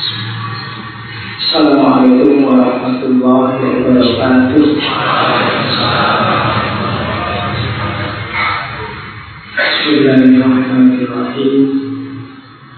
Assalamualaikum 0.00 2.48
warahmatullahi 2.48 3.84
wabarakatuh. 3.84 4.64
Bismillahirrahmanirrahim. 9.60 11.64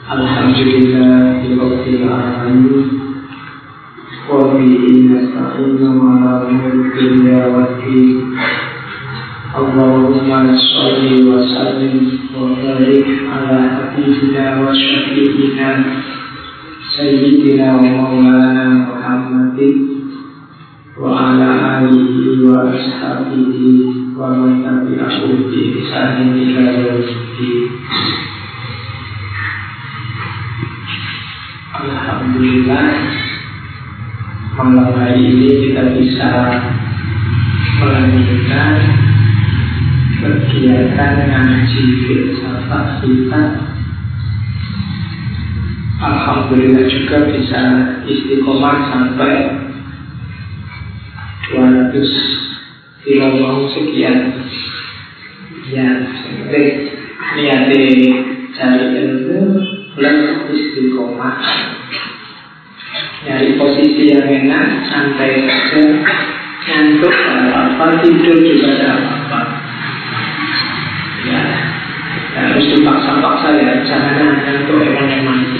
Alhamdulillah 0.03 1.47
Rabbil 1.47 2.11
alamin. 2.11 2.91
Wa 4.27 4.59
bihi 4.59 5.15
nasta'inu 5.15 5.95
ala 5.95 6.51
umuri 6.51 6.91
dunya 6.91 7.55
waddin. 7.55 8.35
Allahumma 9.55 10.59
shalli 10.59 11.31
wa 11.31 11.39
sallim 11.47 12.19
wa 12.35 12.51
barik 12.59 13.07
ala 13.31 13.87
wa 20.93 21.33
ala 21.33 21.81
alihi 21.81 22.45
wa 22.45 22.69
ashabihi 22.69 24.13
wa 24.13 24.29
man 24.37 24.61
tabi'ahu 24.61 25.49
bi 25.49 25.81
ihsanin 25.81 26.37
ila 26.37 26.69
yaumiddin. 26.69 27.73
Alhamdulillah 31.81 32.89
malam 34.53 34.93
hari 34.93 35.33
ini 35.33 35.49
kita 35.73 35.97
bisa 35.97 36.31
melanjutkan 37.81 38.75
kegiatan 40.21 41.15
ngaji 41.25 41.83
filsafat 42.05 43.01
kita 43.01 43.72
Alhamdulillah 46.03 46.91
juga 46.91 47.31
bisa 47.31 47.63
istiqomah 48.11 48.91
sampai 48.91 49.55
200 51.55 51.95
kilo 53.07 53.71
sekian. 53.71 54.35
Ya 55.71 56.03
seperti 56.03 56.91
niatnya 57.39 57.87
cari 58.51 58.87
ilmu 58.99 59.63
plus 59.95 60.21
istiqomah. 60.51 61.39
Nyari 63.23 63.55
posisi 63.55 64.11
yang 64.11 64.27
enak 64.27 64.67
santai 64.91 65.47
saja. 65.47 65.83
Ngantuk 66.63 67.15
apa-apa. 67.15 68.03
Tidur 68.03 68.43
juga 68.43 68.75
tidak 68.75 68.91
apa-apa. 68.99 69.41
Ya 71.31 71.43
harus 72.35 72.65
dipaksa-paksa 72.75 73.49
ya. 73.55 73.73
Jangan 73.87 74.43
ngantuk 74.43 74.83
emang-emang 74.83 75.52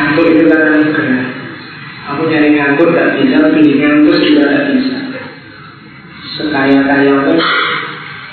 Ngantuk 0.00 0.32
itu 0.32 0.44
kan 0.48 0.60
anugerah 0.64 1.28
Kamu 2.08 2.22
nyari 2.32 2.48
ngantuk 2.56 2.88
gak 2.96 3.20
bisa 3.20 3.36
Beli 3.52 3.72
ngantuk 3.76 4.16
juga 4.16 4.44
gak 4.48 4.66
bisa. 4.72 4.96
Sekaya-kaya 6.40 7.14
pun 7.28 7.36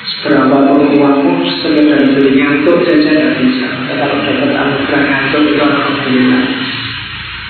Seberapa 0.07 0.57
pun 0.63 0.81
uangmu 0.95 1.43
Sekedar 1.59 2.07
beli 2.15 2.39
ngantuk 2.39 2.87
saja 2.87 3.11
gak 3.11 3.35
bisa. 3.43 3.67
Kalau 3.91 4.15
dapat 4.23 4.51
anugerah 4.55 5.03
ngantuk 5.11 5.43
itu 5.43 5.59
Alhamdulillah 5.59 6.43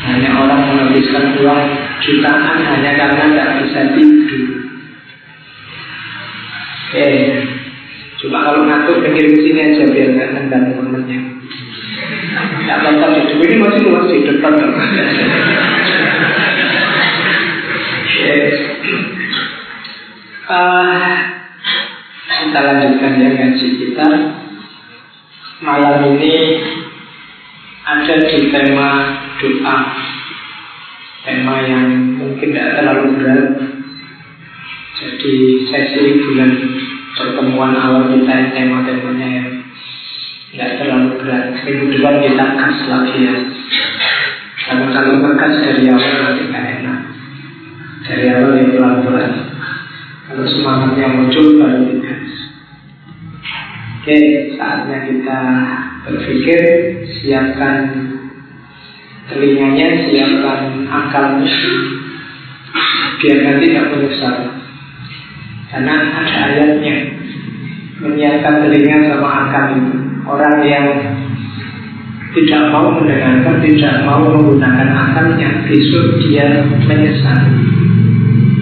Hanya 0.09 0.29
orang 0.33 0.61
menghabiskan 0.65 1.25
uang 1.37 1.63
jutaan 2.01 2.57
Hanya 2.65 2.91
karena 2.97 3.23
gak 3.37 3.49
bisa 3.61 3.79
tidur. 3.93 4.65
Oke 6.89 7.09
Cuma 8.17 8.49
kalau 8.49 8.65
ngantuk 8.65 9.05
pinggir 9.05 9.29
sini 9.29 9.61
aja 9.61 9.85
biar 9.93 10.09
gak 10.17 10.29
nendang 10.33 10.73
temennya 10.73 11.37
Apa-apa 12.67 13.07
hidup 13.15 13.39
ini 13.41 13.55
masih 13.63 13.89
di 14.11 14.19
depan 14.27 14.53
yes. 18.17 18.55
uh, 20.51 21.15
Kita 22.27 22.59
lanjutkan 22.59 23.13
ya 23.17 23.29
ngaji 23.33 23.67
kita. 23.81 24.07
Malam 25.57 25.97
ini 26.13 26.35
ada 27.87 28.15
di 28.29 28.39
tema 28.53 28.89
doa. 29.41 29.77
Tema 31.25 31.55
yang 31.65 31.87
mungkin 32.19 32.53
tidak 32.53 32.77
terlalu 32.77 33.19
berat. 33.19 33.49
Jadi 34.97 35.35
sesi 35.69 36.03
bulan 36.23 36.51
pertemuan 37.17 37.73
awal 37.73 38.13
kita 38.13 38.53
tema-temanya 38.53 39.27
yang 39.27 39.56
tidak 40.51 40.79
terlalu 40.79 41.19
berat. 41.19 41.45
Minggu 41.67 41.85
depan 41.91 42.15
kita 42.23 42.45
kas 42.55 42.77
lagi 42.87 43.17
ya. 43.19 43.35
Karena 44.67 44.87
kalau 44.95 45.13
ngekas 45.19 45.53
dari 45.63 45.83
awal 45.91 46.15
nanti 46.23 46.43
nggak 46.47 46.65
enak. 46.79 46.99
Dari 48.07 48.25
awal 48.31 48.51
ya 48.55 48.65
pelan-pelan. 48.71 49.31
Kalau 50.27 50.43
semangatnya 50.43 51.07
muncul 51.07 51.55
baru 51.55 51.87
dikas 51.87 52.31
Oke, 54.03 54.19
saatnya 54.59 55.07
kita 55.07 55.39
berpikir 56.03 56.61
Siapkan 57.07 57.75
telinganya, 59.27 59.87
siapkan 60.07 60.87
akalnya. 60.87 61.51
Biar 63.19 63.37
nanti 63.43 63.65
tidak 63.67 63.87
menyesal. 63.91 64.35
Karena 65.67 65.95
ada 66.15 66.39
ayatnya. 66.55 66.95
Menyiapkan 67.99 68.63
telinga 68.63 69.11
sama 69.11 69.29
akal 69.47 69.65
itu 69.75 70.06
Orang 70.27 70.59
yang 70.67 70.87
tidak 72.35 72.63
mau 72.69 72.91
mendengarkan, 72.91 73.63
tidak 73.63 74.03
mau 74.03 74.27
menggunakan 74.27 74.91
akalnya, 74.91 75.63
besok 75.63 76.19
dia 76.19 76.67
menyesal. 76.83 77.47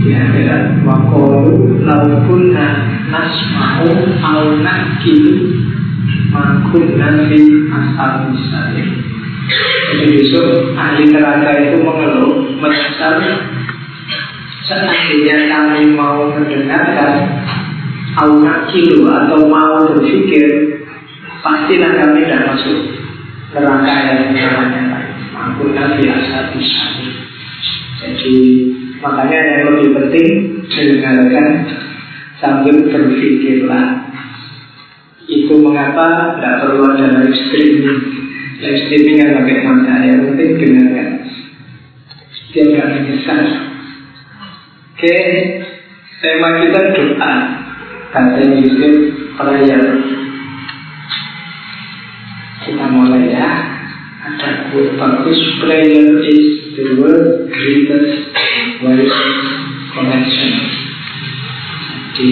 Di 0.05 0.13
akhirat, 0.13 0.85
wakolu 0.85 1.81
laukunna 1.81 2.85
nasma'u 3.09 3.89
au 4.21 4.61
nakilu 4.61 5.57
makun 6.29 7.01
nafi 7.01 7.41
asal 7.73 8.29
misalnya. 8.29 8.85
Jadi 9.89 10.05
besok 10.21 10.77
ahli 10.77 11.09
neraka 11.09 11.51
itu 11.65 11.81
mengeluh, 11.81 12.45
menyesal. 12.61 13.17
Seandainya 14.69 15.49
kami 15.49 15.97
mau 15.97 16.29
mendengarkan, 16.29 17.41
au 18.21 18.37
nakilu 18.37 19.09
atau 19.09 19.49
mau 19.49 19.89
berpikir 19.89 20.84
pastilah 21.45 21.91
kami 22.01 22.25
tidak 22.25 22.41
masuk 22.49 22.79
neraka 23.53 23.93
yang 24.09 24.33
namanya 24.33 24.81
mampu 25.29 25.69
nabi 25.77 26.09
asal 26.09 26.49
bisa. 26.57 26.85
Jadi 28.01 28.35
makanya 28.97 29.39
yang 29.45 29.61
lebih 29.69 29.89
penting 29.93 30.29
dengarkan 30.65 31.47
sambil 32.41 32.81
berpikirlah. 32.89 34.09
Itu 35.25 35.57
mengapa 35.61 36.37
tidak 36.37 36.65
perlu 36.65 36.81
ada 36.97 37.21
live 37.21 37.37
streaming. 37.49 38.01
Live 38.61 38.79
streaming 38.89 39.15
kan 39.21 39.29
pakai 39.41 39.57
mata 39.61 39.93
yang 40.01 40.21
penting 40.33 40.49
dengarkan. 40.57 41.09
Dia 42.53 42.63
nggak 42.71 42.89
menyesal. 42.89 43.41
Oke, 44.95 45.17
tema 46.23 46.49
kita 46.63 46.81
doa. 46.97 47.33
Kata 48.15 48.41
Yusuf 48.47 48.95
prayer 49.35 49.83
kita 52.65 52.85
mulai 52.89 53.29
ya. 53.29 53.49
Ada 54.25 54.73
quote 54.73 54.97
bagus 54.97 55.37
prayer 55.61 56.17
is 56.25 56.73
the 56.73 56.97
world 56.97 57.45
greatest 57.53 58.33
wireless 58.81 59.39
connection. 59.93 60.53
Di 62.17 62.29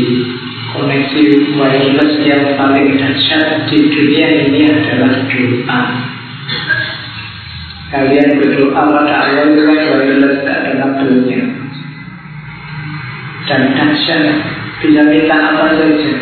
koneksi 0.74 1.24
wireless 1.54 2.14
yang 2.26 2.58
paling 2.58 2.98
dahsyat 2.98 3.70
di 3.70 3.78
dunia 3.94 4.28
ini 4.50 4.62
adalah 4.74 5.14
doa. 5.30 5.82
Kalian 7.94 8.42
berdoa 8.42 8.82
pada 8.90 9.14
Allah 9.22 9.54
kan 9.54 9.80
wireless 9.86 10.42
tidak 10.42 10.58
ada 10.66 10.72
kabelnya 10.82 11.64
dan 13.48 13.62
dahsyat 13.76 14.26
bisa 14.80 15.02
minta 15.08 15.36
apa 15.36 15.66
saja. 15.76 16.14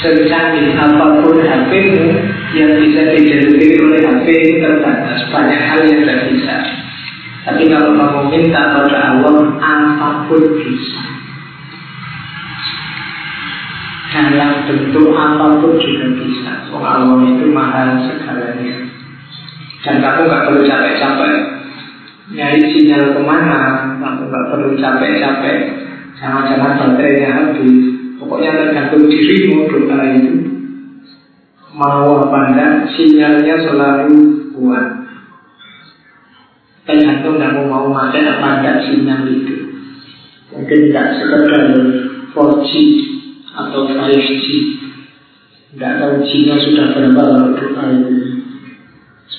Secanggih 0.00 0.72
apa 0.80 1.20
pun 1.20 1.44
HP-mu 1.44 2.08
yang 2.50 2.82
bisa 2.82 3.14
dideteksi 3.14 3.78
oleh 3.78 4.02
HP 4.02 4.26
itu 4.26 4.56
terbatas 4.58 5.22
banyak 5.30 5.60
hal 5.70 5.80
yang 5.86 6.02
tidak 6.02 6.20
bisa. 6.34 6.56
Tapi 7.46 7.62
kalau 7.70 7.94
kamu 7.94 8.20
minta 8.26 8.62
pada 8.74 8.98
Allah 9.14 9.36
apa 9.62 10.08
pun 10.26 10.42
bisa. 10.58 11.02
Dalam 14.10 14.66
bentuk 14.66 15.14
apa 15.14 15.62
pun 15.62 15.78
juga 15.78 16.06
bisa. 16.18 16.52
Oh, 16.74 16.82
Allah 16.82 17.22
itu 17.22 17.46
mahal 17.54 18.02
segalanya. 18.02 18.82
Dan 19.86 20.02
kamu 20.02 20.20
nggak 20.26 20.44
perlu 20.50 20.60
capek-capek. 20.66 21.36
Nyari 22.34 22.60
sinyal 22.74 23.14
ke 23.14 23.20
mana 23.22 23.94
kamu 24.02 24.26
nggak 24.26 24.46
perlu 24.50 24.68
capek-capek. 24.74 25.58
Jangan-jangan 26.18 26.72
baterainya 26.82 27.30
habis. 27.30 27.78
Pokoknya 28.18 28.50
tergantung 28.52 29.08
dirimu 29.08 29.70
doa 29.70 30.04
itu 30.12 30.49
Mau 31.80 32.28
enggak 32.28 32.92
Sinyalnya 32.92 33.56
selalu 33.64 34.52
kuat. 34.52 35.00
Tergantung 36.84 37.40
kamu 37.40 37.72
mau 37.72 37.88
pakai 37.88 38.28
apa 38.28 38.60
enggak 38.60 38.76
sinyal 38.84 39.24
itu. 39.32 39.56
Mungkin 40.52 40.78
tidak 40.92 41.16
sekedar 41.16 41.72
4G 42.36 42.70
atau 43.56 43.80
5G 43.88 44.46
tidak 45.70 46.02
tahu 46.02 46.14
Cina 46.26 46.58
sudah 46.58 46.86
berapa 46.98 47.22
kalau 47.30 47.54
doa 47.54 47.84
itu. 47.94 48.42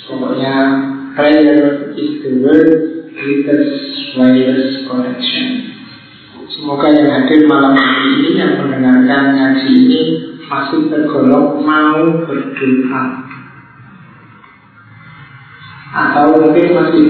Pokoknya 0.07 0.55
prayer 1.11 1.91
is 1.91 2.23
the 2.23 2.39
word 2.39 2.71
greatest 3.11 3.75
wireless 4.15 4.87
connection. 4.87 5.75
Semoga 6.55 6.87
yang 6.87 7.11
hadir 7.11 7.43
malam 7.51 7.75
ini 7.75 8.39
yang 8.39 8.63
mendengarkan 8.63 9.23
ngaji 9.35 9.67
ini 9.75 10.01
masih 10.51 10.91
tergolong 10.91 11.63
mau 11.63 12.03
berdoa. 12.27 13.03
Atau 15.91 16.43
mungkin 16.43 16.75
masih 16.75 17.05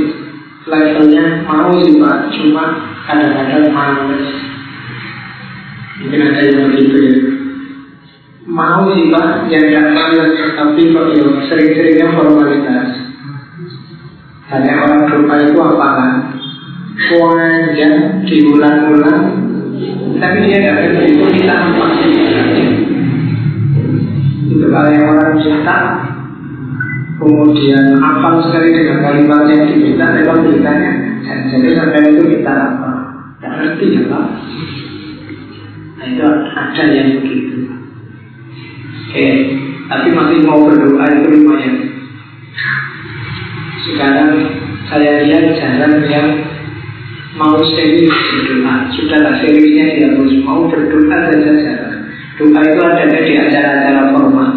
levelnya 0.69 1.41
mau 1.49 1.73
sih 1.81 1.97
pak. 1.97 2.29
Cuma 2.37 2.65
kadang-kadang 3.09 3.73
males. 3.73 4.25
Mungkin 6.01 6.21
ada 6.21 6.41
yang 6.45 6.69
begitu 6.69 6.95
ya. 7.01 7.15
Mau 8.45 8.93
sih 8.93 9.09
pak. 9.09 9.49
Yang 9.49 9.63
tidak 9.73 9.89
males. 9.97 10.31
Tapi 10.53 10.81
kok 10.93 11.05
ya 11.17 11.25
sering-seringnya 11.49 12.07
formalitas. 12.13 12.89
Banyak 14.53 14.77
orang 14.83 15.01
doa 15.07 15.35
itu 15.47 15.57
apa 15.63 15.87
kan 15.97 16.13
panjang 17.07 17.95
diulang-ulang. 18.27 19.23
Tapi 20.21 20.37
dia 20.45 20.59
tidak 20.61 21.09
itu 21.09 21.25
kita 21.33 21.53
apa 21.55 21.85
itu 24.51 24.65
kalau 24.67 24.89
yang 24.91 25.07
orang 25.15 25.39
cinta 25.39 25.77
kemudian 27.15 27.95
hafal 28.01 28.43
sekali 28.43 28.75
dengan 28.75 28.97
kalimat 28.99 29.47
yang 29.47 29.63
diminta 29.71 30.05
lewat 30.11 30.37
beritanya 30.43 30.91
dan 31.23 31.37
jadi 31.47 31.69
sampai 31.77 32.11
itu 32.11 32.23
kita 32.35 32.51
apa? 32.51 32.91
Tidak 33.39 33.51
ngerti 33.55 33.85
ya 33.95 34.01
Pak. 34.11 34.25
Nah 35.95 36.05
itu 36.09 36.23
ada 36.51 36.83
yang 36.91 37.09
begitu. 37.21 37.55
Oke 39.07 39.27
tapi 39.91 40.07
masih 40.15 40.39
mau 40.47 40.63
berdoa 40.67 41.05
itu 41.19 41.27
lumayan 41.35 41.75
sekarang 43.81 44.31
saya 44.87 45.23
lihat 45.23 45.51
jarang 45.55 46.03
yang 46.11 46.27
mau 47.39 47.55
serius 47.75 48.11
berdoa. 48.11 48.75
Sudah 48.91 49.19
tak 49.23 49.35
seriusnya 49.43 49.85
dia 49.95 50.07
harus 50.11 50.35
mau 50.43 50.67
berdoa 50.67 51.17
saja 51.31 51.51
jarang 51.63 51.90
Doa 52.41 52.61
itu 52.65 52.81
adanya 52.81 53.19
di 53.21 53.33
acara-acara 53.37 54.01
formal. 54.17 54.51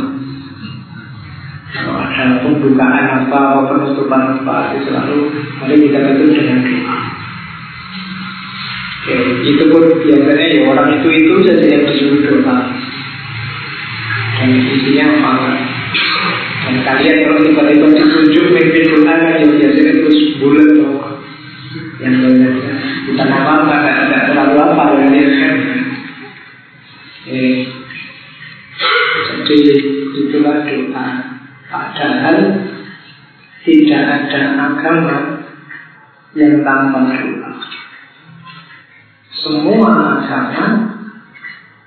Kalau 1.75 2.01
ada 2.01 2.41
pembukaan 2.41 3.07
apa 3.13 3.37
atau 3.37 3.63
penutupan 3.69 4.41
apa, 4.41 4.73
itu 4.73 4.89
selalu 4.89 5.19
mari 5.61 5.77
kita 5.85 5.99
tutup 6.01 6.29
dengan 6.33 6.65
doa. 6.65 6.97
Oke, 9.05 9.17
itu 9.45 9.65
pun 9.69 9.85
biasanya 10.01 10.47
ya 10.49 10.61
orang 10.65 10.89
itu 10.97 11.09
itu 11.13 11.33
saja 11.45 11.67
yang 11.69 11.85
disuruh 11.85 12.21
doa. 12.25 12.57
Dan 14.41 14.49
isinya 14.65 15.05
apa? 15.21 15.33
Dan 16.65 16.77
kalian 16.89 17.17
kalau 17.21 17.39
tiba-tiba 17.45 17.87
ditunjuk 17.93 18.45
mimpin 18.49 18.85
doa 18.97 19.13
kan 19.13 19.45
ya 19.45 19.45
biasanya 19.45 19.93
terus 20.01 20.19
bulat 20.41 20.69
loh. 20.81 21.21
Yang 22.01 22.15
lainnya 22.17 22.49
bukan 23.13 23.29
apa-apa, 23.29 23.75
tidak 23.85 24.23
terlalu 24.33 24.57
apa 24.57 24.83
ya 25.13 25.27
kan. 25.37 25.55
Eh, 27.25 27.74
jadi 29.45 29.77
itulah 30.15 30.65
doa. 30.65 31.09
Padahal 31.69 32.39
tidak 33.65 34.05
ada 34.05 34.41
agama 34.57 35.19
yang 36.37 36.65
tanpa 36.65 37.01
doa. 37.13 37.53
Semua 39.45 39.93
agama 40.25 40.67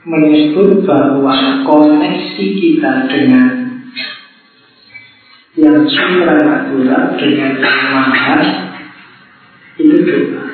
menyebut 0.08 0.88
bahwa 0.88 1.66
koneksi 1.68 2.46
kita 2.56 2.92
dengan 3.12 3.68
yang 5.58 5.90
supranatural 5.90 7.18
dengan 7.18 7.54
yang 7.58 7.82
mahal 7.92 8.42
itu 9.82 9.98
doa. 10.06 10.46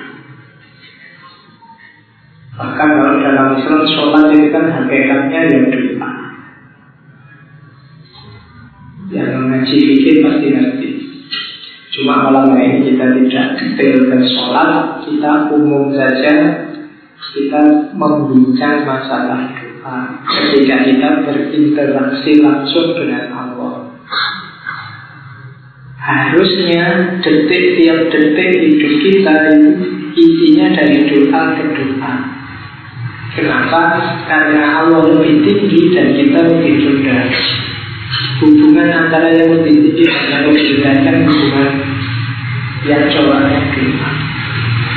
Bahkan 2.54 2.89
kalau 3.01 3.16
dalam 3.19 3.48
Islam 3.60 3.84
sholat 3.92 4.25
itu 4.31 4.48
kan 4.54 4.66
hakikatnya 4.72 5.39
yang 5.51 5.66
doa. 5.69 5.93
Yang 9.13 9.30
mengaji 9.38 9.77
fikir 9.77 10.15
pasti 10.25 10.48
ngerti. 10.50 10.89
Cuma 11.94 12.25
malam 12.25 12.57
ini 12.57 12.89
kita 12.89 13.06
tidak 13.13 13.48
detailkan 13.62 14.25
sholat, 14.25 15.06
kita 15.06 15.54
umum 15.54 15.94
saja 15.94 16.65
kita 17.33 17.62
membincang 17.98 18.86
masalah 18.86 19.50
doa 19.57 19.98
ketika 20.21 20.86
kita 20.86 21.10
berinteraksi 21.25 22.31
langsung 22.44 22.94
dengan 22.94 23.25
Allah. 23.33 23.74
Harusnya 26.04 27.15
detik 27.24 27.80
tiap 27.80 28.12
detik 28.12 28.50
hidup 28.60 28.94
kita 29.01 29.36
isinya 30.13 30.68
dari 30.75 31.00
doa 31.10 31.42
ke 31.57 31.63
doa. 31.74 32.13
Kenapa? 33.33 33.81
Karena 34.30 34.83
Allah 34.83 35.10
lebih 35.10 35.42
tinggi 35.42 35.89
dan 35.95 36.13
kita 36.13 36.39
lebih 36.54 36.74
rendah. 36.86 37.62
Hubungan 38.41 38.89
antara 38.89 39.30
yang 39.30 39.62
lebih 39.62 39.94
tinggi 39.94 40.09
dan 40.09 40.25
yang 40.25 40.44
lebih 40.50 40.65
rendah 40.81 40.95
kan 41.06 41.15
hubungan 41.30 41.71
yang 42.81 43.03
coraknya 43.13 43.62
doa. 43.77 44.12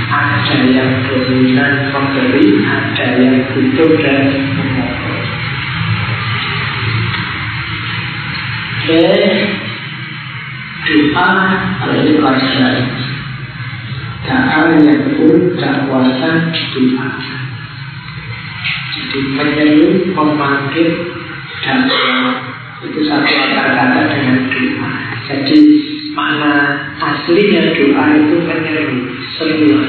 Ada 0.07 0.57
yang 0.73 0.91
dominan 1.05 1.73
memberi, 1.93 2.47
ada 2.65 3.07
yang 3.21 3.37
butuh 3.53 3.91
dan 4.01 4.21
memohon. 4.57 5.21
Oke, 8.87 9.05
doa 10.89 11.31
pelajaran. 11.85 12.77
Doa 14.25 14.61
yang 14.81 15.01
pun 15.13 15.35
dakwasan 15.61 16.37
doa. 16.73 17.09
Jadi 18.97 19.19
menyeru, 19.37 19.89
memanggil 20.17 20.89
dakwah 21.61 22.56
itu 22.87 23.01
satu 23.07 23.27
akar 23.27 23.69
kata 23.75 24.01
dengan 24.15 24.39
doa. 24.47 24.91
Jadi 25.27 25.59
makna 26.15 26.53
aslinya 27.03 27.75
doa 27.75 28.05
itu 28.15 28.37
menyeru 28.47 28.97
semua 29.37 29.83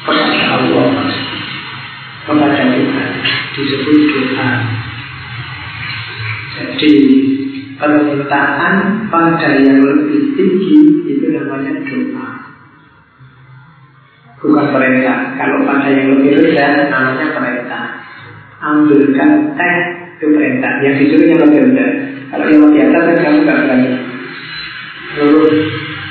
kepada 0.00 0.42
Allah, 0.60 0.88
kepada 2.28 2.64
Tuhan 2.76 3.10
disebut 3.56 3.98
doa. 4.12 4.50
Jadi 6.60 6.92
permintaan 7.80 8.74
pada 9.08 9.48
yang 9.56 9.80
lebih 9.80 10.36
tinggi 10.36 10.76
itu 11.08 11.26
namanya 11.32 11.80
doa. 11.88 12.28
Bukan 14.40 14.66
perintah. 14.72 15.36
Kalau 15.36 15.68
pada 15.68 15.88
yang 15.88 16.16
lebih 16.16 16.32
rendah 16.36 16.88
namanya 16.88 17.26
perintah. 17.36 17.84
Ambilkan 18.60 19.56
teh 19.56 19.99
itu 20.20 20.36
perintah. 20.36 20.84
Yang 20.84 20.94
disuruh 21.00 21.26
yang 21.32 21.40
lebih 21.48 21.60
rendah. 21.72 21.90
Kalau 22.28 22.44
yang 22.44 22.60
lebih 22.68 22.80
atas 22.92 23.02
kan 23.08 23.16
kamu 23.24 23.38
nggak 23.40 23.58
berani. 23.64 23.88
Lalu 25.16 25.42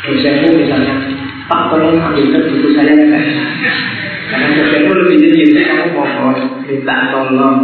dosenmu 0.01 0.49
misalnya, 0.57 0.95
Pak 1.45 1.61
tolong 1.69 2.01
ambilkan 2.01 2.41
buku 2.49 2.69
saya 2.73 2.93
teh. 2.97 3.25
Karena 4.33 4.47
dosenmu 4.57 4.91
lebih 4.97 5.17
tinggi, 5.21 5.61
kamu 5.61 5.85
mohon 5.93 6.37
minta 6.65 6.97
tolong. 7.13 7.57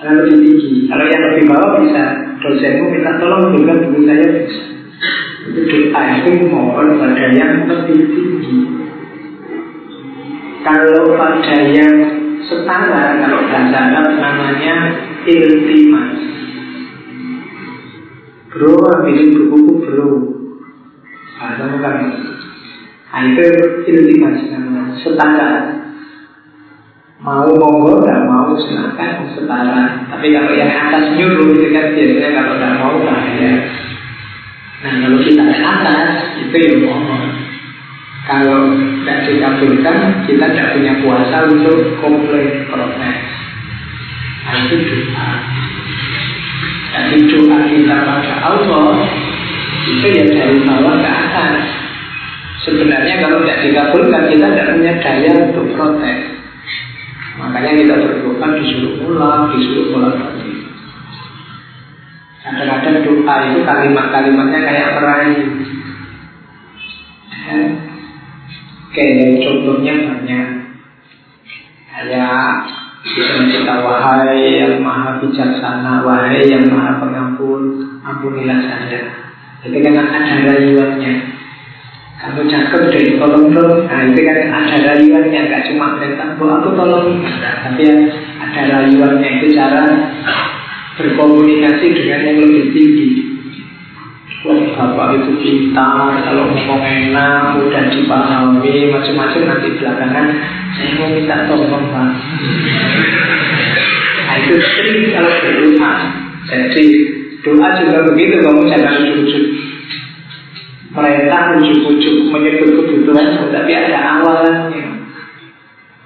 Karena 0.00 0.12
lebih 0.24 0.36
tinggi. 0.48 0.88
Kalau 0.88 1.04
yang 1.12 1.22
lebih 1.28 1.44
bawah 1.44 1.72
bisa 1.84 2.04
dosenmu 2.40 2.84
minta 2.96 3.12
tolong 3.20 3.52
ambilkan 3.52 3.84
buku 3.84 4.00
saya 4.08 4.26
bisa. 4.32 4.62
Itu 5.44 5.60
doa 5.68 6.02
itu 6.24 6.30
mohon 6.48 6.88
pada 6.96 7.24
yang 7.36 7.68
lebih 7.68 8.00
tinggi. 8.08 8.56
Kalau 10.64 11.16
pada 11.20 11.56
yang 11.68 11.94
setara, 12.48 13.16
kalau 13.20 13.40
bahasa 13.48 13.80
namanya 13.92 14.76
iltimas. 15.26 16.16
Bro, 18.50 18.72
ambilin 18.82 19.28
bukuku 19.36 19.72
bro. 19.84 20.08
Bahasa 21.40 21.64
bukan. 21.72 21.96
Nah, 23.10 23.22
itu 23.26 23.44
iltimas 23.90 24.38
namanya, 24.52 24.96
setara. 25.02 25.50
Mau 27.20 27.52
monggo, 27.52 28.00
tidak 28.00 28.24
mau 28.24 28.56
silakan 28.56 29.28
setara. 29.36 30.08
Tapi 30.08 30.26
kalau 30.32 30.52
yang 30.56 30.72
atas 30.72 31.12
nyuruh 31.14 31.52
itu 31.52 31.68
kan 31.68 31.92
biasanya 31.92 32.30
kalau 32.32 32.52
tidak 32.56 32.72
mau 32.80 32.96
bahaya. 33.04 33.52
Nah 34.80 34.92
kalau 35.04 35.18
kita 35.20 35.44
ke 35.44 35.60
atas 35.60 36.08
itu 36.40 36.56
yang 36.56 36.76
mohon. 36.88 37.24
Kalau 38.24 38.72
tidak 38.72 39.18
dikabulkan, 39.28 39.96
kita 40.24 40.44
tidak 40.54 40.68
punya 40.72 40.92
kuasa 41.04 41.36
untuk 41.50 41.78
komplain 42.00 42.64
protes. 42.72 43.29
Itu 44.50 44.76
doa. 44.82 45.28
Jadi 46.90 47.16
doa 47.30 47.58
kita 47.70 47.96
pada 48.02 48.34
Allah 48.42 48.94
itu 49.86 50.06
ya 50.10 50.24
dari 50.26 50.58
bawah 50.66 50.94
ke 50.98 51.10
atas. 51.10 51.64
Sebenarnya 52.66 53.24
kalau 53.24 53.40
tidak 53.46 53.58
dikabulkan 53.64 54.22
kita 54.28 54.46
tidak 54.52 54.66
punya 54.76 54.92
daya 55.00 55.30
untuk 55.48 55.66
protes. 55.74 56.18
Makanya 57.40 57.72
kita 57.80 57.94
berdoa 57.96 58.46
disuruh 58.60 58.94
pulang, 59.00 59.48
disuruh 59.54 59.86
pulang 59.94 60.16
lagi. 60.18 60.52
Kadang-kadang 62.40 62.96
doa 63.04 63.34
itu 63.48 63.60
kalimat-kalimatnya 63.64 64.60
kayak 64.64 64.88
merayu. 64.96 65.44
Ya. 67.30 67.58
Kayak 68.90 69.28
contohnya 69.40 69.94
banyak. 70.04 70.48
Kayak 71.88 72.54
kita 73.00 73.74
wahai 73.80 74.60
yang 74.60 74.84
maha 74.84 75.16
bijaksana, 75.24 76.04
wahai 76.04 76.44
yang 76.44 76.68
maha 76.68 77.00
pengampun, 77.00 77.80
ampunilah 78.04 78.60
saya. 78.60 79.00
Itu 79.64 79.76
kan 79.80 79.96
ada 79.96 80.34
rayuannya. 80.44 81.12
Kamu 82.20 82.44
cakep 82.44 82.82
deh, 82.92 83.16
tolong 83.16 83.48
dong. 83.56 83.88
Nah 83.88 84.04
itu 84.12 84.20
kan 84.20 84.38
ada 84.52 84.76
rayuannya, 84.92 85.40
gak 85.48 85.64
cuma 85.72 85.96
perintah, 85.96 86.36
bu 86.36 86.44
aku 86.52 86.76
tolong. 86.76 87.24
Nah, 87.24 87.54
tapi 87.64 87.88
ada 88.36 88.60
rayuannya 88.68 89.28
itu 89.40 89.56
cara 89.56 89.84
berkomunikasi 91.00 91.86
dengan 91.96 92.20
yang 92.28 92.38
lebih 92.44 92.64
tinggi. 92.76 93.08
Bapak 94.40 95.20
itu 95.20 95.36
pintar, 95.36 96.16
kalau 96.24 96.48
ngomong 96.48 96.80
enak, 96.80 97.60
mudah 97.60 97.92
dipahami, 97.92 98.88
macam-macam. 98.88 99.42
Nanti 99.44 99.68
belakangan 99.76 100.26
saya 100.72 100.90
mau 100.96 101.12
minta 101.12 101.44
tolong 101.44 101.84
pak. 101.92 102.08
Nah 104.24 104.34
itu 104.40 104.54
sering 104.64 105.12
kalau 105.12 105.28
berdoa. 105.44 105.92
Jadi 106.48 106.84
doa 107.44 107.68
juga 107.84 107.98
begitu, 108.08 108.40
kamu 108.40 108.64
jangan 108.64 108.94
ujuk-ujuk 109.04 109.44
perintah 110.90 111.60
ujuk-ujuk 111.60 112.16
menyebut 112.32 112.70
kebutuhan 112.80 113.44
tapi 113.52 113.72
ada 113.76 113.98
awalannya. 114.18 115.04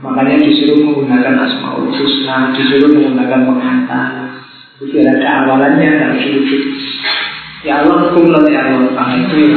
Makanya 0.03 0.43
disuruh 0.43 0.83
menggunakan 0.83 1.39
asmaul 1.39 1.87
husna 1.87 2.51
disuruh 2.59 2.99
menggunakan 2.99 3.47
pengantar. 3.47 4.09
Itu 4.83 5.01
ada 5.07 5.47
awalannya 5.47 5.89
dan 6.03 6.09
ujuk-ujuk 6.19 6.63
ya 7.65 7.81
Allah 7.81 8.13
hukum 8.13 8.29
ya 8.53 8.61
Allah 8.69 8.93
nah, 8.93 9.17
itu 9.17 9.57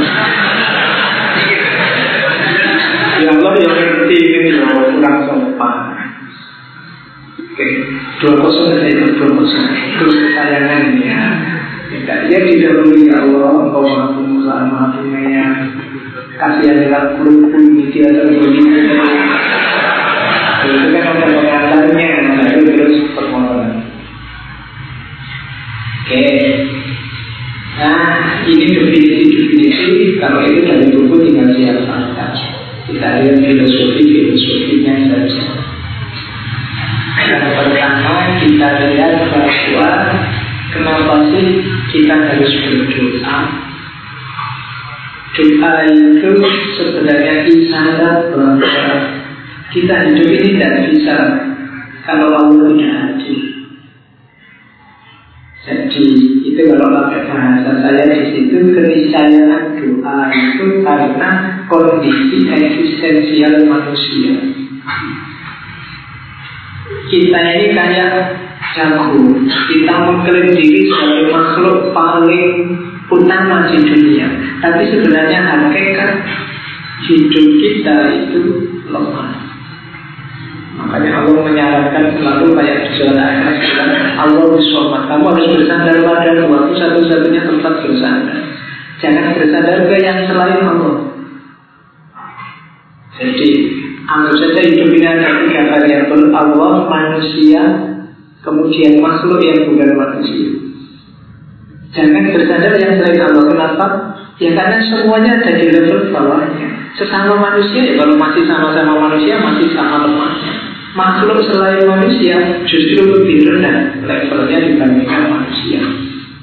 ya 3.20 3.30
Allah 3.36 3.52
yang 3.60 3.74
ngerti 3.76 4.18
ini 4.18 4.50
loh 4.64 4.88
kurang 4.96 5.18
sopan 5.28 5.78
Oke, 7.58 7.66
dua 8.22 8.38
kosong 8.38 8.70
saja 8.70 8.86
itu 8.86 9.18
dua 9.18 9.34
kosong. 9.34 9.66
Terus 9.98 10.14
kesayangannya. 10.14 11.22
Tidak 11.90 12.30
dia 12.30 12.40
didahului 12.46 13.10
ya 13.10 13.26
Allah, 13.26 13.66
engkau 13.66 13.82
maha 13.82 14.14
pengusaha, 14.14 14.62
maha 14.70 14.86
penyayang. 14.94 15.74
Kasihanlah 16.38 17.18
kuluk 17.18 17.58
ini 17.58 17.90
dia 17.90 18.14
terbeli. 18.14 18.62
Itu 20.70 20.88
kan 21.02 21.18
ada 21.18 21.26
pengantarnya, 21.34 22.10
lalu 22.46 22.62
terus 22.78 22.96
permohonan. 23.18 23.90
Oke. 26.06 26.22
Nah, 27.78 28.42
ini 28.50 28.74
definisi-definisi 28.74 30.18
kalau 30.18 30.42
itu 30.50 30.66
dari 30.66 30.90
buku 30.98 31.30
tinggal 31.30 31.54
siapkan. 31.54 32.34
Kita 32.90 33.08
lihat 33.22 33.38
filosofi-filosofinya 33.38 34.94
saja. 35.06 35.44
Yang 37.28 37.54
pertama 37.54 38.14
kita 38.42 38.68
lihat 38.82 39.14
bahwa 39.30 39.92
kenapa 40.74 41.16
sih 41.30 41.48
kita 41.94 42.16
harus 42.18 42.52
berdoa? 42.66 43.38
Doa 45.38 45.74
itu 45.86 46.32
sebenarnya 46.82 47.46
isyarat 47.46 48.34
bahwa 48.34 48.58
kita 49.70 49.96
hidup 50.10 50.28
ini 50.34 50.58
tidak 50.58 50.74
bisa 50.90 51.18
kalau 52.08 52.42
Allah 52.42 52.74
tidak 52.74 52.94
hadir. 53.06 53.42
Jadi 55.68 56.27
itu 56.58 56.74
kalau 56.74 56.90
pakai 56.90 57.30
bahasa 57.30 57.70
saya 57.86 58.04
di 58.18 58.34
situ 58.34 58.74
keniscayaan 58.74 59.78
doa 59.78 60.18
itu 60.34 60.82
karena 60.82 61.30
kondisi 61.70 62.50
eksistensial 62.50 63.70
manusia. 63.70 64.42
Kita 67.14 67.40
ini 67.54 67.78
kayak 67.78 68.14
jago. 68.74 69.38
Kita 69.46 69.94
mengklaim 70.02 70.50
diri 70.58 70.90
sebagai 70.90 71.30
makhluk 71.30 71.94
paling 71.94 72.74
utama 73.06 73.70
di 73.70 73.78
dunia. 73.78 74.26
Tapi 74.58 74.82
sebenarnya 74.90 75.40
hakikat 75.46 76.12
hidup 77.06 77.48
kita 77.62 77.98
itu 78.18 78.42
lemah. 78.90 79.47
Makanya 80.78 81.26
Allah 81.26 81.42
menyarankan 81.42 82.04
selalu 82.22 82.54
kayak 82.54 82.94
di 82.94 83.02
al 83.02 83.18
Allah 84.18 84.46
bersomat. 84.46 85.02
Kamu 85.10 85.26
harus 85.34 85.46
bersandar 85.58 85.98
pada 86.06 86.46
waktu 86.46 86.74
satu-satunya 86.78 87.42
tempat 87.50 87.74
bersandar. 87.82 88.40
Jangan 89.02 89.34
bersandar 89.34 89.78
ke 89.90 89.98
yang 90.02 90.20
selain 90.30 90.62
Allah. 90.62 90.96
Jadi 93.18 93.50
anggap 94.06 94.36
saja 94.38 94.62
hidup 94.62 94.90
ini 94.94 95.08
ada 95.10 95.30
tiga 95.42 95.62
variabel 95.74 96.24
Allah, 96.38 96.86
manusia, 96.86 97.62
kemudian 98.46 99.02
makhluk 99.02 99.42
yang 99.42 99.66
bukan 99.66 99.90
manusia. 99.98 100.50
Jangan 101.98 102.30
bersandar 102.30 102.74
yang 102.78 102.94
selain 103.02 103.22
Allah. 103.26 103.44
Kenapa? 103.50 103.86
Ya 104.38 104.54
karena 104.54 104.78
semuanya 104.86 105.42
ada 105.42 105.52
di 105.58 105.66
level 105.74 106.14
bawahnya. 106.14 106.94
Sesama 106.94 107.38
manusia 107.38 107.82
ya 107.82 107.94
kalau 107.98 108.14
masih 108.18 108.46
sama-sama 108.46 109.10
manusia 109.10 109.42
masih 109.42 109.74
sama 109.74 110.06
lemahnya. 110.06 110.57
Makhluk 110.98 111.46
selain 111.46 111.86
manusia 111.86 112.66
justru 112.66 113.06
lebih 113.06 113.46
rendah 113.46 114.02
levelnya 114.02 114.66
dibandingkan 114.66 115.30
manusia. 115.30 115.82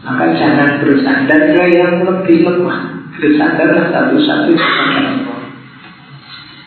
Maka 0.07 0.31
jangan 0.39 0.79
bersandar 0.79 1.41
ke 1.51 1.65
yang 1.75 2.07
lebih 2.07 2.47
lemah. 2.47 3.03
Bersandarlah 3.19 3.91
satu-satu 3.91 4.55
kepada 4.55 5.01
Allah. 5.11 5.41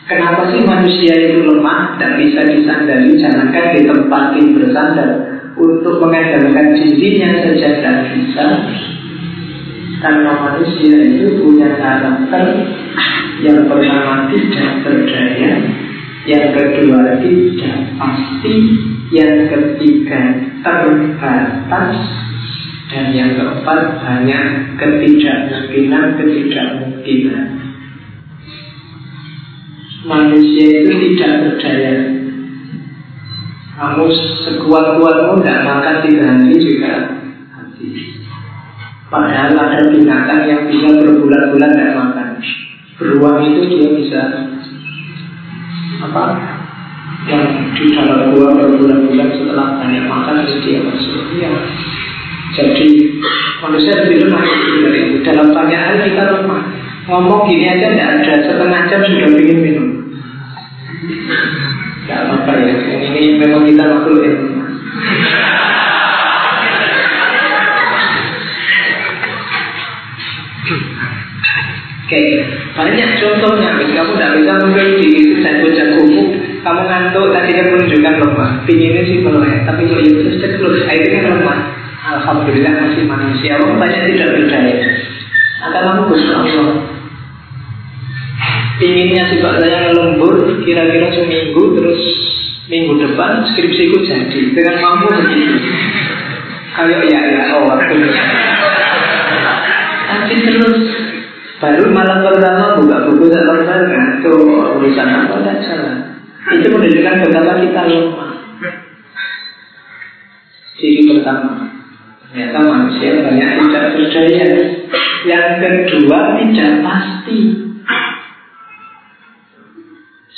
Kenapa 0.04 0.52
sih 0.52 0.68
manusia 0.68 1.16
itu 1.16 1.48
lemah 1.48 1.96
dan 1.96 2.20
bisa 2.20 2.44
disandari? 2.44 3.16
Jangankan 3.16 3.66
di 3.72 3.80
tempat 3.88 4.36
bersandar 4.36 5.10
untuk 5.56 6.00
mengandalkan 6.04 6.76
dirinya 6.76 7.40
saja 7.40 7.68
tidak 7.72 7.96
bisa. 8.12 8.46
Karena 9.98 10.32
manusia 10.44 10.96
itu 11.08 11.40
punya 11.40 11.72
karakter 11.80 12.44
yang 13.42 13.66
pertama 13.66 14.30
tidak 14.30 14.70
berdaya, 14.82 15.50
yang 16.28 16.52
kedua 16.52 17.16
tidak 17.24 17.76
pasti, 17.96 18.54
yang 19.08 19.48
ketiga 19.48 20.36
terbatas, 20.60 21.96
dan 22.92 23.16
yang 23.16 23.32
keempat 23.32 23.80
banyak 23.96 24.44
ketidakmungkinan 24.76 26.04
ketidakmungkinan. 26.20 27.46
Manusia 30.04 30.66
itu 30.84 30.92
tidak 31.16 31.32
berdaya. 31.48 31.96
Kamu 33.78 34.04
sekuat-kuatmu 34.44 35.40
tidak 35.40 35.64
makan 35.64 35.96
tiga 36.04 36.24
hari 36.28 36.56
juga 36.60 36.92
habis. 37.56 37.96
Padahal 39.08 39.56
ada 39.56 39.80
binatang 39.88 40.44
yang 40.44 40.62
bisa 40.68 40.92
berbulan-bulan 40.92 41.72
tidak 41.72 41.94
makan. 41.96 42.28
Beruang 43.00 43.38
itu 43.48 43.60
dia 43.70 43.88
bisa 43.96 44.22
apa? 46.02 46.24
Yang 47.26 47.44
di 47.74 47.84
dalam 47.98 48.32
gua 48.32 48.54
berbulan-bulan 48.54 49.28
setelah 49.34 49.82
banyak 49.82 50.04
makan 50.06 50.46
dia 50.62 50.78
masuk. 50.80 51.22
Ya 51.36 51.50
jadi 52.58 52.88
manusia 53.60 53.92
lebih 54.02 54.26
lemah 54.26 54.42
itu 54.42 55.20
dalam 55.22 55.52
banyak 55.52 55.78
hal 55.78 55.96
kita 56.02 56.22
lemah. 56.42 56.62
Ngomong 57.08 57.48
gini 57.48 57.64
aja 57.68 57.92
tidak 57.92 58.08
ada. 58.20 58.32
Setengah 58.44 58.82
jam 58.88 59.00
sudah 59.04 59.30
ingin 59.36 59.58
minum. 59.62 59.88
Tidak 62.04 62.18
apa-apa 62.24 62.52
ya. 62.66 62.74
Ini 62.82 63.22
memang 63.40 63.62
kita 63.68 63.84
makhluk 63.84 64.20
yang 64.24 64.36
lemah. 64.42 64.68
Oke, 72.08 72.24
banyak 72.72 73.10
contohnya. 73.20 73.70
Kamu 73.76 74.16
tidak 74.16 74.30
bisa 74.40 74.48
jago-jagomu, 74.48 75.17
kamu 76.68 76.84
ngantuk 76.84 77.32
tadi 77.32 77.50
kan 77.56 77.66
menunjukkan 77.72 78.14
lemah. 78.20 78.50
Pinginnya 78.68 79.02
sih 79.08 79.24
melek, 79.24 79.64
tapi 79.64 79.88
kalau 79.88 80.04
itu 80.04 80.36
ceklus, 80.36 80.84
itu 80.84 81.16
kan 81.16 81.40
lemah. 81.40 81.58
Alhamdulillah 82.12 82.72
masih 82.84 83.08
manusia. 83.08 83.56
Orang 83.56 83.80
banyak 83.80 84.12
tidak 84.12 84.36
berdaya. 84.36 84.76
Maka 85.64 85.78
kamu 85.80 86.02
bersyukur. 86.12 86.68
Pinginnya 88.76 89.24
sifat 89.32 89.64
saya 89.64 89.96
lembur, 89.96 90.44
kira-kira 90.62 91.08
seminggu, 91.08 91.72
terus 91.72 92.00
minggu 92.68 93.00
depan 93.00 93.48
skripsiku 93.48 94.04
jadi. 94.04 94.52
Dengan 94.52 94.76
mampu 94.84 95.08
begitu. 95.08 95.56
Kayak 96.76 97.00
ya 97.08 97.20
ya, 97.32 97.42
oh 97.58 97.74
Tapi 100.04 100.34
terus 100.36 100.78
Baru 101.58 101.90
malam 101.90 102.22
pertama 102.22 102.78
buka 102.78 103.02
buku 103.10 103.34
tak 103.34 103.42
lembar 103.50 103.82
ngantuk 103.82 104.46
urusan 104.78 105.10
apa 105.10 105.42
tidak 105.42 105.58
salah. 105.66 106.17
Itu 106.48 106.66
menunjukkan 106.72 107.14
betapa 107.28 107.52
kita 107.60 107.82
lemah. 107.84 108.32
Ciri 110.78 111.02
pertama, 111.10 111.66
ternyata 112.22 112.58
manusia 112.62 113.18
banyak 113.20 113.50
tidak 113.66 113.84
berdaya. 113.98 114.46
Yang 115.26 115.46
kedua 115.60 116.18
tidak 116.38 116.72
pasti. 116.86 117.38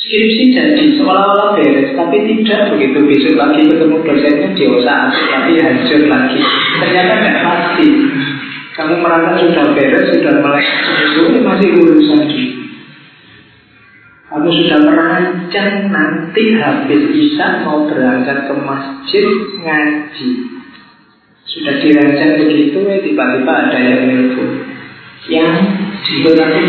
Skripsi 0.01 0.45
jadi 0.57 0.85
seolah-olah 0.97 1.61
beres, 1.61 1.93
tapi 1.93 2.25
tidak 2.25 2.73
begitu 2.73 2.99
besok 3.05 3.35
lagi 3.37 3.69
ketemu 3.69 3.97
dosennya 4.01 4.49
diosak 4.57 5.01
tapi 5.13 5.53
hancur 5.61 6.03
lagi. 6.09 6.41
Ternyata 6.83 7.13
tidak 7.21 7.39
pasti. 7.45 7.89
Kamu 8.75 8.97
merasa 9.05 9.37
sudah 9.39 9.67
beres, 9.77 10.09
sudah 10.09 10.35
melek 10.41 10.67
masih 11.45 11.69
urusan 11.79 12.21
Kamu 14.31 14.47
sudah 14.47 14.79
merancang 14.87 15.91
nanti 15.91 16.55
habis 16.55 17.03
bisa 17.11 17.67
mau 17.67 17.91
berangkat 17.91 18.47
ke 18.47 18.55
masjid 18.63 19.27
ngaji. 19.59 20.31
Sudah 21.51 21.75
dirancang 21.83 22.39
begitu, 22.39 22.79
ya 22.79 23.03
tiba-tiba 23.03 23.51
ada 23.51 23.75
yang 23.75 24.07
nelfon. 24.07 24.51
Yang 25.27 25.55
jemput 26.07 26.39
aku. 26.39 26.61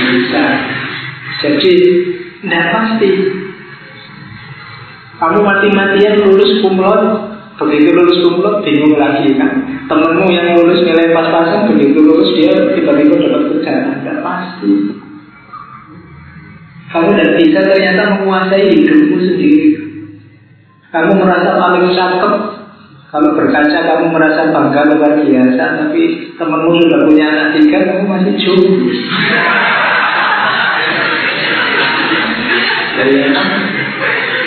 Bisa. 0.00 0.44
Jadi, 1.44 1.74
tidak 2.40 2.64
pasti. 2.72 3.10
Kamu 5.20 5.38
mati-matian 5.44 6.24
lulus 6.24 6.64
kumlot 6.64 7.29
Begitu 7.60 7.92
lulus 7.92 8.24
kumlot 8.24 8.64
bingung 8.64 8.96
lagi 8.96 9.36
kan? 9.36 9.52
Temenmu 9.84 10.32
yang 10.32 10.56
lulus 10.56 10.80
nilai 10.80 11.12
pas-pasan 11.12 11.68
Begitu 11.76 12.00
lulus 12.00 12.32
dia 12.40 12.56
tiba-tiba 12.72 13.20
dapat 13.20 13.42
kerjaan. 13.52 14.00
Tidak 14.00 14.18
pasti. 14.24 14.72
Kamu 16.90 17.08
tidak 17.14 17.36
bisa 17.36 17.60
ternyata 17.60 18.02
menguasai 18.16 18.64
hidupmu 18.72 19.16
sendiri. 19.20 19.76
Kamu 20.88 21.12
merasa 21.20 21.60
paling 21.60 21.92
cakep. 21.92 22.34
Kalau 23.10 23.30
berkaca 23.36 23.78
kamu 23.84 24.06
merasa 24.08 24.40
bangga 24.48 24.96
luar 24.96 25.12
biasa. 25.20 25.64
Tapi 25.84 26.02
temenmu 26.40 26.70
sudah 26.80 27.00
punya 27.04 27.24
anak 27.28 27.48
tiga 27.60 27.78
Kamu 27.92 28.04
masih 28.08 28.34
jomblo 28.40 28.88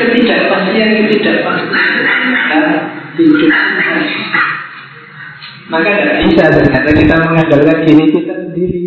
ketidakpastian 0.03 0.89
ketidakpastian. 1.05 3.02
Maka 5.69 5.89
tidak 5.89 6.17
bisa 6.27 6.43
ternyata 6.49 6.89
kita 6.91 7.15
mengandalkan 7.21 7.77
diri 7.85 8.05
kita 8.09 8.33
sendiri. 8.49 8.83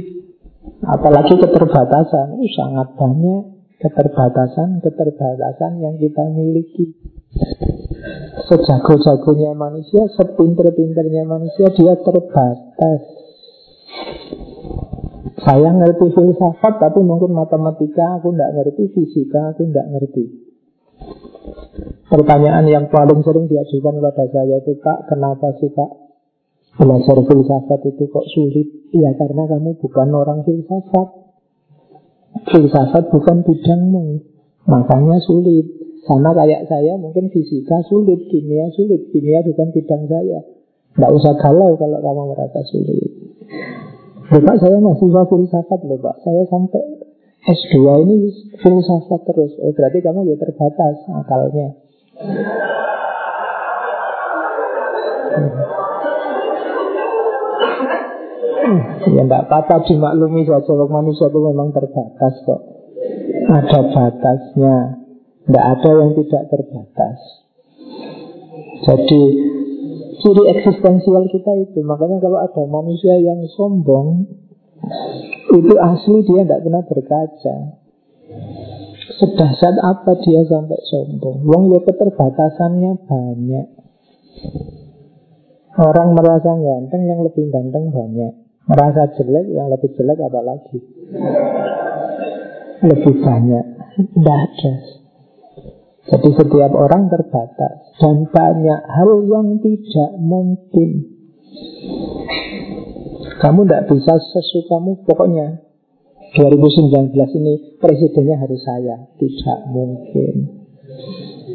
Apalagi 0.87 1.35
keterbatasan, 1.41 2.39
uh, 2.39 2.51
sangat 2.55 2.95
banyak 2.95 3.43
keterbatasan-keterbatasan 3.83 5.83
yang 5.83 5.99
kita 5.99 6.23
miliki. 6.31 6.95
Sejago-jagonya 8.47 9.59
manusia, 9.59 10.07
sepinter-pinternya 10.15 11.27
manusia, 11.27 11.67
dia 11.75 11.95
terbatas. 11.99 13.03
Saya 15.43 15.71
ngerti 15.75 16.07
filsafat, 16.15 16.79
tapi 16.79 17.03
mungkin 17.03 17.35
matematika 17.35 18.23
aku 18.23 18.31
tidak 18.35 18.51
ngerti, 18.55 18.83
fisika 18.95 19.55
aku 19.55 19.67
tidak 19.67 19.87
ngerti. 19.91 20.46
Pertanyaan 22.07 22.65
yang 22.71 22.87
paling 22.89 23.21
sering 23.27 23.51
diajukan 23.51 23.99
kepada 23.99 24.25
saya 24.31 24.57
itu 24.63 24.79
Kak, 24.79 25.11
kenapa 25.11 25.53
sih 25.59 25.69
Kak 25.75 26.07
Belajar 26.77 27.17
filsafat 27.25 27.81
itu 27.89 28.05
kok 28.13 28.27
sulit? 28.37 28.69
Ya 28.93 29.09
karena 29.17 29.49
kamu 29.49 29.81
bukan 29.81 30.13
orang 30.13 30.45
filsafat. 30.45 31.09
Filsafat 32.53 33.09
bukan 33.09 33.41
bidangmu. 33.41 34.21
Makanya 34.69 35.17
sulit. 35.25 35.73
Sama 36.05 36.37
kayak 36.37 36.69
saya 36.69 37.01
mungkin 37.01 37.33
fisika 37.33 37.81
sulit 37.89 38.29
Kimia 38.29 38.69
sulit. 38.77 39.09
Kimia 39.09 39.41
bukan 39.41 39.73
bidang 39.73 40.05
saya. 40.05 40.45
Tidak 40.93 41.11
usah 41.17 41.33
galau 41.41 41.81
kalau 41.81 41.97
kamu 41.97 42.23
merasa 42.37 42.61
sulit. 42.69 43.11
Bapak 44.29 44.61
saya 44.61 44.77
masih 44.77 45.09
filsafat 45.33 45.81
loh 45.81 45.97
Pak. 45.97 46.29
Saya 46.29 46.45
sampai 46.53 47.06
S2 47.47 47.77
ini 48.03 48.17
filsafat 48.59 49.21
terus. 49.27 49.55
Oh, 49.63 49.71
Berarti 49.71 50.03
kamu 50.03 50.27
ya 50.27 50.37
terbatas 50.39 50.97
akalnya. 51.07 51.69
Hmm, 58.67 58.83
ya 59.15 59.23
tidak 59.23 59.43
apa-apa 59.47 59.87
dimaklumi 59.87 60.43
saja. 60.43 60.75
Manusia 60.91 61.31
itu 61.31 61.39
memang 61.39 61.71
terbatas 61.71 62.35
kok. 62.43 62.61
Ada 63.47 63.81
batasnya. 63.95 64.77
Tidak 65.47 65.65
ada 65.65 65.91
yang 66.03 66.11
tidak 66.19 66.43
terbatas. 66.51 67.19
Jadi 68.83 69.23
Ciri 70.17 70.43
eksistensial 70.49 71.29
kita 71.29 71.53
itu. 71.61 71.85
Makanya 71.85 72.19
kalau 72.19 72.41
ada 72.41 72.63
manusia 72.67 73.21
yang 73.21 73.45
sombong 73.53 74.25
Itu 75.57 75.75
asli 75.79 76.19
dia 76.27 76.43
tidak 76.45 76.63
pernah 76.67 76.83
berkaca. 76.85 77.57
Sedahsyat 79.17 79.77
apa 79.81 80.13
dia 80.21 80.43
sampai 80.45 80.81
sombong? 80.91 81.47
Wong 81.47 81.63
ya 81.73 81.81
keterbatasannya 81.87 82.93
banyak. 83.07 83.67
Orang 85.77 86.17
merasa 86.17 86.57
ganteng 86.57 87.03
yang 87.09 87.21
lebih 87.25 87.49
ganteng 87.53 87.93
banyak. 87.93 88.33
Merasa 88.67 89.13
jelek 89.15 89.47
yang 89.55 89.71
lebih 89.71 89.95
jelek 89.95 90.19
apa 90.19 90.41
lagi? 90.43 90.79
Lebih 92.83 93.15
banyak. 93.23 93.65
Tidak 93.97 94.41
ada. 94.43 94.75
Jadi 96.07 96.29
setiap 96.35 96.73
orang 96.75 97.09
terbatas. 97.09 97.97
Dan 97.97 98.27
banyak 98.29 98.81
hal 98.91 99.11
yang 99.25 99.59
tidak 99.63 100.11
mungkin 100.21 101.17
Kamu 103.37 103.69
tidak 103.69 103.83
bisa 103.93 104.15
sesukamu 104.17 105.05
Pokoknya. 105.05 105.63
2019 106.37 107.17
ini 107.39 107.79
presidennya 107.81 108.37
harus 108.37 108.61
saya. 108.61 109.09
Tidak 109.17 109.61
mungkin. 109.73 110.35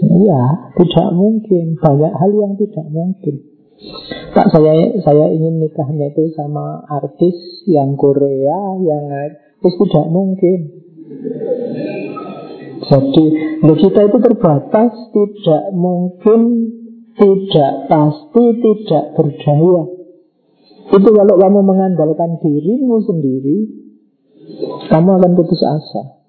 Iya, 0.02 0.74
tidak 0.80 1.10
mungkin. 1.14 1.78
Banyak 1.78 2.14
hal 2.18 2.32
yang 2.34 2.54
tidak 2.58 2.88
mungkin. 2.90 3.36
Pak 4.32 4.48
saya 4.54 4.94
saya 5.02 5.26
ingin 5.34 5.58
nikahnya 5.58 6.14
itu 6.14 6.30
sama 6.38 6.86
artis 6.86 7.66
yang 7.66 7.98
Korea 7.98 8.78
yang 8.80 9.04
itu 9.62 9.70
tidak 9.86 10.08
mungkin. 10.14 10.60
Jadi 12.82 13.26
kita 13.62 14.02
itu 14.10 14.18
terbatas, 14.22 14.94
tidak 15.14 15.64
mungkin, 15.74 16.40
tidak 17.14 17.74
pasti, 17.90 18.44
tidak 18.62 19.04
berdaya. 19.18 20.01
Itu 20.92 21.10
kalau 21.16 21.36
kamu 21.40 21.60
mengandalkan 21.64 22.36
dirimu 22.44 23.00
sendiri, 23.08 23.58
kamu 24.92 25.10
akan 25.24 25.32
putus 25.40 25.64
asa. 25.64 26.20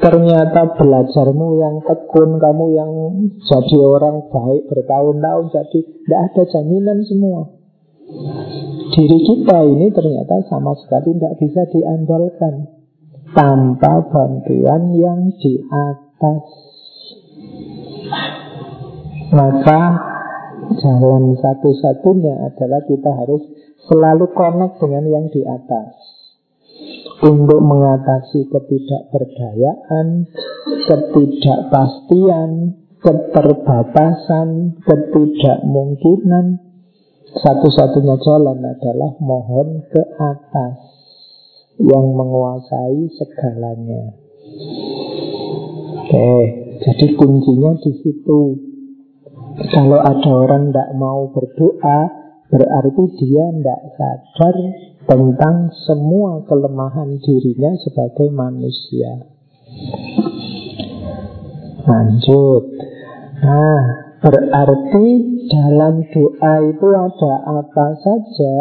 Ternyata 0.00 0.80
belajarmu 0.80 1.48
yang 1.60 1.84
tekun, 1.84 2.40
kamu 2.40 2.64
yang 2.72 2.90
jadi 3.44 3.76
orang 3.84 4.32
baik 4.32 4.72
bertahun-tahun, 4.72 5.44
jadi 5.52 5.78
tidak 5.84 6.20
ada 6.32 6.42
jaminan 6.48 6.98
semua. 7.04 7.52
Diri 8.90 9.18
kita 9.22 9.58
ini 9.68 9.92
ternyata 9.92 10.40
sama 10.48 10.72
sekali 10.80 11.14
tidak 11.14 11.36
bisa 11.36 11.62
diandalkan 11.68 12.80
tanpa 13.36 14.08
bantuan 14.08 14.96
yang 14.96 15.30
di 15.36 15.60
atas. 15.68 16.44
Maka 19.30 20.09
jalan 20.78 21.34
satu-satunya 21.40 22.46
adalah 22.46 22.80
kita 22.86 23.10
harus 23.10 23.42
selalu 23.90 24.30
connect 24.36 24.78
dengan 24.78 25.04
yang 25.10 25.26
di 25.32 25.42
atas 25.42 25.98
untuk 27.20 27.60
mengatasi 27.60 28.48
ketidakberdayaan, 28.48 30.30
ketidakpastian, 30.88 32.50
keterbatasan, 33.00 34.80
ketidakmungkinan. 34.84 36.46
Satu-satunya 37.30 38.16
jalan 38.26 38.58
adalah 38.58 39.14
mohon 39.22 39.86
ke 39.86 40.02
atas 40.18 40.76
yang 41.78 42.10
menguasai 42.10 43.06
segalanya. 43.14 44.18
Oke, 46.00 46.32
jadi 46.82 47.06
kuncinya 47.14 47.78
di 47.78 47.92
situ. 48.02 48.69
Kalau 49.68 50.00
ada 50.00 50.30
orang 50.32 50.72
tidak 50.72 50.90
mau 50.96 51.28
berdoa, 51.28 52.20
Berarti 52.50 53.14
dia 53.14 53.46
tidak 53.54 53.80
sadar 53.94 54.56
tentang 55.06 55.70
semua 55.86 56.42
kelemahan 56.50 57.14
dirinya 57.22 57.70
sebagai 57.78 58.26
manusia. 58.34 59.22
Lanjut. 61.86 62.74
Nah, 63.38 64.10
Berarti 64.20 65.06
dalam 65.48 66.04
doa 66.12 66.54
itu 66.68 66.86
ada 66.92 67.34
apa 67.56 67.86
saja 68.04 68.54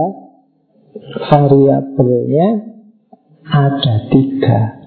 variabelnya 1.28 2.48
ada 3.44 3.96
tiga. 4.08 4.79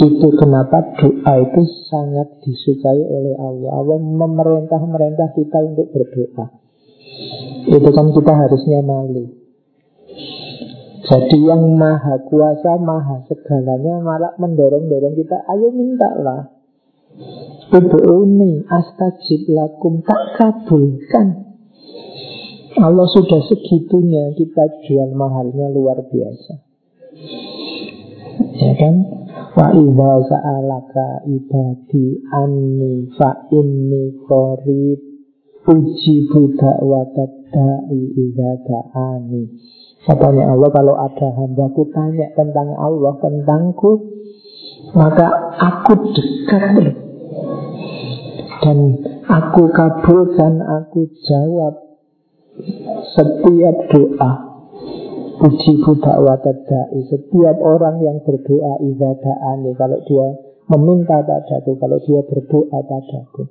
Itu 0.00 0.32
kenapa 0.32 0.96
doa 0.96 1.32
itu 1.44 1.62
sangat 1.92 2.40
disukai 2.40 3.04
oleh 3.04 3.36
Allah. 3.36 3.84
Allah 3.84 3.98
memerintah-merintah 4.00 5.36
kita 5.36 5.58
untuk 5.60 5.92
berdoa. 5.92 6.46
Itu 7.68 7.90
kan 7.92 8.06
kita 8.16 8.32
harusnya 8.32 8.80
malu. 8.80 9.28
Jadi 11.04 11.38
yang 11.44 11.76
maha 11.76 12.16
kuasa, 12.24 12.80
maha 12.80 13.28
segalanya 13.28 14.00
malah 14.00 14.32
mendorong-dorong 14.40 15.18
kita, 15.20 15.42
ayo 15.52 15.68
mintalah. 15.68 16.48
Udu'uni 17.68 18.64
astajib 18.72 19.52
lakum 19.52 20.00
tak 20.00 20.38
kabulkan. 20.40 21.50
Allah 22.80 23.06
sudah 23.10 23.42
segitunya 23.52 24.32
kita 24.32 24.64
jual 24.86 25.12
mahalnya 25.12 25.68
luar 25.68 26.00
biasa. 26.08 26.54
Ya 28.60 28.72
kan? 28.76 28.94
Wa 29.56 29.72
idza 29.72 30.12
sa'alaka 30.28 31.24
ibadi 31.26 32.06
anni 32.28 33.08
fa 33.16 33.48
inni 33.48 34.20
qarib 34.28 35.00
ujibu 35.64 36.40
da'watad 36.60 37.32
da'i 37.48 38.00
idza 38.20 38.50
da'ani. 38.68 39.42
Katanya 40.00 40.52
Allah 40.56 40.68
kalau 40.72 40.96
ada 40.96 41.28
hambaku 41.36 41.88
tanya 41.92 42.32
tentang 42.32 42.72
Allah, 42.72 43.20
tentangku 43.20 44.20
Maka 44.96 45.28
aku 45.60 45.92
dekat 46.16 46.96
Dan 48.64 48.78
aku 49.28 49.68
kabulkan, 49.68 50.64
aku 50.64 51.04
jawab 51.28 52.00
Setiap 53.12 53.76
doa 53.92 54.49
Puji 55.40 55.72
dakwat 55.80 56.44
da'i 56.44 57.00
Setiap 57.08 57.56
orang 57.64 58.04
yang 58.04 58.20
berdoa 58.20 58.76
ibadahani 58.84 59.72
Kalau 59.72 59.98
dia 60.04 60.26
meminta 60.68 61.24
padaku 61.24 61.80
Kalau 61.80 61.98
dia 62.04 62.20
berdoa 62.28 62.78
padaku. 62.84 63.42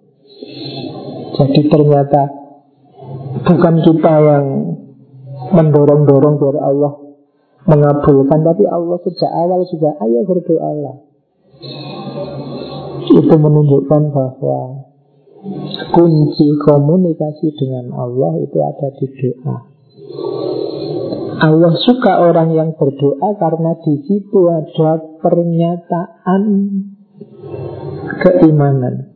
Jadi 1.33 1.61
ternyata 1.65 2.21
Bukan 3.49 3.75
kita 3.81 4.13
yang 4.21 4.45
mendorong-dorong 5.49 6.35
biar 6.37 6.57
Allah 6.61 6.93
mengabulkan 7.69 8.39
tapi 8.41 8.63
Allah 8.65 8.97
sejak 9.05 9.29
awal 9.29 9.61
juga 9.69 9.93
ayo 10.01 10.25
berdoalah. 10.25 10.97
Itu 13.09 13.35
menunjukkan 13.35 14.01
bahwa 14.13 14.59
kunci 15.93 16.47
komunikasi 16.65 17.47
dengan 17.57 17.93
Allah 17.95 18.41
itu 18.43 18.57
ada 18.59 18.87
di 18.95 19.07
doa 19.07 19.55
Allah 21.39 21.73
suka 21.87 22.19
orang 22.27 22.51
yang 22.51 22.75
berdoa 22.75 23.29
karena 23.39 23.79
di 23.79 23.95
situ 24.03 24.39
ada 24.51 24.99
pernyataan 25.23 26.43
keimanan. 28.19 29.15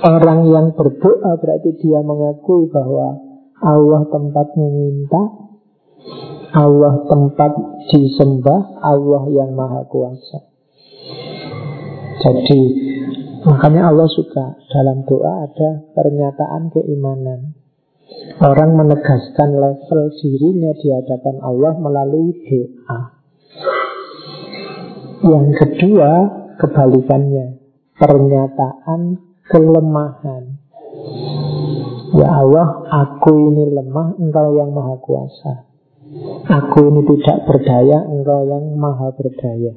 Orang 0.00 0.48
yang 0.48 0.72
berdoa 0.72 1.36
berarti 1.40 1.76
dia 1.80 2.00
mengakui 2.04 2.68
bahwa 2.72 3.20
Allah 3.64 4.04
tempat 4.12 4.52
meminta 4.56 5.22
Allah 6.52 7.04
tempat 7.08 7.52
disembah 7.88 8.80
Allah 8.84 9.24
yang 9.32 9.56
maha 9.56 9.88
kuasa 9.88 10.44
Jadi 12.20 12.60
Makanya 13.48 13.88
Allah 13.88 14.08
suka 14.12 14.60
Dalam 14.68 15.08
doa 15.08 15.48
ada 15.48 15.88
pernyataan 15.96 16.68
keimanan 16.68 17.65
Orang 18.38 18.78
menegaskan 18.78 19.58
level 19.58 20.02
dirinya 20.22 20.70
di 20.78 20.88
hadapan 20.94 21.36
Allah 21.42 21.74
melalui 21.74 22.38
doa 22.46 23.00
Yang 25.26 25.46
kedua 25.58 26.10
Kebalikannya 26.54 27.58
Pernyataan 27.98 29.00
kelemahan 29.50 30.66
Ya 32.16 32.28
Allah, 32.32 32.86
aku 32.86 33.52
ini 33.52 33.76
lemah, 33.76 34.16
engkau 34.16 34.56
yang 34.56 34.72
maha 34.72 34.96
kuasa. 35.02 35.68
Aku 36.48 36.88
ini 36.88 37.02
tidak 37.02 37.44
berdaya, 37.44 38.08
engkau 38.08 38.46
yang 38.46 38.78
maha 38.78 39.12
berdaya. 39.12 39.74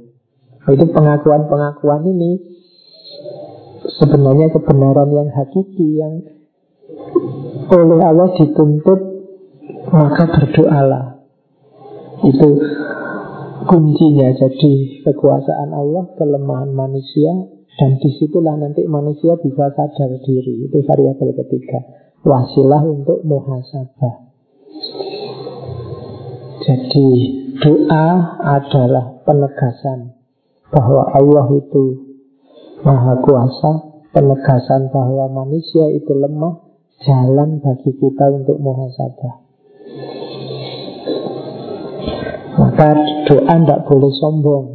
Itu 0.70 0.86
pengakuan-pengakuan 0.94 2.06
ini 2.06 2.39
sebenarnya 4.00 4.54
kebenaran 4.56 5.10
yang 5.10 5.30
hakiki 5.34 6.00
yang 6.00 6.22
oleh 7.69 7.99
Allah 8.01 8.29
dituntut 8.38 8.99
maka 9.89 10.23
berdoalah. 10.29 11.05
Itu 12.25 12.49
kuncinya. 13.65 14.27
Jadi 14.35 15.03
kekuasaan 15.07 15.71
Allah, 15.71 16.03
kelemahan 16.19 16.71
manusia, 16.75 17.31
dan 17.79 17.95
di 18.01 18.09
situlah 18.19 18.59
nanti 18.59 18.83
manusia 18.85 19.39
bisa 19.39 19.71
sadar 19.71 20.12
diri. 20.25 20.67
Itu 20.67 20.83
variabel 20.83 21.31
ketiga 21.45 21.79
wasilah 22.23 22.83
untuk 22.83 23.23
muhasabah. 23.23 24.15
Jadi 26.59 27.07
doa 27.57 28.07
adalah 28.43 29.23
penegasan 29.23 30.19
bahwa 30.69 31.07
Allah 31.15 31.47
itu 31.55 31.83
maha 32.83 33.17
kuasa, 33.23 33.71
penegasan 34.12 34.91
bahwa 34.91 35.31
manusia 35.31 35.89
itu 35.95 36.12
lemah, 36.13 36.68
jalan 37.03 37.63
bagi 37.63 37.91
kita 37.95 38.25
untuk 38.31 38.57
muhasabah. 38.59 39.35
Maka 42.59 42.89
doa 43.27 43.55
tidak 43.55 43.79
boleh 43.88 44.12
sombong. 44.19 44.65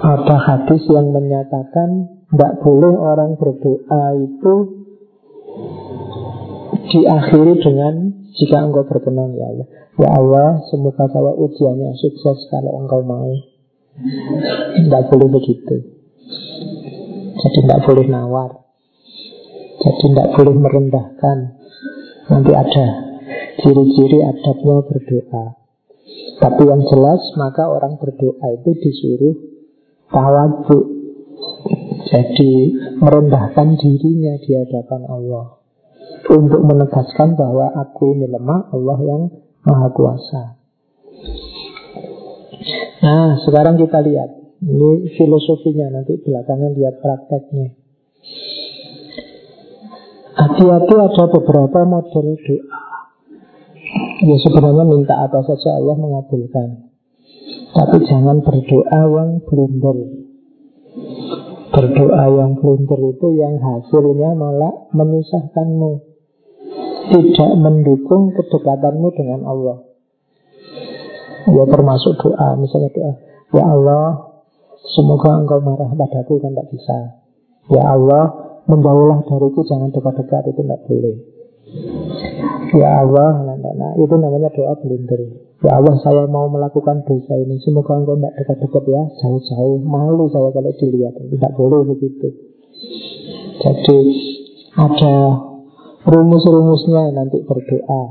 Ada 0.00 0.36
hadis 0.38 0.82
yang 0.88 1.10
menyatakan 1.10 2.22
tidak 2.30 2.62
boleh 2.62 2.94
orang 2.94 3.34
berdoa 3.34 4.04
itu 4.14 4.54
diakhiri 6.90 7.54
dengan 7.58 7.94
jika 8.38 8.62
engkau 8.62 8.86
berkenan 8.86 9.34
ya 9.34 9.46
Allah. 9.50 9.68
Ya 9.98 10.08
Allah, 10.16 10.50
semoga 10.70 11.04
saya 11.10 11.34
ujiannya 11.34 11.92
sukses 11.98 12.46
kalau 12.48 12.78
engkau 12.86 13.02
mau. 13.02 13.28
Tidak 14.78 15.02
boleh 15.12 15.28
begitu. 15.28 15.76
Jadi 17.36 17.58
tidak 17.66 17.82
boleh 17.84 18.06
nawar. 18.06 18.69
Jadi 19.80 20.12
tidak 20.12 20.28
boleh 20.36 20.56
merendahkan. 20.60 21.38
Nanti 22.28 22.52
ada 22.52 22.86
ciri-ciri 23.64 24.20
adabnya 24.20 24.76
berdoa. 24.84 25.46
Tapi 26.40 26.62
yang 26.68 26.82
jelas 26.88 27.20
maka 27.36 27.68
orang 27.68 27.96
berdoa 27.96 28.46
itu 28.60 28.70
disuruh 28.76 29.36
tawadu. 30.12 30.80
Jadi 32.10 32.52
merendahkan 33.00 33.76
dirinya 33.80 34.36
di 34.40 34.50
hadapan 34.56 35.02
Allah 35.08 35.60
untuk 36.28 36.60
menegaskan 36.64 37.38
bahwa 37.38 37.72
aku 37.72 38.12
ini 38.16 38.28
lemah, 38.28 38.72
Allah 38.72 38.98
yang 39.00 39.22
maha 39.64 39.88
kuasa. 39.94 40.42
Nah, 43.00 43.40
sekarang 43.40 43.80
kita 43.80 44.04
lihat. 44.04 44.30
Ini 44.60 45.16
filosofinya, 45.16 45.88
nanti 45.88 46.20
belakangan 46.20 46.76
lihat 46.76 47.00
prakteknya. 47.00 47.79
Hati-hati 50.30 50.94
ada 50.94 51.24
beberapa 51.26 51.78
model 51.86 52.26
doa. 52.38 52.82
Ya 54.20 54.36
sebenarnya 54.38 54.84
minta 54.86 55.14
apa 55.26 55.42
saja 55.42 55.80
Allah 55.80 55.96
mengabulkan. 55.98 56.92
Tapi 57.70 57.96
jangan 58.06 58.42
berdoa 58.44 59.00
yang 59.10 59.42
blunder. 59.42 59.96
Berdoa 61.70 62.24
yang 62.30 62.52
blunder 62.58 63.00
itu 63.14 63.28
yang 63.38 63.58
hasilnya 63.58 64.34
malah 64.34 64.90
menyusahkanmu 64.94 66.10
tidak 67.10 67.50
mendukung 67.58 68.30
kedekatanmu 68.38 69.08
dengan 69.18 69.40
Allah. 69.42 69.78
Ya 71.50 71.64
termasuk 71.66 72.20
doa, 72.22 72.54
misalnya 72.54 72.90
doa, 72.94 73.12
Ya 73.50 73.64
Allah, 73.66 74.06
semoga 74.94 75.42
engkau 75.42 75.58
marah 75.58 75.90
padaku 75.90 76.38
kan 76.38 76.54
tidak 76.54 76.70
bisa. 76.70 76.98
Ya 77.72 77.82
Allah, 77.82 78.49
menjauhlah 78.70 79.26
dariku, 79.26 79.60
jangan 79.66 79.90
dekat-dekat, 79.90 80.54
itu 80.54 80.62
tidak 80.62 80.80
boleh. 80.86 81.16
Ya 82.70 83.02
Allah, 83.02 83.30
nah, 83.42 83.56
nah, 83.58 83.74
nah, 83.74 83.92
itu 83.98 84.14
namanya 84.14 84.50
doa 84.54 84.74
blunder. 84.78 85.20
Ya 85.60 85.76
Allah, 85.76 85.94
saya 86.00 86.24
mau 86.30 86.46
melakukan 86.46 87.02
dosa 87.02 87.34
ini, 87.36 87.58
semoga 87.60 87.98
engkau 87.98 88.14
tidak 88.14 88.32
dekat-dekat 88.38 88.84
ya, 88.86 89.02
jauh-jauh. 89.20 89.82
Malu 89.82 90.30
saya 90.30 90.54
kalau 90.54 90.72
dilihat, 90.78 91.14
tidak 91.18 91.52
boleh 91.58 91.82
begitu. 91.90 92.30
Jadi 93.60 93.98
ada 94.78 95.14
rumus-rumusnya 96.08 97.12
nanti 97.12 97.44
berdoa. 97.44 98.02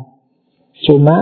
Cuma 0.86 1.18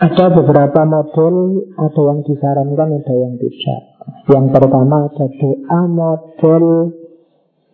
ada 0.00 0.26
beberapa 0.32 0.80
model, 0.84 1.64
ada 1.76 2.00
yang 2.12 2.20
disarankan, 2.24 2.88
ada 3.00 3.14
yang 3.14 3.34
tidak. 3.40 3.82
Yang 4.28 4.46
pertama 4.52 5.08
ada 5.08 5.26
doa 5.28 5.80
model 5.88 6.64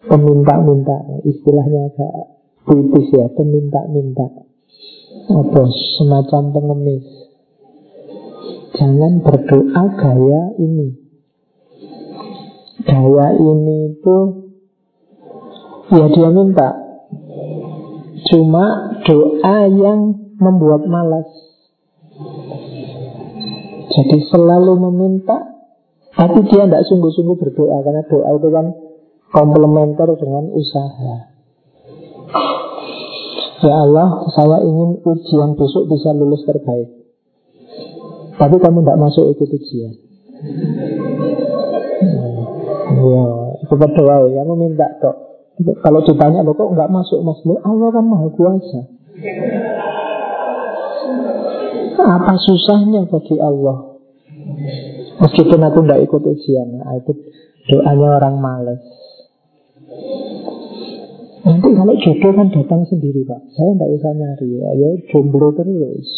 peminta-minta, 0.07 0.97
istilahnya 1.27 1.93
agak 1.93 2.13
puitis 2.67 3.07
ya, 3.15 3.27
peminta-minta. 3.35 4.27
Apa 5.27 5.63
semacam 5.99 6.43
pengemis. 6.55 7.07
Jangan 8.77 9.25
berdoa 9.25 9.85
gaya 9.97 10.43
ini. 10.61 10.89
Gaya 12.87 13.27
ini 13.35 13.77
itu 13.97 14.17
ya 15.91 16.07
dia 16.13 16.31
minta. 16.31 16.69
Cuma 18.31 18.65
doa 19.07 19.57
yang 19.71 20.01
membuat 20.37 20.85
malas. 20.87 21.27
Jadi 23.87 24.19
selalu 24.29 24.77
meminta 24.77 25.57
tapi 26.17 26.49
dia 26.49 26.65
tidak 26.65 26.89
sungguh-sungguh 26.89 27.37
berdoa 27.37 27.77
Karena 27.85 28.03
doa 28.09 28.29
itu 28.41 28.49
kan 28.49 28.67
komplementer 29.31 30.09
dengan 30.19 30.51
usaha. 30.55 31.15
Ya 33.65 33.77
Allah, 33.83 34.29
saya 34.37 34.61
ingin 34.63 35.01
ujian 35.01 35.57
besok 35.57 35.89
bisa 35.89 36.13
lulus 36.13 36.45
terbaik. 36.45 36.93
Tapi 38.37 38.57
kamu 38.61 38.85
tidak 38.85 39.01
masuk 39.01 39.33
ikut 39.33 39.49
ujian. 39.49 39.95
Ya, 42.97 43.27
itu 43.65 43.75
berdoa 43.75 44.29
ya, 44.29 44.43
minta 44.45 44.87
kok 45.01 45.17
Kalau 45.81 46.05
ditanya, 46.05 46.45
lo 46.45 46.53
kok 46.53 46.69
nggak 46.69 46.93
masuk 46.93 47.25
mas? 47.25 47.41
Allah 47.65 47.89
kan 47.89 48.05
maha 48.05 48.29
kuasa. 48.29 48.81
Apa 51.97 52.33
susahnya 52.37 53.09
bagi 53.09 53.41
Allah? 53.41 53.97
Meskipun 55.17 55.61
aku 55.65 55.81
tidak 55.81 56.01
ikut 56.07 56.23
ujian 56.23 56.69
nah, 56.77 56.93
Itu 57.01 57.13
doanya 57.67 58.21
orang 58.21 58.37
males 58.39 58.85
Nanti 61.47 61.69
kalau 61.79 61.95
jodoh 62.03 62.33
kan 62.35 62.49
datang 62.51 62.83
sendiri 62.91 63.23
pak. 63.23 63.39
Saya 63.55 63.71
tidak 63.79 63.91
usah 63.95 64.13
nyari 64.19 64.49
Ayo 64.59 64.89
jomblo 65.15 65.55
terus. 65.55 66.09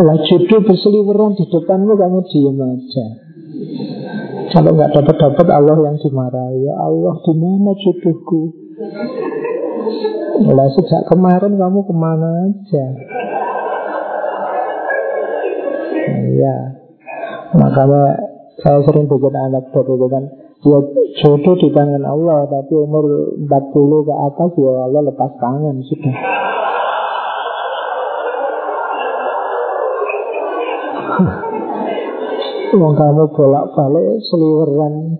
Kalau 0.00 0.16
jodoh 0.24 0.60
berseliweran 0.64 1.36
di 1.36 1.44
depanmu 1.44 1.92
Kamu 1.92 2.20
diem 2.32 2.56
aja. 2.56 3.06
Kalau 4.56 4.72
nggak 4.72 4.92
dapat-dapat 4.96 5.46
Allah 5.52 5.76
yang 5.76 5.96
dimarahi. 6.00 6.64
Ya 6.64 6.74
Allah 6.80 7.14
di 7.20 7.32
mana 7.36 7.72
jodohku? 7.76 8.42
Mulai 10.40 10.68
sejak 10.72 11.04
kemarin 11.12 11.60
kamu 11.60 11.80
ke 11.84 11.92
mana 11.92 12.48
aja? 12.48 12.86
Ya 16.36 16.56
Makanya 17.56 18.04
saya 18.60 18.80
sering 18.84 19.08
bikin 19.08 19.34
anak 19.36 19.68
itu 19.72 20.06
kan 20.08 20.24
Ya 20.64 20.78
jodoh 21.20 21.54
di 21.60 21.68
tangan 21.68 22.00
Allah 22.00 22.48
Tapi 22.48 22.72
umur 22.72 23.36
40 23.36 24.08
ke 24.08 24.14
atas 24.14 24.50
Ya 24.56 24.72
Allah 24.88 25.02
lepas 25.04 25.30
tangan 25.36 25.76
sudah. 25.84 26.16
Wong 32.76 32.92
kamu 32.92 33.24
bolak-balik 33.32 34.20
seliweran. 34.28 35.16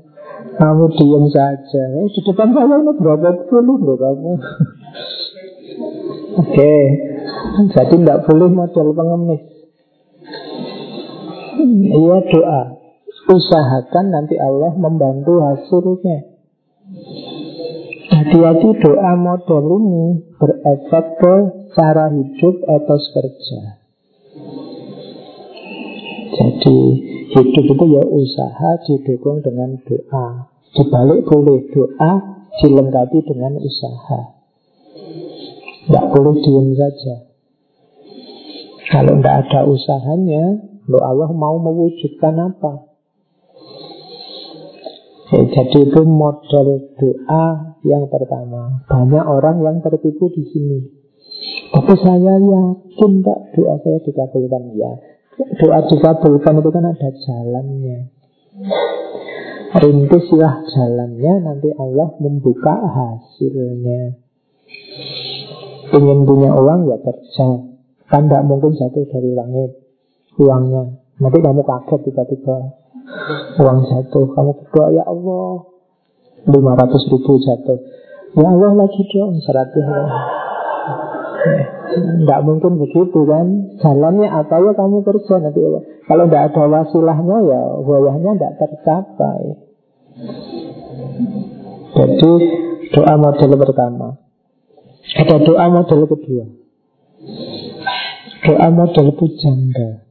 Kamu 0.56 0.88
diem 0.92 1.24
saja. 1.32 1.82
Eh, 2.00 2.08
Di 2.12 2.20
depan 2.24 2.52
saya 2.52 2.80
ini 2.80 2.92
berapa 2.96 3.48
puluh 3.48 3.76
loh 3.80 3.96
kamu? 3.96 4.32
Oke. 6.36 6.52
Okay. 6.52 6.80
Jadi 7.72 7.94
tidak 8.00 8.28
boleh 8.28 8.52
model 8.52 8.92
pengemis. 8.92 9.42
Iya 11.66 12.16
doa 12.28 12.75
Usahakan 13.26 14.14
nanti 14.14 14.38
Allah 14.38 14.70
membantu 14.78 15.42
hasilnya. 15.42 16.18
Hati-hati 18.06 18.70
doa 18.78 19.12
model 19.18 19.66
ini 19.82 20.06
Berefek 20.38 21.06
ke 21.18 21.34
cara 21.74 22.06
hidup 22.14 22.54
etos 22.70 23.04
kerja. 23.10 23.60
Jadi 26.36 26.78
hidup 27.34 27.66
itu 27.66 27.84
ya 27.90 28.02
usaha 28.06 28.70
didukung 28.86 29.42
dengan 29.42 29.74
doa. 29.82 30.54
Dibalik 30.76 31.26
boleh 31.26 31.66
doa 31.74 32.12
dilengkapi 32.62 33.18
dengan 33.26 33.58
usaha. 33.58 34.20
Tidak 35.86 36.04
boleh 36.14 36.34
diem 36.46 36.68
saja. 36.78 37.14
Kalau 38.86 39.18
tidak 39.18 39.50
ada 39.50 39.60
usahanya 39.66 40.62
Loh 40.86 41.02
Allah 41.02 41.30
mau 41.34 41.58
mewujudkan 41.58 42.38
apa? 42.38 42.95
Ya, 45.26 45.42
jadi 45.42 45.90
itu 45.90 46.00
model 46.06 46.86
doa 46.94 47.46
yang 47.82 48.06
pertama. 48.06 48.86
Banyak 48.86 49.24
orang 49.26 49.58
yang 49.58 49.76
tertipu 49.82 50.30
di 50.30 50.46
sini. 50.54 50.86
Tapi 51.74 51.98
saya 51.98 52.38
yakin 52.38 53.12
tak 53.26 53.38
doa 53.58 53.74
saya 53.82 53.98
dikabulkan 54.06 54.62
ya. 54.78 54.92
Doa 55.58 55.82
dikabulkan 55.90 56.62
itu 56.62 56.70
kan 56.70 56.84
ada 56.86 57.08
jalannya. 57.10 57.98
Rintislah 59.74 60.54
jalannya 60.62 61.32
nanti 61.42 61.74
Allah 61.74 62.08
membuka 62.22 62.86
hasilnya. 62.86 64.14
Ingin 65.90 66.22
punya 66.22 66.54
uang 66.54 66.86
ya 66.86 67.02
kerja. 67.02 67.48
Kan 68.06 68.30
tidak 68.30 68.46
mungkin 68.46 68.78
jatuh 68.78 69.02
dari 69.10 69.34
langit 69.34 69.74
uangnya. 70.38 71.02
Nanti 71.18 71.38
kamu 71.42 71.66
kaget 71.66 72.00
tiba-tiba 72.06 72.85
uang 73.56 73.78
jatuh. 73.86 74.26
Kamu 74.34 74.52
berdoa, 74.62 74.88
ya 74.94 75.04
Allah, 75.06 75.70
500 76.46 77.10
ribu 77.10 77.32
jatuh. 77.42 77.78
Ya 78.36 78.48
Allah 78.52 78.70
lagi 78.76 79.02
dong, 79.08 79.40
100 79.40 79.46
Tidak 81.96 82.40
mungkin 82.44 82.76
begitu 82.76 83.20
kan? 83.24 83.46
Jalannya 83.80 84.28
apa 84.28 84.60
ya 84.60 84.76
kamu 84.76 85.00
kerja 85.06 85.40
nanti 85.40 85.62
Kalau 86.04 86.28
tidak 86.28 86.52
ada 86.52 86.62
wasilahnya 86.68 87.36
ya 87.48 87.62
Wayahnya 87.80 88.30
tidak 88.36 88.52
tercapai. 88.60 89.56
Jadi 91.96 92.32
doa 92.92 93.14
model 93.16 93.50
pertama. 93.56 94.20
Ada 95.16 95.36
doa 95.40 95.66
model 95.72 96.00
kedua. 96.04 96.44
Doa 98.44 98.68
model 98.68 99.06
pujangga. 99.16 100.04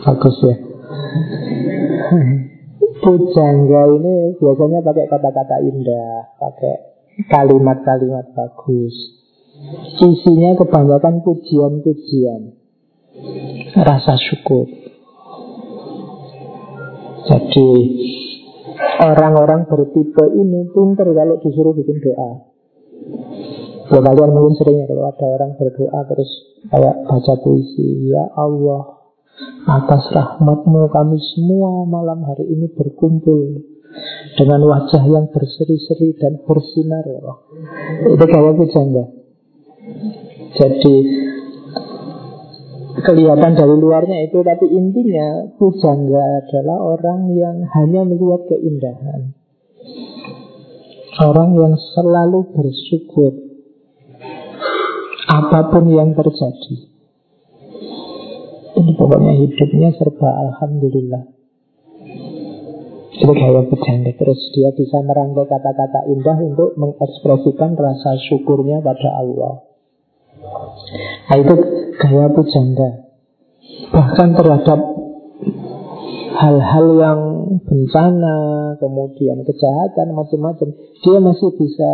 Bagus 0.00 0.36
ya 0.48 0.69
Pujangga 3.00 3.82
ini 3.96 4.36
biasanya 4.36 4.78
pakai 4.84 5.06
kata-kata 5.08 5.56
indah 5.64 6.36
Pakai 6.36 6.74
kalimat-kalimat 7.28 8.32
bagus. 8.36 8.94
Isinya 10.00 10.56
kebanyakan 10.56 11.20
pujian-pujian. 11.24 12.56
Rasa 13.76 14.14
syukur. 14.16 14.68
Jadi 17.20 17.68
Orang-orang 19.00 19.64
bertipe 19.64 20.24
ini 20.36 20.68
pinter 20.76 21.08
kalau 21.16 21.40
disuruh 21.40 21.72
bikin 21.72 22.04
doa. 22.04 22.52
Ya 23.88 23.96
kalian 23.96 24.30
mungkin 24.36 24.54
sering 24.60 24.76
ya 24.76 24.86
kalau 24.86 25.08
ada 25.08 25.26
orang 25.40 25.56
berdoa 25.56 26.00
terus 26.04 26.30
kayak 26.68 27.00
baca 27.08 27.34
puisi 27.40 28.12
Ya 28.12 28.28
Allah 28.36 28.99
Atas 29.64 30.04
rahmatmu 30.12 30.92
kami 30.92 31.16
semua 31.32 31.88
malam 31.88 32.26
hari 32.28 32.44
ini 32.44 32.68
berkumpul 32.76 33.64
Dengan 34.36 34.60
wajah 34.68 35.00
yang 35.08 35.32
berseri-seri 35.32 36.12
dan 36.20 36.44
bersinar 36.44 37.06
Itu 38.04 38.24
gaya 38.24 38.52
pujangga 38.52 39.04
Jadi 40.60 40.96
Kelihatan 43.00 43.52
dari 43.56 43.76
luarnya 43.80 44.28
itu 44.28 44.44
Tapi 44.44 44.66
intinya 44.76 45.48
Pujangga 45.56 46.24
adalah 46.44 46.78
orang 46.98 47.32
yang 47.32 47.56
hanya 47.64 48.04
melihat 48.04 48.44
keindahan. 48.50 49.32
Orang 51.20 51.56
yang 51.56 51.80
selalu 51.96 52.44
bersyukur 52.52 53.32
Apa 55.32 55.72
pun 55.72 55.88
yang 55.88 56.12
terjadi 56.12 56.89
ini 58.80 58.92
pokoknya 58.96 59.32
hidupnya 59.36 59.88
serba 59.94 60.30
Alhamdulillah. 60.48 61.22
Itu 63.20 63.32
gaya 63.36 63.60
berjanda 63.68 64.12
Terus. 64.16 64.40
Dia 64.56 64.72
bisa 64.72 65.04
merangkai 65.04 65.44
kata-kata 65.44 66.08
indah 66.08 66.38
Untuk 66.40 66.72
mengekspresikan 66.80 67.76
rasa 67.76 68.16
syukurnya 68.24 68.80
pada 68.80 69.10
Allah. 69.20 69.54
Nah 71.28 71.36
itu 71.36 71.54
gaya 72.00 72.26
pujangga 72.32 73.10
Bahkan 73.90 74.28
terhadap 74.38 74.80
hal-hal 76.40 76.86
yang 76.96 77.20
bencana, 77.66 78.36
kemudian 78.78 79.42
kejahatan, 79.44 80.14
macam-macam, 80.14 80.68
dia 81.04 81.18
masih 81.20 81.50
bisa 81.58 81.90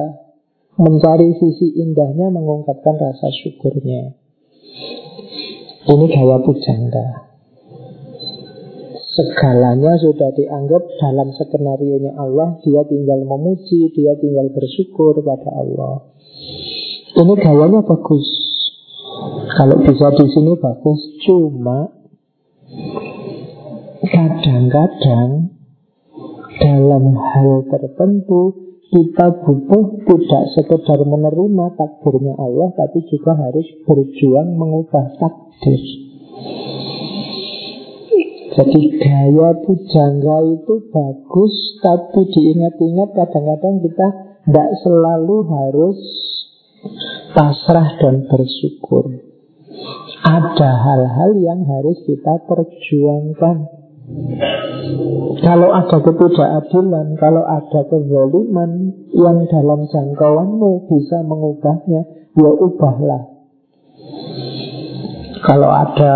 mencari 0.76 1.34
sisi 1.40 1.72
indahnya, 1.80 2.28
mengungkapkan 2.30 3.00
rasa 3.00 3.32
syukurnya. 3.42 4.12
Ini 5.86 6.06
gaya 6.10 6.42
pujangga 6.42 7.30
Segalanya 9.14 9.94
sudah 10.02 10.34
dianggap 10.34 10.82
dalam 10.98 11.30
skenario-nya 11.30 12.10
Allah 12.18 12.58
Dia 12.66 12.82
tinggal 12.90 13.22
memuji, 13.22 13.94
dia 13.94 14.18
tinggal 14.18 14.50
bersyukur 14.50 15.14
pada 15.22 15.46
Allah. 15.54 16.10
Ini 17.14 17.34
gayanya 17.38 17.86
bagus. 17.86 18.26
Kalau 19.54 19.78
bisa 19.86 20.10
di 20.10 20.26
sini 20.26 20.52
bagus 20.58 21.00
Cuma 21.22 21.86
Kadang-kadang 24.02 25.54
Dalam 26.58 27.04
hal 27.14 27.62
tertentu 27.70 28.65
kita 28.86 29.26
butuh 29.42 30.06
tidak 30.06 30.44
sekedar 30.54 31.00
menerima 31.02 31.66
takdirnya 31.74 32.34
Allah 32.38 32.70
Tapi 32.74 33.02
juga 33.10 33.34
harus 33.34 33.66
berjuang 33.82 34.54
mengubah 34.54 35.18
takdir. 35.18 35.80
Jadi 38.56 38.82
gaya 38.96 39.48
pujangga 39.60 40.38
itu 40.48 40.74
bagus 40.88 41.54
Tapi 41.84 42.20
diingat-ingat 42.30 43.10
kadang-kadang 43.12 43.84
kita 43.84 44.06
tidak 44.46 44.70
selalu 44.86 45.42
harus 45.50 45.98
pasrah 47.34 47.98
dan 47.98 48.30
bersyukur. 48.30 49.10
Ada 50.22 50.70
hal-hal 50.86 51.36
yang 51.42 51.66
harus 51.66 51.98
kita 52.06 52.46
perjuangkan 52.46 53.75
kalau 55.42 55.68
ada 55.74 55.98
ketidakadilan, 55.98 57.06
kalau 57.18 57.42
ada 57.42 57.80
kezaliman 57.90 58.94
yang 59.10 59.42
dalam 59.50 59.82
jangkauanmu 59.90 60.86
bisa 60.86 61.26
mengubahnya, 61.26 62.06
ya 62.34 62.50
ubahlah. 62.50 63.22
Kalau 65.42 65.70
ada 65.70 66.14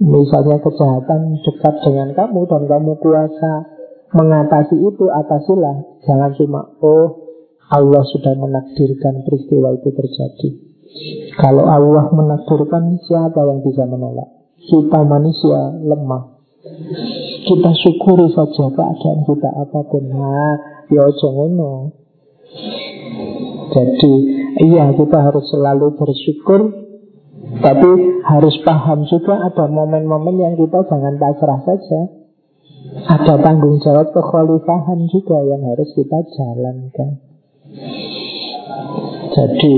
misalnya 0.00 0.60
kejahatan 0.64 1.40
dekat 1.44 1.74
dengan 1.84 2.08
kamu 2.16 2.40
dan 2.48 2.62
kamu 2.68 2.92
kuasa 3.00 3.52
mengatasi 4.16 4.76
itu, 4.80 5.04
atasilah. 5.08 6.00
Jangan 6.08 6.32
cuma, 6.36 6.72
oh 6.80 7.06
Allah 7.70 8.02
sudah 8.10 8.34
menakdirkan 8.34 9.24
peristiwa 9.28 9.76
itu 9.78 9.88
terjadi. 9.94 10.48
Kalau 11.38 11.68
Allah 11.70 12.10
menakdirkan, 12.10 12.98
siapa 13.06 13.40
yang 13.46 13.62
bisa 13.62 13.86
menolak? 13.86 14.26
Kita 14.58 15.00
manusia 15.06 15.78
lemah. 15.80 16.29
Kita 17.40 17.70
syukuri 17.72 18.28
saja 18.36 18.64
keadaan 18.68 19.18
kita 19.24 19.48
apa 19.48 19.80
pun. 19.88 20.04
Nah, 20.12 20.54
ya 20.92 21.08
ngono. 21.08 21.96
Jadi, 23.70 24.14
iya 24.68 24.92
kita 24.92 25.18
harus 25.24 25.46
selalu 25.48 25.96
bersyukur 25.96 26.80
tapi 27.58 27.90
harus 28.22 28.54
paham 28.62 29.08
juga 29.10 29.42
ada 29.42 29.66
momen-momen 29.66 30.36
yang 30.38 30.54
kita 30.54 30.86
jangan 30.86 31.18
pasrah 31.18 31.60
saja. 31.66 32.00
Ada 33.10 33.42
tanggung 33.42 33.82
jawab 33.82 34.14
kekhalifahan 34.14 35.10
juga 35.10 35.38
yang 35.44 35.62
harus 35.66 35.90
kita 35.98 36.18
jalankan. 36.36 37.10
Jadi 39.30 39.74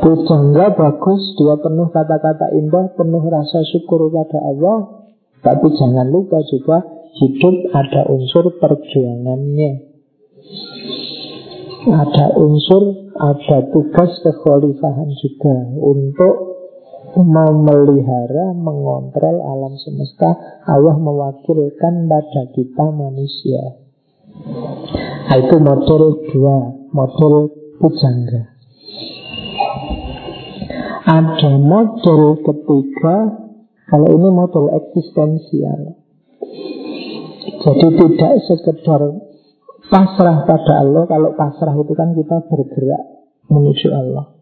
pujangga 0.00 0.72
bagus, 0.76 1.22
dia 1.36 1.56
penuh 1.60 1.88
kata-kata 1.92 2.52
indah, 2.56 2.92
penuh 2.96 3.24
rasa 3.26 3.60
syukur 3.68 4.08
pada 4.08 4.40
Allah, 4.40 5.03
tapi 5.44 5.66
jangan 5.76 6.08
lupa 6.08 6.40
juga 6.48 6.80
hidup 7.20 7.54
ada 7.76 8.08
unsur 8.08 8.56
perjuangannya. 8.56 9.92
Ada 11.84 12.32
unsur, 12.40 13.12
ada 13.12 13.68
tugas 13.68 14.08
kekhalifahan 14.24 15.12
juga 15.20 15.56
untuk 15.84 16.34
memelihara, 17.12 18.56
mengontrol 18.56 19.36
alam 19.44 19.76
semesta. 19.76 20.32
Allah 20.64 20.96
mewakilkan 20.96 22.08
pada 22.08 22.42
kita 22.56 22.88
manusia. 22.88 23.84
Nah, 25.28 25.36
itu 25.44 25.56
model 25.60 26.24
dua, 26.32 26.72
model 26.88 27.52
pujangga. 27.76 28.48
Ada 31.04 31.60
model 31.60 32.40
ketiga 32.40 33.43
kalau 33.84 34.08
ini 34.16 34.28
model 34.32 34.72
eksistensial. 34.80 35.80
Jadi 37.64 37.86
tidak 37.96 38.32
sekedar 38.48 39.02
pasrah 39.92 40.48
pada 40.48 40.72
Allah. 40.80 41.04
Kalau 41.04 41.36
pasrah 41.36 41.74
itu 41.76 41.92
kan 41.92 42.16
kita 42.16 42.48
bergerak 42.48 43.02
menuju 43.52 43.88
Allah. 43.92 44.32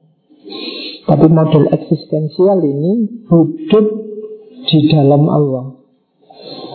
Tapi 1.03 1.27
model 1.27 1.67
eksistensial 1.75 2.63
ini 2.63 3.27
hidup 3.27 3.87
di 4.63 4.79
dalam 4.95 5.27
Allah. 5.27 5.83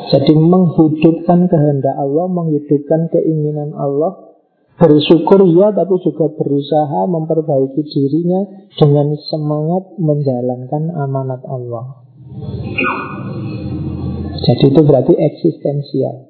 Jadi 0.07 0.33
menghidupkan 0.35 1.51
kehendak 1.51 1.95
Allah, 1.95 2.31
menghidupkan 2.31 3.11
keinginan 3.11 3.75
Allah, 3.75 4.39
bersyukur 4.79 5.43
ya, 5.51 5.75
tapi 5.75 5.99
juga 5.99 6.31
berusaha 6.31 7.07
memperbaiki 7.11 7.81
dirinya 7.91 8.47
dengan 8.75 9.15
semangat 9.27 9.99
menjalankan 9.99 10.83
amanat 10.95 11.43
Allah. 11.43 12.06
Jadi 14.47 14.63
itu 14.71 14.81
berarti 14.85 15.13
eksistensial. 15.17 16.27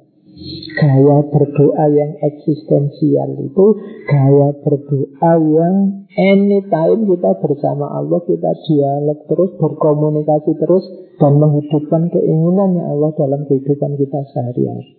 Gaya 0.78 1.18
berdoa 1.34 1.86
yang 1.90 2.14
eksistensial 2.22 3.42
itu 3.42 3.66
gaya 4.06 4.54
berdoa 4.62 5.32
yang 5.42 6.06
anytime 6.14 7.10
kita 7.10 7.32
bersama 7.42 7.90
Allah, 7.98 8.22
kita 8.26 8.52
dialog 8.70 9.18
terus, 9.26 9.52
berkomunikasi 9.58 10.54
terus, 10.62 10.86
dan 11.18 11.42
menghidupkan 11.42 12.14
keinginannya 12.14 12.86
Allah 12.86 13.10
dalam 13.18 13.50
kehidupan 13.50 13.98
kita 13.98 14.20
sehari-hari. 14.30 14.98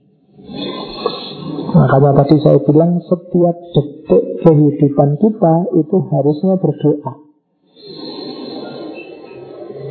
Makanya 1.69 2.11
tadi 2.25 2.37
saya 2.43 2.59
bilang 2.65 2.99
setiap 3.07 3.57
detik 3.75 4.25
kehidupan 4.43 5.23
kita 5.23 5.55
itu 5.79 5.97
harusnya 6.11 6.55
berdoa. 6.59 7.13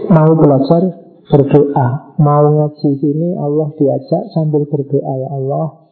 Mau 0.07 0.31
belajar 0.39 1.06
berdoa. 1.27 2.17
Mau 2.17 2.45
ngaji 2.47 2.89
sini 3.03 3.35
Allah 3.35 3.67
diajak 3.75 4.23
sambil 4.31 4.63
berdoa 4.67 5.13
ya 5.19 5.29
Allah. 5.35 5.87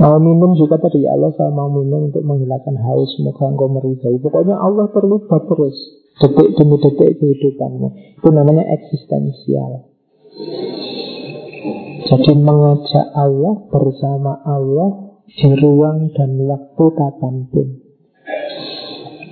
Mau 0.00 0.16
minum 0.18 0.56
juga 0.56 0.80
tadi 0.80 1.04
ya 1.04 1.14
Allah 1.14 1.30
saya 1.36 1.52
mau 1.52 1.68
minum 1.68 2.10
untuk 2.10 2.24
menghilangkan 2.24 2.80
haus 2.80 3.12
semoga 3.14 3.46
engkau 3.46 3.68
meridai. 3.70 4.16
Pokoknya 4.18 4.56
Allah 4.58 4.88
terlibat 4.90 5.42
terus 5.46 5.76
detik 6.18 6.48
demi 6.58 6.76
detik 6.80 7.20
kehidupanmu. 7.20 7.88
Itu 8.18 8.28
namanya 8.32 8.64
eksistensial. 8.72 9.92
Jadi 12.02 12.32
mengajak 12.34 13.06
Allah 13.14 13.54
bersama 13.70 14.42
Allah 14.42 15.16
di 15.28 15.48
ruang 15.60 16.10
dan 16.12 16.40
waktu 16.44 16.84
kapan 16.98 17.34
pun. 17.48 17.68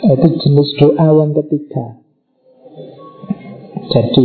Itu 0.00 0.28
jenis 0.32 0.70
doa 0.80 1.08
yang 1.12 1.36
ketiga. 1.36 2.00
Jadi 3.90 4.24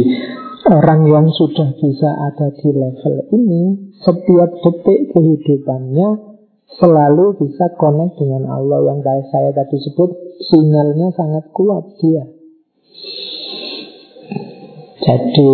Orang 0.65 1.05
yang 1.05 1.29
sudah 1.29 1.77
bisa 1.77 2.09
ada 2.09 2.49
di 2.49 2.69
level 2.73 3.15
ini 3.37 3.93
Setiap 4.01 4.49
detik 4.65 5.13
kehidupannya 5.13 6.35
Selalu 6.81 7.37
bisa 7.37 7.69
connect 7.77 8.17
dengan 8.17 8.49
Allah 8.49 8.81
Yang 8.89 9.29
saya 9.29 9.53
tadi 9.53 9.77
sebut 9.77 10.09
Sinyalnya 10.49 11.13
sangat 11.13 11.53
kuat 11.53 11.85
dia 12.01 12.25
Jadi 15.05 15.51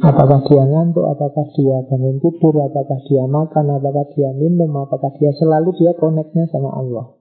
apakah 0.00 0.40
dia 0.48 0.64
ngantuk, 0.64 1.04
apakah 1.04 1.44
dia 1.52 1.76
bangun 1.84 2.24
tidur, 2.24 2.56
apakah 2.64 2.96
dia 3.04 3.28
makan, 3.28 3.76
apakah 3.76 4.08
dia 4.16 4.32
minum, 4.32 4.72
apakah 4.80 5.12
dia 5.20 5.28
selalu 5.36 5.76
dia 5.76 5.92
connectnya 5.92 6.48
sama 6.48 6.72
Allah. 6.72 7.12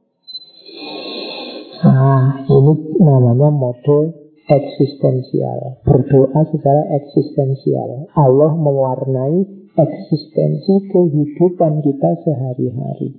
Nah 1.84 2.48
ini 2.48 2.74
namanya 3.04 3.52
model 3.52 4.23
eksistensial. 4.48 5.84
Berdoa 5.88 6.42
secara 6.52 6.84
eksistensial. 7.00 8.12
Allah 8.16 8.52
mewarnai 8.56 9.44
eksistensi 9.74 10.74
kehidupan 10.92 11.82
kita 11.82 12.12
sehari-hari. 12.28 13.10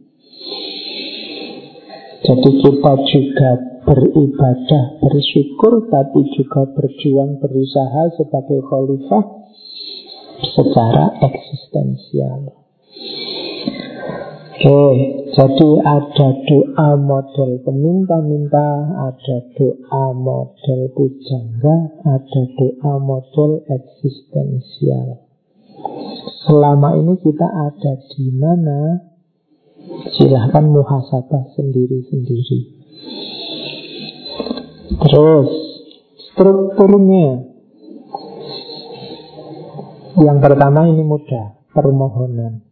Jadi 2.24 2.50
kita 2.56 2.94
juga 3.04 3.50
beribadah, 3.84 4.84
bersyukur, 5.04 5.92
tapi 5.92 6.24
juga 6.32 6.72
berjuang, 6.72 7.36
berusaha 7.36 8.16
sebagai 8.16 8.64
khalifah 8.64 9.24
secara 10.56 11.20
eksistensial. 11.20 12.64
Oke, 14.54 14.86
jadi 15.34 15.70
ada 15.82 16.28
doa 16.46 16.94
model 16.94 17.58
peminta-minta, 17.66 18.86
ada 19.02 19.50
doa 19.58 20.14
model 20.14 20.94
pujangga, 20.94 21.98
ada 22.06 22.42
doa 22.54 22.94
model 23.02 23.66
eksistensial. 23.66 25.26
Selama 26.46 26.94
ini 26.94 27.18
kita 27.18 27.50
ada 27.50 27.98
di 28.14 28.30
mana? 28.30 29.02
Silahkan 30.14 30.70
muhasabah 30.70 31.50
sendiri-sendiri. 31.58 32.60
Terus, 35.02 35.50
strukturnya. 36.30 37.42
Yang 40.14 40.38
pertama 40.46 40.86
ini 40.86 41.02
mudah, 41.02 41.58
permohonan. 41.74 42.63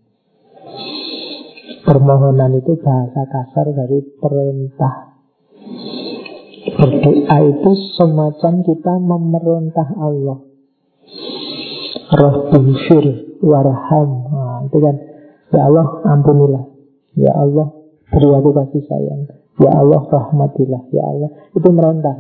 Permohonan 1.82 2.62
itu 2.62 2.78
bahasa 2.78 3.26
kasar 3.26 3.66
dari 3.74 3.98
perintah. 4.22 5.18
Berdoa 6.62 7.36
itu 7.42 7.70
semacam 7.98 8.52
kita 8.62 8.94
memerintah 9.02 9.88
Allah. 9.98 10.38
Roh 12.12 12.36
warham. 13.42 14.08
Nah, 14.30 14.58
itu 14.70 14.78
kan, 14.78 14.96
ya 15.50 15.60
Allah 15.66 15.86
ampunilah. 16.06 16.64
Ya 17.18 17.32
Allah 17.34 17.66
beri 18.08 18.28
aku 18.30 18.50
kasih 18.56 18.82
sayang. 18.86 19.28
Ya 19.58 19.70
Allah 19.74 20.00
rahmatilah. 20.06 20.82
Ya 20.94 21.02
Allah 21.02 21.30
itu 21.52 21.68
merintah. 21.68 22.16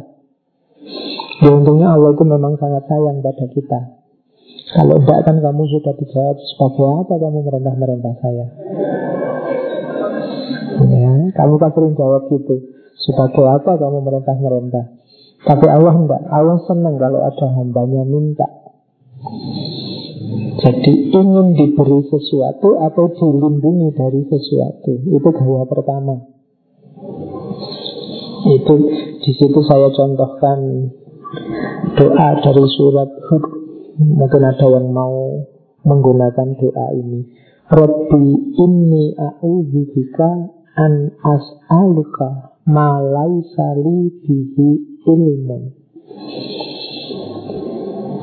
Ya 1.42 1.50
untungnya 1.54 1.94
Allah 1.94 2.12
itu 2.12 2.24
memang 2.26 2.58
sangat 2.58 2.84
sayang 2.90 3.22
pada 3.22 3.46
kita. 3.46 3.80
Kalau 4.72 4.96
tidak 5.04 5.20
kan 5.28 5.36
kamu 5.36 5.62
sudah 5.68 5.92
dijawab 6.00 6.36
sebagai 6.40 6.88
apa 7.04 7.14
kamu 7.20 7.38
merintah-merintah 7.44 8.14
saya. 8.24 8.46
Ya, 10.88 11.14
kamu 11.36 11.54
kan 11.62 11.70
sering 11.74 11.94
jawab 11.94 12.26
gitu. 12.32 12.54
Sebagai 13.02 13.44
apa 13.46 13.78
kamu 13.78 13.98
merintah-merintah? 14.02 15.02
Tapi 15.42 15.66
Allah 15.66 15.94
enggak. 15.98 16.22
Allah 16.30 16.58
senang 16.70 16.96
kalau 17.02 17.20
ada 17.26 17.46
hambanya 17.58 18.06
minta. 18.06 18.46
Jadi 20.62 20.92
ingin 21.10 21.58
diberi 21.58 22.06
sesuatu 22.06 22.78
atau 22.78 23.10
dilindungi 23.10 23.90
dari 23.98 24.22
sesuatu. 24.30 24.92
Itu 25.02 25.28
gaya 25.34 25.66
pertama. 25.66 26.14
Itu 28.42 28.74
di 29.22 29.32
situ 29.34 29.60
saya 29.66 29.90
contohkan 29.90 30.58
doa 31.98 32.28
dari 32.38 32.64
surat 32.78 33.10
Hud. 33.30 33.44
Mungkin 33.98 34.42
ada 34.46 34.66
yang 34.66 34.94
mau 34.94 35.42
menggunakan 35.82 36.48
doa 36.58 36.86
ini. 36.94 37.26
Rabbi 37.66 38.24
inni 38.58 39.14
a'udzubika 39.18 40.61
an 40.76 41.12
as'aluka 41.20 42.56
ma 42.66 42.96
laisa 43.00 43.76
bihi 43.82 44.68
ilmun. 45.04 45.62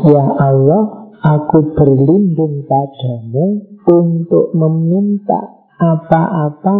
Ya 0.09 0.25
Allah, 0.39 1.11
aku 1.19 1.75
berlindung 1.75 2.63
padamu 2.65 3.67
untuk 3.83 4.55
meminta 4.55 5.67
apa-apa 5.75 6.75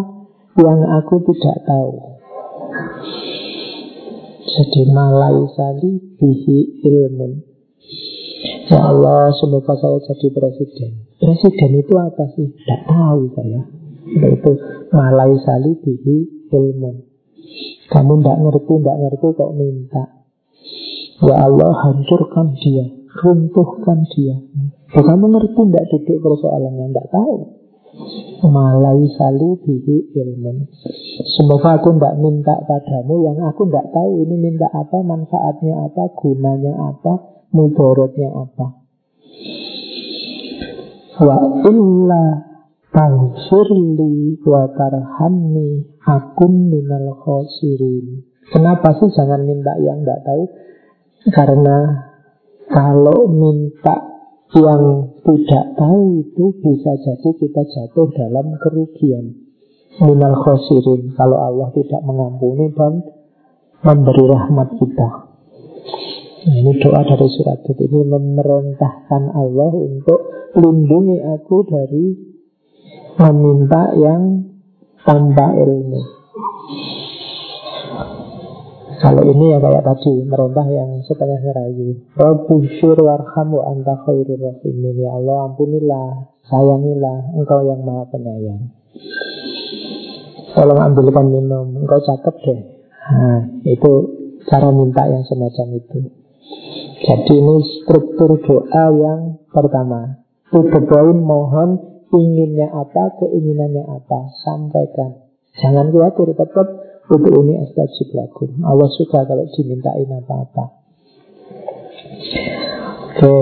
yang 0.56 0.80
aku 1.00 1.20
tidak 1.28 1.58
tahu. 1.68 1.94
Jadi 4.50 4.82
malai 4.92 5.40
sali 5.56 5.92
bihi 6.18 6.58
ilmun. 6.84 7.44
Ya 8.70 8.80
Allah, 8.86 9.34
semoga 9.36 9.74
saya 9.76 10.00
jadi 10.04 10.28
presiden. 10.32 10.92
Presiden 11.20 11.72
itu 11.80 11.94
apa 12.00 12.24
sih? 12.38 12.48
Tidak 12.48 12.82
tahu 12.88 13.22
saya. 13.36 13.79
Itu 14.10 14.52
malai 14.90 15.38
sali 15.46 15.78
bihi 15.78 16.18
ilmun. 16.50 16.96
Kamu 17.90 18.22
tidak 18.22 18.38
ngerti, 18.42 18.74
tidak 18.82 18.98
ngerti 19.02 19.28
kok 19.34 19.52
minta. 19.58 20.04
Ya 21.20 21.36
Allah, 21.36 21.72
hancurkan 21.84 22.56
dia, 22.62 22.86
runtuhkan 23.22 24.06
dia. 24.14 24.38
Ya, 24.94 25.02
kamu 25.02 25.26
ngerti 25.34 25.58
tidak 25.58 25.86
duduk 25.94 26.18
persoalannya, 26.22 26.86
tidak 26.90 27.08
tahu. 27.10 27.36
Malai 28.46 29.04
sali 29.18 29.50
bihi 29.66 29.96
ilmun. 30.14 30.70
Semoga 31.38 31.82
aku 31.82 31.98
tidak 31.98 32.16
minta 32.22 32.56
padamu 32.64 33.26
yang 33.26 33.38
aku 33.46 33.68
tidak 33.68 33.90
tahu 33.92 34.24
ini 34.24 34.36
minta 34.38 34.70
apa, 34.72 34.98
manfaatnya 35.02 35.90
apa, 35.90 36.04
gunanya 36.14 36.74
apa, 36.78 37.14
mudorotnya 37.52 38.30
apa. 38.30 38.66
Wa 41.20 41.36
illa 41.68 42.49
Tangfirli 42.90 44.42
wa 44.42 44.66
tarhamni 44.74 45.86
akum 46.02 46.74
minal 46.74 47.14
khosirin. 47.22 48.26
Kenapa 48.50 48.98
sih 48.98 49.14
jangan 49.14 49.46
minta 49.46 49.78
yang 49.78 50.02
tidak 50.02 50.26
tahu? 50.26 50.44
Karena 51.30 51.78
kalau 52.66 53.30
minta 53.30 53.96
yang 54.58 55.14
tidak 55.22 55.66
tahu 55.78 56.26
itu 56.26 56.46
bisa 56.66 56.92
jadi 56.98 57.30
kita 57.38 57.62
jatuh 57.70 58.10
dalam 58.10 58.58
kerugian. 58.58 59.38
Minal 60.02 60.34
khosirin. 60.42 61.14
Kalau 61.14 61.38
Allah 61.38 61.70
tidak 61.78 62.02
mengampuni 62.02 62.74
dan 62.74 63.06
memberi 63.86 64.26
rahmat 64.26 64.70
kita. 64.82 65.10
Nah, 66.40 66.56
ini 66.56 66.72
doa 66.80 67.04
dari 67.04 67.28
surat 67.36 67.60
ini 67.68 68.00
memerintahkan 68.00 69.24
Allah 69.36 69.72
untuk 69.76 70.20
lindungi 70.56 71.20
aku 71.20 71.68
dari 71.68 72.29
meminta 73.20 73.92
yang 74.00 74.48
tanpa 75.04 75.52
ilmu. 75.52 76.00
Kalau 79.00 79.24
ini 79.24 79.56
ya 79.56 79.64
kayak 79.64 79.84
tadi 79.84 80.28
merintah 80.28 80.68
yang 80.68 81.00
setengah 81.08 81.40
rayu. 81.56 82.04
Rabbi 82.20 82.68
syur 82.80 83.00
warham 83.00 83.48
wa 83.56 83.72
anta 83.72 83.96
khairur 84.04 84.40
rahimin. 84.40 84.96
Ya 85.00 85.16
Allah 85.16 85.52
ampunilah, 85.52 86.36
sayangilah, 86.48 87.32
engkau 87.36 87.64
yang 87.64 87.80
maha 87.84 88.04
penyayang. 88.12 88.76
Tolong 90.52 90.80
ambilkan 90.84 91.28
minum, 91.32 91.80
engkau 91.80 92.00
cakep 92.04 92.36
deh. 92.44 92.62
Nah, 93.10 93.42
itu 93.64 93.92
cara 94.52 94.68
minta 94.76 95.08
yang 95.08 95.24
semacam 95.24 95.80
itu. 95.80 96.00
Jadi 97.00 97.34
ini 97.40 97.56
struktur 97.80 98.36
doa 98.44 98.86
yang 98.92 99.40
pertama. 99.48 100.28
To 100.52 100.66
mohon 101.16 101.99
inginnya 102.14 102.68
apa, 102.74 103.14
keinginannya 103.22 103.86
apa, 103.86 104.34
sampaikan. 104.42 105.30
Jangan 105.60 105.92
khawatir, 105.94 106.34
tetap 106.34 106.68
untuk 107.10 107.34
ini 107.42 107.58
astajib 107.66 108.14
lagu. 108.14 108.46
Allah 108.62 108.90
suka 108.94 109.26
kalau 109.26 109.46
dimintain 109.58 110.10
apa-apa. 110.10 110.66
Oke, 113.10 113.38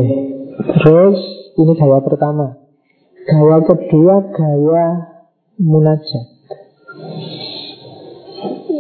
terus 0.82 1.18
ini 1.60 1.74
gaya 1.76 2.00
pertama. 2.00 2.56
Gaya 3.28 3.58
kedua, 3.68 4.16
gaya 4.32 4.88
munajat. 5.60 6.28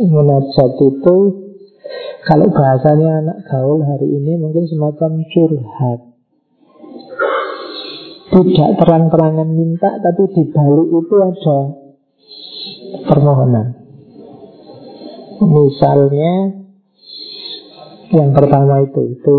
Munajat 0.07 0.71
itu 0.79 1.17
kalau 2.23 2.47
bahasanya 2.51 3.23
anak 3.23 3.37
gaul 3.47 3.83
hari 3.83 4.07
ini 4.07 4.35
mungkin 4.39 4.67
semacam 4.67 5.23
curhat 5.31 6.06
tidak 8.45 8.69
terang-terangan 8.77 9.49
minta 9.49 9.89
tapi 9.97 10.23
di 10.29 10.43
balik 10.53 10.87
itu 10.93 11.15
ada 11.17 11.59
permohonan. 13.09 13.67
Misalnya 15.37 16.33
yang 18.13 18.29
pertama 18.33 18.85
itu 18.85 19.01
itu 19.17 19.37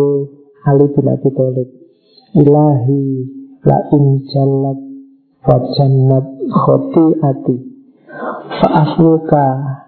Ali 0.66 0.86
bin 0.92 1.06
Abi 1.06 1.30
Thalib. 1.30 1.68
Ilahi 2.36 3.02
la 3.64 3.78
in 3.94 4.04
wa 5.48 5.56
jannat 5.78 6.26
ati 7.22 7.56
fa'afuka 8.58 9.46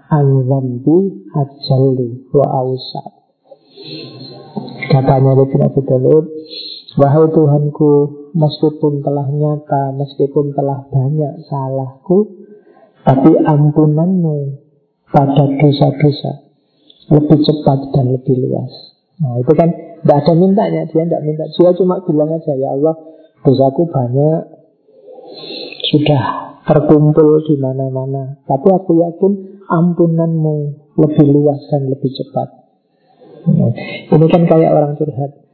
an 0.09 0.27
zambi 0.49 0.99
ajalli 1.37 2.31
wa 2.33 2.47
awsa. 2.65 3.03
Katanya 4.91 5.37
Ali 5.37 5.45
bin 5.53 5.61
Abi 5.61 5.81
Thalib, 5.85 6.25
wahai 6.99 7.27
Tuhanku, 7.31 7.93
meskipun 8.35 9.03
telah 9.05 9.27
nyata, 9.31 9.95
meskipun 9.95 10.55
telah 10.55 10.87
banyak 10.91 11.35
salahku, 11.47 12.47
tapi 13.07 13.31
ampunanmu 13.43 14.39
pada 15.11 15.45
dosa-dosa 15.59 16.33
lebih 17.11 17.39
cepat 17.43 17.79
dan 17.95 18.15
lebih 18.15 18.37
luas. 18.47 18.73
Nah 19.21 19.37
itu 19.43 19.53
kan 19.53 19.69
tidak 20.01 20.17
ada 20.25 20.33
mintanya, 20.33 20.83
dia 20.89 21.05
tidak 21.05 21.23
minta. 21.27 21.45
Dia 21.51 21.75
cuma 21.77 22.01
bilang 22.07 22.31
aja, 22.33 22.53
ya 22.57 22.73
Allah, 22.73 22.95
dosaku 23.43 23.91
banyak, 23.91 24.41
sudah 25.91 26.23
terkumpul 26.65 27.43
di 27.45 27.59
mana-mana. 27.59 28.39
Tapi 28.47 28.69
aku 28.71 29.03
yakin 29.03 29.33
ampunanmu 29.67 30.57
lebih 30.97 31.27
luas 31.35 31.61
dan 31.69 31.91
lebih 31.91 32.11
cepat. 32.15 32.49
Nah, 33.51 33.73
ini 34.13 34.27
kan 34.29 34.43
kayak 34.47 34.71
orang 34.71 34.95
curhat. 34.97 35.50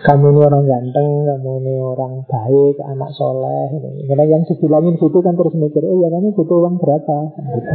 Kamu 0.00 0.32
ini 0.32 0.40
orang 0.40 0.64
ganteng, 0.64 1.28
kamu 1.28 1.50
ini 1.60 1.74
orang 1.76 2.24
baik, 2.24 2.80
anak 2.80 3.12
soleh. 3.12 3.68
Karena 4.08 4.24
yang 4.24 4.48
dibilangin 4.48 4.96
situ 4.96 5.18
kan 5.20 5.36
terus 5.36 5.52
mikir, 5.52 5.84
oh 5.84 6.00
ya 6.00 6.08
kamu 6.08 6.32
butuh 6.32 6.56
uang 6.56 6.80
berapa? 6.80 7.16
Gitu. 7.36 7.72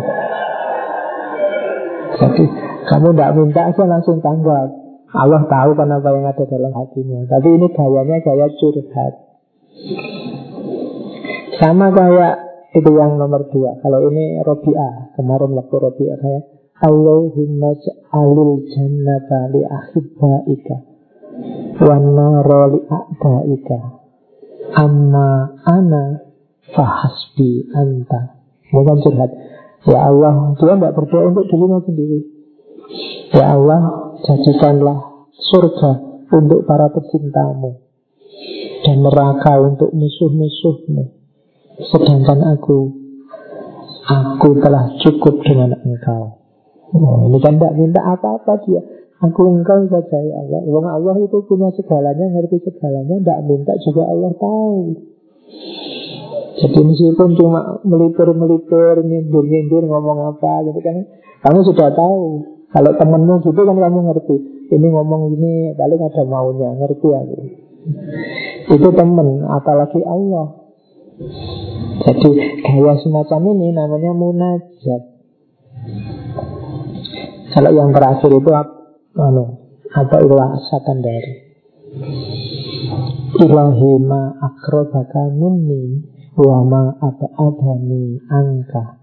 Jadi 2.15 2.43
kamu 2.89 3.07
tidak 3.13 3.31
minta 3.37 3.61
aja 3.69 3.83
langsung 3.85 4.17
tanggap. 4.25 4.73
Allah 5.13 5.45
tahu 5.45 5.77
kan 5.77 5.93
apa 5.93 6.09
yang 6.17 6.25
ada 6.25 6.43
dalam 6.49 6.73
hatimu. 6.73 7.29
Tapi 7.29 7.47
ini 7.61 7.67
gayanya 7.69 8.17
gaya 8.25 8.47
curhat. 8.57 9.13
Sama 11.61 11.93
kayak 11.93 12.35
itu 12.73 12.89
yang 12.89 13.21
nomor 13.21 13.47
dua. 13.53 13.77
Kalau 13.79 14.01
ini 14.09 14.41
Robi'ah. 14.41 15.13
Kemarin 15.13 15.53
waktu 15.55 15.75
Robi'ah 15.77 16.17
kayak 16.19 16.43
Allahumma 16.83 17.71
ja'alil 17.79 18.65
jannata 18.73 19.39
li 19.55 19.61
ahibbaika 19.63 20.94
Wana 21.75 22.27
li 22.71 22.79
a'daika 22.87 23.77
Amma 24.75 25.55
ana 25.67 26.03
fahasbi 26.73 27.69
anta 27.75 28.35
Bukan 28.73 28.97
curhat. 29.05 29.31
Ya 29.85 30.09
Allah, 30.09 30.57
dia 30.57 30.73
tidak 30.73 30.95
berdoa 30.97 31.29
untuk 31.29 31.45
dirinya 31.45 31.77
sendiri. 31.85 32.19
Ya 33.37 33.53
Allah, 33.53 33.81
jadikanlah 34.25 35.29
surga 35.37 35.91
untuk 36.33 36.65
para 36.65 36.89
pecintamu 36.89 37.85
dan 38.81 38.97
neraka 39.05 39.61
untuk 39.61 39.93
musuh-musuhmu. 39.93 41.03
Sedangkan 41.93 42.57
aku, 42.57 42.79
aku 44.09 44.49
telah 44.57 44.89
cukup 45.05 45.41
dengan 45.45 45.77
engkau. 45.85 46.41
Oh, 46.95 47.27
ini 47.29 47.37
kan 47.41 47.57
tidak 47.61 47.75
minta 47.77 48.01
apa-apa 48.01 48.61
dia. 48.65 48.81
Aku 49.23 49.41
engkau 49.47 49.87
saja 49.87 50.19
ya 50.19 50.35
Allah. 50.43 50.61
Wong 50.67 50.83
Allah 50.83 51.15
itu 51.23 51.39
punya 51.47 51.71
segalanya, 51.71 52.25
ngerti 52.35 52.67
segalanya. 52.67 53.15
Tidak 53.15 53.39
minta 53.47 53.73
juga 53.79 54.03
Allah 54.11 54.31
tahu. 54.35 54.91
Jadi 56.55 56.79
meskipun 56.83 57.29
cuma 57.39 57.79
melipir-melipir, 57.87 59.03
nyindir-nyindir, 59.07 59.83
ngomong 59.87 60.35
apa 60.35 60.67
gitu 60.67 60.79
kan. 60.83 61.07
Kamu 61.47 61.59
sudah 61.63 61.95
tahu. 61.95 62.43
Kalau 62.75 62.91
temenmu 62.99 63.39
gitu 63.43 63.61
kan 63.63 63.77
kamu 63.79 63.99
ngerti. 64.11 64.35
Ini 64.75 64.87
ngomong 64.91 65.31
ini 65.37 65.71
paling 65.79 66.01
ada 66.01 66.23
maunya, 66.27 66.69
ngerti 66.75 67.07
aku. 67.07 67.39
Itu 68.75 68.89
temen, 68.91 69.47
apalagi 69.47 70.01
Allah. 70.03 70.65
Jadi 72.03 72.29
gaya 72.65 72.93
semacam 72.99 73.39
ini 73.55 73.67
namanya 73.71 74.11
munajat. 74.11 75.01
Kalau 77.55 77.71
yang 77.71 77.95
terakhir 77.95 78.31
itu 78.35 78.51
anu, 79.15 79.45
apa 79.95 80.17
ilah 80.19 80.59
dari 80.99 81.33
Ilahi 83.35 83.91
ma 84.03 84.35
akrobaka 84.43 85.31
minni 85.31 86.03
Wama 86.35 86.99
apa 86.99 87.27
adani 87.39 88.19
angka 88.27 88.99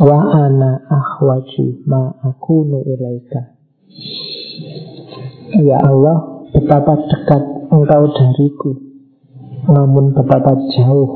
Wa 0.00 0.18
ana 0.32 0.80
ahwaju 0.88 1.84
ma 1.84 2.16
akunu 2.24 2.80
ilaika. 2.88 3.52
Ya 5.60 5.84
Allah 5.84 6.48
Betapa 6.56 6.96
dekat 7.04 7.42
engkau 7.68 8.08
dariku 8.08 8.72
Namun 9.68 10.16
betapa 10.16 10.56
jauh 10.72 11.12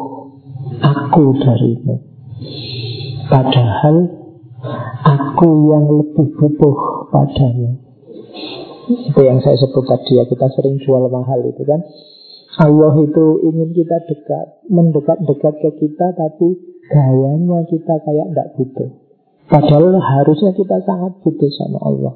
Aku 0.76 1.24
darimu. 1.40 2.04
Padahal 3.32 3.96
Aku 5.06 5.70
yang 5.70 5.86
lebih 5.86 6.34
butuh 6.34 6.74
padamu 7.14 7.78
Itu 8.90 9.20
yang 9.22 9.38
saya 9.38 9.54
sebut 9.54 9.84
tadi 9.86 10.18
ya 10.18 10.24
Kita 10.26 10.50
sering 10.50 10.82
jual 10.82 11.06
mahal 11.06 11.46
itu 11.46 11.62
kan 11.62 11.78
Allah 12.58 12.90
itu 12.98 13.24
ingin 13.46 13.70
kita 13.70 14.02
dekat, 14.02 14.66
mendekat-dekat 14.66 15.54
ke 15.62 15.70
kita, 15.78 16.06
tapi 16.10 16.58
gayanya 16.90 17.62
kita 17.70 18.02
kayak 18.02 18.34
tidak 18.34 18.48
butuh. 18.58 18.90
Padahal 19.46 19.94
harusnya 19.94 20.50
kita 20.58 20.82
sangat 20.82 21.22
butuh 21.22 21.50
sama 21.54 21.78
Allah. 21.86 22.14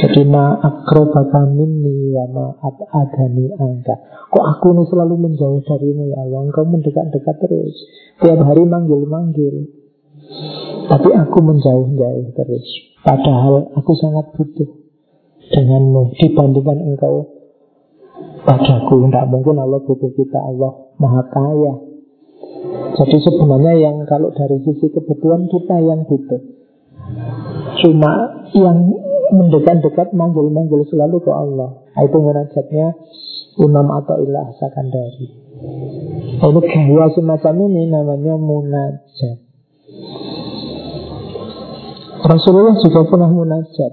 Jadi 0.00 0.22
ma 0.24 0.54
akrobaka 0.54 1.50
minni 1.50 2.14
wa 2.14 2.24
ma 2.30 2.46
angka. 2.62 3.94
Kok 4.30 4.44
aku 4.54 4.66
ini 4.70 4.84
selalu 4.86 5.14
menjauh 5.18 5.60
darimu 5.66 6.14
ya 6.14 6.22
Allah? 6.22 6.40
Engkau 6.46 6.64
mendekat-dekat 6.70 7.36
terus. 7.42 7.74
Tiap 8.22 8.38
hari 8.46 8.62
manggil-manggil. 8.64 9.79
Tapi 10.86 11.10
aku 11.10 11.38
menjauh-jauh 11.42 12.26
terus. 12.38 12.66
Padahal 13.02 13.74
aku 13.74 13.92
sangat 13.98 14.30
butuh 14.36 14.68
denganmu 15.50 16.14
dibandingkan 16.22 16.78
engkau 16.94 17.26
padaku. 18.46 19.10
Tidak 19.10 19.26
mungkin 19.26 19.58
Allah 19.58 19.80
butuh 19.82 20.10
kita. 20.14 20.38
Allah 20.38 20.94
maha 21.02 21.22
kaya. 21.30 21.74
Jadi 22.94 23.16
sebenarnya 23.22 23.74
yang 23.80 23.96
kalau 24.06 24.30
dari 24.30 24.62
sisi 24.62 24.90
kebutuhan 24.94 25.50
kita 25.50 25.76
yang 25.82 26.06
butuh. 26.06 26.42
Cuma 27.80 28.12
yang 28.54 28.78
mendekat-dekat 29.30 30.14
manggil-manggil 30.14 30.84
selalu 30.90 31.22
ke 31.22 31.32
Allah. 31.32 31.70
Nah, 31.94 32.02
itu 32.06 32.16
munajatnya 32.18 32.86
Imam 33.58 33.88
atau 33.94 34.16
Ilah 34.22 34.50
Sakandari. 34.58 35.26
Ini 36.40 36.60
gaya 36.60 37.06
semacam 37.14 37.54
ini 37.66 37.82
namanya 37.90 38.34
munajat. 38.38 39.49
Rasulullah 42.26 42.76
juga 42.80 43.00
pernah 43.08 43.30
munajat. 43.30 43.92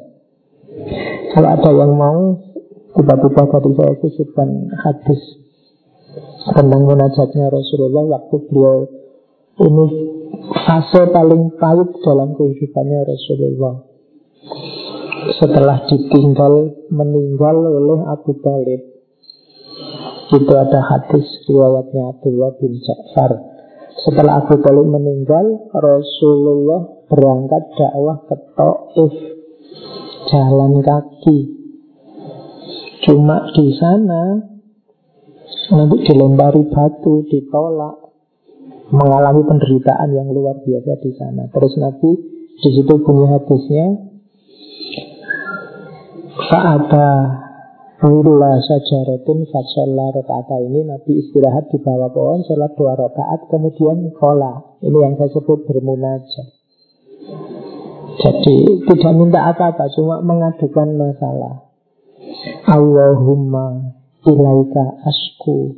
Kalau 1.34 1.50
ada 1.54 1.70
yang 1.74 1.94
mau 1.96 2.48
Tiba-tiba 2.98 3.46
tadi 3.54 3.70
saya 3.78 3.94
sisipkan 4.02 4.74
hadis 4.74 5.22
tentang 6.50 6.82
munajatnya 6.82 7.46
Rasulullah 7.54 8.18
waktu 8.18 8.36
beliau 8.50 8.90
ini 9.62 9.86
fase 10.66 11.06
paling 11.14 11.54
pahit 11.62 11.94
dalam 12.02 12.34
kehidupannya 12.34 13.00
Rasulullah. 13.06 13.86
Setelah 15.38 15.86
ditinggal 15.86 16.54
meninggal 16.90 17.54
oleh 17.54 18.02
Abu 18.10 18.34
Talib. 18.42 18.82
Itu 20.34 20.54
ada 20.58 20.82
hadis 20.82 21.28
riwayatnya 21.46 22.18
Abdullah 22.18 22.58
bin 22.58 22.82
Ja'far. 22.82 23.32
Setelah 24.10 24.42
Abu 24.42 24.58
Talib 24.66 24.90
meninggal 24.90 25.70
Rasulullah 25.70 26.97
berangkat 27.08 27.64
dakwah 27.76 28.18
ke 28.28 28.36
Taif 28.56 29.14
jalan 30.28 30.84
kaki. 30.84 31.40
Cuma 33.08 33.48
di 33.56 33.72
sana 33.80 34.36
nanti 35.72 35.98
dilempari 36.04 36.68
batu, 36.68 37.24
ditolak, 37.32 37.96
mengalami 38.92 39.42
penderitaan 39.48 40.12
yang 40.12 40.28
luar 40.32 40.60
biasa 40.64 41.00
di 41.00 41.12
sana. 41.16 41.48
Terus 41.52 41.74
Nabi 41.80 42.12
di 42.58 42.70
situ 42.74 42.94
punya 43.06 43.38
hadisnya, 43.40 43.88
Fa'ata 46.38 47.10
Willa 47.98 48.62
sajaratun 48.62 49.50
fasolla 49.50 50.14
rakaat 50.14 50.54
ini 50.70 50.86
Nabi 50.86 51.18
istirahat 51.18 51.66
di 51.74 51.82
bawah 51.82 52.14
pohon 52.14 52.46
Sholat 52.46 52.78
dua 52.78 52.94
rakaat 52.94 53.50
kemudian 53.50 54.14
kola 54.14 54.78
Ini 54.86 54.94
yang 55.02 55.18
saya 55.18 55.34
sebut 55.34 55.66
bermunajat 55.66 56.57
Jadi 58.18 58.58
tidak 58.90 59.14
minta 59.14 59.54
apa-apa 59.54 59.86
Cuma 59.94 60.26
mengadukan 60.26 60.90
masalah. 60.98 61.70
Allahumma 62.66 63.94
ilaika 64.26 64.86
asku 65.06 65.78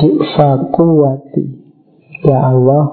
Di'fa 0.00 0.72
kuwati 0.72 1.44
Ya 2.24 2.48
Allah 2.48 2.84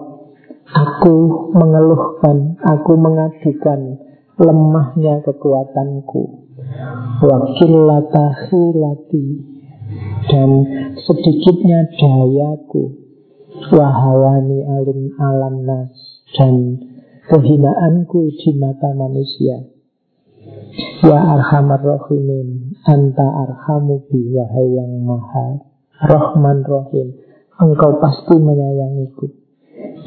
Aku 0.67 1.47
mengeluhkan 1.55 2.59
Aku 2.59 2.99
mengadukan 2.99 4.07
Lemahnya 4.37 5.25
kekuatanku. 5.25 6.45
Wakillata 7.25 8.25
khilati. 8.45 9.25
Dan 10.29 10.49
sedikitnya 11.01 11.89
dayaku. 11.97 13.01
Wahawani 13.73 14.61
alim 14.61 15.09
alam 15.17 15.65
nas. 15.65 15.89
Dan 16.37 16.77
kehinaanku 17.27 18.31
di 18.39 18.51
mata 18.55 18.95
manusia. 18.95 19.67
Ya 21.03 21.19
arhamar 21.19 21.83
rahimin 21.83 22.71
Anta 22.87 23.27
arhamu 23.27 24.07
bi 24.07 24.31
Wahai 24.31 24.67
yang 24.79 25.03
maha 25.03 25.59
Rahman 25.97 26.63
rahim. 26.63 27.07
Engkau 27.57 27.99
pasti 27.99 28.37
menyayangiku. 28.37 29.27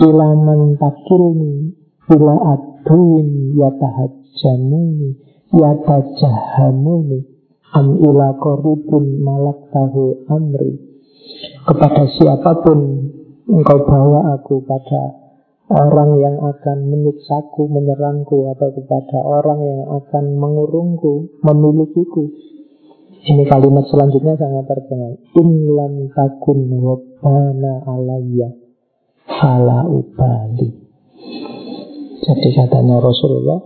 Ilaman 0.00 0.80
takilni 0.80 1.76
Bila 2.08 2.36
aduin 2.56 3.54
Yatahajamuni 3.58 5.10
Yatajahamuni 5.52 7.20
Am 7.70 7.86
ila 8.00 8.34
koribun 8.40 9.22
malak 9.22 9.70
tahu 9.70 10.26
amri. 10.26 10.78
Kepada 11.68 12.06
siapa 12.16 12.64
pun 12.64 12.80
Engkau 13.50 13.82
bawa 13.82 14.40
aku 14.40 14.62
pada 14.62 15.19
orang 15.70 16.18
yang 16.18 16.36
akan 16.42 16.78
menyiksaku, 16.90 17.70
menyerangku, 17.70 18.50
atau 18.50 18.74
kepada 18.74 19.18
orang 19.22 19.60
yang 19.62 19.82
akan 20.02 20.24
mengurungku, 20.34 21.40
memilikiku. 21.46 22.26
Ini 23.20 23.46
kalimat 23.46 23.86
selanjutnya 23.86 24.34
sangat 24.34 24.64
terkenal. 24.66 25.12
In 25.38 25.50
lam 25.76 25.94
takun 26.10 26.66
wabana 26.82 27.86
alayya 27.86 28.50
fala 29.28 29.86
ubali. 29.86 30.68
Jadi 32.20 32.48
katanya 32.52 32.98
Rasulullah, 32.98 33.60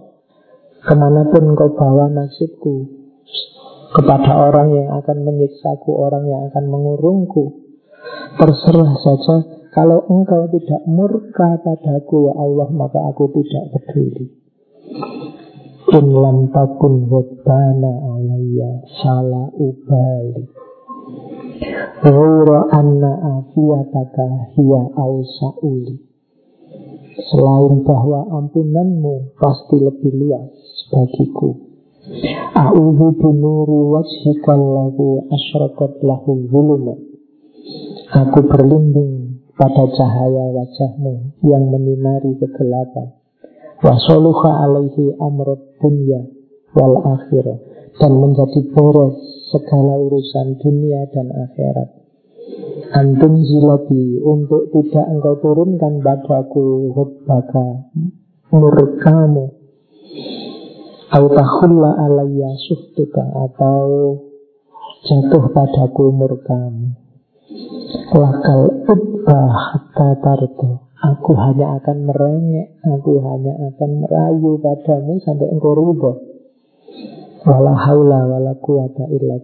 ke 0.85 0.95
mana 0.95 1.27
pun 1.33 1.57
kau 1.57 1.73
bawa 1.73 2.13
nasibku, 2.13 3.05
kepada 3.95 4.51
orang 4.51 4.75
yang 4.75 4.89
akan 5.01 5.23
menyiksaku, 5.23 5.91
orang 5.95 6.27
yang 6.27 6.51
akan 6.51 6.65
mengurungku, 6.67 7.65
terserah 8.37 8.93
saja 9.01 9.64
kalau 9.75 10.07
engkau 10.07 10.47
tidak 10.55 10.87
murka 10.87 11.59
padaku 11.59 12.31
ya 12.31 12.33
Allah 12.39 12.71
Maka 12.71 13.11
aku 13.11 13.27
tidak 13.43 13.75
peduli. 13.75 14.31
In 15.91 16.07
lam 16.15 16.55
takun 16.55 17.11
wabbana 17.11 17.93
alaiya 18.15 18.87
Sala 19.03 19.51
ubali 19.59 20.47
Ghura 22.07 22.71
anna 22.71 23.43
afiyataka 23.43 24.55
hiya 24.55 24.95
awsa'uli 24.95 25.99
Selain 27.35 27.83
bahwa 27.83 28.31
ampunanmu 28.31 29.39
pasti 29.39 29.79
lebih 29.79 30.13
luas 30.19 30.51
bagiku. 30.91 31.55
A'udhu 32.59 33.15
binuri 33.15 33.81
wajhikal 33.91 34.59
lahu 34.59 35.23
asyraqat 35.31 36.03
lahu 36.03 36.43
Aku 38.15 38.39
berlindung 38.51 39.24
pada 39.55 39.87
cahaya 39.95 40.45
wajahmu 40.51 41.39
yang 41.47 41.71
menyinari 41.71 42.35
kegelapan. 42.43 43.15
Wasoluha 43.83 44.51
alaihi 44.67 45.15
amrut 45.19 45.79
dunya 45.83 46.25
wal 46.73 47.05
akhirah 47.05 47.59
Dan 47.95 48.17
menjadi 48.17 48.71
beres 48.75 49.15
segala 49.55 49.95
urusan 50.01 50.59
dunia 50.59 51.07
dan 51.15 51.31
akhirat. 51.31 51.91
Antum 52.95 53.39
zilabi 53.43 54.19
untuk 54.19 54.71
tidak 54.75 55.07
engkau 55.11 55.35
turunkan 55.43 56.03
padaku 56.03 56.91
hubbaka 56.95 57.91
murkamu 58.53 59.51
Autahullah 61.09 61.93
alaiya 62.05 62.53
suhtuka 62.69 63.25
Atau 63.49 63.87
jatuh 65.09 65.45
padaku 65.51 66.13
murkamu 66.13 67.04
Lakal 68.15 68.63
ubba 68.89 69.41
hatta 69.53 70.35
Aku 71.05 71.37
hanya 71.37 71.79
akan 71.79 71.97
merengek 72.09 72.81
Aku 72.83 73.21
hanya 73.23 73.53
akan 73.73 73.91
merayu 74.03 74.59
padamu 74.59 75.21
Sampai 75.23 75.53
engkau 75.53 75.77
rubah 75.77 76.17
Wala 77.45 77.77
haula 77.77 78.25
wala 78.25 78.53
quwata 78.57 79.05
illa 79.13 79.37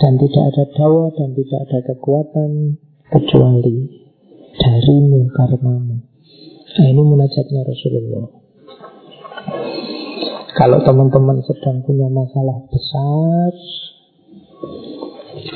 dan 0.00 0.16
tidak 0.16 0.44
ada 0.48 0.64
daya 0.72 1.04
dan 1.12 1.28
tidak 1.36 1.60
ada 1.68 1.78
kekuatan 1.92 2.50
kecuali 3.12 3.76
darimu 4.56 5.28
karenamu. 5.28 5.96
Nah, 6.70 6.86
ini 6.88 7.02
munajatnya 7.04 7.60
Rasulullah. 7.68 8.26
Kalau 10.56 10.78
teman-teman 10.88 11.44
sedang 11.44 11.84
punya 11.84 12.08
masalah 12.08 12.64
besar 12.72 13.52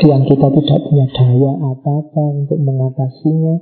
yang 0.05 0.22
kita 0.24 0.47
tidak 0.51 0.78
punya 0.89 1.07
daya 1.12 1.53
apa-apa 1.61 2.22
untuk 2.45 2.59
mengatasinya, 2.61 3.55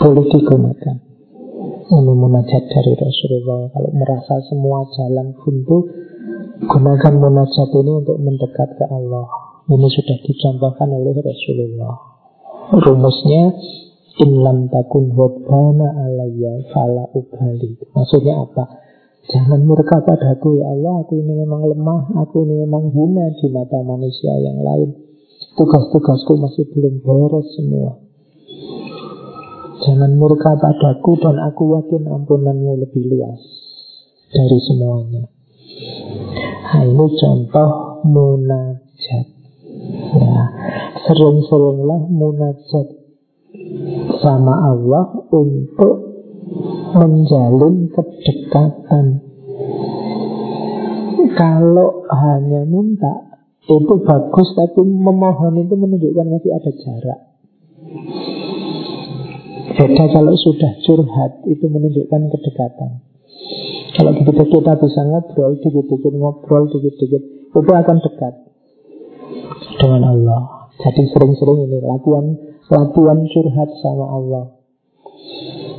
boleh 0.00 0.26
digunakan. 0.28 0.96
Ini 1.88 2.12
munajat 2.12 2.62
dari 2.68 2.92
Rasulullah. 2.94 3.72
Kalau 3.72 3.90
merasa 3.96 4.34
semua 4.44 4.84
jalan 4.92 5.32
buntu, 5.40 5.88
gunakan 6.68 7.14
munajat 7.16 7.68
ini 7.72 7.92
untuk 8.04 8.18
mendekat 8.20 8.68
ke 8.76 8.84
Allah. 8.86 9.26
Ini 9.68 9.88
sudah 9.88 10.18
dicontohkan 10.24 10.88
oleh 10.92 11.16
Rasulullah. 11.16 11.94
Rumusnya 12.68 13.56
In 14.18 14.42
lam 14.42 14.66
takun 14.66 15.14
wadbana 15.14 15.94
alayya 15.94 16.66
fala 16.74 17.06
ubali 17.14 17.78
Maksudnya 17.94 18.42
apa? 18.42 18.66
Jangan 19.28 19.60
murka 19.68 20.00
padaku 20.00 20.56
ya 20.56 20.72
Allah. 20.72 21.04
Aku 21.04 21.20
ini 21.20 21.36
memang 21.36 21.68
lemah 21.68 22.16
Aku 22.24 22.48
ini 22.48 22.64
memang 22.64 22.88
hina 22.88 23.28
di 23.36 23.46
mata 23.52 23.76
manusia 23.84 24.32
yang 24.40 24.64
lain. 24.64 24.96
Tugas-tugasku 25.52 26.32
masih 26.40 26.64
belum 26.72 27.04
beres 27.04 27.46
semua. 27.52 28.00
Jangan 29.84 30.16
murka 30.16 30.56
padaku 30.56 31.20
Dan 31.20 31.36
aku 31.44 31.76
yakin 31.76 32.08
ampunanmu 32.08 32.82
lebih 32.82 33.04
luas 33.04 33.40
Dari 34.32 34.58
semuanya. 34.64 35.28
Nah 36.68 36.84
ini 36.88 37.06
contoh 37.20 37.70
munajat. 38.08 39.26
Ya, 40.08 40.40
sering-seringlah 41.04 42.00
munajat 42.12 42.86
sama 44.20 44.72
Allah 44.72 45.04
untuk 45.32 46.07
menjalin 46.94 47.92
kedekatan. 47.92 49.06
Kalau 51.38 52.02
hanya 52.10 52.66
minta 52.66 53.28
itu 53.68 53.94
bagus, 54.02 54.48
tapi 54.56 54.80
memohon 54.82 55.60
itu 55.60 55.74
menunjukkan 55.76 56.26
masih 56.26 56.50
ada 56.56 56.72
jarak. 56.72 57.20
Beda 59.78 60.04
kalau 60.10 60.34
sudah 60.34 60.72
curhat 60.82 61.46
itu 61.46 61.64
menunjukkan 61.68 62.22
kedekatan. 62.32 62.90
Kalau 63.94 64.10
begitu 64.14 64.42
kita 64.50 64.72
bisa 64.78 65.00
ngobrol, 65.06 65.58
dikit-dikit 65.62 66.14
ngobrol, 66.18 66.66
dikit-dikit, 66.70 67.22
itu 67.54 67.70
akan 67.70 67.96
dekat 68.02 68.34
dengan 69.78 70.02
Allah. 70.10 70.70
Jadi 70.78 71.10
sering-sering 71.10 71.66
ini 71.66 71.78
latihan 71.82 72.26
latihan 72.70 73.18
curhat 73.26 73.70
sama 73.82 74.06
Allah. 74.06 74.57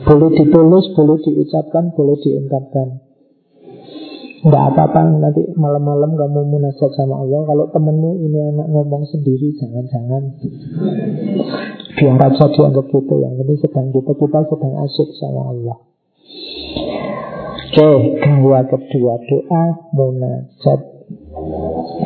Boleh 0.07 0.29
ditulis, 0.31 0.85
boleh 0.95 1.17
diucapkan, 1.23 1.91
boleh 1.95 2.17
diungkapkan. 2.23 2.87
Tidak 4.39 4.63
apa-apa 4.71 5.19
nanti 5.19 5.51
malam-malam 5.59 6.15
kamu 6.15 6.47
munajat 6.47 6.91
sama 6.95 7.19
Allah. 7.19 7.43
Kalau 7.43 7.65
temenmu 7.75 8.23
ini 8.23 8.39
anak 8.39 8.71
ngomong 8.71 9.03
sendiri 9.11 9.51
Jangan-jangan. 9.59 10.23
Biar 11.99 12.15
aja 12.15 12.45
dianggap 12.47 12.87
gitu. 12.87 13.15
Yang 13.19 13.35
ini 13.43 13.53
sedang 13.59 13.91
kita, 13.91 14.15
kita 14.15 14.39
sedang 14.47 14.73
asyik 14.87 15.09
sama 15.19 15.41
Allah. 15.51 15.77
Oke, 17.69 17.89
gaya 18.23 18.59
kedua 18.63 19.13
doa 19.27 19.63
munajat. 19.91 20.79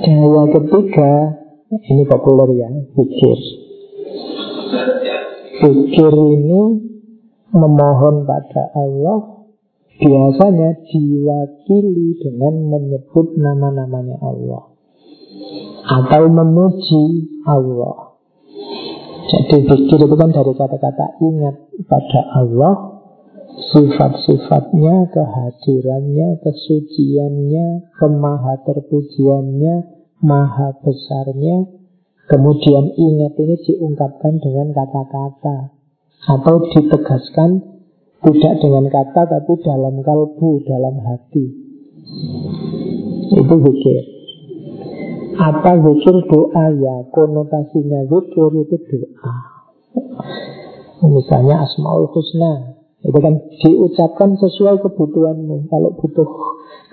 Gaya 0.01 0.43
ketiga 0.57 1.13
ini 1.85 2.03
populer 2.09 2.49
ya, 2.57 2.69
pikir. 2.97 3.39
Pikir 5.61 6.13
ini 6.17 6.61
memohon 7.53 8.25
pada 8.25 8.73
Allah 8.73 9.45
biasanya 10.01 10.83
diwakili 10.89 12.17
dengan 12.17 12.53
menyebut 12.73 13.37
nama-namanya 13.37 14.17
Allah 14.19 14.73
atau 15.83 16.23
memuji 16.27 17.05
Allah. 17.45 18.17
Jadi 19.23 19.65
pikir 19.65 19.99
itu 20.03 20.15
kan 20.19 20.29
dari 20.35 20.51
kata-kata 20.51 21.17
ingat 21.23 21.55
pada 21.87 22.21
Allah 22.43 22.93
Sifat-sifatnya, 23.53 25.13
kehadirannya, 25.13 26.41
kesuciannya, 26.41 27.85
kemaha 28.01 28.65
terpujiannya 28.65 29.75
maha 30.25 30.73
besarnya 30.81 31.69
Kemudian 32.23 32.97
ingat 32.97 33.33
ini 33.37 33.55
diungkapkan 33.61 34.41
dengan 34.41 34.73
kata-kata 34.73 35.82
Atau 36.23 36.55
ditegaskan 36.71 37.73
tidak 38.23 38.53
dengan 38.63 38.87
kata 38.87 39.27
tapi 39.27 39.53
dalam 39.59 39.99
kalbu, 39.99 40.63
dalam 40.63 40.95
hati. 41.03 41.45
Itu 43.35 43.55
zikir. 43.59 43.97
Apa 45.35 45.71
zikir? 45.83 46.15
Doa 46.31 46.65
ya. 46.71 46.95
Konotasinya 47.11 48.07
zikir 48.07 48.51
itu 48.63 48.75
doa. 48.87 49.35
Misalnya 51.03 51.67
Asmaul 51.67 52.07
Husna. 52.15 52.79
Itu 53.03 53.19
kan 53.19 53.35
diucapkan 53.59 54.39
sesuai 54.39 54.79
kebutuhanmu. 54.79 55.67
Kalau 55.67 55.91
butuh 55.99 56.27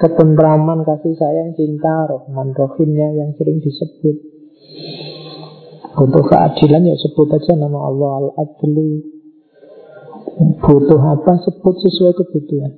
ketentraman, 0.03 0.83
kasih 0.83 1.15
sayang, 1.15 1.55
cinta, 1.55 2.11
rohman, 2.11 2.51
rohimnya 2.51 3.15
yang 3.15 3.31
sering 3.39 3.63
disebut. 3.63 4.19
Untuk 5.91 6.27
keadilan 6.27 6.83
ya 6.83 6.99
sebut 6.99 7.31
aja 7.31 7.55
nama 7.55 7.79
Allah. 7.87 8.11
Al-Adlu. 8.27 9.20
Butuh 10.39 11.01
apa 11.01 11.33
sebut 11.43 11.75
sesuai 11.83 12.13
kebutuhan. 12.15 12.73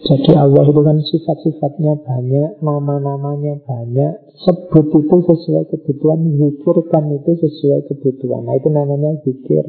Jadi 0.00 0.32
Allah 0.32 0.64
itu 0.64 0.80
kan 0.80 0.96
sifat-sifatnya 0.96 2.00
banyak, 2.00 2.64
nama-namanya 2.64 3.60
banyak. 3.68 4.12
Sebut 4.40 4.88
itu 4.88 5.16
sesuai 5.28 5.68
kebutuhan, 5.68 6.24
zikirkan 6.40 7.04
itu 7.20 7.30
sesuai 7.36 7.80
kebutuhan. 7.92 8.48
Nah 8.48 8.56
itu 8.56 8.68
namanya 8.72 9.20
zikir. 9.20 9.64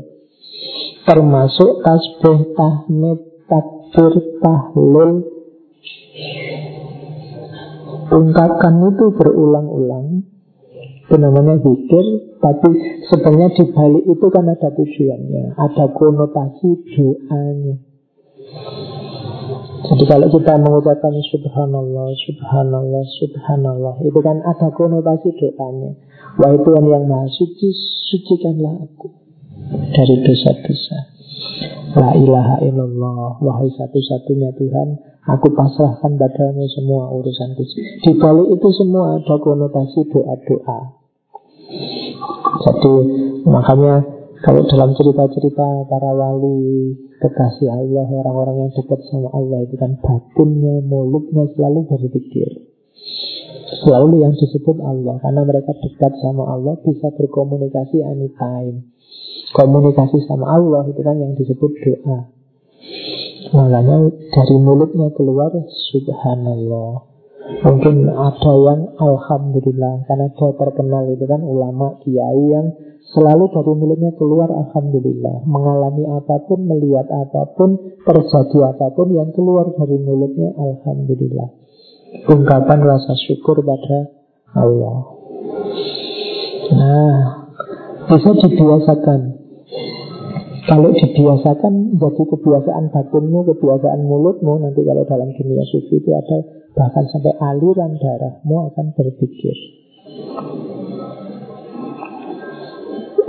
Termasuk 1.04 1.84
tasbih, 1.84 2.56
tahmid, 2.56 3.20
takbir, 3.52 4.14
tahlil, 4.40 5.12
Ungkapkan 8.12 8.92
itu 8.92 9.06
berulang-ulang 9.16 10.28
Itu 11.12 11.20
namanya 11.20 11.60
zikir 11.60 12.06
Tapi 12.40 12.70
sebenarnya 13.12 13.52
di 13.52 13.68
balik 13.76 14.04
itu 14.08 14.28
kan 14.32 14.48
ada 14.48 14.72
tujuannya 14.72 15.60
Ada 15.60 15.92
konotasi 15.92 16.70
doanya 16.88 17.76
Jadi 19.92 20.04
kalau 20.08 20.28
kita 20.32 20.56
mengucapkan 20.56 21.12
Subhanallah, 21.36 22.16
Subhanallah, 22.16 23.04
Subhanallah 23.20 23.96
Itu 24.08 24.24
kan 24.24 24.40
ada 24.40 24.72
konotasi 24.72 25.36
doanya 25.36 26.00
Wahai 26.40 26.64
Tuhan 26.64 26.86
yang 26.88 27.04
maha 27.04 27.28
suci 27.28 27.76
Sucikanlah 28.08 28.80
aku 28.80 29.12
Dari 29.92 30.16
dosa-dosa 30.16 30.98
La 32.00 32.16
ilaha 32.16 32.64
illallah 32.64 33.36
Wahai 33.44 33.68
satu-satunya 33.68 34.56
Tuhan 34.56 35.12
Aku 35.22 35.54
pasrahkan 35.54 36.18
padamu 36.18 36.66
semua 36.66 37.14
urusanku. 37.14 37.62
Di 38.02 38.10
balik 38.18 38.58
itu 38.58 38.68
semua 38.74 39.22
ada 39.22 39.38
konotasi 39.38 40.10
doa-doa. 40.10 41.01
Jadi 42.62 42.94
makanya 43.48 43.94
Kalau 44.42 44.66
dalam 44.66 44.98
cerita-cerita 44.98 45.86
para 45.86 46.12
wali 46.18 46.98
kekasih 47.22 47.70
Allah, 47.70 48.10
orang-orang 48.10 48.66
yang 48.66 48.72
dekat 48.74 48.98
sama 49.14 49.30
Allah 49.38 49.62
itu 49.70 49.78
kan 49.78 50.02
batinnya, 50.02 50.82
mulutnya 50.82 51.46
selalu 51.54 51.86
berpikir. 51.86 52.50
Selalu 53.86 54.26
yang 54.26 54.34
disebut 54.34 54.82
Allah 54.82 55.22
Karena 55.22 55.42
mereka 55.48 55.72
dekat 55.80 56.12
sama 56.20 56.44
Allah 56.44 56.76
Bisa 56.82 57.08
berkomunikasi 57.14 58.04
anytime. 58.04 58.92
Komunikasi 59.56 60.26
sama 60.28 60.58
Allah 60.58 60.90
Itu 60.92 61.02
kan 61.06 61.16
yang 61.22 61.38
disebut 61.38 61.72
doa. 61.86 62.20
Makanya 63.52 63.98
dari 64.10 64.56
mulutnya 64.58 65.14
keluar 65.14 65.54
Subhanallah 65.94 67.11
Mungkin 67.60 68.08
ada 68.08 68.54
yang 68.56 68.82
Alhamdulillah 68.96 70.08
Karena 70.08 70.28
dia 70.32 70.50
terkenal 70.56 71.04
itu 71.12 71.26
kan 71.28 71.42
ulama 71.44 72.00
kiai 72.00 72.44
yang 72.48 72.72
Selalu 73.12 73.52
dari 73.52 73.74
mulutnya 73.76 74.12
keluar 74.16 74.48
Alhamdulillah. 74.48 75.44
Mengalami 75.44 76.08
apa 76.08 76.48
pun, 76.48 76.64
melihat 76.64 77.10
apa 77.12 77.50
pun 77.60 77.76
Terjadi 78.08 78.72
apa 78.72 78.88
pun 78.96 79.12
Yang 79.12 79.36
keluar 79.36 79.68
dari 79.74 79.98
mulutnya 80.00 80.56
Alhamdulillah. 80.56 81.50
Ungkapan 82.32 82.80
rasa 82.84 83.14
syukur 83.28 83.60
pada 83.68 84.00
Allah. 84.56 84.98
Nah 86.72 87.16
Bisa 88.08 88.32
dibiasakan. 88.32 89.22
Kalau 90.62 90.94
dibiasakan 90.94 91.74
jadi 91.98 92.24
kebiasaan 92.32 92.86
batinmu, 92.94 93.40
kebiasaan 93.50 94.02
mulutmu 94.08 94.62
Nanti 94.62 94.82
kalau 94.86 95.04
dalam 95.10 95.34
dunia 95.36 95.64
sufi 95.68 96.00
itu 96.00 96.12
ada 96.14 96.61
Bahkan 96.72 97.04
sampai 97.12 97.34
aliran 97.36 98.00
darahmu 98.00 98.72
akan 98.72 98.86
berpikir. 98.96 99.56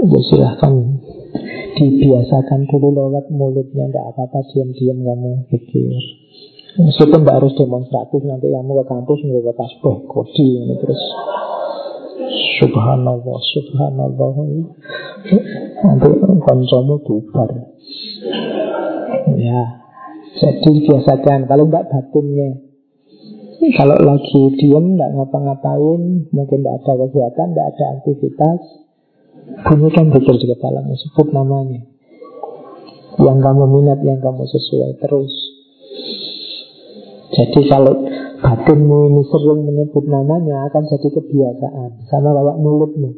Ya 0.03 0.21
silahkan 0.27 0.99
Dibiasakan 1.73 2.69
dulu 2.69 2.93
lewat 2.93 3.33
mulutnya 3.33 3.89
Tidak 3.89 4.05
apa-apa 4.13 4.45
diam-diam 4.53 4.99
kamu 5.03 5.31
pikir. 5.51 5.95
Meskipun 6.79 7.25
tidak 7.25 7.37
harus 7.43 7.55
demonstratif 7.59 8.21
Nanti 8.23 8.47
kamu 8.53 8.71
ke 8.83 8.85
kampus 8.87 9.19
nggak 9.25 9.57
tasbih 9.57 9.97
kodi 10.07 10.47
ini 10.63 10.75
terus. 10.79 11.03
Subhanallah, 12.63 13.39
subhanallah. 13.41 14.33
Nanti 15.83 16.09
konsomu 16.45 17.03
bubar. 17.03 17.51
Ya 19.35 19.63
Jadi 20.39 20.71
biasakan. 20.87 21.51
Kalau 21.51 21.65
tidak 21.67 21.89
batinnya 21.91 22.72
Kalau 23.63 23.95
lagi 23.95 24.43
diem 24.59 24.99
tidak 24.99 25.11
ngapa-ngapain 25.15 26.03
Mungkin 26.35 26.59
tidak 26.67 26.75
ada 26.83 26.93
kegiatan 27.07 27.49
Tidak 27.55 27.67
ada 27.71 27.85
aktivitas 27.95 28.61
Bunyikan 29.63 30.11
pikir 30.11 30.35
di 30.39 30.47
kepala 30.51 30.83
Sebut 30.87 31.35
namanya. 31.35 31.83
Yang 33.19 33.39
kamu 33.43 33.65
minat, 33.69 33.99
yang 34.07 34.23
kamu 34.23 34.47
sesuai 34.49 35.03
Terus. 35.03 35.35
Jadi 37.33 37.61
kalau 37.69 37.95
batinmu 38.45 38.99
ini 39.09 39.23
sering 39.25 39.61
menyebut 39.65 40.05
namanya 40.05 40.69
akan 40.69 40.85
jadi 40.85 41.09
kebiasaan 41.17 41.91
sama 42.13 42.31
kayak 42.37 42.61
mulutmu. 42.61 43.11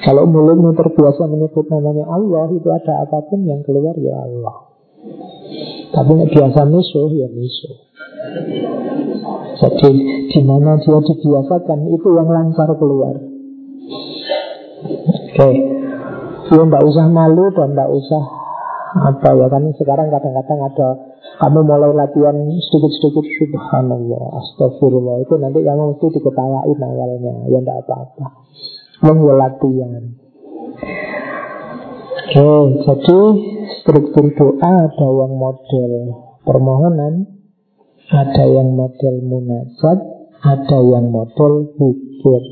Kalau 0.00 0.24
mulutmu 0.30 0.72
terbiasa 0.78 1.26
menyebut 1.26 1.66
namanya 1.68 2.06
Allah 2.06 2.48
itu 2.54 2.68
ada 2.70 3.02
apa 3.02 3.18
pun 3.26 3.44
yang 3.44 3.60
keluar 3.66 3.98
ya 3.98 4.14
Allah 4.14 4.70
tapi 5.90 6.12
yang 6.14 6.30
biasa 6.30 6.60
misuh 6.70 7.10
ya 7.14 7.28
misuh. 7.30 7.76
Jadi 9.60 9.90
di 10.30 10.40
mana 10.46 10.80
dia 10.80 10.98
dibiasakan 10.98 11.78
itu 11.92 12.08
yang 12.16 12.28
lancar 12.30 12.70
keluar. 12.78 13.14
Oke. 14.80 15.36
Okay. 15.36 15.54
ya 16.50 16.62
tidak 16.66 16.82
usah 16.82 17.06
malu 17.06 17.46
dan 17.54 17.74
tidak 17.76 17.90
usah 17.94 18.22
apa 18.90 19.30
ya 19.38 19.46
kan 19.46 19.62
sekarang 19.78 20.10
kadang-kadang 20.10 20.60
ada 20.66 20.88
kamu 21.38 21.62
mulai 21.62 21.94
latihan 21.94 22.36
sedikit-sedikit 22.58 23.22
Subhanallah, 23.22 24.24
Astagfirullah 24.34 25.24
Itu 25.24 25.38
nanti 25.38 25.62
kamu 25.62 25.94
mesti 25.94 26.06
diketawain 26.10 26.80
awalnya 26.82 27.34
Ya 27.48 27.58
tidak 27.62 27.76
apa-apa. 27.86 28.26
Mau 29.06 29.30
latihan 29.38 30.04
Oke, 32.20 32.52
jadi 32.84 33.18
struktur 33.80 34.24
doa 34.36 34.72
ada 34.86 35.08
yang 35.08 35.32
model 35.40 35.92
permohonan 36.44 37.14
Ada 38.12 38.44
yang 38.44 38.76
model 38.76 39.14
munajat 39.24 39.98
Ada 40.44 40.78
yang 40.84 41.08
model 41.08 41.72
pikir 41.80 42.42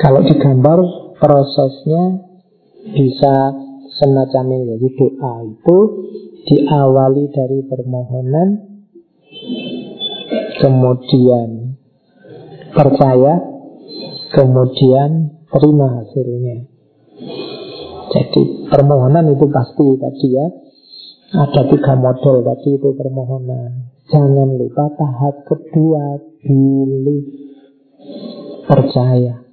Kalau 0.00 0.24
digambar 0.24 0.80
prosesnya 1.20 2.24
bisa 2.96 3.34
semacam 4.00 4.44
ini. 4.56 4.64
Jadi 4.76 4.88
doa 4.96 5.34
itu 5.44 5.78
diawali 6.48 7.24
dari 7.28 7.58
permohonan, 7.68 8.48
kemudian 10.56 11.76
percaya, 12.72 13.34
kemudian 14.32 15.39
terima 15.50 15.86
hasilnya. 16.00 16.58
Jadi 18.10 18.42
permohonan 18.66 19.30
itu 19.34 19.46
pasti 19.50 19.86
tadi 19.98 20.28
ya. 20.34 20.46
Ada 21.30 21.62
tiga 21.70 21.94
model 21.94 22.42
tadi 22.42 22.74
itu 22.74 22.90
permohonan. 22.94 23.94
Jangan 24.10 24.58
lupa 24.58 24.90
tahap 24.98 25.46
kedua 25.46 26.18
pilih 26.42 27.22
percaya. 28.66 29.46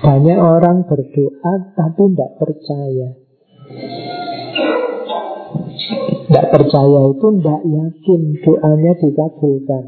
Banyak 0.00 0.38
orang 0.40 0.88
berdoa 0.88 1.54
tapi 1.76 2.02
tidak 2.10 2.30
percaya. 2.40 3.08
Tidak 6.26 6.46
percaya 6.50 7.00
itu 7.14 7.26
tidak 7.38 7.60
yakin 7.62 8.20
doanya 8.42 8.92
dikabulkan. 8.98 9.84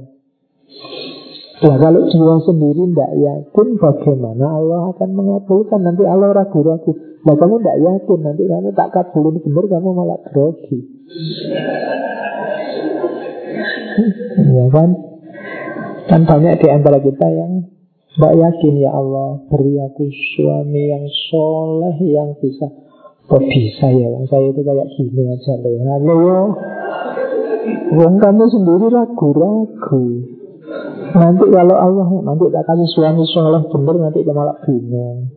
Nah 1.63 1.79
kalau 1.79 2.03
dia 2.11 2.35
sendiri 2.43 2.83
tidak 2.91 3.13
yakin 3.23 3.69
bagaimana 3.79 4.47
Allah 4.51 4.91
akan 4.91 5.11
mengabulkan? 5.15 5.79
Nanti 5.87 6.03
Allah 6.03 6.35
ragu-ragu. 6.35 6.91
Nah 7.23 7.35
kamu 7.39 7.63
tidak 7.63 7.79
yakin 7.79 8.19
nanti 8.19 8.43
kamu 8.51 8.75
tak 8.75 8.91
kabulin 8.91 9.39
benar 9.39 9.65
kamu 9.71 9.89
malah 9.95 10.19
grogi. 10.27 10.79
Ya 14.33 14.65
kan? 14.73 14.97
Kan 16.09 16.25
banyak 16.25 16.57
di 16.57 16.69
antara 16.73 16.99
kita 17.05 17.29
yang 17.29 17.69
tidak 18.17 18.33
yakin 18.33 18.75
ya 18.81 18.91
Allah 18.93 19.45
Beri 19.45 19.77
aku 19.77 20.09
suami 20.09 20.89
yang 20.89 21.05
soleh 21.29 21.97
Yang 22.01 22.41
bisa. 22.41 22.67
Kok 23.29 23.45
bisa 23.45 23.87
ya 23.93 24.09
Saya 24.33 24.57
itu 24.57 24.61
kayak 24.65 24.89
gini 24.97 25.23
aja 25.29 25.53
loh. 25.61 25.73
Halo. 25.85 26.41
Wong 27.93 28.15
kamu 28.19 28.45
sendiri 28.49 28.87
ragu-ragu 28.89 30.32
Nanti 31.12 31.45
kalau 31.53 31.77
Allah 31.77 32.09
Nanti 32.25 32.49
tak 32.49 32.64
kasih 32.66 32.89
suami 32.93 33.25
soleh 33.29 33.62
bener 33.68 33.97
Nanti 34.01 34.25
malah 34.29 34.57
bingung. 34.64 35.29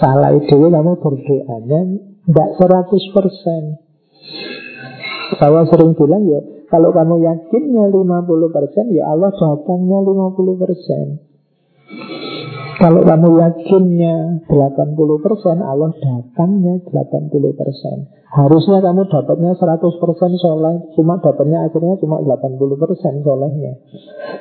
Salah 0.00 0.32
ide 0.34 0.50
kamu 0.50 0.98
berdoanya 0.98 1.80
Tidak 2.26 2.48
100% 2.58 5.38
Saya 5.38 5.62
sering 5.68 5.94
bilang 5.96 6.28
ya 6.28 6.40
kalau 6.72 6.88
kamu 6.88 7.20
yakinnya 7.20 7.92
50% 7.92 8.96
Ya 8.96 9.12
Allah 9.12 9.28
datangnya 9.28 10.00
50% 10.00 12.80
Kalau 12.80 13.04
kamu 13.04 13.28
yakinnya 13.44 14.40
80% 14.48 15.60
Allah 15.60 15.92
datangnya 16.00 16.80
80% 16.80 18.21
Harusnya 18.32 18.80
kamu 18.80 19.12
dapatnya 19.12 19.52
100% 19.60 20.40
soleh 20.40 20.74
Cuma 20.96 21.20
dapatnya 21.20 21.68
akhirnya 21.68 22.00
cuma 22.00 22.16
80% 22.24 23.20
solehnya. 23.20 23.72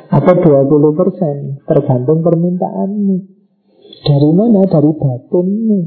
Atau 0.08 0.36
20% 0.40 1.68
Tergantung 1.68 2.24
permintaanmu. 2.24 3.18
Dari 4.08 4.32
mana? 4.32 4.64
Dari 4.64 4.92
batinmu. 4.96 5.80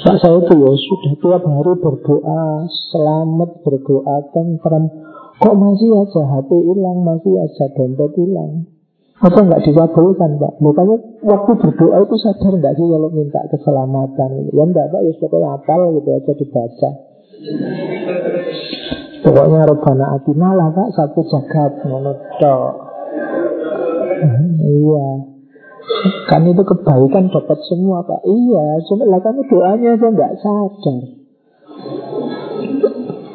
Pak 0.00 0.16
saya 0.16 0.42
itu 0.42 0.54
ya 0.58 0.72
sudah 0.74 1.12
tiap 1.22 1.42
hari 1.46 1.74
berdoa 1.78 2.66
Selamat 2.90 3.50
berdoa 3.62 4.16
tentram. 4.34 4.90
Kok 5.38 5.54
masih 5.54 5.94
aja 5.94 6.22
HP 6.26 6.50
hilang 6.50 6.98
Masih 7.06 7.38
aja 7.38 7.64
dompet 7.78 8.18
hilang 8.18 8.79
Apa 9.20 9.36
nggak 9.36 9.62
dikabulkan 9.68 10.40
Pak? 10.40 10.52
Kamu 10.64 10.94
waktu 11.28 11.52
berdoa 11.60 11.96
itu 12.08 12.16
sadar 12.24 12.52
nggak 12.56 12.72
sih 12.72 12.86
Kalau 12.88 13.10
minta 13.12 13.40
keselamatan 13.52 14.48
Ya 14.48 14.62
enggak 14.64 14.88
Pak. 14.88 15.00
Ya 15.04 15.12
pokoknya 15.20 15.48
apal 15.60 15.80
gitu 16.00 16.08
aja 16.08 16.32
dibaca. 16.32 16.90
Pokoknya 19.20 19.60
Robana 19.68 20.06
Atina 20.16 20.56
lah 20.56 20.68
Pak 20.72 20.88
Satu 20.96 21.20
jagat 21.28 21.84
Menurut 21.84 22.16
Iya. 24.60 25.08
Kan 26.32 26.48
itu 26.48 26.62
kebaikan 26.64 27.28
dapat 27.28 27.58
semua 27.68 28.00
Pak. 28.08 28.24
Iya, 28.24 28.80
cuma 28.88 29.04
lah 29.04 29.20
kamu 29.20 29.44
doanya 29.52 29.88
aja 30.00 30.08
nggak 30.08 30.32
sadar. 30.40 31.04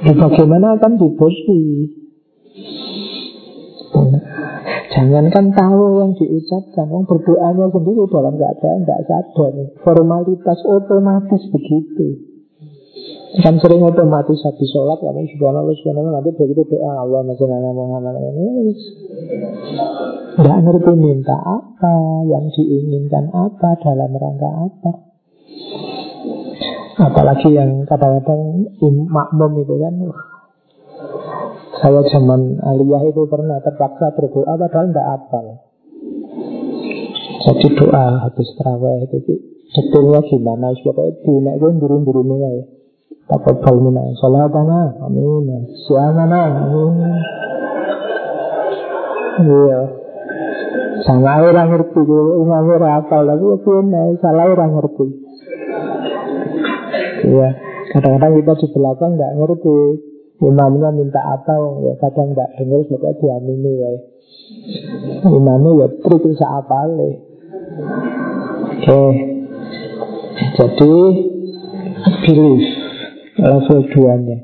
Ya, 0.06 0.14
Bagaimana 0.18 0.78
akan 0.78 1.02
diberi 1.02 1.62
Jangankan 4.66 5.54
tahu 5.54 6.02
yang 6.02 6.12
diucapkan, 6.18 6.88
orang 6.90 7.06
berdoanya 7.06 7.66
sendiri 7.70 8.04
dalam 8.10 8.34
keadaan 8.34 8.80
tidak 8.82 9.02
sadar. 9.06 9.54
Formalitas 9.86 10.60
otomatis 10.66 11.42
begitu. 11.54 12.36
Kan 13.36 13.60
sering 13.60 13.84
otomatis 13.84 14.40
habis 14.48 14.70
sholat 14.72 14.96
kamu 15.04 15.28
subhanallah 15.36 15.76
subhanallah 15.76 16.24
nanti 16.24 16.32
begitu 16.40 16.64
doa 16.72 17.04
Allah 17.04 17.20
masalah 17.28 17.60
Muhammad 17.76 18.16
ini 18.32 18.72
tidak 20.40 20.58
ngerti 20.64 20.94
minta 20.96 21.36
apa 21.44 22.24
yang 22.32 22.48
diinginkan 22.56 23.28
apa 23.36 23.76
dalam 23.84 24.16
rangka 24.16 24.50
apa 24.72 24.92
apalagi 26.96 27.52
yang 27.52 27.84
kadang-kadang 27.84 28.72
makmum 29.12 29.52
itu 29.68 29.76
kan 29.84 29.94
saya 31.82 32.02
zaman 32.12 32.58
aliyah 32.64 33.04
itu 33.10 33.24
pernah 33.28 33.60
terpaksa 33.62 34.16
berdoa 34.16 34.54
padahal 34.56 34.86
tidak 34.90 35.08
apa 35.08 35.42
jadi 37.46 37.68
doa 37.78 38.06
habis 38.26 38.50
terawih 38.58 39.06
itu 39.06 39.38
detailnya 39.76 40.22
gimana 40.32 40.74
supaya 40.82 41.12
dinek 41.22 41.62
gue 41.62 41.72
burung-burung 41.78 42.42
ya. 42.42 42.50
Taqabbal 43.26 43.82
minna 43.82 44.06
salatana 44.22 45.02
Amin 45.02 45.66
Siamana 45.86 46.42
Amin. 46.70 46.94
Iya. 49.46 49.82
Sama 51.06 51.44
orang 51.44 51.70
ngerti 51.70 52.02
Imam 52.06 52.66
ora 52.72 53.02
hafal 53.02 53.30
Tapi 53.30 53.46
aku 53.46 53.72
salah 54.22 54.46
orang 54.48 54.72
ngerti. 54.78 55.06
Iya. 57.30 57.50
Kadang-kadang 57.94 58.32
kita 58.42 58.54
di 58.58 58.68
belakang 58.74 59.12
nggak 59.18 59.34
ngerti 59.38 59.78
Imamnya 60.46 60.94
minta 60.94 61.22
apa 61.26 61.58
ya 61.82 61.94
kadang 61.98 62.38
nggak 62.38 62.50
dengar 62.62 62.82
sebabnya 62.86 63.18
diamini 63.18 63.72
ya. 63.82 63.90
Imamnya 65.26 65.72
ya 65.82 65.88
trik 66.06 66.22
bisa 66.22 66.46
apa 66.46 66.80
Oke 68.76 69.04
Jadi 70.56 70.94
Belief 72.26 72.64
level 73.40 73.80
2-nya. 73.90 74.38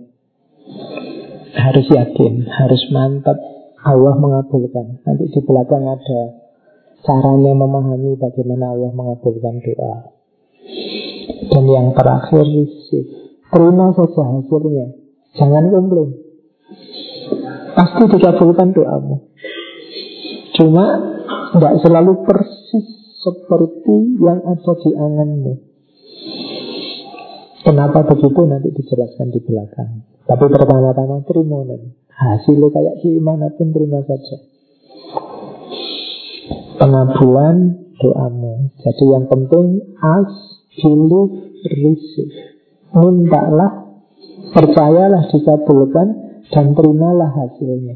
Harus 1.52 1.88
yakin, 1.92 2.48
harus 2.48 2.82
mantap 2.90 3.38
Allah 3.82 4.16
mengabulkan. 4.18 5.02
Nanti 5.04 5.26
di 5.30 5.40
belakang 5.44 5.84
ada 5.84 6.22
caranya 7.02 7.54
memahami 7.54 8.18
bagaimana 8.18 8.74
Allah 8.74 8.92
mengabulkan 8.94 9.62
doa. 9.62 9.96
Dan 11.52 11.64
yang 11.68 11.88
terakhir 11.98 12.46
receive. 12.46 13.10
Terima 13.52 13.92
saja 13.92 14.24
hasilnya. 14.32 15.01
Jangan 15.36 15.64
komplain. 15.72 16.10
Pasti 17.72 18.04
dikabulkan 18.12 18.70
doamu. 18.76 19.16
Cuma 20.60 20.86
tidak 21.56 21.74
selalu 21.84 22.14
persis 22.28 22.88
seperti 23.22 24.20
yang 24.20 24.44
ada 24.44 24.74
di 24.76 24.92
anganmu. 24.92 25.54
Kenapa 27.62 28.02
begitu 28.10 28.42
nanti 28.50 28.74
dijelaskan 28.74 29.30
di 29.30 29.40
belakang. 29.46 30.04
Tapi 30.26 30.46
pertama-tama 30.50 31.22
terima 31.30 31.62
dan 31.70 31.94
hasilnya 32.10 32.70
kayak 32.74 32.96
gimana 33.06 33.54
pun 33.54 33.70
terima 33.70 34.02
saja. 34.02 34.38
Pengabulan 36.82 37.58
doamu. 38.02 38.74
Jadi 38.82 39.06
yang 39.06 39.26
penting 39.30 39.96
ask, 40.02 40.34
believe, 40.82 41.54
receive. 41.70 42.34
Mintalah, 42.92 43.81
percayalah 44.52 45.24
dikabulkan 45.32 46.08
dan 46.52 46.66
terimalah 46.76 47.32
hasilnya. 47.32 47.96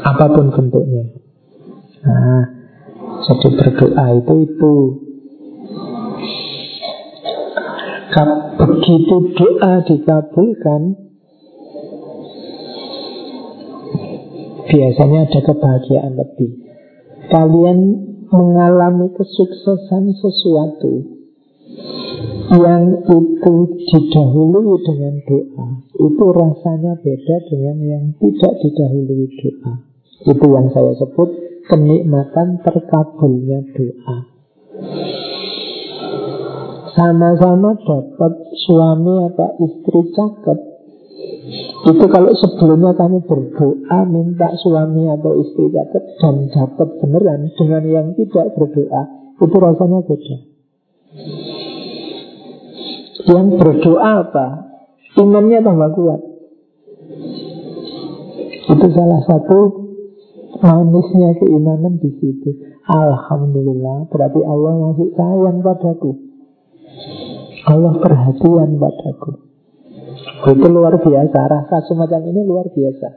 Apa 0.00 0.26
pun 0.32 0.48
bentuknya. 0.50 1.04
Nah, 2.00 2.44
jadi 3.28 3.48
berdoa 3.60 4.06
itu 4.16 4.34
itu 4.48 4.74
Begitu 8.60 9.16
doa 9.38 9.74
dikabulkan 9.86 10.82
Biasanya 14.66 15.18
ada 15.30 15.40
kebahagiaan 15.46 16.12
lebih 16.18 16.50
Kalian 17.30 17.78
mengalami 18.28 19.14
kesuksesan 19.14 20.10
sesuatu 20.18 21.19
Yang 22.50 23.06
itu 23.06 23.54
didahului 23.78 24.74
dengan 24.82 25.14
doa 25.22 25.68
Itu 25.94 26.24
rasanya 26.34 26.98
beda 26.98 27.36
dengan 27.46 27.76
yang 27.78 28.04
tidak 28.18 28.52
didahului 28.58 29.30
doa. 29.38 29.74
Itu 30.26 30.46
yang 30.50 30.66
saya 30.74 30.92
sebut 30.98 31.30
kenikmatan 31.70 32.58
terkabulnya 32.66 33.62
doa. 33.70 34.16
Sama-sama 36.90 37.78
dapat 37.86 38.32
suami 38.66 39.14
atau 39.30 39.50
istri 39.62 40.00
cakep. 40.10 40.58
Itu 41.86 42.04
kalau 42.10 42.34
sebelumnya 42.34 42.98
kamu 42.98 43.30
berdoa 43.30 44.00
minta 44.10 44.50
suami 44.58 45.06
atau 45.06 45.38
istri 45.38 45.70
cakep 45.70 46.02
dan 46.18 46.34
dapat 46.50 46.88
beneran 46.98 47.46
dengan 47.54 47.82
yang 47.86 48.06
tidak 48.18 48.58
berdoa 48.58 49.02
itu 49.40 49.56
rasanya 49.56 50.04
beda 50.04 50.36
yang 53.28 53.46
berdoa 53.60 54.24
apa 54.24 54.46
imannya 55.18 55.58
tambah 55.60 55.90
kuat 55.98 56.20
itu 58.70 58.86
salah 58.94 59.20
satu 59.26 59.58
manisnya 60.60 61.34
keimanan 61.40 61.98
di 61.98 62.10
situ. 62.20 62.50
Alhamdulillah, 62.86 64.10
berarti 64.10 64.40
Allah 64.44 64.72
masih 64.90 65.08
sayang 65.16 65.58
padaku. 65.64 66.10
Allah 67.66 67.94
perhatian 67.98 68.70
padaku. 68.78 69.32
Itu 70.54 70.66
luar 70.68 70.96
biasa, 71.00 71.38
rasa 71.48 71.76
semacam 71.86 72.20
ini 72.30 72.40
luar 72.44 72.66
biasa. 72.72 73.08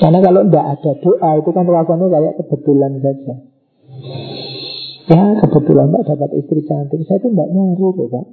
Karena 0.00 0.18
kalau 0.24 0.48
tidak 0.48 0.66
ada 0.78 0.92
doa 1.02 1.30
itu 1.36 1.50
kan 1.52 1.64
rasanya 1.68 2.06
kayak 2.08 2.34
kebetulan 2.40 2.92
saja. 3.04 3.34
Ya 5.10 5.24
kebetulan 5.42 5.90
Pak 5.90 6.02
dapat 6.06 6.30
istri 6.38 6.62
cantik, 6.64 7.02
saya 7.04 7.18
itu 7.18 7.28
tidak 7.34 7.48
nyari 7.50 7.82
loh 7.82 8.06
Pak. 8.08 8.26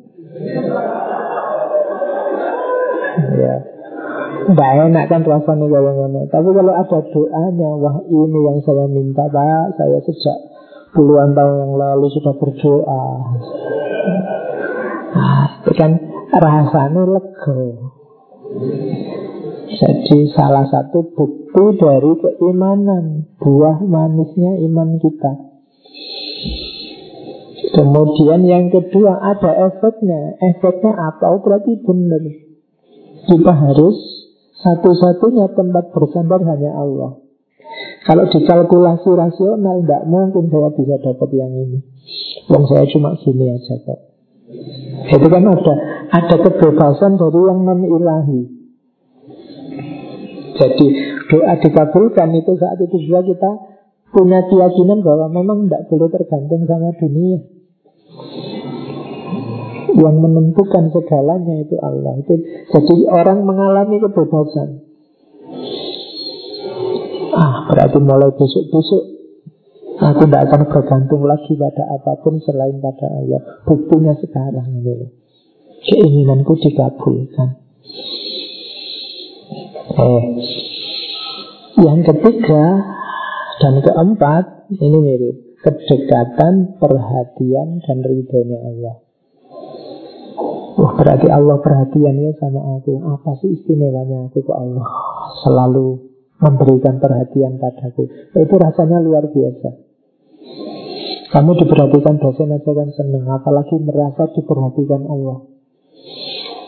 Ya, 3.37 3.55
tidak 4.45 4.71
enak 4.87 5.05
kan 5.09 5.21
rasanya 5.25 5.65
kalau 5.65 5.91
ngono. 5.97 6.21
Tapi 6.29 6.49
kalau 6.53 6.73
ada 6.77 6.99
doanya, 7.09 7.69
wah 7.81 7.97
ini 8.05 8.39
yang 8.45 8.57
saya 8.61 8.85
minta 8.85 9.25
Pak, 9.25 9.73
saya 9.81 9.97
sejak 10.05 10.37
puluhan 10.93 11.33
tahun 11.33 11.55
yang 11.65 11.73
lalu 11.73 12.07
sudah 12.13 12.33
berdoa. 12.37 13.05
Itu 15.65 15.71
kan 15.73 15.91
rasanya 16.29 17.01
lego. 17.01 17.61
Jadi 19.67 20.19
salah 20.31 20.65
satu 20.69 21.11
bukti 21.11 21.63
dari 21.77 22.11
keimanan 22.17 23.27
Buah 23.37 23.83
manisnya 23.83 24.57
iman 24.63 24.97
kita 24.97 25.56
Kemudian 27.73 28.47
yang 28.47 28.71
kedua 28.71 29.19
ada 29.19 29.51
efeknya 29.67 30.39
Efeknya 30.39 30.93
apa? 30.95 31.25
Oh, 31.35 31.41
berarti 31.43 31.79
benar 31.83 32.23
Kita 33.27 33.53
harus 33.53 33.97
Satu-satunya 34.55 35.51
tempat 35.51 35.91
bersandar 35.91 36.41
hanya 36.47 36.71
Allah 36.79 37.19
Kalau 38.07 38.23
dikalkulasi 38.31 39.09
rasional 39.11 39.83
Tidak 39.83 40.03
mungkin 40.07 40.47
saya 40.47 40.69
bisa 40.71 40.95
dapat 41.01 41.29
yang 41.35 41.51
ini 41.51 41.79
Wong 42.47 42.63
saya 42.71 42.87
cuma 42.87 43.19
gini 43.19 43.51
aja 43.51 43.75
kok 43.83 44.07
itu 45.07 45.27
kan 45.27 45.43
ada 45.43 45.73
ada 46.07 46.35
kebebasan 46.39 47.19
dari 47.19 47.41
yang 47.43 47.59
non 47.67 47.81
ilahi. 47.83 48.41
Jadi 50.57 50.87
doa 51.29 51.53
dikabulkan 51.59 52.29
itu 52.33 52.51
saat 52.55 52.79
itu 52.81 52.97
juga 53.05 53.21
kita 53.27 53.51
punya 54.15 54.39
keyakinan 54.47 55.03
bahwa 55.03 55.27
memang 55.29 55.67
tidak 55.67 55.83
boleh 55.91 56.09
tergantung 56.09 56.63
sama 56.63 56.95
dunia. 56.95 57.39
Yang 59.97 60.15
menentukan 60.21 60.93
segalanya 60.93 61.55
itu 61.65 61.75
Allah. 61.81 62.13
Itu 62.21 62.33
jadi 62.69 62.95
orang 63.09 63.41
mengalami 63.43 63.97
kebebasan. 63.97 64.69
Ah, 67.33 67.65
berarti 67.69 67.97
mulai 68.01 68.29
besok-besok 68.33 69.17
Aku 69.97 70.29
tidak 70.29 70.45
akan 70.45 70.61
bergantung 70.69 71.25
lagi 71.25 71.57
pada 71.57 71.89
apa 71.89 72.21
pun 72.21 72.37
selain 72.45 72.77
pada 72.77 73.09
Allah. 73.17 73.41
Buktinya 73.65 74.13
sekarang 74.21 74.85
ini. 74.85 75.09
Keinginanku 75.89 76.53
dikabulkan. 76.53 77.49
Eh. 79.97 80.23
Yang 81.81 81.99
ketiga 82.13 82.65
dan 83.57 83.73
keempat 83.81 84.69
ini 84.77 84.97
mirip 85.01 85.35
kedekatan, 85.65 86.77
perhatian 86.77 87.81
dan 87.81 87.97
ridhonya 88.05 88.59
Allah. 88.61 88.95
Berarti 90.97 91.29
Allah 91.29 91.61
perhatiannya 91.61 92.41
sama 92.41 92.81
aku 92.81 92.97
Apa 93.05 93.37
sih 93.37 93.53
istimewanya 93.53 94.33
aku 94.33 94.41
ke 94.41 94.53
Allah 94.53 94.85
Selalu 95.45 96.07
memberikan 96.37 97.01
perhatian 97.01 97.57
padaku. 97.57 98.09
Itu 98.37 98.55
rasanya 98.61 99.01
luar 99.01 99.25
biasa. 99.29 99.69
Kamu 101.27 101.51
diperhatikan 101.59 102.23
dosen 102.23 102.55
aja 102.55 102.71
kan 102.71 102.89
seneng, 102.95 103.27
apalagi 103.27 103.75
merasa 103.83 104.31
diperhatikan 104.31 105.01
Allah. 105.11 105.43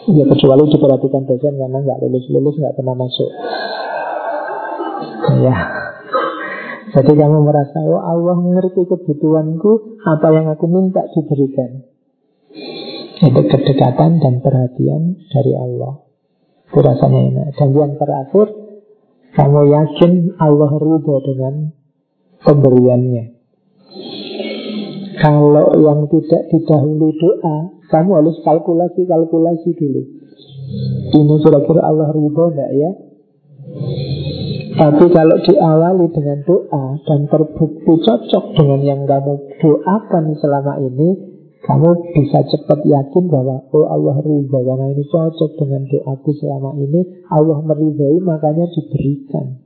Ya 0.10 0.26
kecuali 0.26 0.64
diperhatikan 0.68 1.24
dosen 1.30 1.54
karena 1.56 1.80
nggak 1.80 2.00
lulus-lulus 2.02 2.56
nggak 2.60 2.76
pernah 2.76 2.96
masuk. 2.98 3.30
Ya. 5.40 5.56
Jadi 6.90 7.14
kamu 7.14 7.46
merasa, 7.46 7.86
oh 7.86 8.02
Allah 8.02 8.36
mengerti 8.42 8.82
kebutuhanku, 8.90 10.02
apa 10.02 10.28
yang 10.34 10.50
aku 10.50 10.66
minta 10.66 11.06
diberikan. 11.14 11.86
Itu 13.20 13.42
kedekatan 13.52 14.24
dan 14.24 14.40
perhatian 14.40 15.20
dari 15.28 15.52
Allah. 15.52 16.08
Itu 16.72 16.80
rasanya 16.80 17.20
enak. 17.20 17.48
Dan 17.60 17.70
yang 17.76 17.94
terakhir, 18.00 18.48
kamu 19.36 19.62
yakin 19.68 20.12
Allah 20.40 20.72
ridho 20.80 21.16
dengan 21.28 21.54
pemberiannya. 22.48 23.26
Kalau 25.20 25.76
yang 25.76 26.08
tidak 26.08 26.48
didahului 26.48 27.12
doa, 27.20 27.58
kamu 27.92 28.10
harus 28.24 28.40
kalkulasi-kalkulasi 28.48 29.70
dulu. 29.76 30.02
Ini 31.12 31.36
kira-kira 31.44 31.82
Allah 31.84 32.16
ridho 32.16 32.46
enggak 32.56 32.72
ya? 32.72 32.92
Tapi 34.80 35.06
kalau 35.12 35.38
diawali 35.44 36.08
dengan 36.16 36.40
doa 36.48 36.86
dan 37.04 37.28
terbukti 37.28 37.94
cocok 38.00 38.46
dengan 38.56 38.80
yang 38.80 39.02
kamu 39.04 39.60
doakan 39.60 40.40
selama 40.40 40.80
ini, 40.80 41.29
kamu 41.60 42.16
bisa 42.16 42.40
cepat 42.48 42.88
yakin 42.88 43.28
bahwa 43.28 43.68
oh 43.76 43.86
Allah 43.92 44.16
ridha 44.24 44.60
karena 44.64 44.96
ini 44.96 45.04
cocok 45.04 45.52
dengan 45.60 45.84
doaku 45.92 46.32
selama 46.40 46.72
ini. 46.80 47.28
Allah 47.28 47.60
meridhai 47.60 48.18
makanya 48.24 48.64
diberikan. 48.72 49.60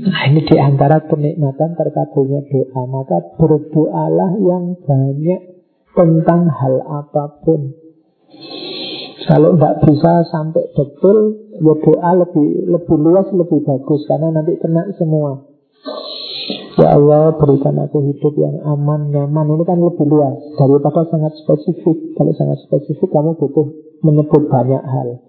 Nah 0.00 0.22
ini 0.26 0.40
di 0.42 0.56
antara 0.56 1.04
kenikmatan 1.06 1.78
terkabulnya 1.78 2.42
doa 2.50 2.82
Maka 2.90 3.38
berdoalah 3.38 4.34
yang 4.42 4.74
banyak 4.82 5.40
tentang 5.94 6.50
hal 6.50 6.74
apa 6.82 7.38
pun 7.46 7.70
Kalau 9.30 9.54
tidak 9.54 9.74
bisa 9.86 10.26
sampai 10.26 10.66
betul 10.74 11.46
Ya 11.60 11.74
doa 11.76 12.10
lebih 12.18 12.66
lebih 12.66 12.96
luas, 12.98 13.28
lebih 13.30 13.62
bagus 13.62 14.02
Karena 14.10 14.34
nanti 14.34 14.58
kena 14.58 14.90
semua 14.98 15.49
Ya 16.80 16.96
Allah 16.96 17.36
berikan 17.36 17.76
aku 17.76 18.00
hidup 18.08 18.34
yang 18.40 18.56
aman, 18.64 19.12
nyaman. 19.12 19.52
Ini 19.52 19.64
kan 19.68 19.76
lebih 19.76 20.06
luas. 20.08 20.40
Daripada 20.56 21.04
sangat 21.12 21.36
spesifik. 21.44 22.16
Kalau 22.16 22.32
sangat 22.32 22.64
spesifik 22.64 23.08
kamu 23.12 23.36
butuh 23.36 23.68
menyebut 24.00 24.48
banyak 24.48 24.80
hal. 24.80 25.20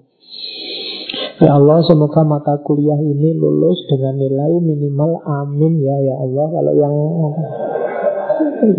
Ya 1.43 1.59
Allah 1.59 1.83
semoga 1.83 2.23
mata 2.23 2.55
kuliah 2.63 2.95
ini 2.95 3.35
lulus 3.35 3.83
dengan 3.91 4.15
nilai 4.15 4.63
minimal 4.63 5.19
amin 5.27 5.73
ya 5.83 5.95
ya 5.99 6.15
Allah. 6.23 6.47
Kalau 6.55 6.73
yang 6.79 6.95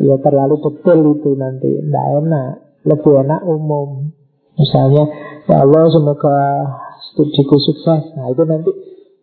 ya 0.09 0.17
terlalu 0.25 0.57
detail 0.65 1.01
itu 1.13 1.31
nanti. 1.37 1.69
Tidak 1.77 2.07
enak. 2.25 2.51
Lebih 2.89 3.13
enak 3.21 3.41
umum. 3.45 4.17
Misalnya 4.57 5.05
Ya 5.51 5.59
Allah 5.59 5.91
semoga 5.91 6.39
studiku 7.11 7.59
sukses. 7.59 8.15
Nah 8.15 8.31
itu 8.31 8.47
nanti 8.47 8.71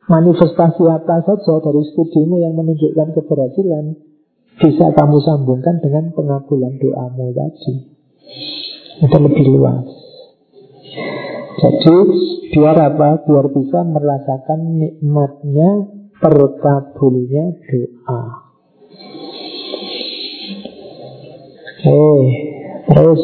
manifestasi 0.09 0.83
apa 0.89 1.21
saja 1.21 1.53
dari 1.61 1.81
studimu 1.93 2.41
yang 2.41 2.57
menunjukkan 2.57 3.13
keberhasilan 3.13 3.93
bisa 4.57 4.91
kamu 4.91 5.17
sambungkan 5.21 5.77
dengan 5.79 6.09
pengabulan 6.11 6.75
doamu 6.81 7.31
tadi. 7.31 7.73
Itu 8.99 9.17
lebih 9.21 9.45
luas. 9.53 9.85
Jadi 11.61 11.97
biar 12.51 12.75
apa? 12.75 13.23
Biar 13.23 13.47
bisa 13.53 13.79
merasakan 13.85 14.59
nikmatnya 14.81 15.69
terkabulnya 16.19 17.45
doa. 17.69 18.23
Oke, 21.79 22.03
terus 22.91 23.23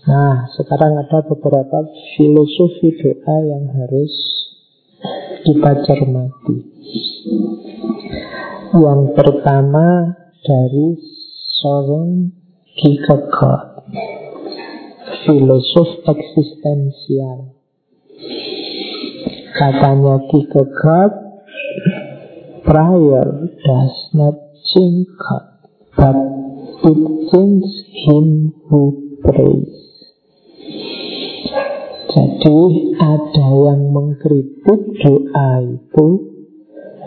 Nah, 0.00 0.48
sekarang 0.56 0.96
ada 0.96 1.20
beberapa 1.28 1.84
filosofi 2.16 2.88
doa 3.04 3.36
yang 3.44 3.68
harus 3.68 4.39
kita 5.44 5.72
cermati. 5.88 6.56
Yang 8.70 9.02
pertama 9.18 10.14
dari 10.40 10.88
Soren 11.60 12.32
Kierkegaard, 12.78 13.90
filosof 15.26 15.90
eksistensial. 16.06 17.58
Katanya 19.56 20.24
Kierkegaard, 20.30 21.14
prayer 22.64 23.28
does 23.50 23.96
not 24.14 24.36
change 24.72 25.08
God, 25.18 25.46
but 25.98 26.16
it 26.86 27.00
changes 27.34 27.76
him 28.06 28.54
who 28.70 29.18
prays. 29.20 29.80
Jadi 32.10 32.58
ada 32.98 33.48
yang 33.70 33.94
mengkritik 33.94 34.80
doa 34.98 35.50
itu. 35.62 36.08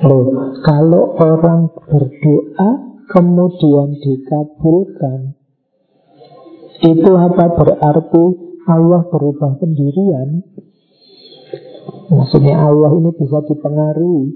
Loh, 0.03 0.27
kalau 0.63 1.15
orang 1.19 1.71
berdoa 1.75 2.69
kemudian 3.07 3.99
dikabulkan 3.99 5.37
Itu 6.83 7.11
apa 7.15 7.45
berarti 7.55 8.23
Allah 8.67 9.07
berubah 9.07 9.55
pendirian? 9.59 10.43
Maksudnya 12.11 12.67
Allah 12.67 12.91
ini 12.99 13.11
bisa 13.15 13.39
dipengaruhi. 13.47 14.27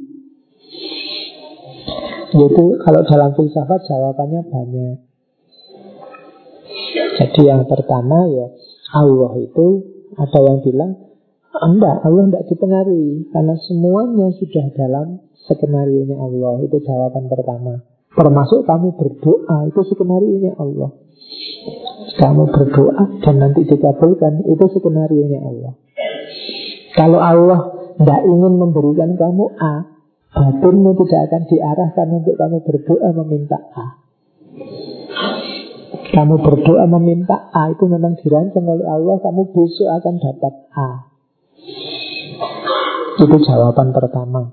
Yaitu 2.32 2.64
kalau 2.84 3.02
dalam 3.08 3.32
filsafat 3.36 3.84
jawabannya 3.88 4.42
banyak. 4.48 4.98
Jadi 7.20 7.42
yang 7.44 7.68
pertama 7.68 8.28
ya 8.32 8.48
Allah 8.96 9.32
itu 9.44 9.97
ada 10.16 10.40
yang 10.40 10.60
bilang, 10.64 10.92
enggak, 11.58 12.06
Allah 12.06 12.24
tidak 12.32 12.46
dipengaruhi 12.48 13.28
Karena 13.34 13.56
semuanya 13.60 14.28
sudah 14.38 14.66
dalam 14.78 15.08
skenario 15.36 16.08
nya 16.08 16.16
Allah. 16.16 16.64
Itu 16.64 16.78
jawaban 16.80 17.28
pertama. 17.28 17.84
Termasuk 18.16 18.64
kamu 18.64 18.96
berdoa, 18.96 19.68
itu 19.68 19.82
skenario 19.92 20.36
nya 20.40 20.54
Allah. 20.56 20.90
Kamu 22.18 22.44
berdoa 22.50 23.04
dan 23.20 23.36
nanti 23.44 23.68
dikabulkan 23.68 24.48
Itu 24.48 24.66
skenario 24.72 25.28
nya 25.28 25.40
Allah. 25.44 25.74
Kalau 26.98 27.20
Allah 27.22 27.60
tidak 27.98 28.22
ingin 28.26 28.54
memberikan 28.58 29.18
kamu 29.18 29.46
A 29.58 29.74
Batinmu 30.38 30.94
tidak 31.02 31.34
akan 31.34 31.44
diarahkan 31.50 32.08
untuk 32.14 32.36
kamu 32.38 32.58
berdoa 32.62 33.10
meminta 33.22 33.58
A 33.74 33.88
kamu 36.18 36.42
berdoa 36.42 36.90
meminta 36.90 37.54
A 37.54 37.70
itu 37.70 37.86
memang 37.86 38.18
dirancang 38.18 38.66
oleh 38.66 38.90
Allah. 38.90 39.22
Kamu 39.22 39.54
besok 39.54 39.86
akan 40.02 40.16
dapat 40.18 40.54
A. 40.74 40.90
Itu 43.22 43.38
jawaban 43.46 43.94
pertama. 43.94 44.50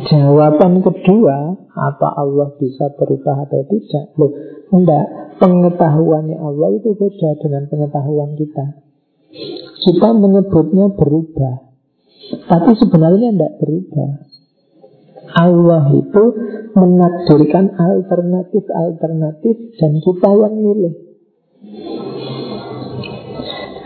Jawaban 0.00 0.80
kedua 0.84 1.56
Apa 1.72 2.20
Allah 2.20 2.52
bisa 2.60 2.92
berubah 3.00 3.48
atau 3.48 3.64
tidak? 3.64 4.12
Loh, 4.20 4.28
enggak. 4.76 5.08
Pengetahuannya 5.40 6.36
Allah 6.36 6.76
itu 6.76 6.92
beda 6.92 7.40
dengan 7.40 7.64
pengetahuan 7.64 8.36
kita. 8.36 8.76
Kita 9.80 10.08
menyebutnya 10.20 10.92
berubah. 10.92 11.64
Tapi 12.44 12.76
sebenarnya 12.76 13.32
tidak 13.32 13.56
berubah 13.56 14.29
Allah 15.34 15.84
itu 15.94 16.24
menakdirkan 16.74 17.74
alternatif-alternatif 17.74 19.56
dan 19.78 19.92
kita 20.02 20.30
yang 20.30 20.54
milih. 20.58 20.94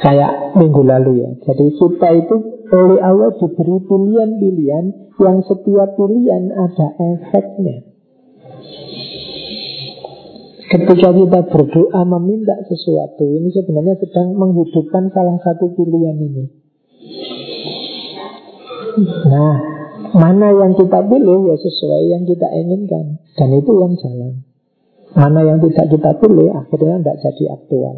Kayak 0.04 0.32
minggu 0.60 0.82
lalu 0.84 1.12
ya. 1.24 1.30
Jadi 1.48 1.66
kita 1.80 2.08
itu 2.12 2.36
oleh 2.72 3.00
Allah 3.00 3.32
diberi 3.40 3.76
pilihan-pilihan 3.88 4.84
yang 5.16 5.38
setiap 5.44 5.88
pilihan 5.96 6.44
ada 6.52 6.88
efeknya. 7.00 7.76
Ketika 10.64 11.08
kita 11.14 11.40
berdoa 11.54 12.02
meminta 12.02 12.56
sesuatu, 12.66 13.22
ini 13.22 13.52
sebenarnya 13.52 13.94
sedang 14.00 14.34
menghidupkan 14.34 15.12
salah 15.14 15.38
satu 15.44 15.70
pilihan 15.70 16.18
ini. 16.18 16.44
Nah, 19.28 19.73
Mana 20.14 20.54
yang 20.54 20.78
kita 20.78 21.02
pilih 21.10 21.50
ya 21.50 21.56
sesuai 21.58 22.02
yang 22.06 22.22
kita 22.22 22.46
inginkan. 22.54 23.18
Dan 23.34 23.48
itu 23.58 23.70
yang 23.74 23.98
jalan. 23.98 24.46
Mana 25.14 25.40
yang 25.42 25.58
tidak 25.58 25.90
kita 25.90 26.10
pilih 26.22 26.54
akhirnya 26.54 27.02
tidak 27.02 27.18
jadi 27.18 27.44
aktual. 27.58 27.96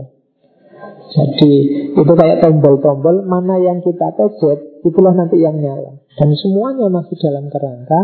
Jadi 1.07 1.53
itu 1.97 2.13
kayak 2.13 2.45
tombol-tombol 2.45 3.25
Mana 3.25 3.57
yang 3.57 3.81
kita 3.81 4.13
pencet 4.17 4.81
itulah 4.85 5.13
nanti 5.13 5.41
yang 5.45 5.61
nyala. 5.61 6.01
Dan 6.17 6.33
semuanya 6.41 6.89
masih 6.89 7.17
dalam 7.21 7.53
kerangka 7.53 8.01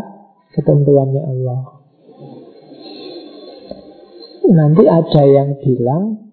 ketentuannya 0.60 1.22
Allah. 1.24 1.62
Nanti 4.52 4.84
ada 4.84 5.22
yang 5.24 5.56
bilang 5.56 6.31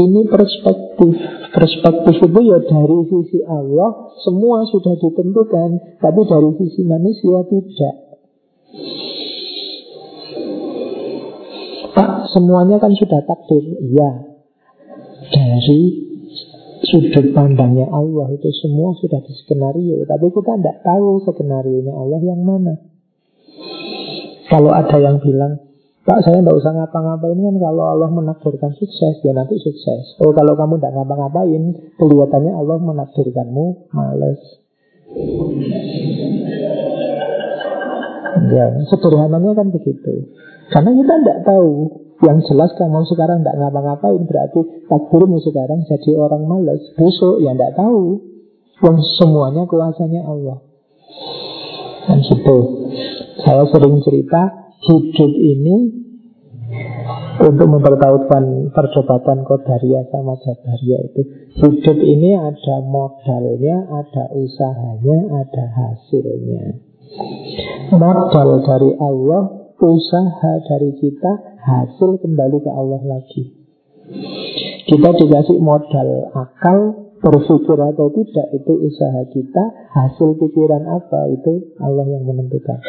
Ini 0.00 0.20
perspektif 0.32 1.12
Perspektif 1.52 2.16
itu 2.24 2.40
ya 2.40 2.58
dari 2.64 2.98
sisi 3.04 3.38
Allah 3.44 4.08
Semua 4.24 4.64
sudah 4.64 4.96
ditentukan 4.96 6.00
Tapi 6.00 6.20
dari 6.24 6.50
sisi 6.64 6.82
manusia 6.88 7.44
tidak. 7.44 7.96
Pak, 11.90 12.30
semuanya 12.30 12.78
kan 12.78 12.94
sudah 12.94 13.20
takdir. 13.26 13.66
Iya. 13.82 14.10
Dari 15.30 15.82
sudut 16.86 17.36
pandangnya 17.36 17.90
Allah 17.92 18.32
itu 18.32 18.48
semua 18.64 18.96
sudah 18.96 19.20
di 19.20 19.34
skenario 19.36 20.00
Tapi 20.08 20.26
kita 20.32 20.54
tidak 20.56 20.76
tahu 20.80 21.20
skenario 21.28 21.92
Allah 21.92 22.20
yang 22.24 22.40
mana. 22.40 22.74
Kalau 24.50 24.74
ada 24.74 24.96
yang 24.98 25.22
bilang 25.22 25.69
Pak 26.10 26.26
saya 26.26 26.42
tidak 26.42 26.58
usah 26.58 26.74
ngapa-ngapain 26.74 27.38
kan 27.38 27.54
kalau 27.62 27.86
Allah 27.86 28.10
menakdirkan 28.10 28.74
sukses 28.74 29.22
ya 29.22 29.30
nanti 29.30 29.54
sukses. 29.62 30.18
Oh 30.18 30.34
kalau 30.34 30.58
kamu 30.58 30.82
tidak 30.82 30.98
ngapa-ngapain 30.98 31.62
kelihatannya 32.02 32.50
Allah 32.50 32.82
menakdirkanmu 32.82 33.94
males. 33.94 34.42
Ya 38.50 38.74
sederhananya 38.90 39.54
kan 39.54 39.70
begitu. 39.70 40.34
Karena 40.74 40.90
kita 40.98 41.14
tidak 41.14 41.38
tahu 41.46 41.70
yang 42.26 42.42
jelas 42.42 42.74
kamu 42.74 43.06
sekarang 43.06 43.46
tidak 43.46 43.62
ngapa-ngapain 43.62 44.22
berarti 44.26 44.60
takdirmu 44.90 45.38
sekarang 45.46 45.86
jadi 45.86 46.10
orang 46.18 46.42
males. 46.42 46.90
Besok 46.98 47.38
ya 47.38 47.54
tidak 47.54 47.78
tahu. 47.78 48.18
Yang 48.82 48.98
semuanya 49.14 49.62
kuasanya 49.62 50.26
Allah. 50.26 50.58
Dan 52.10 52.18
gitu. 52.18 52.58
Saya 53.46 53.62
sering 53.70 54.02
cerita 54.02 54.74
hidup 54.80 55.32
ini 55.38 55.99
untuk 57.40 57.68
mempertautkan 57.72 58.68
perdebatan 58.68 59.48
Kodaria 59.48 60.04
sama 60.12 60.36
Jabaria 60.44 60.98
itu 61.08 61.22
hidup 61.56 61.98
ini 62.04 62.36
ada 62.36 62.76
modalnya, 62.84 63.88
ada 63.88 64.24
usahanya, 64.36 65.18
ada 65.40 65.64
hasilnya. 65.72 66.64
Modal 67.96 68.62
dari 68.62 68.90
Allah, 69.00 69.72
usaha 69.80 70.52
dari 70.68 70.90
kita, 71.00 71.32
hasil 71.64 72.20
kembali 72.20 72.58
ke 72.60 72.70
Allah 72.70 73.00
lagi. 73.08 73.42
Kita 74.84 75.10
dikasih 75.16 75.58
modal 75.64 76.34
akal, 76.36 76.78
berpikir 77.20 77.78
atau 77.78 78.08
tidak 78.12 78.46
itu 78.56 78.72
usaha 78.84 79.22
kita, 79.32 79.64
hasil 79.96 80.36
pikiran 80.40 80.84
apa 80.88 81.20
itu 81.32 81.72
Allah 81.80 82.04
yang 82.08 82.24
menentukan. 82.28 82.80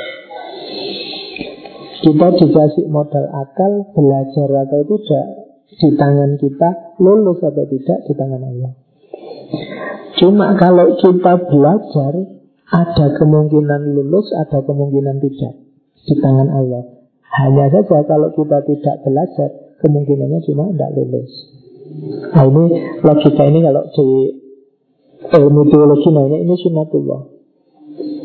Kita 2.01 2.27
dikasih 2.33 2.89
modal 2.89 3.29
akal, 3.29 3.93
belajar 3.93 4.49
atau 4.49 4.81
tidak 4.89 5.25
di 5.69 5.89
tangan 5.93 6.35
kita, 6.41 6.97
lulus 6.97 7.39
atau 7.45 7.65
tidak 7.69 7.99
di 8.09 8.13
tangan 8.17 8.41
Allah. 8.41 8.73
Cuma 10.17 10.57
kalau 10.57 10.97
kita 10.97 11.33
belajar, 11.45 12.13
ada 12.71 13.05
kemungkinan 13.21 13.93
lulus, 13.93 14.33
ada 14.33 14.65
kemungkinan 14.65 15.21
tidak 15.21 15.53
di 16.01 16.15
tangan 16.17 16.49
Allah. 16.49 16.83
Hanya 17.31 17.69
saja 17.69 18.03
kalau 18.03 18.33
kita 18.33 18.65
tidak 18.65 18.95
belajar, 19.05 19.49
kemungkinannya 19.79 20.39
cuma 20.45 20.73
tidak 20.73 20.91
lulus. 20.97 21.31
Nah 22.31 22.43
ini 22.47 22.63
logika 23.03 23.43
ini 23.45 23.59
kalau 23.61 23.83
di 23.91 24.07
ilmu 25.21 25.61
teologi 25.69 26.09
namanya 26.09 26.39
ini 26.39 26.55
sunatullah. 26.55 27.21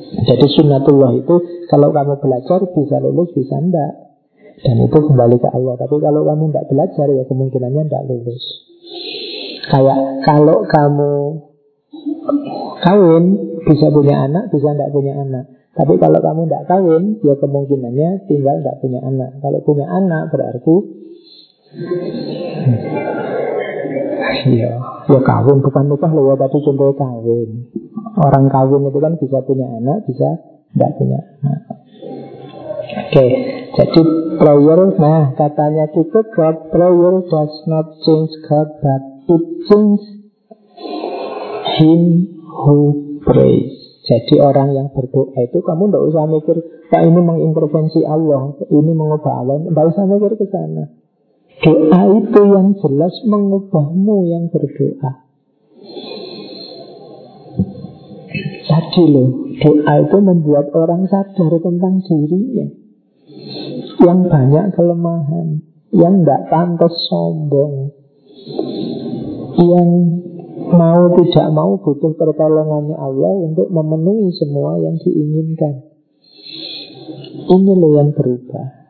Jadi 0.07 0.47
sunnatullah 0.55 1.13
itu 1.19 1.35
kalau 1.67 1.91
kamu 1.91 2.23
belajar 2.23 2.61
bisa 2.71 2.97
lulus, 3.03 3.31
bisa 3.35 3.59
enggak. 3.59 3.93
Dan 4.57 4.89
itu 4.89 4.99
kembali 4.99 5.37
ke 5.37 5.49
Allah. 5.53 5.75
Tapi 5.77 5.97
kalau 6.01 6.23
kamu 6.25 6.45
enggak 6.55 6.67
belajar 6.71 7.07
ya 7.11 7.25
kemungkinannya 7.27 7.83
enggak 7.91 8.05
lulus. 8.07 8.43
Kayak 9.67 9.99
kalau 10.23 10.63
kamu 10.65 11.13
kawin 12.87 13.25
bisa 13.67 13.87
punya 13.91 14.15
anak, 14.31 14.49
bisa 14.55 14.69
enggak 14.73 14.95
punya 14.95 15.19
anak. 15.19 15.45
Tapi 15.77 15.95
kalau 16.01 16.19
kamu 16.23 16.41
enggak 16.49 16.65
kawin, 16.71 17.05
ya 17.21 17.35
kemungkinannya 17.37 18.31
tinggal 18.31 18.57
enggak 18.63 18.79
punya 18.81 19.01
anak. 19.05 19.31
Kalau 19.43 19.61
punya 19.67 19.87
anak 19.91 20.33
berarti 20.33 20.77
Iya, 24.47 24.73
ya 25.11 25.21
kawin 25.23 25.59
bukan 25.63 25.85
nikah 25.91 26.11
loh, 26.13 26.35
tapi 26.39 26.59
contoh 26.63 26.95
kawin. 26.95 27.71
Orang 28.17 28.47
kawin 28.51 28.87
itu 28.87 28.99
kan 28.99 29.13
bisa 29.19 29.39
punya 29.43 29.67
anak, 29.67 30.07
bisa 30.07 30.29
tidak 30.75 30.91
punya 30.99 31.19
anak. 31.43 31.61
Oke, 32.87 33.27
jadi 33.75 34.03
prayer, 34.39 34.81
nah 34.97 35.35
katanya 35.35 35.91
kita 35.91 36.21
God 36.33 36.71
prayer 36.71 37.15
does 37.27 37.55
not 37.67 37.87
change 38.07 38.33
God, 38.47 38.69
but 38.79 39.03
it 39.27 39.45
change 39.67 40.03
him 41.83 42.03
who 42.47 42.77
prays. 43.27 43.75
Jadi 44.07 44.39
orang 44.39 44.71
yang 44.71 44.87
berdoa 44.95 45.35
itu 45.35 45.59
kamu 45.67 45.91
tidak 45.91 46.05
usah 46.15 46.25
mikir, 46.31 46.57
Pak 46.87 47.03
ini 47.03 47.19
mengintervensi 47.19 48.07
Allah, 48.07 48.55
ini 48.71 48.93
mengubah 48.95 49.35
Allah, 49.43 49.67
tidak 49.67 49.87
usah 49.91 50.05
mikir 50.07 50.33
ke 50.39 50.47
sana. 50.47 51.06
Doa 51.57 52.01
itu 52.21 52.41
yang 52.53 52.77
jelas 52.77 53.15
mengubahmu 53.25 54.17
yang 54.29 54.45
berdoa. 54.53 55.25
Tadi 58.67 59.05
loh, 59.09 59.31
doa 59.57 59.93
itu 60.05 60.17
membuat 60.21 60.69
orang 60.77 61.09
sadar 61.09 61.53
tentang 61.57 62.05
dirinya. 62.05 62.69
Yang 63.97 64.21
banyak 64.29 64.65
kelemahan, 64.77 65.65
yang 65.97 66.21
tidak 66.21 66.53
pantas 66.53 66.93
sombong, 67.09 67.97
yang 69.57 69.89
mau 70.77 71.09
tidak 71.17 71.49
mau 71.57 71.81
butuh 71.81 72.13
pertolongannya 72.21 73.01
Allah 73.01 73.33
untuk 73.49 73.73
memenuhi 73.73 74.29
semua 74.37 74.77
yang 74.77 75.01
diinginkan. 75.01 75.89
Ini 77.47 77.73
loh 77.79 77.93
yang 77.97 78.11
berubah. 78.13 78.86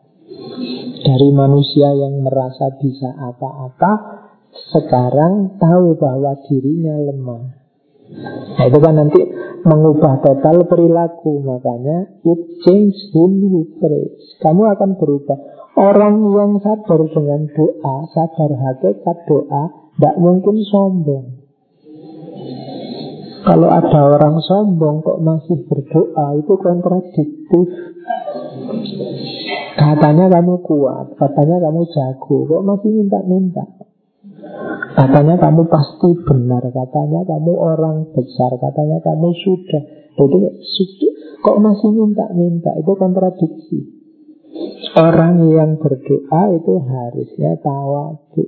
Dari 1.07 1.31
manusia 1.31 1.95
yang 1.95 2.19
merasa 2.27 2.75
bisa 2.83 3.15
apa-apa, 3.15 3.93
sekarang 4.75 5.55
tahu 5.55 5.95
bahwa 5.95 6.35
dirinya 6.51 6.99
lemah. 6.99 7.45
Nah 8.59 8.65
itu 8.67 8.79
kan 8.83 8.95
nanti 8.99 9.21
mengubah 9.63 10.19
total 10.23 10.67
perilaku. 10.67 11.47
Makanya 11.47 12.23
it 12.27 12.41
change 12.67 12.99
him 13.15 13.39
Kamu 14.43 14.63
akan 14.67 14.91
berubah. 14.99 15.39
Orang 15.77 16.33
yang 16.33 16.57
sadar 16.65 17.05
dengan 17.13 17.53
doa 17.53 17.97
Sadar 18.09 18.49
hakikat 18.49 19.29
doa 19.29 19.93
Tidak 19.93 20.15
mungkin 20.17 20.57
sombong. 20.65 21.37
Kalau 23.45 23.69
ada 23.69 24.01
orang 24.09 24.41
sombong 24.41 25.05
Kok 25.05 25.21
masih 25.21 25.69
berdoa 25.69 26.41
Itu 26.41 26.57
kontradiktif 26.57 27.69
Katanya 29.77 30.33
kamu 30.33 30.65
kuat, 30.65 31.21
katanya 31.21 31.61
kamu 31.61 31.85
jago, 31.93 32.49
kok 32.49 32.65
masih 32.65 32.91
minta-minta? 32.97 33.61
Katanya 34.97 35.37
kamu 35.37 35.69
pasti 35.69 36.17
benar, 36.25 36.65
katanya 36.73 37.29
kamu 37.29 37.53
orang 37.53 38.09
besar, 38.17 38.57
katanya 38.57 39.05
kamu 39.05 39.37
sudah. 39.37 39.85
Jadi 40.17 41.09
kok 41.45 41.61
masih 41.61 41.93
minta-minta? 41.93 42.73
Itu 42.81 42.97
kontradiksi. 42.97 43.79
Orang 44.97 45.45
yang 45.53 45.77
berdoa 45.77 46.43
itu 46.57 46.75
harusnya 46.81 47.61
tawadu. 47.61 48.45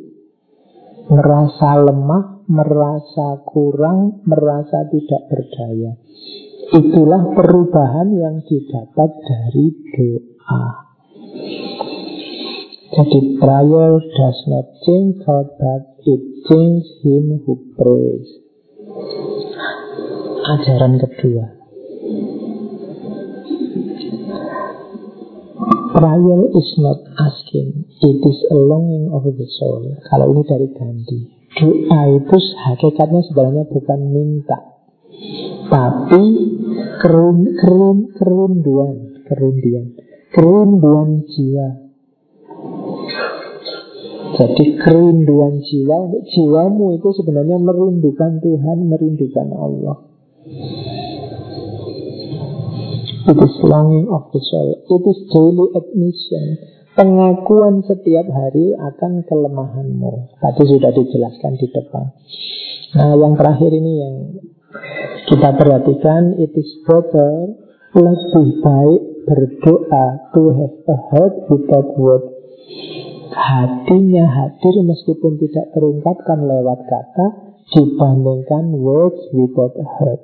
Merasa 1.13 1.77
lemah, 1.77 2.49
merasa 2.49 3.45
kurang, 3.45 4.25
merasa 4.25 4.89
tidak 4.89 5.29
berdaya. 5.29 5.93
Itulah 6.73 7.37
perubahan 7.37 8.17
yang 8.17 8.41
didapat 8.49 9.11
dari 9.21 9.67
doa. 9.93 10.88
Jadi 12.89 13.19
prayer 13.39 13.93
does 14.01 14.39
not 14.51 14.67
change 14.83 15.23
God, 15.23 15.47
but 15.55 15.83
it 16.03 16.23
changes 16.51 16.89
him 17.05 17.45
who 17.47 17.55
prays. 17.79 18.29
Ajaran 20.49 20.99
kedua. 20.99 21.47
Prayer 25.99 26.41
is 26.55 26.71
not 26.79 27.01
asking, 27.19 27.87
it 27.87 28.19
is 28.23 28.39
a 28.51 28.59
longing 28.59 29.11
of 29.11 29.27
the 29.27 29.49
soul. 29.59 29.83
Kalau 30.07 30.31
ini 30.31 30.43
dari 30.47 30.69
Gandhi. 30.71 31.21
Doa 31.59 32.03
itu 32.07 32.39
hakikatnya 32.55 33.25
sebenarnya 33.27 33.65
bukan 33.67 34.01
minta, 34.15 34.79
tapi 35.67 36.23
kerun, 37.03 37.39
kerun, 37.59 37.99
kerunduan, 38.15 38.97
kerundian, 39.27 39.98
kerunduan 40.35 41.25
jiwa 41.29 41.69
jadi 44.39 44.65
kerinduan 44.79 45.65
jiwa 45.65 45.99
jiwamu 46.29 47.01
itu 47.01 47.09
sebenarnya 47.17 47.59
merindukan 47.59 48.39
Tuhan, 48.39 48.79
merindukan 48.87 49.49
Allah. 49.57 49.97
It 53.29 53.39
is 53.41 53.55
longing 53.65 54.07
of 54.13 54.29
the 54.31 54.41
soul. 54.41 54.69
It 54.85 55.05
is 55.09 55.19
daily 55.33 55.67
admission 55.75 56.45
pengakuan 56.99 57.87
setiap 57.87 58.27
hari 58.27 58.75
akan 58.75 59.23
kelemahanmu. 59.23 60.35
Tadi 60.43 60.63
sudah 60.67 60.91
dijelaskan 60.91 61.55
di 61.55 61.67
depan. 61.71 62.05
Nah, 62.99 63.15
yang 63.15 63.39
terakhir 63.39 63.71
ini 63.71 63.93
yang 64.03 64.15
kita 65.31 65.55
perhatikan, 65.55 66.35
it 66.43 66.51
is 66.59 66.71
better, 66.83 67.55
lebih 67.95 68.49
baik 68.67 69.03
berdoa 69.29 70.33
to 70.33 70.43
have 70.57 70.77
a 70.89 70.97
heart 71.13 71.35
without 71.53 71.89
word. 72.01 72.25
Hatinya 73.29 74.25
hadir 74.25 74.75
meskipun 74.89 75.37
tidak 75.37 75.69
terungkapkan 75.77 76.49
lewat 76.49 76.81
kata 76.89 77.27
dibandingkan 77.77 78.73
words 78.73 79.21
without 79.37 79.77
heart. 79.77 80.21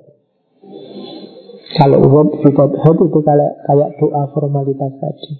Kalau 1.76 2.00
word 2.08 2.32
without 2.40 2.72
heart 2.80 2.98
itu 3.04 3.20
kayak, 3.20 3.52
kayak 3.68 3.90
doa 4.00 4.22
formalitas 4.32 4.92
tadi. 4.96 5.32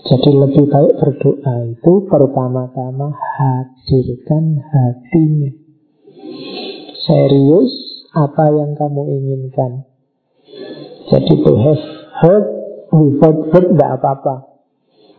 Jadi 0.00 0.30
lebih 0.34 0.64
baik 0.70 0.94
berdoa 0.98 1.54
itu 1.70 1.92
pertama-tama 2.10 3.14
hadirkan 3.14 4.58
hatinya. 4.58 5.52
Serius 7.02 7.70
apa 8.10 8.50
yang 8.50 8.74
kamu 8.74 9.02
inginkan. 9.06 9.86
Jadi 11.10 11.34
have 11.42 11.84
heard 12.22 12.46
without 12.94 13.38
heard 13.50 13.66
tidak 13.74 13.90
apa-apa. 13.98 14.34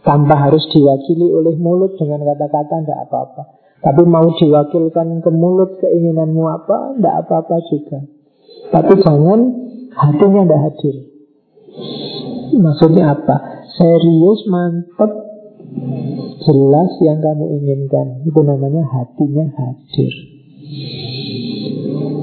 Tanpa 0.02 0.34
harus 0.50 0.66
diwakili 0.74 1.30
oleh 1.30 1.56
mulut 1.62 1.94
dengan 2.00 2.26
kata-kata 2.26 2.82
tidak 2.82 3.00
apa-apa. 3.12 3.44
Tapi 3.82 4.02
mau 4.06 4.30
diwakilkan 4.34 5.22
ke 5.22 5.30
mulut 5.34 5.78
keinginanmu 5.82 6.44
apa, 6.48 6.96
tidak 6.98 7.16
apa-apa 7.26 7.56
juga. 7.70 8.00
Tapi 8.72 8.94
jangan 9.04 9.40
hatinya 9.94 10.42
tidak 10.48 10.62
hadir. 10.70 10.96
Maksudnya 12.52 13.04
apa? 13.16 13.52
serius, 13.82 14.40
mantep, 14.52 15.12
jelas 16.44 16.92
yang 17.02 17.20
kamu 17.24 17.46
inginkan. 17.62 18.08
Itu 18.28 18.42
namanya 18.44 18.84
hatinya 18.86 19.46
hadir. 19.56 20.14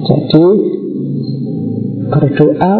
Jadi 0.08 0.46
berdoa 2.08 2.74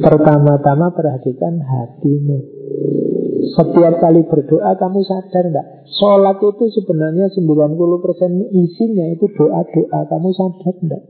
pertama-tama 0.00 0.94
perhatikan 0.96 1.60
hatimu. 1.60 2.38
Setiap 3.52 4.00
kali 4.00 4.24
berdoa 4.24 4.72
kamu 4.78 5.04
sadar 5.04 5.44
enggak? 5.50 5.66
Sholat 5.98 6.40
itu 6.40 6.64
sebenarnya 6.80 7.28
90% 7.28 8.48
isinya 8.48 9.06
itu 9.12 9.26
doa-doa. 9.36 10.00
Kamu 10.08 10.28
sadar 10.32 10.74
enggak? 10.80 11.02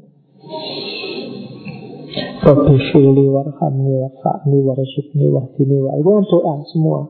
Rabbi 2.42 2.74
fili 2.90 3.24
warhamni 3.30 4.02
warfa'ni 4.02 4.58
warsukni 4.66 5.30
wahdini 5.30 5.78
wa 5.78 5.94
Itu 5.94 6.10
kan 6.10 6.24
doa 6.26 6.54
semua 6.74 7.00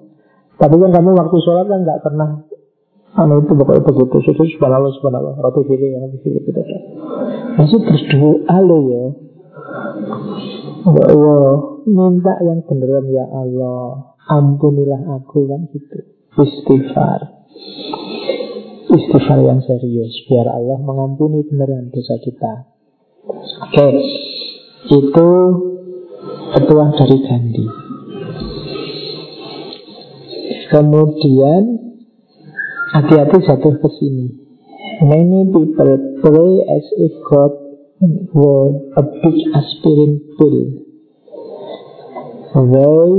Tapi 0.60 0.74
kan 0.76 0.90
kamu 0.92 1.16
waktu 1.16 1.36
sholat 1.40 1.66
kan 1.72 1.80
nggak 1.82 2.04
pernah 2.04 2.44
Anu 3.16 3.40
itu 3.40 3.52
pokoknya 3.56 3.80
begitu 3.80 4.16
Sujud 4.28 4.46
subhanallah 4.56 4.92
subhanallah 4.92 5.34
Rabbi 5.40 5.60
fili 5.72 5.96
Rabbi 5.96 6.18
fili 6.20 6.38
itu 6.44 6.52
Masih 7.56 7.80
berdoa 7.80 8.56
lo 8.60 8.78
ya 8.92 9.04
Ya 10.82 11.04
Allah. 11.10 11.52
Minta 11.86 12.34
yang 12.42 12.60
beneran 12.66 13.06
ya 13.10 13.26
Allah. 13.30 14.16
Ampunilah 14.26 15.18
aku 15.18 15.46
kan 15.46 15.70
gitu. 15.70 15.98
Istighfar. 16.38 17.20
Istighfar 18.92 19.38
yang 19.42 19.60
serius 19.62 20.14
Biar 20.30 20.46
Allah 20.48 20.78
mengampuni 20.78 21.42
beneran 21.46 21.90
dosa 21.90 22.18
kita. 22.22 22.70
Oke. 23.26 23.70
Okay 23.70 23.94
itu 24.90 25.30
petuah 26.50 26.90
dari 26.98 27.16
Gandhi. 27.22 27.66
Kemudian 30.72 31.62
hati-hati 32.90 33.36
jatuh 33.46 33.74
ke 33.78 33.88
sini. 34.00 34.26
Many 35.02 35.50
people 35.50 35.94
pray 36.22 36.52
as 36.66 36.86
if 36.98 37.12
God 37.30 37.61
were 38.02 38.74
a 38.98 39.02
big 39.02 39.36
aspirin 39.54 40.18
pill. 40.34 40.58
They 42.52 43.14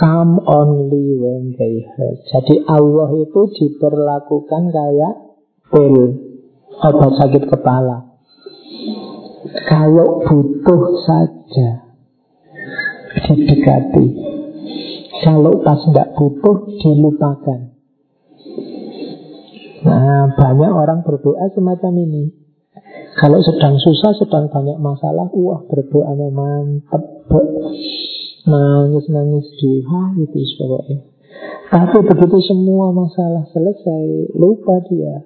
come 0.00 0.40
only 0.48 1.20
when 1.20 1.52
they 1.60 1.84
hurt. 1.84 2.18
Jadi 2.32 2.64
Allah 2.64 3.12
itu 3.20 3.40
diperlakukan 3.52 4.62
kayak 4.72 5.14
pil 5.68 5.96
obat 6.80 7.12
sakit 7.20 7.44
kepala. 7.52 8.16
Kalau 9.68 10.24
butuh 10.24 10.82
saja 11.04 11.70
didekati. 13.28 14.06
Kalau 15.22 15.60
pas 15.62 15.78
tidak 15.86 16.16
butuh 16.18 16.66
dilupakan. 16.80 17.60
Nah, 19.82 20.30
banyak 20.34 20.72
orang 20.72 21.04
berdoa 21.06 21.46
semacam 21.54 21.92
ini. 22.02 22.41
Kalau 23.22 23.38
sedang 23.38 23.78
susah, 23.78 24.18
sedang 24.18 24.50
banyak 24.50 24.82
masalah, 24.82 25.30
wah 25.30 25.62
berdoanya 25.70 26.26
mantep. 26.34 27.30
Nangis-nangis 28.50 29.46
di 29.62 29.78
wah 29.86 30.10
itu 30.18 30.42
pokoknya. 30.58 31.06
Tapi 31.70 32.02
begitu 32.02 32.42
semua 32.42 32.90
masalah 32.90 33.46
selesai, 33.54 34.34
lupa 34.34 34.82
dia. 34.90 35.22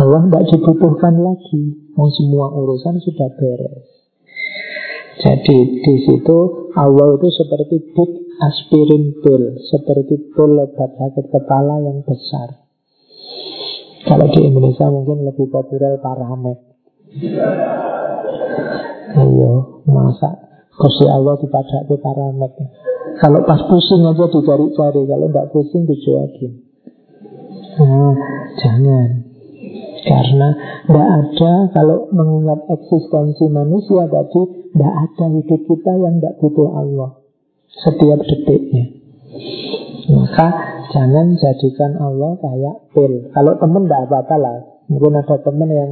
Allah 0.00 0.24
tidak 0.24 0.44
dibutuhkan 0.48 1.20
lagi. 1.20 1.76
Mau 1.92 2.08
semua 2.16 2.56
urusan 2.56 3.04
sudah 3.04 3.28
beres. 3.36 3.84
Jadi 5.20 5.58
di 5.84 5.94
situ 6.08 6.38
Allah 6.72 7.20
itu 7.20 7.28
seperti 7.36 7.76
big 7.92 8.10
aspirin 8.40 9.12
pill, 9.20 9.60
seperti 9.60 10.32
pil 10.32 10.56
obat 10.56 10.88
sakit 10.94 11.26
kepala 11.28 11.84
yang 11.84 12.00
besar. 12.00 12.67
Kalau 14.06 14.26
di 14.30 14.40
Indonesia 14.46 14.86
mungkin 14.86 15.26
lebih 15.26 15.50
populer 15.50 15.98
paramet. 15.98 16.58
Ayo, 19.18 19.82
masa 19.88 20.30
Gusti 20.78 21.06
Allah 21.10 21.34
dipadak 21.42 21.90
ke 21.90 21.96
paramet. 21.98 22.52
Kalau 23.18 23.42
pas 23.42 23.58
pusing 23.66 24.06
aja 24.06 24.30
dicari-cari, 24.30 25.02
kalau 25.02 25.26
tidak 25.26 25.46
pusing 25.50 25.82
dicuekin. 25.90 26.52
Nah, 27.78 28.14
jangan. 28.62 29.28
Karena 29.98 30.48
tidak 30.86 31.08
ada 31.10 31.52
kalau 31.74 32.08
mengingat 32.14 32.64
eksistensi 32.70 33.44
manusia 33.50 34.06
tadi 34.08 34.42
Tidak 34.72 34.94
ada 34.94 35.24
hidup 35.36 35.60
kita 35.66 35.92
yang 36.00 36.22
tidak 36.22 36.38
butuh 36.38 36.70
Allah 36.70 37.10
Setiap 37.66 38.22
detiknya 38.24 38.98
Maka 40.08 40.46
jangan 40.88 41.36
jadikan 41.36 42.00
Allah 42.00 42.40
kayak 42.40 42.76
pil. 42.96 43.28
Kalau 43.32 43.52
temen 43.60 43.84
tidak 43.84 44.08
apa-apa 44.08 44.36
lah. 44.40 44.56
Mungkin 44.88 45.20
ada 45.20 45.36
temen 45.44 45.68
yang 45.68 45.90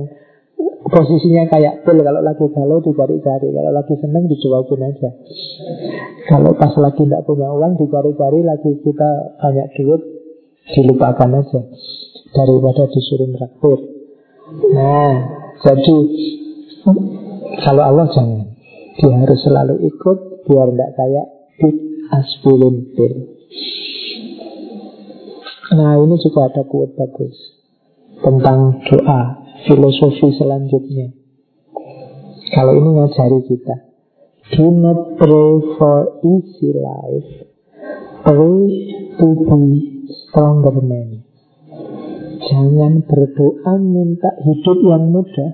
posisinya 0.88 1.44
kayak 1.52 1.84
pil. 1.84 2.00
Kalau 2.00 2.24
lagi 2.24 2.46
galau 2.48 2.80
dicari-cari. 2.80 3.48
Kalau 3.52 3.72
lagi 3.76 3.94
seneng 4.00 4.24
dicuekin 4.24 4.80
aja. 4.88 5.10
Kalau 6.32 6.56
pas 6.56 6.72
lagi 6.80 7.04
tidak 7.04 7.22
punya 7.28 7.52
uang 7.52 7.76
dicari-cari 7.76 8.40
Lagi 8.40 8.70
kita 8.80 9.10
banyak 9.36 9.68
duit 9.76 10.02
Dilupakan 10.66 11.30
aja. 11.30 11.60
Daripada 12.34 12.84
disuruh 12.90 13.28
meraktir 13.30 13.78
Nah, 14.46 15.14
jadi 15.62 15.96
kalau 17.66 17.82
Allah 17.82 18.06
jangan. 18.14 18.42
Dia 18.96 19.12
harus 19.12 19.44
selalu 19.44 19.92
ikut 19.92 20.18
biar 20.48 20.72
tidak 20.72 20.90
kayak 20.96 21.26
big 21.60 21.76
aspirin 22.08 22.76
pill. 22.96 23.14
Nah, 25.66 25.98
ini 25.98 26.14
juga 26.22 26.46
ada 26.46 26.62
quote 26.62 26.94
bagus 26.94 27.34
tentang 28.22 28.86
doa, 28.86 29.20
filosofi 29.66 30.30
selanjutnya. 30.38 31.10
Kalau 32.54 32.72
ini 32.78 32.88
ngajari 32.94 33.40
kita. 33.50 33.76
Do 34.46 34.70
not 34.70 35.18
pray 35.18 35.52
for 35.74 36.22
easy 36.22 36.70
life. 36.70 37.50
Pray 38.22 38.62
to 39.18 39.26
be 39.42 40.06
stronger 40.06 40.78
man. 40.78 41.26
Jangan 42.46 43.02
berdoa 43.02 43.74
minta 43.82 44.30
hidup 44.38 44.78
yang 44.86 45.10
mudah 45.10 45.50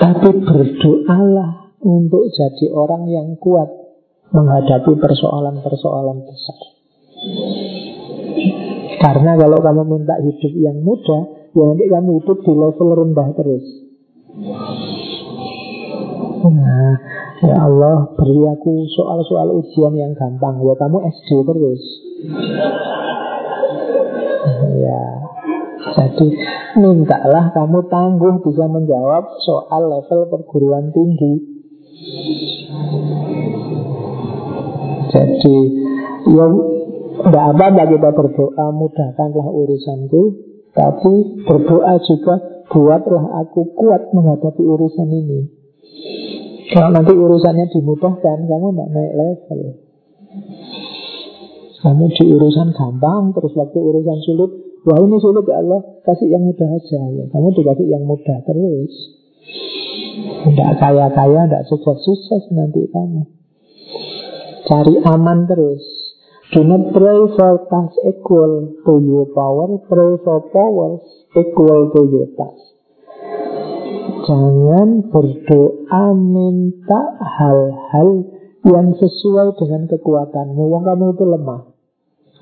Tapi 0.00 0.28
berdoalah 0.40 1.76
untuk 1.84 2.32
jadi 2.32 2.66
orang 2.72 3.04
yang 3.12 3.36
kuat 3.36 3.68
Menghadapi 4.32 4.96
persoalan-persoalan 4.96 6.24
besar 6.24 6.58
Karena 9.00 9.32
kalau 9.34 9.58
kamu 9.64 9.82
minta 9.88 10.14
hidup 10.20 10.52
yang 10.60 10.84
mudah 10.84 11.40
Ya 11.50 11.66
nanti 11.66 11.84
kamu 11.90 12.22
hidup 12.22 12.38
di 12.46 12.52
level 12.54 12.88
rendah 12.94 13.28
terus. 13.34 13.64
Nah, 16.46 16.94
ya 17.42 17.56
Allah 17.58 18.14
beri 18.14 18.38
aku 18.54 18.86
soal-soal 18.86 19.58
ujian 19.58 19.98
yang 19.98 20.14
gampang. 20.14 20.62
Ya 20.62 20.78
kamu 20.78 21.10
SD 21.10 21.42
terus. 21.42 21.82
Ya. 24.78 25.02
Jadi 25.90 26.26
mintalah 26.78 27.50
kamu 27.50 27.90
tangguh 27.90 28.46
bisa 28.46 28.64
menjawab 28.70 29.26
soal 29.42 29.90
level 29.90 30.30
perguruan 30.30 30.94
tinggi. 30.94 31.34
Jadi 35.10 35.58
Ya 36.30 36.46
tidak 37.26 37.44
apa-apa 37.54 37.84
kita 37.90 38.10
berdoa 38.16 38.66
Mudahkanlah 38.72 39.46
urusanku. 39.50 40.22
Tapi 40.70 41.12
berdoa 41.44 41.94
juga 42.06 42.34
Buatlah 42.70 43.24
aku 43.42 43.74
kuat 43.74 44.14
menghadapi 44.14 44.62
urusan 44.62 45.08
ini. 45.10 45.40
Kalau 46.70 46.94
nanti 46.94 47.10
urusannya 47.10 47.66
dimudahkan 47.74 48.46
Kamu 48.46 48.68
tidak 48.70 48.88
naik 48.94 49.12
level. 49.18 49.60
Kamu 51.80 52.04
di 52.14 52.24
urusan 52.30 52.68
gampang 52.76 53.34
Terus 53.34 53.52
waktu 53.58 53.78
urusan 53.78 54.18
sulit 54.22 54.50
Wah 54.80 54.96
ini 54.96 55.16
sulit 55.20 55.44
ya 55.44 55.60
Allah 55.60 55.80
Kasih 56.06 56.28
yang 56.30 56.46
mudah 56.46 56.68
aja. 56.70 57.00
Ya 57.10 57.24
Kamu 57.28 57.48
dikasih 57.52 57.86
yang 57.90 58.04
mudah 58.06 58.38
terus. 58.46 58.94
Tidak 60.40 60.70
kaya-kaya 60.78 61.50
Tidak 61.50 61.66
sukses-sukses 61.68 62.54
nanti 62.54 62.86
kamu. 62.88 63.26
Cari 64.70 64.94
aman 65.02 65.50
terus 65.50 65.99
Do 66.50 66.66
not 66.66 66.90
pray 66.90 67.20
for 67.38 67.62
task 67.70 67.94
equal 68.10 68.74
to 68.82 68.92
your 69.06 69.30
power, 69.30 69.70
pray 69.86 70.18
for 70.26 70.50
powers 70.50 70.98
equal 71.38 71.94
to 71.94 72.00
your 72.10 72.26
task. 72.34 72.74
Jangan 74.26 75.14
berdoa 75.14 76.04
minta 76.18 77.00
hal-hal 77.22 78.26
yang 78.66 78.98
sesuai 78.98 79.54
dengan 79.62 79.86
kekuatanmu. 79.94 80.58
Wong 80.58 80.82
kamu 80.82 81.14
itu 81.14 81.24
lemah. 81.24 81.70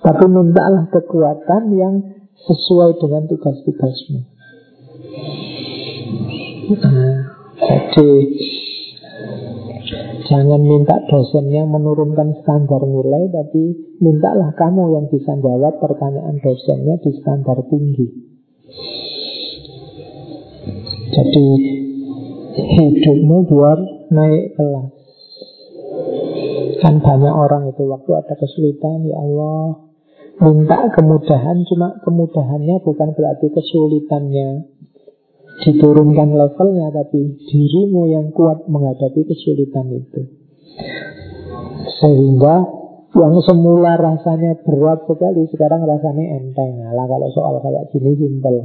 Tapi 0.01 0.25
mintalah 0.25 0.89
kekuatan 0.89 1.63
yang 1.77 1.95
sesuai 2.49 2.97
dengan 2.97 3.29
tugas-tugasmu. 3.29 4.21
Jadi 7.69 8.09
Jangan 10.29 10.61
minta 10.61 11.01
dosennya 11.09 11.65
menurunkan 11.65 12.45
standar 12.45 12.83
nilai 12.85 13.33
Tapi 13.33 13.97
mintalah 14.05 14.53
kamu 14.53 14.85
yang 14.93 15.07
bisa 15.09 15.33
jawab 15.41 15.81
pertanyaan 15.81 16.37
dosennya 16.45 17.01
di 17.01 17.11
standar 17.17 17.59
tinggi. 17.73 18.07
Jadi 21.09 21.47
hidupmu 22.59 23.37
biar 23.49 23.79
naik 24.13 24.45
kelas. 24.55 24.93
Kan 26.79 27.03
banyak 27.03 27.35
orang 27.35 27.75
itu 27.75 27.83
waktu 27.91 28.11
ada 28.15 28.35
kesulitan 28.39 29.03
Ya 29.03 29.19
Allah 29.19 29.83
Minta 30.39 30.87
kemudahan 30.95 31.67
Cuma 31.67 31.99
kemudahannya 32.07 32.79
bukan 32.87 33.19
berarti 33.19 33.51
kesulitannya 33.51 34.78
diturunkan 35.59 36.39
levelnya 36.39 36.95
tapi 36.95 37.35
dirimu 37.51 38.03
yang 38.11 38.31
kuat 38.31 38.71
menghadapi 38.71 39.27
kesulitan 39.27 39.91
itu. 39.91 40.23
Sehingga 41.99 42.63
yang 43.19 43.35
semula 43.43 43.99
rasanya 43.99 44.63
berat 44.63 45.03
sekali 45.11 45.51
sekarang 45.51 45.83
rasanya 45.83 46.39
enteng. 46.39 46.79
Lah 46.87 47.07
kalau 47.11 47.29
soal 47.35 47.59
kayak 47.59 47.91
gini 47.91 48.15
simpel. 48.15 48.57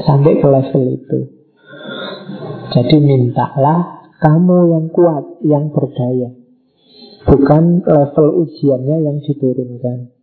Sampai 0.00 0.40
ke 0.40 0.48
level 0.48 0.82
itu. 0.96 1.20
Jadi 2.72 2.96
mintalah 2.98 4.08
kamu 4.16 4.58
yang 4.72 4.86
kuat 4.90 5.24
yang 5.44 5.68
berdaya. 5.68 6.32
Bukan 7.26 7.84
level 7.84 8.28
ujiannya 8.46 8.96
yang 9.02 9.16
diturunkan 9.20 10.16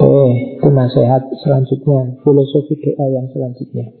Oke, 0.00 0.56
itu 0.56 0.68
nasihat 0.72 1.28
selanjutnya, 1.44 2.24
filosofi 2.24 2.72
doa 2.80 3.04
yang 3.12 3.28
selanjutnya. 3.36 3.92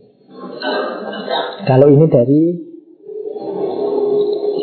Kalau 1.68 1.92
ini 1.92 2.08
dari 2.08 2.42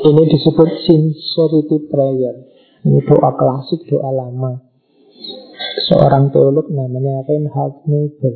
ini 0.01 0.23
disebut 0.33 0.69
sincerity 0.81 1.77
prayer. 1.93 2.35
Ini 2.89 3.05
doa 3.05 3.37
klasik, 3.37 3.85
doa 3.85 4.09
lama. 4.17 4.65
Seorang 5.85 6.33
teolog 6.33 6.73
namanya 6.73 7.21
Reinhard 7.29 7.85
Niebuhr. 7.85 8.33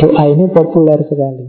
Doa 0.00 0.22
ini 0.32 0.48
populer 0.48 1.04
sekali. 1.04 1.46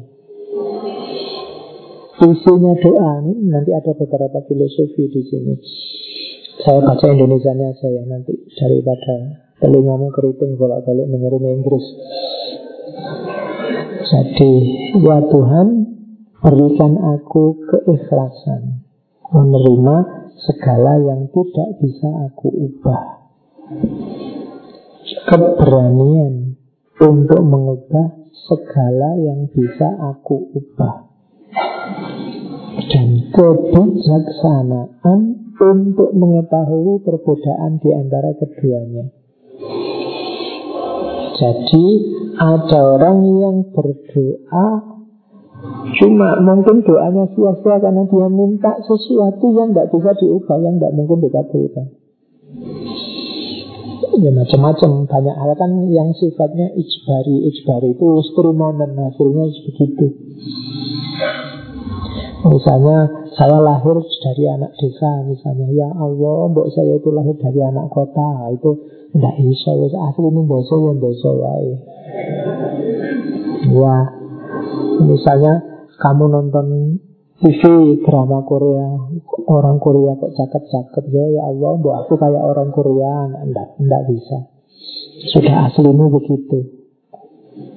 Isinya 2.20 2.74
doa 2.84 3.12
ini 3.24 3.48
nanti 3.48 3.72
ada 3.72 3.96
beberapa 3.96 4.44
filosofi 4.44 5.08
di 5.08 5.22
sini. 5.24 5.56
Saya 6.62 6.84
baca 6.84 7.06
Indonesia-nya 7.08 7.74
saya 7.80 8.04
nanti 8.06 8.36
daripada 8.60 9.50
Telingamu 9.62 10.10
keriting 10.10 10.58
kalau 10.58 10.82
balik 10.82 11.06
dengerin 11.06 11.62
Inggris. 11.62 11.86
Jadi 14.10 14.54
Ya 15.06 15.22
Tuhan 15.30 15.68
Berikan 16.42 16.98
aku 16.98 17.62
keikhlasan 17.70 18.82
Menerima 19.30 19.96
segala 20.42 20.98
yang 20.98 21.30
tidak 21.30 21.78
bisa 21.78 22.10
aku 22.26 22.50
ubah. 22.50 23.30
Keberanian 25.30 26.58
Untuk 26.98 27.42
mengubah 27.46 28.18
segala 28.34 29.14
yang 29.22 29.46
bisa 29.54 29.94
aku 30.10 30.50
ubah. 30.58 31.06
Dan 32.90 33.30
kebijaksanaan 33.30 35.20
untuk 35.62 36.10
mengetahui 36.18 37.06
perbedaan 37.06 37.78
di 37.78 37.94
antara 37.94 38.34
keduanya. 38.36 39.21
Jadi 41.42 41.86
ada 42.38 42.80
orang 42.98 43.18
yang 43.42 43.56
berdoa 43.74 44.92
Cuma 46.02 46.42
mungkin 46.42 46.82
doanya 46.82 47.30
sia-sia 47.38 47.76
karena 47.78 48.02
dia 48.10 48.28
minta 48.32 48.74
sesuatu 48.82 49.46
yang 49.54 49.74
tidak 49.74 49.94
bisa 49.94 50.12
diubah, 50.18 50.58
yang 50.58 50.76
tidak 50.82 50.94
mungkin 50.98 51.18
dikabulkan. 51.22 51.86
Ya 54.22 54.32
macam-macam, 54.34 54.92
banyak 55.08 55.36
hal 55.38 55.52
kan 55.56 55.72
yang 55.94 56.10
sifatnya 56.18 56.74
ijbari. 56.74 57.48
Ijbari 57.54 57.94
itu 57.94 58.08
dan 58.78 58.92
hasilnya 58.98 59.46
begitu. 59.70 60.06
Misalnya 62.42 63.30
saya 63.38 63.62
lahir 63.62 64.02
dari 64.02 64.44
anak 64.50 64.74
desa 64.74 65.22
misalnya 65.30 65.70
Ya 65.70 65.90
Allah, 65.94 66.50
mbok 66.50 66.74
saya 66.74 66.98
itu 66.98 67.14
lahir 67.14 67.38
dari 67.38 67.62
anak 67.62 67.94
kota 67.94 68.50
Itu 68.50 68.82
tidak 69.12 69.36
bisa, 69.44 69.70
wis 69.76 69.94
asli 69.94 70.24
ini 70.26 70.42
boso 70.48 70.76
yang 70.88 70.98
boso 70.98 71.30
wae. 71.38 71.74
Ya, 73.70 73.98
misalnya 75.04 75.54
kamu 76.00 76.26
nonton 76.32 76.98
TV 77.42 77.62
drama 78.06 78.46
Korea, 78.48 78.90
orang 79.50 79.78
Korea 79.84 80.16
kok 80.16 80.32
cakep-cakep 80.32 81.06
ya, 81.12 81.26
ya 81.28 81.42
Allah, 81.50 81.74
buat 81.82 82.06
aku 82.06 82.16
kayak 82.16 82.40
orang 82.40 82.70
Korea, 82.72 83.36
enggak, 83.42 83.78
enggak 83.82 84.02
bisa. 84.10 84.38
Sudah 85.30 85.70
aslimu 85.70 86.08
begitu. 86.22 86.58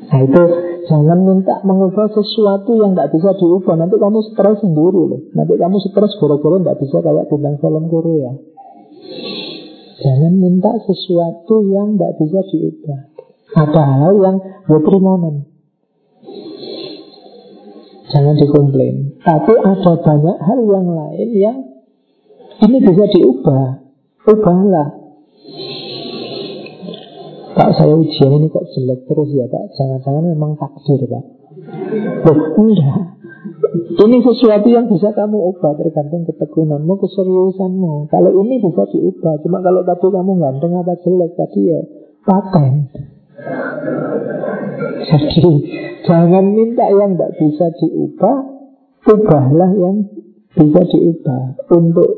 Nah 0.09 0.21
itu 0.23 0.43
jangan 0.89 1.19
minta 1.25 1.61
mengubah 1.63 2.09
sesuatu 2.13 2.81
yang 2.81 2.97
tidak 2.97 3.13
bisa 3.13 3.31
diubah. 3.37 3.75
Nanti 3.77 3.97
kamu 4.01 4.19
stres 4.33 4.59
sendiri 4.65 5.03
loh. 5.05 5.21
Nanti 5.37 5.55
kamu 5.57 5.77
stres 5.85 6.13
gara-gara 6.21 6.57
tidak 6.61 6.79
bisa 6.81 6.97
kayak 7.05 7.27
bintang 7.29 7.57
film 7.61 7.85
Korea. 7.93 8.33
Jangan 9.95 10.33
minta 10.37 10.73
sesuatu 10.85 11.55
yang 11.69 11.95
tidak 11.95 12.13
bisa 12.19 12.41
diubah. 12.51 13.01
Ada 13.55 13.83
hal 13.83 14.15
yang 14.19 14.37
berimonan. 14.67 15.47
Jangan 18.11 18.35
dikomplain. 18.39 19.19
Tapi 19.23 19.55
ada 19.59 19.93
banyak 19.99 20.37
hal 20.39 20.61
yang 20.71 20.87
lain 20.87 21.29
yang 21.35 21.59
ini 22.65 22.79
bisa 22.81 23.05
diubah. 23.11 23.85
Ubahlah. 24.25 25.04
Pak 27.55 27.71
saya 27.79 27.95
ujian 27.95 28.31
ini 28.35 28.51
kok 28.51 28.67
jelek 28.75 29.07
terus 29.07 29.31
ya 29.31 29.47
Pak 29.47 29.65
Jangan-jangan 29.79 30.25
memang 30.35 30.59
takdir 30.59 31.07
Pak 31.07 31.25
Loh, 32.27 32.39
enggak 32.59 33.15
ini 33.75 34.19
sesuatu 34.23 34.69
yang 34.71 34.87
bisa 34.91 35.15
kamu 35.15 35.39
ubah 35.55 35.73
tergantung 35.79 36.27
ketekunanmu, 36.27 36.95
keseriusanmu. 36.99 38.11
Kalau 38.11 38.31
ini 38.43 38.59
bisa 38.63 38.83
diubah, 38.91 39.35
cuma 39.43 39.63
kalau 39.63 39.83
tadi 39.87 40.07
kamu 40.11 40.33
ganteng 40.39 40.73
atau 40.83 40.97
jelek 41.03 41.33
tadi 41.39 41.61
ya 41.71 41.81
paten. 42.27 42.73
Jadi 45.05 45.51
jangan 46.07 46.45
minta 46.55 46.87
yang 46.91 47.15
tidak 47.15 47.33
bisa 47.39 47.67
diubah, 47.83 48.37
ubahlah 49.11 49.71
yang 49.75 49.97
bisa 50.55 50.81
diubah. 50.91 51.43
Untuk 51.75 52.09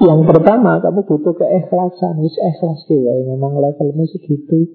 yang 0.00 0.20
pertama 0.24 0.80
kamu 0.80 1.04
butuh 1.04 1.34
keikhlasan, 1.36 2.24
wis 2.24 2.36
ikhlas 2.40 2.84
ya, 2.88 3.14
memang 3.28 3.60
levelmu 3.60 4.04
segitu. 4.08 4.68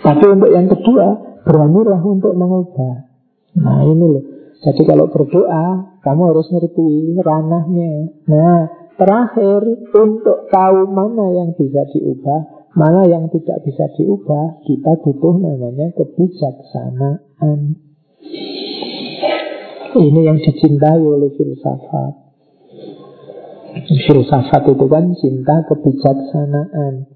Tapi 0.00 0.24
untuk 0.28 0.50
yang 0.52 0.68
kedua, 0.68 1.40
beranilah 1.44 2.00
untuk 2.00 2.32
mengubah. 2.32 3.12
Nah 3.54 3.86
ini 3.86 4.04
loh 4.04 4.24
jadi 4.64 4.82
kalau 4.88 5.12
berdoa, 5.12 6.00
kamu 6.00 6.22
harus 6.32 6.48
ngerti 6.48 7.20
ranahnya. 7.20 8.16
Nah, 8.32 8.60
terakhir 8.96 9.60
untuk 9.92 10.48
tahu 10.48 10.88
mana 10.88 11.36
yang 11.36 11.52
bisa 11.52 11.84
diubah, 11.92 12.72
mana 12.72 13.04
yang 13.04 13.28
tidak 13.28 13.60
bisa 13.60 13.92
diubah, 13.92 14.64
kita 14.64 15.04
butuh 15.04 15.36
namanya 15.36 15.92
kebijaksanaan. 16.00 17.76
Ini 19.94 20.20
yang 20.24 20.40
dicintai 20.40 21.04
oleh 21.04 21.28
filsafat. 21.36 22.23
Filsafat 23.82 24.70
itu 24.70 24.86
kan 24.86 25.10
cinta 25.18 25.66
kebijaksanaan. 25.66 27.10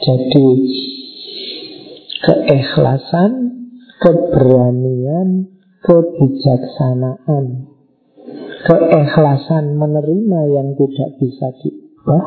Jadi 0.00 0.48
keikhlasan, 2.24 3.32
keberanian, 4.00 5.28
kebijaksanaan. 5.84 7.68
Keikhlasan 8.64 9.76
menerima 9.76 10.40
yang 10.48 10.68
tidak 10.72 11.10
bisa 11.20 11.52
diubah, 11.60 12.24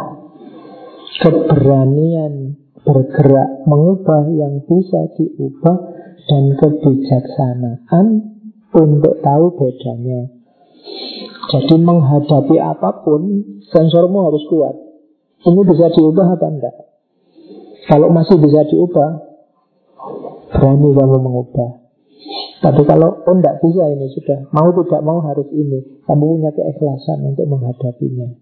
keberanian 1.18 2.62
bergerak 2.86 3.66
mengubah 3.66 4.30
yang 4.38 4.62
bisa 4.70 5.02
diubah, 5.18 5.78
dan 6.28 6.44
kebijaksanaan 6.60 8.06
untuk 8.76 9.16
tahu 9.24 9.46
bedanya. 9.56 10.30
Jadi 11.48 11.76
menghadapi 11.80 12.56
apa 12.60 13.08
pun, 13.08 13.22
sensormu 13.72 14.28
harus 14.28 14.44
kuat. 14.52 14.76
Ini 15.48 15.62
bisa 15.64 15.88
diubah 15.96 16.36
apa 16.36 16.48
enggak? 16.52 16.76
Kalau 17.88 18.12
masih 18.12 18.36
bisa 18.36 18.68
diubah, 18.68 19.10
berani 20.52 20.90
kamu 20.92 21.18
mengubah. 21.24 21.88
Tapi 22.58 22.82
kalau 22.90 23.22
oh 23.22 23.36
enggak 23.38 23.62
bisa 23.62 23.86
ini 23.86 24.10
sudah 24.18 24.50
Mau 24.50 24.74
tidak 24.74 25.02
mau 25.06 25.22
harus 25.22 25.46
ini 25.54 26.02
Kamu 26.10 26.24
punya 26.26 26.50
keikhlasan 26.50 27.22
untuk 27.22 27.46
menghadapinya 27.46 28.34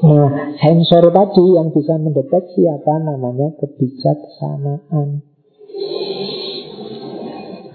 Nah 0.00 0.56
sensor 0.56 1.12
tadi 1.12 1.44
yang 1.52 1.68
bisa 1.68 2.00
mendeteksi 2.00 2.64
apa 2.64 2.96
namanya 3.04 3.52
kebijaksanaan 3.60 5.08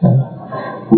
nah, 0.02 0.20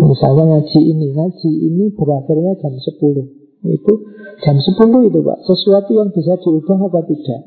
Misalnya 0.00 0.44
ngaji 0.48 0.80
ini 0.80 1.06
Ngaji 1.12 1.50
ini 1.70 1.84
berakhirnya 1.92 2.56
jam 2.64 2.72
10 2.72 3.39
Itu 3.60 3.92
jam 4.40 4.56
10 4.56 5.08
itu 5.12 5.18
Pak 5.20 5.38
Sesuatu 5.44 5.90
yang 5.92 6.08
bisa 6.12 6.36
diubah 6.40 6.78
apa 6.80 7.00
tidak 7.04 7.42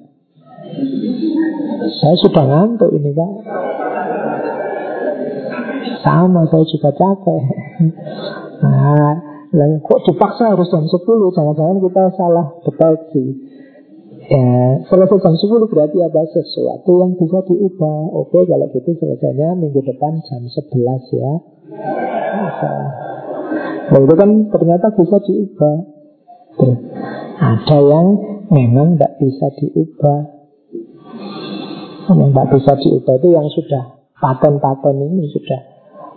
Saya 1.98 2.16
sudah 2.22 2.44
ngantuk 2.46 2.94
ini 2.94 3.12
Pak 3.14 3.32
sama, 6.04 6.44
saya 6.52 6.68
juga 6.68 6.92
capek. 6.92 7.42
Nah, 9.54 9.70
kok 9.86 10.02
dipaksa 10.10 10.56
harus 10.58 10.66
jam 10.74 10.82
10? 10.82 11.06
Jangan-jangan 11.06 11.78
kita 11.78 12.04
salah 12.18 12.58
deteksi. 12.66 13.26
Ya, 14.26 14.82
selesai 14.90 15.20
jam 15.22 15.36
10 15.38 15.70
berarti 15.70 16.02
ada 16.02 16.26
sesuatu 16.26 17.06
yang 17.06 17.14
bisa 17.14 17.44
diubah. 17.46 18.18
Oke, 18.18 18.50
kalau 18.50 18.66
gitu 18.74 18.98
selesainya 18.98 19.54
minggu 19.54 19.84
depan 19.86 20.18
jam 20.26 20.42
11 20.42 21.06
ya. 21.14 21.34
Nah, 23.94 24.00
itu 24.00 24.16
kan 24.18 24.30
ternyata 24.50 24.88
bisa 24.98 25.22
diubah. 25.22 25.93
Ada 27.44 27.78
yang 27.82 28.08
memang 28.54 28.96
tidak 28.96 29.14
bisa 29.18 29.48
diubah. 29.58 30.20
Yang 32.14 32.30
tidak 32.30 32.48
bisa 32.54 32.72
diubah 32.78 33.16
itu 33.18 33.28
yang 33.34 33.48
sudah 33.50 33.84
paten-paten 34.22 34.96
ini 35.02 35.28
sudah. 35.34 35.62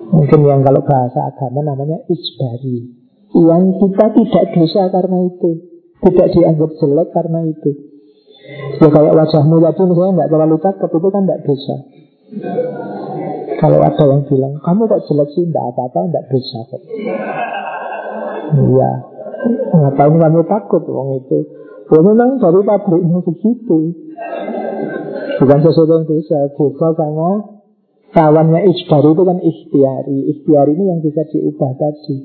Mungkin 0.06 0.40
yang 0.46 0.60
kalau 0.62 0.86
bahasa 0.86 1.34
agama 1.34 1.66
namanya 1.66 1.98
ijbari 2.06 2.94
Yang 3.34 3.62
kita 3.82 4.06
tidak 4.14 4.44
dosa 4.54 4.82
karena 4.92 5.18
itu. 5.26 5.50
Tidak 5.98 6.28
dianggap 6.30 6.70
jelek 6.78 7.08
karena 7.10 7.40
itu. 7.48 7.70
Ya 8.78 8.88
kayak 8.92 9.16
wajahmu 9.16 9.58
tadi 9.58 9.82
misalnya 9.82 10.12
nggak 10.22 10.30
terlalu 10.30 10.56
cakep 10.62 10.90
itu 10.94 11.08
kan 11.10 11.22
tidak 11.26 11.42
dosa 11.42 11.76
Kalau 13.58 13.78
ada 13.82 14.04
yang 14.06 14.22
bilang 14.30 14.54
Kamu 14.62 14.86
tak 14.86 15.02
jelek 15.10 15.28
sih, 15.34 15.42
tidak 15.50 15.64
apa-apa, 15.74 16.00
tidak 16.06 16.24
kok. 16.70 16.82
Iya 18.54 19.15
Ngapain 19.72 20.14
kamu 20.16 20.42
takut 20.46 20.82
wong 20.86 21.22
itu. 21.22 21.38
Ya 21.86 21.98
memang 22.02 22.42
dari 22.42 22.60
pabriknya 22.66 23.18
begitu. 23.22 23.78
Bukan 25.36 25.58
sesuatu 25.62 25.92
yang 25.92 26.04
dosa 26.08 26.38
Dosa 26.56 26.88
sama 26.96 27.30
Kawannya 28.06 28.64
ijbari 28.72 29.12
itu 29.12 29.22
kan 29.28 29.38
ikhtiari. 29.44 30.18
Ikhtiari 30.32 30.72
ini 30.72 30.84
yang 30.88 31.00
bisa 31.04 31.22
diubah 31.28 31.76
tadi. 31.76 32.16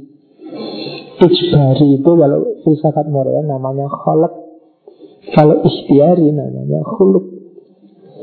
Ijbari 1.20 1.88
itu 2.00 2.12
kalau 2.16 2.40
filsafat 2.64 3.12
moral 3.12 3.44
namanya 3.44 3.92
kholak 3.92 4.32
Kalau 5.36 5.60
ikhtiari 5.62 6.32
namanya 6.32 6.82
khuluk 6.88 7.26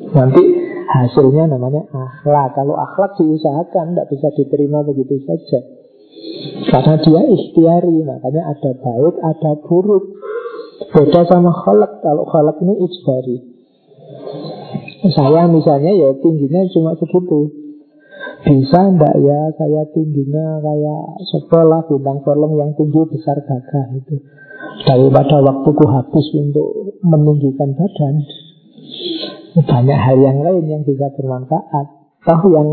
Nanti 0.08 0.42
hasilnya 0.88 1.44
namanya 1.52 1.84
akhlak. 1.92 2.56
Kalau 2.56 2.74
akhlak 2.80 3.20
diusahakan 3.20 3.92
tidak 3.92 4.08
bisa 4.08 4.28
diterima 4.32 4.80
begitu 4.80 5.20
saja 5.28 5.77
Karena 6.68 6.94
dia 7.00 7.22
ikhtiari 7.24 7.96
Makanya 8.04 8.42
ada 8.52 8.70
baik, 8.76 9.14
ada 9.22 9.52
buruk. 9.64 10.04
Beda 10.88 11.26
sama 11.26 11.50
kholak 11.50 12.02
Kalau 12.04 12.24
kholak 12.28 12.58
ini 12.62 12.74
ijbari. 12.86 13.36
Saya 15.14 15.46
misalnya 15.46 15.94
ya 15.94 16.10
tingginya 16.18 16.66
cuma 16.74 16.98
segitu. 16.98 17.54
Bisa 18.42 18.80
ndak 18.94 19.14
ya 19.18 19.40
saya 19.54 19.82
tingginya 19.94 20.58
kayak 20.58 21.02
sekolah 21.26 21.86
bintang 21.86 22.18
film 22.26 22.50
yang 22.58 22.70
tinggi 22.74 23.02
besar 23.10 23.38
gagah 23.46 23.86
itu. 23.94 24.18
Daripada 24.86 25.38
waktuku 25.42 25.84
habis 25.86 26.26
untuk 26.34 26.98
meninggikan 27.02 27.78
badan. 27.78 28.26
Banyak 29.58 29.98
hal 29.98 30.16
yang 30.18 30.38
lain 30.42 30.64
yang 30.66 30.82
bisa 30.82 31.10
bermanfaat. 31.14 31.86
Tahu 32.26 32.46
yang 32.54 32.68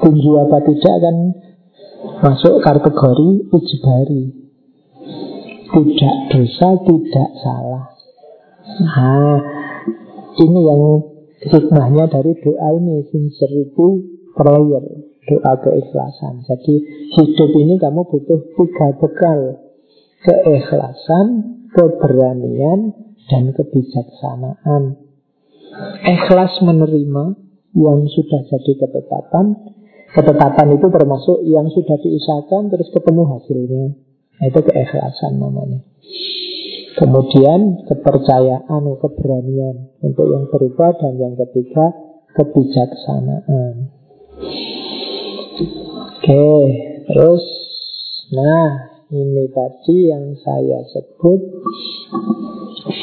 tinggi 0.00 0.30
apa 0.36 0.58
tidak 0.64 0.96
kan 1.04 1.16
masuk 2.22 2.62
kategori 2.62 3.50
ijbari 3.50 4.24
Tidak 5.72 6.16
dosa, 6.28 6.68
tidak 6.84 7.30
salah. 7.40 7.86
Nah, 8.84 9.40
ini 10.36 10.60
yang 10.68 10.82
hikmahnya 11.48 12.12
dari 12.12 12.36
doa 12.44 12.68
ini 12.76 13.08
sincerity 13.08 13.88
prayer 14.36 14.84
doa 15.26 15.52
keikhlasan. 15.64 16.44
Jadi 16.44 16.74
hidup 17.16 17.50
ini 17.56 17.80
kamu 17.80 18.04
butuh 18.04 18.40
tiga 18.52 18.88
bekal. 19.00 19.40
Keikhlasan 20.22 21.26
keberanian 21.72 22.94
dan 23.32 23.44
kebijaksanaan. 23.56 25.00
Ikhlas 26.04 26.52
menerima 26.60 27.24
yang 27.72 28.00
sudah 28.04 28.40
jadi 28.44 28.72
ketetapan 28.76 29.71
ketetapan 30.12 30.76
itu 30.76 30.86
termasuk 30.92 31.38
yang 31.48 31.66
sudah 31.72 31.96
diusahakan 32.00 32.68
terus 32.68 32.88
ketemu 32.92 33.22
hasilnya. 33.36 33.84
Nah, 34.38 34.46
itu 34.48 34.60
keikhlasan 34.60 35.40
namanya. 35.40 35.80
Kemudian 36.92 37.88
kepercayaan, 37.88 38.82
keberanian 39.00 39.76
untuk 40.04 40.26
yang 40.28 40.44
berubah 40.52 40.92
dan 41.00 41.16
yang 41.16 41.34
ketiga 41.40 41.88
kebijaksanaan. 42.36 43.88
Oke, 46.12 46.48
terus. 47.08 47.44
Nah 48.32 48.92
ini 49.12 49.44
tadi 49.52 50.08
yang 50.08 50.32
saya 50.40 50.80
sebut 50.88 51.40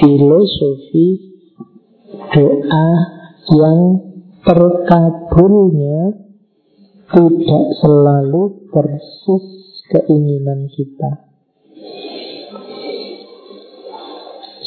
filosofi 0.02 1.38
doa 2.34 2.90
yang 3.54 3.80
terkabulnya 4.42 6.29
tidak 7.10 7.66
selalu 7.82 8.70
persis 8.70 9.46
keinginan 9.90 10.70
kita. 10.70 11.12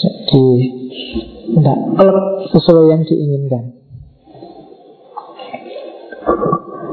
Jadi 0.02 0.46
tidak 1.54 1.78
sesuai 2.50 2.84
yang 2.90 3.02
diinginkan. 3.06 3.64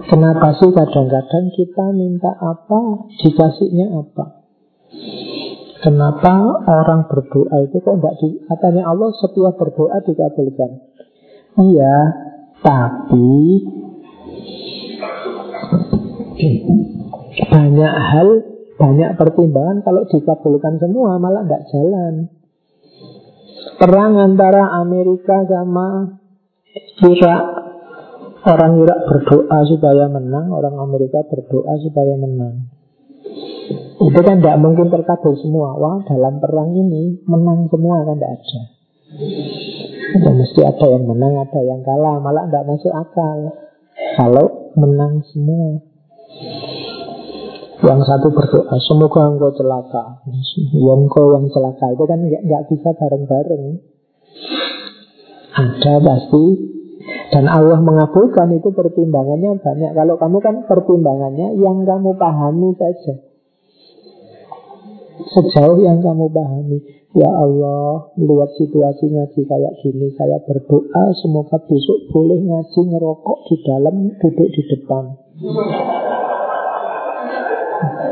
Kenapa 0.09 0.57
sih 0.57 0.69
kadang-kadang 0.73 1.53
kita 1.53 1.85
minta 1.93 2.33
apa, 2.37 3.09
dikasihnya 3.21 3.93
apa? 3.93 4.41
Kenapa 5.79 6.59
orang 6.65 7.07
berdoa 7.07 7.55
itu 7.63 7.77
kok 7.79 7.97
tidak 8.03 8.15
di 8.19 8.41
katanya 8.51 8.89
Allah 8.89 9.13
setiap 9.15 9.55
berdoa 9.55 10.01
dikabulkan? 10.03 10.71
Iya, 11.55 11.97
tapi 12.59 13.29
banyak 17.49 17.93
hal, 17.93 18.27
banyak 18.79 19.11
pertimbangan 19.19 19.77
kalau 19.83 20.07
dikabulkan 20.07 20.79
semua 20.79 21.19
malah 21.19 21.43
tidak 21.45 21.63
jalan. 21.71 22.13
Perang 23.79 24.13
antara 24.19 24.75
Amerika 24.83 25.43
sama 25.47 26.19
Irak. 27.03 27.43
Orang 28.39 28.79
Irak 28.79 29.03
berdoa 29.03 29.67
supaya 29.67 30.07
menang 30.07 30.47
Orang 30.55 30.79
Amerika 30.79 31.27
berdoa 31.27 31.75
supaya 31.83 32.15
menang. 32.15 32.71
Itu 33.99 34.19
kan 34.23 34.39
tidak 34.39 34.63
mungkin 34.63 34.87
terkabul 34.87 35.35
semua. 35.43 35.75
Wah 35.75 35.99
dalam 36.07 36.39
perang 36.39 36.71
ini 36.71 37.19
Menang 37.27 37.67
semua 37.67 38.07
kan 38.07 38.15
tidak 38.15 38.39
ada. 38.39 38.61
Ya, 40.23 40.31
mesti 40.31 40.61
ada 40.63 40.85
yang 40.87 41.03
menang, 41.03 41.33
ada 41.35 41.59
yang 41.65 41.81
kalah 41.83 42.21
Malah 42.23 42.47
tidak 42.47 42.63
masuk 42.67 42.93
akal 42.95 43.68
Kalau 44.19 44.73
menang 44.79 45.23
semua 45.31 45.79
Yang 47.79 48.11
satu 48.11 48.27
berdoa, 48.35 48.75
semoga 48.83 49.31
engkau 49.31 49.55
celaka. 49.55 50.19
Ya 50.75 50.93
engkau 50.99 51.31
yang 51.31 51.47
celaka 51.47 51.95
itu 51.95 52.03
kan 52.03 52.19
nggak 52.27 52.63
bisa 52.67 52.91
bareng-bareng. 52.91 53.79
Ada 55.55 55.93
pasti. 56.03 56.45
Dan 57.29 57.45
Allah 57.47 57.79
mengabulkan 57.79 58.51
itu 58.51 58.75
pertimbangannya 58.75 59.63
banyak. 59.63 59.91
Kalau 59.95 60.19
kamu 60.19 60.37
kan 60.43 60.55
pertimbangannya 60.67 61.55
yang 61.55 61.87
kamu 61.87 62.19
pahami 62.19 62.75
saja. 62.75 63.28
Sejauh 65.27 65.79
yang 65.83 65.99
kamu 65.99 66.31
pahami. 66.31 66.79
Ya 67.17 67.25
Allah, 67.25 68.13
melihat 68.15 68.53
situasi 68.55 69.09
ngaji 69.09 69.41
kayak 69.49 69.73
gini, 69.81 70.13
saya 70.13 70.37
berdoa 70.45 71.09
semoga 71.17 71.57
besok 71.65 72.05
boleh 72.13 72.37
ngaji 72.37 72.79
ngerokok 72.85 73.37
di 73.49 73.55
dalam, 73.65 73.95
duduk 74.21 74.47
di 74.53 74.61
depan. 74.69 75.03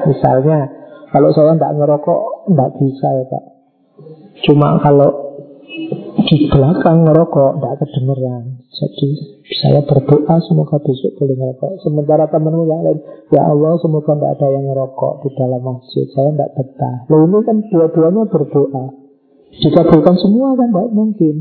Misalnya, 0.10 0.60
kalau 1.14 1.30
saya 1.30 1.54
tidak 1.56 1.76
ngerokok, 1.78 2.22
tidak 2.50 2.72
bisa 2.82 3.08
ya 3.08 3.26
Pak. 3.30 3.44
Cuma 4.50 4.82
kalau 4.82 5.12
di 6.26 6.38
belakang 6.50 7.06
ngerokok, 7.06 7.52
tidak 7.62 7.76
kedengeran. 7.86 8.44
Jadi 8.74 9.10
saya 9.48 9.80
berdoa 9.88 10.36
semoga 10.44 10.76
besok 10.84 11.16
boleh 11.16 11.36
ngerokok. 11.40 11.80
Sementara 11.80 12.28
temanmu 12.28 12.68
yang 12.68 12.84
lain, 12.84 13.00
ya 13.32 13.48
Allah 13.48 13.80
semoga 13.80 14.12
tidak 14.20 14.32
ada 14.36 14.48
yang 14.52 14.66
ngerokok 14.68 15.14
di 15.24 15.30
dalam 15.40 15.62
masjid. 15.64 16.06
Saya 16.12 16.36
tidak 16.36 16.52
betah. 16.60 16.96
Loh 17.08 17.24
ini 17.24 17.40
kan 17.48 17.58
dua-duanya 17.72 18.24
berdoa. 18.28 18.86
Dikabulkan 19.48 20.16
semua 20.20 20.52
kan 20.60 20.68
tidak 20.68 20.90
mungkin. 20.92 21.36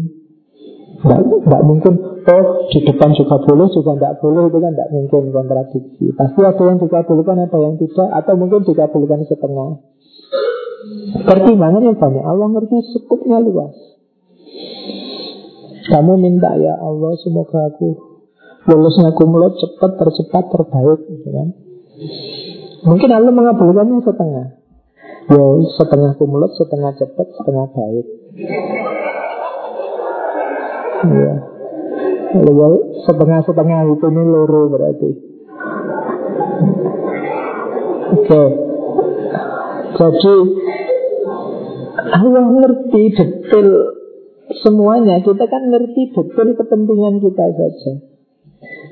Tidak 0.97 1.63
mungkin 1.67 1.95
Oh 2.27 2.67
di 2.73 2.83
depan 2.83 3.15
juga 3.15 3.37
boleh 3.39 3.69
juga 3.71 3.95
tidak 3.95 4.17
boleh 4.19 4.49
Itu 4.49 4.59
kan 4.59 4.73
tidak 4.73 4.91
mungkin 4.97 5.23
kontradiksi 5.29 6.07
Pasti 6.17 6.41
ada 6.41 6.63
yang 6.67 6.81
dikabulkan 6.81 7.37
ada 7.37 7.59
yang 7.61 7.77
tidak 7.77 8.09
Atau 8.17 8.35
mungkin 8.35 8.65
dikabulkan 8.65 9.23
setengah 9.29 9.71
Pertimbangannya 11.23 11.93
banyak 11.95 12.25
Allah 12.25 12.49
ngerti 12.49 12.97
sekupnya 12.97 13.45
luas 13.45 13.96
Kamu 15.87 16.13
minta 16.19 16.51
ya 16.59 16.75
Allah 16.83 17.15
Semoga 17.23 17.71
aku 17.71 18.17
Lulusnya 18.67 19.15
kumulat 19.15 19.55
cepat, 19.63 19.95
tercepat, 19.95 20.51
terbaik 20.51 21.01
gitu 21.07 21.29
kan? 21.31 21.49
Mungkin 22.83 23.11
Allah 23.15 23.31
mengabulkannya 23.31 24.03
setengah 24.03 24.47
Ya 25.27 25.45
setengah 25.79 26.13
kumulat, 26.19 26.51
setengah 26.59 26.93
cepat, 26.99 27.27
setengah 27.35 27.67
baik 27.71 28.07
Iya. 31.07 31.35
Kalau 32.37 32.73
setengah-setengah 33.07 33.81
itu 33.97 34.07
ini 34.11 34.23
loro 34.27 34.63
berarti. 34.69 35.11
Oke. 38.17 38.27
Okay. 38.27 38.49
Jadi 39.97 40.35
Allah 41.97 42.45
ngerti 42.53 43.03
detail 43.17 43.96
semuanya. 44.63 45.23
Kita 45.23 45.45
kan 45.47 45.63
ngerti 45.71 46.15
detail 46.15 46.49
kepentingan 46.55 47.23
kita 47.23 47.47
saja. 47.55 47.93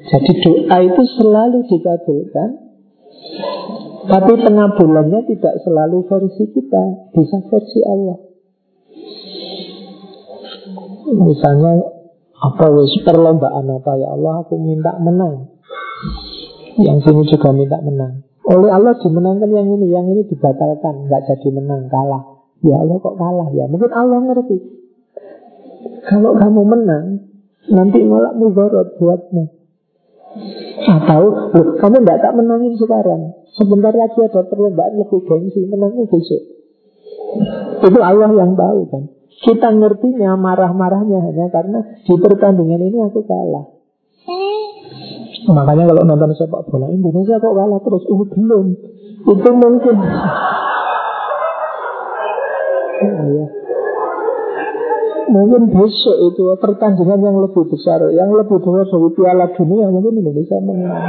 Jadi 0.05 0.33
doa 0.45 0.77
itu 0.85 1.03
selalu 1.19 1.59
dikabulkan. 1.71 2.51
Tapi 4.05 4.33
pengabulannya 4.37 5.25
tidak 5.33 5.65
selalu 5.65 6.05
versi 6.05 6.45
kita, 6.53 7.09
bisa 7.17 7.41
versi 7.49 7.81
Allah. 7.89 8.19
Misalnya 11.09 11.73
apa 12.37 12.67
wis 12.69 12.93
perlombaan 13.01 13.65
apa 13.65 13.93
ya 13.97 14.13
Allah 14.13 14.45
aku 14.45 14.61
minta 14.61 14.93
menang. 15.01 15.49
Yang 16.77 16.99
sini 17.09 17.23
juga 17.33 17.57
minta 17.57 17.81
menang. 17.81 18.29
Oleh 18.45 18.69
Allah 18.69 18.93
dimenangkan 19.01 19.49
yang 19.49 19.73
ini, 19.73 19.89
yang 19.89 20.05
ini 20.05 20.29
dibatalkan, 20.29 21.09
nggak 21.09 21.25
jadi 21.25 21.49
menang, 21.49 21.89
kalah. 21.89 22.45
Ya 22.61 22.77
Allah 22.77 23.01
kok 23.01 23.17
kalah 23.17 23.49
ya? 23.57 23.65
Mungkin 23.73 23.89
Allah 23.89 24.21
ngerti. 24.21 24.84
Kalau 26.05 26.37
kamu 26.37 26.63
menang, 26.69 27.07
nanti 27.73 28.05
malah 28.05 28.37
mudarat 28.37 29.01
buatmu. 29.01 29.45
Atau, 30.85 31.23
loh, 31.55 31.67
kamu 31.81 31.97
tidak 32.05 32.19
tak 32.21 32.33
menangin 32.37 32.75
sekarang. 32.77 33.33
Sebentar 33.55 33.95
lagi 33.95 34.19
ada 34.21 34.43
perlombaan 34.45 34.99
lebih 35.01 35.23
gengsi, 35.25 35.65
menangnya 35.65 36.05
besok. 36.11 36.43
Itu 37.87 37.99
Allah 38.03 38.31
yang 38.35 38.53
tahu 38.59 38.81
kan. 38.91 39.03
Kita 39.45 39.69
ngertinya 39.75 40.37
marah-marahnya 40.39 41.19
hanya 41.21 41.47
karena 41.51 41.81
di 42.05 42.15
pertandingan 42.17 42.81
ini 42.81 42.99
aku 43.03 43.23
kalah. 43.27 43.67
Makanya 45.45 45.85
kalau 45.93 46.03
nonton 46.09 46.33
sepak 46.33 46.65
bola 46.73 46.89
Indonesia 46.89 47.37
kok 47.37 47.53
kalah 47.53 47.81
terus? 47.85 48.03
Oh 48.09 48.25
belum. 48.25 48.67
Itu 49.25 49.51
mungkin. 49.53 49.97
ya. 53.37 53.64
Mungkin 55.25 55.73
besok 55.73 56.17
itu 56.33 56.43
pertandingan 56.61 57.21
yang 57.25 57.37
lebih 57.41 57.65
besar, 57.69 58.01
yang 58.13 58.29
lebih 58.33 58.61
besar 58.61 58.85
dari 58.89 59.09
Piala 59.17 59.47
Dunia 59.57 59.87
mungkin 59.89 60.21
Indonesia 60.21 60.59
menang. 60.61 61.05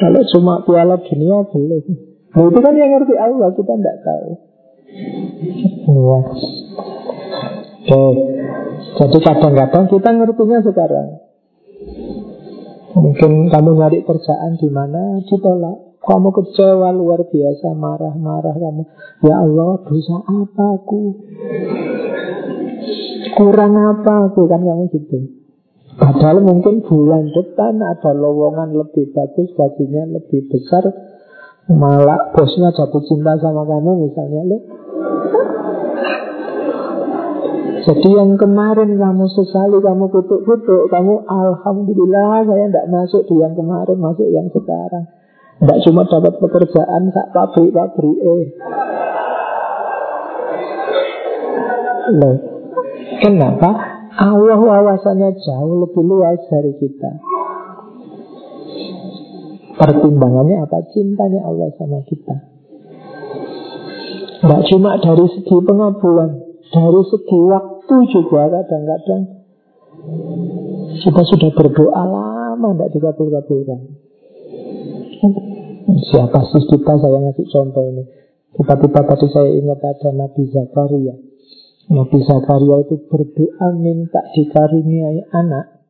Kalau 0.00 0.22
cuma 0.32 0.54
Piala 0.64 0.96
Dunia 1.04 1.44
belum. 1.44 1.84
Nah, 2.30 2.44
itu 2.46 2.58
kan 2.62 2.74
yang 2.78 2.90
ngerti 2.94 3.14
Allah 3.18 3.48
kita 3.52 3.72
tidak 3.74 3.96
tahu. 4.06 4.28
Ya. 5.90 6.18
Oke. 7.90 8.26
Jadi 8.90 9.18
kadang-kadang 9.18 9.84
kita 9.90 10.10
ngertinya 10.14 10.58
sekarang. 10.62 11.08
Mungkin 12.90 13.30
kamu 13.50 13.70
nyari 13.78 13.98
kerjaan 14.02 14.58
di 14.58 14.68
mana 14.70 15.22
ditolak. 15.26 15.89
Kamu 16.10 16.28
kecewa 16.34 16.90
luar 16.90 17.22
biasa, 17.22 17.70
marah-marah 17.78 18.50
kamu. 18.58 18.82
Ya 19.22 19.38
Allah, 19.38 19.78
dosa 19.86 20.18
apa 20.26 20.64
aku? 20.82 21.22
Kurang 23.38 23.78
apa 23.78 24.26
aku 24.26 24.50
kan 24.50 24.58
kamu 24.58 24.90
gitu. 24.90 25.38
Padahal 25.94 26.42
mungkin 26.42 26.82
bulan 26.82 27.30
depan 27.30 27.78
ada 27.78 28.10
lowongan 28.10 28.74
lebih 28.74 29.14
bagus, 29.14 29.54
gajinya 29.54 30.18
lebih 30.18 30.50
besar, 30.50 30.82
malah 31.70 32.34
bosnya 32.34 32.74
jatuh 32.74 33.06
cinta 33.06 33.38
sama 33.38 33.62
kamu 33.68 34.10
misalnya, 34.10 34.42
lihat 34.50 34.64
jadi 37.80 38.08
yang 38.12 38.36
kemarin 38.36 39.00
kamu 39.00 39.24
sesali, 39.32 39.80
kamu 39.80 40.12
kutuk-kutuk, 40.12 40.92
kamu 40.92 41.24
Alhamdulillah 41.24 42.44
saya 42.44 42.68
tidak 42.68 42.86
masuk 42.92 43.24
di 43.24 43.34
yang 43.40 43.56
kemarin, 43.56 43.96
masuk 43.96 44.28
yang 44.28 44.52
sekarang. 44.52 45.08
Tidak 45.60 45.78
cuma 45.84 46.08
dapat 46.08 46.40
pekerjaan 46.40 47.12
sak 47.12 47.26
pabrik-pabrik 47.36 48.16
eh. 48.16 48.48
Loh, 52.16 52.36
kenapa? 53.20 53.70
Allah 54.16 54.58
wawasannya 54.58 55.36
jauh 55.36 55.84
lebih 55.84 56.02
luas 56.02 56.40
dari 56.48 56.72
kita. 56.80 57.12
Pertimbangannya 59.76 60.64
apa? 60.64 60.80
Cintanya 60.90 61.44
Allah 61.44 61.70
sama 61.76 62.02
kita. 62.08 62.36
Tidak 64.40 64.62
cuma 64.72 64.96
dari 64.96 65.26
segi 65.28 65.56
pengabulan, 65.60 66.30
dari 66.72 67.02
segi 67.04 67.38
waktu 67.44 67.96
juga 68.08 68.48
kadang-kadang 68.48 69.22
kita 71.00 71.22
sudah 71.28 71.50
berdoa 71.52 72.02
lama 72.08 72.68
tidak 72.72 72.88
dikabul-kabulkan. 72.96 73.80
Siapa 75.98 76.40
sih 76.54 76.62
kita 76.70 76.94
saya 77.02 77.18
ngasih 77.18 77.46
contoh 77.50 77.84
ini. 77.90 78.04
Tiba-tiba 78.54 79.00
tadi 79.06 79.26
saya 79.30 79.50
ingat 79.54 79.80
ada 79.82 80.10
Nabi 80.14 80.42
Zakaria. 80.50 81.14
Nabi 81.90 82.18
Zakaria 82.22 82.76
itu 82.86 82.96
berdoa 83.10 83.68
minta 83.74 84.20
dikaruniai 84.34 85.26
anak 85.34 85.82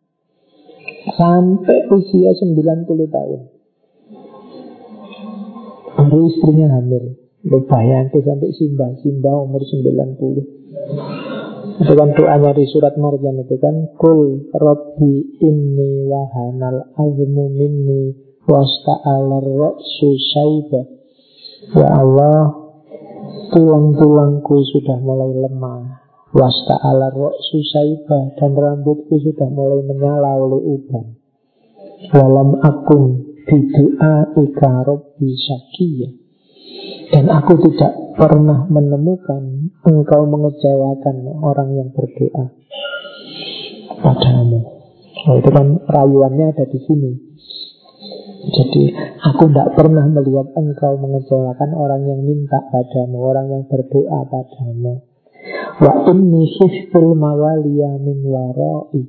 sampai 1.16 1.78
usia 1.92 2.32
90 2.32 2.88
tahun. 2.88 3.40
Baru 6.00 6.20
istrinya 6.32 6.80
hamil. 6.80 7.16
Lo 7.40 7.64
bayangin 7.64 8.20
sampai 8.20 8.52
Simba, 8.52 8.92
Simba 9.00 9.32
umur 9.32 9.64
90. 9.64 10.60
Itu 11.80 11.92
kan 11.96 12.12
doanya 12.12 12.52
di 12.52 12.68
surat 12.68 12.92
Maryam 13.00 13.40
itu 13.40 13.56
kan 13.56 13.96
Kul 13.96 14.52
Rabbi 14.52 15.40
inni 15.40 16.04
wahanal 16.04 16.92
azmu 16.92 17.48
minni 17.48 18.29
wasta'alar 18.50 19.46
ra'su 19.46 20.10
saiba 20.34 20.82
Ya 21.78 21.86
Allah 21.86 22.50
Tulang-tulangku 23.54 24.54
sudah 24.74 24.98
mulai 24.98 25.30
lemah 25.46 26.02
Wasta'alar 26.34 27.14
ra'su 27.14 27.58
saiba 27.70 28.34
Dan 28.34 28.58
rambutku 28.58 29.22
sudah 29.22 29.46
mulai 29.46 29.86
menyala 29.86 30.34
oleh 30.34 30.60
uban 30.74 31.06
Walam 32.10 32.58
akun 32.58 33.38
bidu'a 33.46 34.34
ika 34.34 34.70
Rabbi 34.82 35.28
syakiyah 35.30 36.20
dan 37.10 37.26
aku 37.26 37.58
tidak 37.66 37.90
pernah 38.14 38.70
menemukan 38.70 39.74
engkau 39.82 40.22
mengecewakan 40.30 41.26
orang 41.42 41.74
yang 41.74 41.88
berdoa 41.90 42.54
padamu. 43.98 44.60
Nah, 45.20 45.34
itu 45.36 45.50
kan 45.50 45.66
rayuannya 45.90 46.54
ada 46.54 46.64
di 46.70 46.78
sini. 46.86 47.29
Jadi 48.40 48.82
aku 49.20 49.52
tidak 49.52 49.76
pernah 49.76 50.08
melihat 50.08 50.48
engkau 50.56 50.96
mengecewakan 50.96 51.76
orang 51.76 52.08
yang 52.08 52.24
minta 52.24 52.56
padamu, 52.72 53.20
orang 53.20 53.46
yang 53.52 53.62
berdoa 53.68 54.24
padamu. 54.32 55.04
Wa 55.80 56.08
inni 56.08 56.48
khiftul 56.56 57.12
mawaliya 57.16 58.00
min 58.00 58.24
warai. 58.24 59.02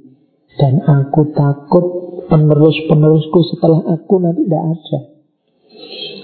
Dan 0.52 0.84
aku 0.84 1.32
takut 1.32 1.86
penerus-penerusku 2.28 3.40
setelah 3.56 3.88
aku 3.96 4.20
nanti 4.20 4.44
tidak 4.44 4.66
ada. 4.76 5.00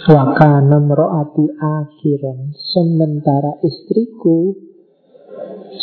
Wa 0.07 0.23
kana 0.35 0.77
mro'ati 0.83 1.47
akhiran. 1.55 2.51
Sementara 2.51 3.55
istriku 3.63 4.51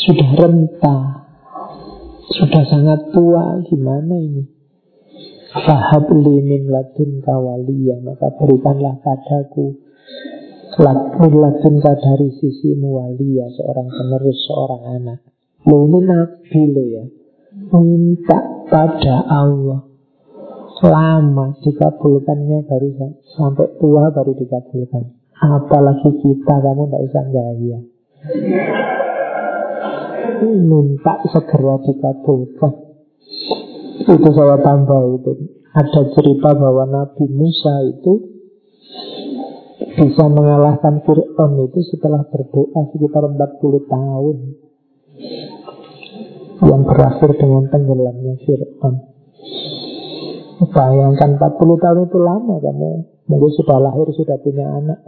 sudah 0.05 0.31
renta, 0.45 0.99
sudah 2.29 2.63
sangat 2.69 3.01
tua. 3.17 3.65
Gimana 3.65 4.15
ini? 4.21 4.54
Fahab 5.55 6.11
min 6.11 6.67
ladun 6.67 7.23
kawaliya 7.23 8.03
Maka 8.03 8.27
berikanlah 8.35 8.99
padaku 9.07 9.79
Min 10.75 11.33
ladun 11.39 11.79
dari 11.79 12.29
sisi 12.43 12.75
muwaliya 12.75 13.47
Seorang 13.55 13.87
penerus, 13.87 14.39
seorang 14.51 14.83
anak. 14.99 15.19
Lo 15.63 15.87
ini 15.87 15.99
nabi 16.03 16.61
lo 16.75 16.83
ya. 16.91 17.05
Minta 17.71 18.67
pada 18.67 19.17
Allah. 19.31 19.87
Lama 20.85 21.57
dikabulkannya 21.65 22.69
baru 22.69 22.91
sampai 23.25 23.79
tua 23.81 24.13
baru 24.13 24.37
dikabulkan. 24.37 25.17
Apalagi 25.39 26.11
kita 26.21 26.55
kamu 26.61 26.83
tidak 26.85 27.03
usah 27.09 27.25
gaya. 27.33 27.79
Minta 30.45 31.15
segera 31.33 31.75
dikabulkan 31.81 32.85
itu 34.03 34.29
saya 34.35 34.57
tambah 34.59 35.01
itu. 35.21 35.33
Ada 35.75 36.03
cerita 36.15 36.55
bahwa 36.55 36.87
Nabi 36.87 37.25
Musa 37.31 37.75
itu 37.91 38.13
bisa 39.95 40.25
mengalahkan 40.27 41.03
Fir'aun 41.03 41.71
itu 41.71 41.81
setelah 41.95 42.27
berdoa 42.27 42.81
sekitar 42.95 43.23
40 43.27 43.39
tahun 43.91 44.37
yang 46.63 46.83
berakhir 46.87 47.31
dengan 47.39 47.71
tenggelamnya 47.71 48.35
Fir'aun. 48.43 48.95
Bayangkan 50.71 51.31
40 51.39 51.83
tahun 51.83 51.99
itu 52.07 52.19
lama 52.23 52.55
kamu 52.63 52.93
mungkin 53.27 53.51
sudah 53.57 53.79
lahir, 53.81 54.07
sudah 54.15 54.37
punya 54.39 54.67
anak. 54.69 55.01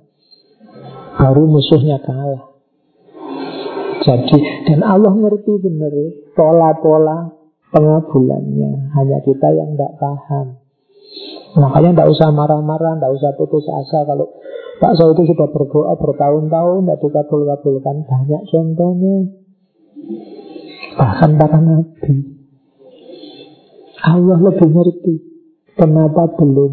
Baru 1.17 1.49
musuhnya 1.49 2.03
kalah. 2.03 2.57
Jadi, 4.07 4.39
dan 4.71 4.87
Allah 4.87 5.11
ngerti 5.11 5.51
benar 5.63 5.95
pola-pola 6.37 7.36
pengabulannya. 7.77 8.89
Hanya 8.97 9.19
kita 9.21 9.53
yang 9.53 9.77
tidak 9.77 10.01
paham. 10.01 10.57
Makanya 11.61 11.91
tidak 11.93 12.09
usah 12.17 12.29
marah-marah, 12.33 12.97
tidak 12.97 13.13
usah 13.13 13.31
putus 13.37 13.69
asa 13.69 14.09
kalau 14.09 14.33
Pak 14.77 14.93
saya 14.93 15.17
itu 15.17 15.33
sudah 15.33 15.49
berdoa 15.57 15.97
bertahun-tahun 15.97 16.85
tidak 16.85 17.01
dikabul-kabulkan. 17.01 17.97
Banyak 18.05 18.43
contohnya. 18.49 19.17
Bahkan 20.97 21.31
para 21.41 21.59
nabi. 21.61 22.15
Allah 24.05 24.39
lebih 24.39 24.69
ngerti 24.69 25.15
kenapa 25.81 26.29
belum, 26.37 26.73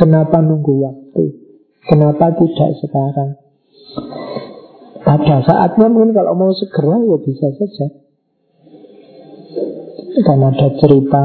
kenapa 0.00 0.40
nunggu 0.40 0.72
waktu, 0.80 1.24
kenapa 1.84 2.32
tidak 2.40 2.70
sekarang. 2.80 3.36
Pada 5.02 5.44
saatnya 5.44 5.86
mungkin 5.92 6.16
kalau 6.16 6.32
mau 6.32 6.52
segera 6.56 6.96
ya 7.04 7.16
bisa 7.20 7.52
saja. 7.52 8.01
Dan 10.22 10.38
ada 10.44 10.68
cerita 10.78 11.24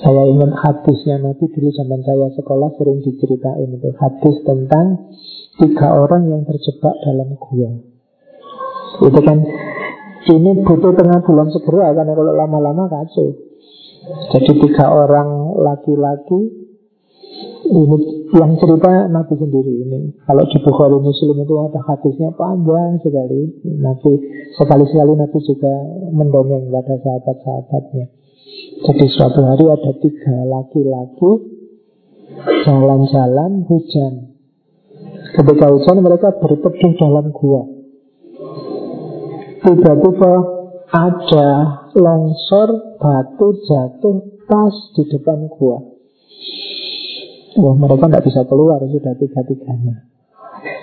Saya 0.00 0.22
ingat 0.32 0.54
hadisnya 0.56 1.20
Nabi 1.20 1.44
dulu 1.50 1.68
zaman 1.76 2.00
saya 2.00 2.32
sekolah 2.32 2.72
sering 2.78 3.04
diceritain 3.04 3.68
itu. 3.68 3.90
Hadis 4.00 4.36
tentang 4.48 5.12
tiga 5.60 5.92
orang 5.92 6.30
yang 6.30 6.42
terjebak 6.48 6.94
dalam 7.04 7.36
gua. 7.36 7.70
Itu 9.04 9.20
kan 9.20 9.38
ini 10.30 10.50
butuh 10.64 10.96
tengah 10.96 11.20
bulan 11.20 11.52
segera 11.52 11.92
karena 11.92 12.16
kalau 12.16 12.32
lama-lama 12.32 12.88
kacau. 12.88 13.28
Jadi 14.32 14.52
tiga 14.62 14.88
orang 14.88 15.58
laki-laki 15.58 16.40
ini 17.68 17.96
yang 18.30 18.54
cerita 18.62 19.10
Nabi 19.10 19.34
sendiri 19.34 19.74
ini. 19.86 20.00
Kalau 20.22 20.44
di 20.46 20.58
Bukhari 20.62 20.98
Muslim 21.02 21.42
itu 21.42 21.54
ada 21.58 21.80
hadisnya 21.82 22.30
panjang 22.38 23.02
sekali. 23.02 23.58
Nabi 23.66 24.12
sekali-sekali 24.54 25.12
Nabi 25.18 25.38
juga 25.42 25.74
mendongeng 26.14 26.70
pada 26.70 26.94
sahabat-sahabatnya. 27.02 28.06
Jadi 28.86 29.06
suatu 29.10 29.40
hari 29.42 29.64
ada 29.66 29.92
tiga 29.98 30.36
laki-laki 30.46 31.30
jalan-jalan 32.66 33.66
hujan. 33.66 34.14
Ketika 35.34 35.66
hujan 35.70 35.96
mereka 35.98 36.30
berteduh 36.38 36.92
dalam 37.02 37.34
gua. 37.34 37.62
Tiba-tiba 39.60 40.32
ada 40.90 41.48
longsor 41.92 42.68
batu 42.96 43.48
jatuh 43.66 44.16
pas 44.46 44.74
di 44.96 45.02
depan 45.10 45.50
gua. 45.50 45.99
Wah 47.60 47.76
mereka 47.76 48.08
tidak 48.08 48.24
bisa 48.24 48.42
keluar 48.48 48.80
sudah 48.80 49.12
tiga-tiganya. 49.20 50.08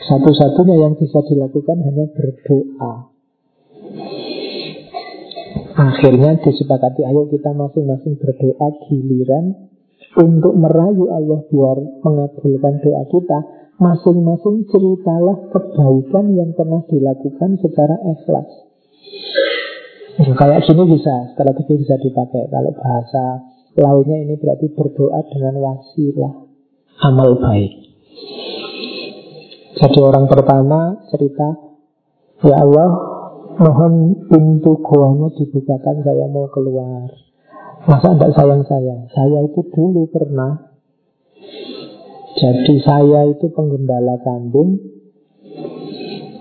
Satu-satunya 0.05 0.77
yang 0.77 0.93
bisa 0.93 1.25
dilakukan 1.25 1.81
hanya 1.81 2.05
berdoa. 2.13 2.93
Akhirnya 5.77 6.37
disepakati 6.41 7.05
Ayo 7.05 7.29
kita 7.29 7.53
masing-masing 7.53 8.17
berdoa 8.17 8.67
giliran 8.85 9.69
Untuk 10.17 10.53
merayu 10.57 11.09
Allah 11.13 11.45
biar 11.49 11.77
mengabulkan 12.05 12.73
doa 12.85 13.03
kita. 13.09 13.39
Masing-masing 13.77 14.65
ceritalah 14.69 15.37
kebaikan 15.53 16.33
yang 16.33 16.49
pernah 16.57 16.81
dilakukan 16.89 17.61
secara 17.61 17.93
ikhlas. 18.05 18.49
Ya, 20.17 20.33
Kayak 20.33 20.65
gini 20.65 20.97
bisa, 20.97 21.29
strategi 21.37 21.85
bisa 21.85 22.01
dipakai. 22.01 22.49
Kalau 22.49 22.73
bahasa 22.73 23.25
lainnya 23.77 24.17
ini 24.25 24.33
berarti 24.41 24.73
berdoa 24.73 25.21
dengan 25.29 25.61
wasilah 25.61 26.46
amal 27.01 27.37
baik. 27.37 27.73
Jadi 29.77 29.99
orang 30.01 30.25
pertama 30.25 31.05
cerita, 31.13 31.47
Ya 32.41 32.61
Allah, 32.61 32.89
mohon 33.61 34.25
pintu 34.25 34.81
goamu 34.81 35.29
dibukakan, 35.37 36.01
saya 36.01 36.25
mau 36.29 36.49
keluar. 36.49 37.09
Masa 37.85 38.17
tidak 38.17 38.33
sayang 38.33 38.63
saya? 38.65 39.05
Saya 39.13 39.45
itu 39.45 39.61
dulu 39.69 40.09
pernah 40.09 40.67
jadi 42.37 42.75
saya 42.85 43.33
itu 43.33 43.49
penggembala 43.49 44.21
kambing 44.21 44.77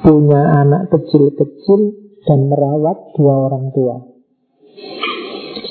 Punya 0.05 0.43
anak 0.61 0.93
kecil-kecil 0.93 1.81
Dan 2.29 2.53
merawat 2.53 3.17
dua 3.17 3.49
orang 3.49 3.73
tua 3.73 3.97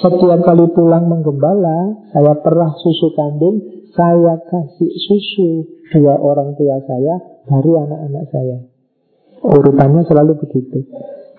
Setiap 0.01 0.39
kali 0.41 0.65
pulang 0.73 1.05
menggembala 1.13 2.09
Saya 2.09 2.41
perah 2.41 2.73
susu 2.73 3.13
kambing 3.13 3.74
saya 3.95 4.35
kasih 4.51 4.91
susu 5.07 5.49
dua 5.95 6.19
orang 6.19 6.53
tua 6.59 6.83
saya, 6.83 7.15
baru 7.47 7.87
anak-anak 7.87 8.25
saya. 8.29 8.57
Urutannya 9.39 10.03
selalu 10.03 10.35
begitu. 10.43 10.83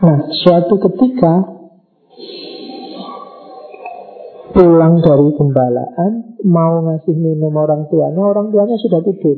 Nah, 0.00 0.28
suatu 0.44 0.80
ketika 0.80 1.34
pulang 4.56 5.04
dari 5.04 5.28
gembalaan, 5.36 6.12
mau 6.48 6.80
ngasih 6.88 7.12
minum 7.12 7.52
orang 7.52 7.92
tuanya, 7.92 8.22
orang 8.24 8.48
tuanya 8.48 8.76
sudah 8.80 9.04
tidur. 9.04 9.36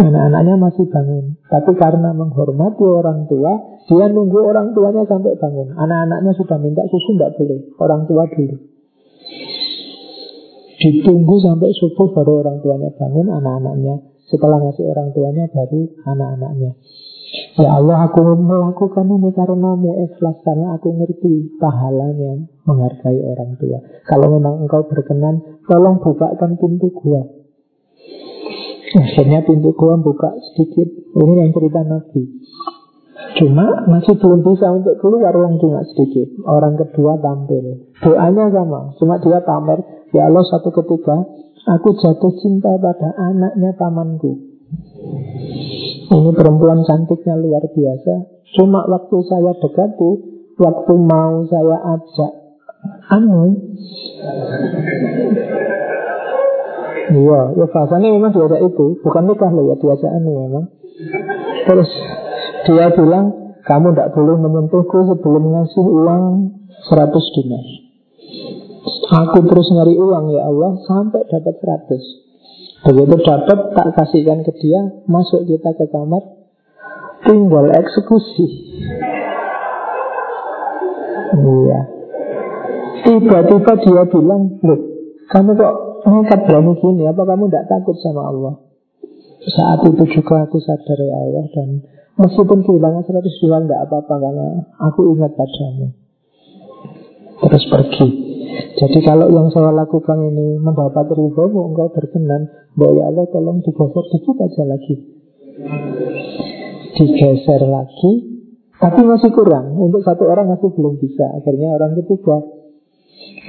Anak-anaknya 0.00 0.54
masih 0.56 0.86
bangun. 0.88 1.36
Tapi 1.50 1.72
karena 1.76 2.14
menghormati 2.16 2.86
orang 2.86 3.26
tua, 3.28 3.82
dia 3.90 4.06
nunggu 4.08 4.38
orang 4.38 4.72
tuanya 4.72 5.04
sampai 5.04 5.36
bangun. 5.36 5.76
Anak-anaknya 5.76 6.32
sudah 6.38 6.56
minta 6.56 6.86
susu, 6.88 7.18
tidak 7.18 7.36
boleh. 7.36 7.60
Orang 7.76 8.06
tua 8.06 8.24
dulu. 8.30 8.79
Ditunggu 10.80 11.36
sampai 11.44 11.70
subuh 11.76 12.08
baru 12.16 12.40
orang 12.40 12.64
tuanya 12.64 12.88
bangun 12.96 13.28
anak-anaknya. 13.28 14.00
Setelah 14.24 14.64
ngasih 14.64 14.88
orang 14.88 15.12
tuanya 15.12 15.44
baru 15.52 15.80
anak-anaknya. 16.08 16.72
Ya 17.60 17.78
Allah 17.78 18.10
aku 18.10 18.26
melakukan 18.26 19.06
ini 19.06 19.30
karena 19.30 19.78
mu 19.78 19.94
ikhlas 20.02 20.42
Karena 20.42 20.74
aku 20.74 20.90
ngerti 20.98 21.60
pahalanya 21.62 22.48
menghargai 22.66 23.20
orang 23.22 23.54
tua. 23.60 23.78
Kalau 24.08 24.34
memang 24.34 24.66
engkau 24.66 24.82
berkenan 24.88 25.60
Tolong 25.70 26.02
bukakan 26.02 26.58
pintu 26.58 26.90
gua. 26.90 27.22
Akhirnya 28.90 29.46
pintu 29.46 29.70
gua 29.70 29.94
buka 30.02 30.34
sedikit. 30.50 30.90
Ini 31.14 31.46
yang 31.46 31.50
cerita 31.54 31.86
Nabi. 31.86 32.22
Cuma 33.38 33.86
masih 33.86 34.18
belum 34.18 34.42
bisa 34.42 34.66
untuk 34.74 34.98
keluar 34.98 35.30
uang 35.30 35.62
cuma 35.62 35.86
sedikit. 35.86 36.42
Orang 36.42 36.74
kedua 36.74 37.22
tampil. 37.22 37.86
Doanya 38.02 38.50
sama 38.50 38.90
Cuma 38.98 39.22
dia 39.22 39.38
pamer 39.46 39.78
Ya 40.10 40.26
Allah 40.26 40.44
satu 40.46 40.70
ketika 40.74 41.16
Aku 41.78 41.92
jatuh 42.00 42.32
cinta 42.40 42.72
pada 42.80 43.14
anaknya 43.20 43.76
pamanku 43.76 44.32
Ini 46.10 46.30
perempuan 46.34 46.82
cantiknya 46.82 47.36
luar 47.38 47.62
biasa 47.70 48.14
Cuma 48.58 48.86
waktu 48.90 49.16
saya 49.28 49.52
dekati 49.58 50.10
Waktu 50.60 50.92
mau 50.92 51.46
saya 51.48 51.78
ajak 51.96 52.40
anu. 53.10 53.42
Iya, 57.10 57.40
ya 57.58 57.66
bahasanya 57.66 58.08
memang 58.14 58.30
diajak 58.30 58.62
itu, 58.62 58.86
bukan 59.02 59.24
nikah 59.26 59.50
loh 59.50 59.72
ya, 59.72 59.74
diajak 59.82 60.10
anu 60.14 60.30
memang. 60.46 60.64
Terus 61.66 61.90
dia 62.70 62.86
bilang, 62.94 63.56
kamu 63.66 63.96
tidak 63.96 64.14
boleh 64.14 64.36
menyentuhku 64.38 64.98
sebelum 65.10 65.42
ngasih 65.50 65.86
uang 65.90 66.24
100 66.92 67.34
dinar. 67.34 67.66
Aku 69.10 69.38
terus 69.44 69.68
nyari 69.74 69.98
uang 69.98 70.32
ya 70.32 70.46
Allah 70.48 70.72
sampai 70.86 71.26
dapat 71.28 71.54
100. 71.58 72.30
Begitu 72.80 73.16
dapat 73.20 73.58
tak 73.76 73.88
kasihkan 73.92 74.40
ke 74.40 74.56
dia, 74.56 74.80
masuk 75.04 75.44
kita 75.44 75.76
ke 75.76 75.84
kamar, 75.92 76.24
tinggal 77.28 77.68
eksekusi. 77.68 78.46
Iya. 81.30 81.80
Tiba-tiba 83.00 83.72
dia 83.84 84.02
bilang, 84.08 84.42
loh, 84.64 84.80
kamu 85.28 85.50
kok 85.56 85.74
nekat 86.08 86.40
berani 86.48 86.72
gini? 86.80 87.04
Apa 87.04 87.22
kamu 87.28 87.52
tidak 87.52 87.68
takut 87.68 87.96
sama 88.00 88.32
Allah? 88.32 88.54
Saat 89.40 89.88
itu 89.88 90.04
juga 90.20 90.44
aku 90.44 90.60
sadar 90.60 90.98
ya 91.00 91.16
Allah 91.16 91.44
dan 91.56 91.68
meskipun 92.20 92.60
kehilangan 92.60 93.02
100 93.08 93.40
juta 93.40 93.56
tidak 93.64 93.80
apa-apa 93.88 94.14
karena 94.20 94.46
aku 94.84 95.00
ingat 95.16 95.32
padamu. 95.32 95.99
Terus 97.40 97.64
pergi. 97.72 98.08
Jadi 98.50 98.98
kalau 99.04 99.32
yang 99.32 99.48
saya 99.52 99.72
lakukan 99.72 100.18
ini 100.20 100.60
mendapat 100.60 101.08
riba, 101.12 101.44
engkau 101.48 101.88
berkenan, 101.92 102.48
bahwa 102.76 102.92
ya 103.00 103.02
Allah 103.08 103.24
tolong 103.32 103.64
digeser 103.64 104.04
dikit 104.12 104.36
aja 104.40 104.64
lagi. 104.68 104.94
Digeser 106.96 107.62
lagi, 107.64 108.12
tapi 108.76 109.00
masih 109.04 109.30
kurang. 109.32 109.76
Untuk 109.76 110.04
satu 110.04 110.28
orang 110.28 110.52
masih 110.52 110.68
belum 110.72 111.00
bisa. 111.00 111.24
Akhirnya 111.40 111.76
orang 111.76 111.96
ketiga. 112.00 112.40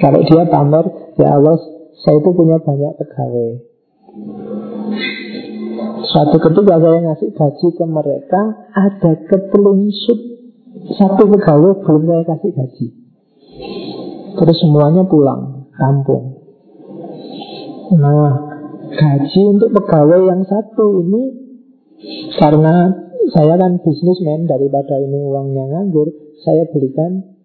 Kalau 0.00 0.20
dia 0.24 0.44
pamer, 0.48 0.84
ya 1.20 1.28
Allah, 1.36 1.56
saya 2.02 2.18
itu 2.20 2.30
punya 2.32 2.56
banyak 2.60 2.92
pegawai. 2.96 3.50
Suatu 6.02 6.36
ketika 6.36 6.74
saya 6.76 6.98
ngasih 7.08 7.30
gaji 7.32 7.68
ke 7.72 7.84
mereka, 7.88 8.42
ada 8.74 9.12
ketelingsut 9.28 10.20
satu 10.98 11.24
pegawai 11.30 11.80
belum 11.84 12.02
saya 12.04 12.24
kasih 12.28 12.52
gaji. 12.52 13.01
Terus 14.32 14.56
semuanya 14.60 15.04
pulang 15.04 15.70
kampung. 15.76 16.42
Nah, 17.92 18.32
gaji 18.88 19.40
untuk 19.52 19.70
pegawai 19.76 20.20
yang 20.32 20.42
satu 20.48 21.04
ini 21.04 21.22
karena 22.40 22.88
saya 23.30 23.54
kan 23.60 23.78
bisnismen 23.84 24.48
daripada 24.48 24.96
ini 24.98 25.20
uangnya 25.28 25.64
nganggur, 25.70 26.08
saya 26.42 26.64
belikan 26.72 27.36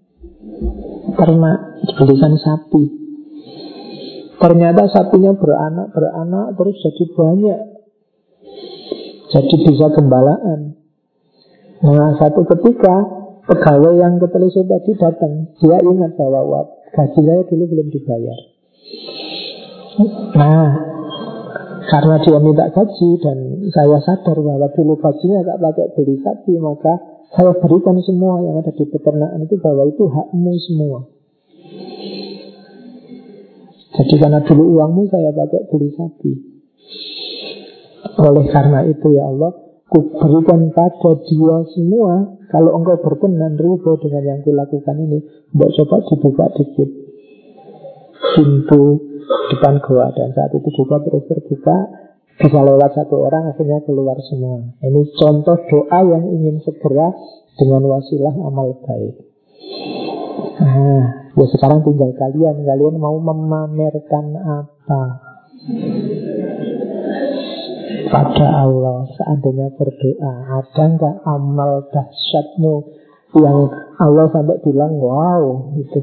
ternak, 1.14 1.60
belikan 2.00 2.34
sapi. 2.40 2.84
Ternyata 4.38 4.86
sapinya 4.94 5.34
beranak, 5.34 5.92
beranak 5.92 6.54
terus 6.56 6.78
jadi 6.82 7.06
banyak. 7.14 7.60
Jadi 9.28 9.56
bisa 9.66 9.88
gembalaan. 9.92 10.78
Nah, 11.84 12.16
satu 12.18 12.48
ketika 12.48 12.96
pegawai 13.46 14.00
yang 14.00 14.18
ketelisut 14.18 14.66
tadi 14.66 14.92
datang, 14.98 15.52
dia 15.60 15.78
ingat 15.84 16.16
bahwa 16.16 16.77
Gaji 16.88 17.20
saya 17.24 17.42
dulu 17.48 17.64
belum 17.68 17.88
dibayar. 17.92 18.40
Nah, 20.38 20.70
karena 21.88 22.16
dia 22.22 22.40
minta 22.40 22.68
gaji 22.70 23.10
dan 23.24 23.38
saya 23.74 23.98
sadar 24.04 24.38
bahwa 24.38 24.68
dulu 24.76 24.94
gajinya 25.00 25.42
tak 25.44 25.58
pakai 25.60 25.88
beli 25.98 26.16
sapi, 26.22 26.54
maka 26.62 26.94
saya 27.34 27.52
berikan 27.58 27.98
semua 28.04 28.40
yang 28.44 28.60
ada 28.62 28.72
di 28.72 28.86
peternakan 28.88 29.44
itu 29.44 29.56
bahwa 29.60 29.84
itu 29.90 30.04
hakmu 30.08 30.54
semua. 30.64 31.00
Jadi 33.98 34.14
karena 34.22 34.40
dulu 34.46 34.64
uangmu 34.78 35.10
saya 35.10 35.34
pakai 35.34 35.66
beli 35.74 35.90
sapi. 35.96 36.32
Oleh 38.18 38.46
karena 38.54 38.86
itu 38.88 39.08
ya 39.12 39.28
Allah, 39.28 39.52
ku 39.88 40.00
berikan 40.20 40.68
pada 40.76 41.12
dia 41.24 41.58
semua 41.72 42.36
kalau 42.52 42.76
engkau 42.76 43.00
berkenan 43.00 43.56
riba 43.56 43.92
dengan 44.04 44.24
yang 44.24 44.40
kulakukan 44.44 44.96
ini 45.00 45.20
Mbak 45.56 45.70
coba 45.80 45.98
dibuka 46.12 46.46
dikit. 46.60 46.90
Pintu 48.18 48.84
depan 49.54 49.78
gua 49.86 50.10
Dan 50.10 50.34
saat 50.34 50.50
itu 50.58 50.70
juga 50.74 50.98
terus 51.06 51.22
terbuka 51.30 51.78
Bisa 52.38 52.60
lewat 52.66 52.94
satu 52.94 53.26
orang 53.26 53.50
akhirnya 53.50 53.82
keluar 53.86 54.18
semua. 54.28 54.62
Ini 54.84 55.02
contoh 55.18 55.58
doa 55.70 56.00
yang 56.06 56.24
ingin 56.36 56.62
segera 56.62 57.14
Dengan 57.58 57.82
wasilah 57.90 58.36
amal 58.46 58.78
baik. 58.86 59.16
Nah, 60.62 61.34
ya 61.34 61.46
sekarang 61.50 61.82
tinggal 61.82 62.14
kalian. 62.14 62.62
Kalian 62.62 62.96
mau 63.02 63.18
memamerkan 63.18 64.26
apa 64.38 65.02
pada 68.08 68.48
Allah. 68.66 69.08
Seandainya 69.16 69.68
berdoa 69.76 70.34
ada 70.60 70.84
nggak 70.98 71.16
amal 71.28 71.72
dahsyatmu 71.92 72.74
yang 73.38 73.58
Allah 74.00 74.26
sampai 74.32 74.58
bilang 74.64 74.96
wow 74.98 75.76
itu 75.76 76.00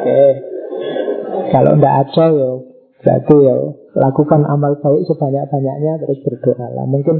oke. 0.00 0.22
Kalau 1.50 1.72
nggak 1.78 1.94
ada 2.06 2.24
ya 2.30 2.50
berarti 3.00 3.36
ya 3.40 3.56
lakukan 3.96 4.40
amal 4.46 4.76
baik 4.78 5.02
sebanyak-banyaknya 5.08 5.92
terus 6.04 6.18
berdoa 6.22 6.66
lah. 6.70 6.84
Mungkin 6.86 7.16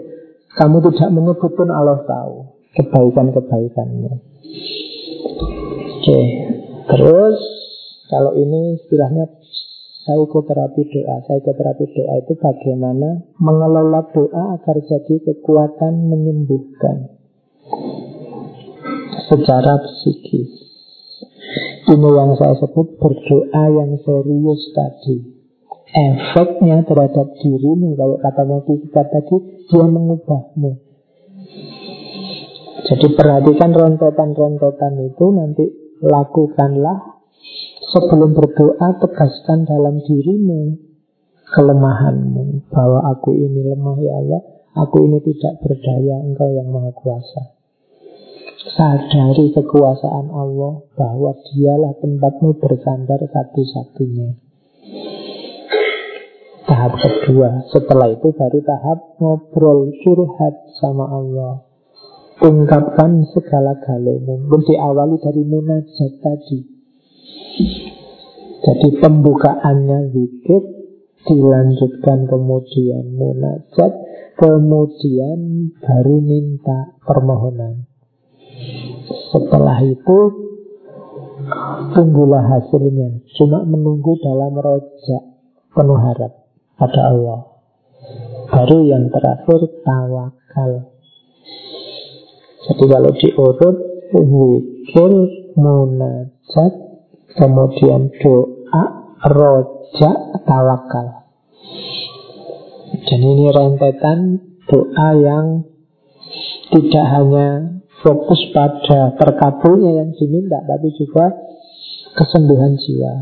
kamu 0.55 0.77
tidak 0.91 1.11
menyebut 1.15 1.51
pun 1.55 1.69
Allah 1.71 2.03
tahu 2.05 2.51
kebaikan-kebaikannya. 2.75 4.13
Oke. 6.01 6.21
Terus 6.91 7.39
kalau 8.11 8.35
ini 8.35 8.75
istilahnya 8.83 9.31
Psikoterapi 10.01 10.83
doa. 10.89 11.17
Psikoterapi 11.29 11.85
doa 11.93 12.15
itu 12.25 12.33
bagaimana 12.41 13.21
mengelola 13.37 14.09
doa 14.09 14.57
agar 14.57 14.77
jadi 14.81 15.15
kekuatan 15.29 16.09
menyembuhkan 16.09 17.21
Secara 19.29 19.79
psikis. 19.85 20.51
Ini 21.91 22.09
yang 22.17 22.33
saya 22.35 22.57
sebut 22.57 22.97
berdoa 22.97 23.63
yang 23.69 24.01
serius 24.01 24.63
tadi. 24.73 25.17
Efeknya 25.91 26.87
terhadap 26.87 27.35
dirimu 27.43 27.99
Kalau 27.99 28.17
kata 28.23 28.43
kita 28.65 29.03
tadi 29.11 29.37
Dia 29.69 29.87
mengubahmu. 29.87 30.71
Jadi 32.81 33.07
perhatikan 33.15 33.71
rentetan-rentetan 33.75 34.95
itu 35.03 35.27
Nanti 35.35 35.65
lakukanlah 36.01 37.20
Sebelum 37.91 38.39
berdoa 38.39 39.03
tegaskan 39.03 39.67
dalam 39.67 39.99
dirimu 40.07 40.79
kelemahanmu 41.51 42.71
bahwa 42.71 43.03
aku 43.11 43.35
ini 43.35 43.67
lemah 43.67 43.99
ya 43.99 44.15
Allah, 44.15 44.43
aku 44.79 45.11
ini 45.11 45.19
tidak 45.27 45.59
berdaya, 45.59 46.23
Engkau 46.23 46.55
yang 46.55 46.71
Maha 46.71 46.95
Kuasa. 46.95 47.59
Sadari 48.61 49.51
kekuasaan 49.51 50.31
Allah 50.31 50.87
bahwa 50.95 51.35
dialah 51.51 51.99
tempatmu 51.99 52.63
bersandar 52.63 53.19
satu-satunya. 53.27 54.39
Tahap 56.71 56.95
kedua, 56.95 57.67
setelah 57.75 58.15
itu 58.15 58.31
baru 58.31 58.63
tahap 58.63 59.19
ngobrol 59.19 59.91
curhat 60.07 60.55
sama 60.79 61.11
Allah. 61.11 61.67
Ungkapkan 62.39 63.27
segala 63.35 63.83
galumu. 63.83 64.47
Mungkin 64.47 64.79
diawali 64.79 65.19
dari 65.19 65.43
munajat 65.43 66.13
tadi. 66.23 66.80
Jadi 68.61 68.89
pembukaannya 69.01 70.13
zikir 70.13 70.63
dilanjutkan 71.25 72.29
kemudian 72.29 73.05
munajat, 73.17 73.93
kemudian 74.37 75.73
baru 75.81 76.17
minta 76.21 76.97
permohonan. 77.05 77.89
Setelah 79.33 79.81
itu 79.85 80.19
tunggulah 81.97 82.45
hasilnya. 82.45 83.25
Cuma 83.37 83.65
menunggu 83.65 84.17
dalam 84.21 84.57
rojak 84.57 85.23
penuh 85.73 86.01
harap 86.01 86.33
pada 86.77 87.01
Allah. 87.13 87.41
Baru 88.51 88.85
yang 88.85 89.09
terakhir 89.13 89.61
tawakal. 89.87 90.91
Jadi 92.61 92.85
kalau 92.87 93.13
diurut 93.17 93.77
zikir, 94.11 95.15
munajat, 95.57 96.90
Kemudian 97.37 98.11
doa 98.19 98.85
roja 99.31 100.11
tawakal. 100.43 101.07
Dan 102.91 103.21
ini 103.23 103.47
rentetan 103.51 104.19
doa 104.67 105.09
yang 105.15 105.47
tidak 106.71 107.07
hanya 107.11 107.49
fokus 108.01 108.41
pada 108.55 109.15
terkabulnya 109.19 110.03
yang 110.03 110.11
diminta 110.15 110.63
Tapi 110.63 110.89
juga 110.95 111.27
kesembuhan 112.15 112.79
jiwa. 112.79 113.15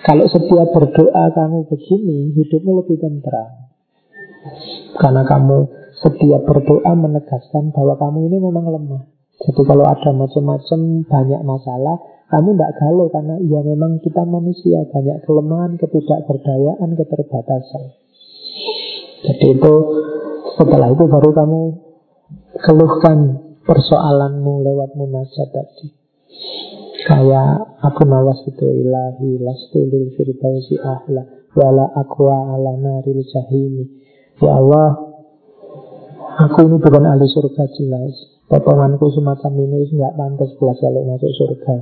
Kalau 0.00 0.26
setiap 0.26 0.72
berdoa 0.72 1.24
kamu 1.36 1.68
begini 1.68 2.32
Hidupmu 2.32 2.72
lebih 2.80 3.04
tentram 3.04 3.68
Karena 4.96 5.22
kamu 5.28 5.58
setiap 6.00 6.48
berdoa 6.48 6.92
menegaskan 6.96 7.76
bahwa 7.76 8.00
kamu 8.00 8.32
ini 8.32 8.36
memang 8.40 8.66
lemah. 8.72 9.04
Jadi 9.40 9.62
kalau 9.64 9.84
ada 9.84 10.10
macam-macam 10.12 10.80
banyak 11.04 11.40
masalah, 11.44 11.96
kamu 12.30 12.54
tidak 12.54 12.72
galau 12.78 13.10
karena 13.10 13.36
ya 13.42 13.60
memang 13.66 13.98
kita 14.06 14.22
manusia 14.22 14.86
banyak 14.86 15.18
kelemahan, 15.26 15.74
ketidakberdayaan, 15.82 16.94
keterbatasan. 16.94 17.84
Jadi 19.26 19.46
itu 19.58 19.74
setelah 20.54 20.94
itu 20.94 21.04
baru 21.10 21.30
kamu 21.34 21.60
keluhkan 22.62 23.18
persoalanmu 23.66 24.62
lewat 24.62 24.94
munajat 24.94 25.50
tadi. 25.50 25.90
Kayak 27.10 27.82
aku 27.82 28.06
nawas 28.06 28.38
itu 28.46 28.62
ilahi 28.62 29.42
lastu 29.42 29.82
lil 29.90 30.14
firdausi 30.14 30.78
ahla 30.78 31.26
wala 31.58 31.90
akwa 31.98 32.54
ala 32.54 32.78
naril 32.78 33.26
jahimi. 33.26 34.06
Ya 34.38 34.54
Allah, 34.54 35.18
aku 36.46 36.62
ini 36.62 36.78
bukan 36.78 37.04
ahli 37.10 37.26
surga 37.26 37.66
jelas. 37.74 38.29
Potonganku 38.50 39.14
semacam 39.14 39.52
ini 39.62 39.86
nggak 39.94 40.18
pantas 40.18 40.50
belas 40.58 40.74
kalau 40.82 41.06
masuk 41.06 41.30
surga. 41.38 41.74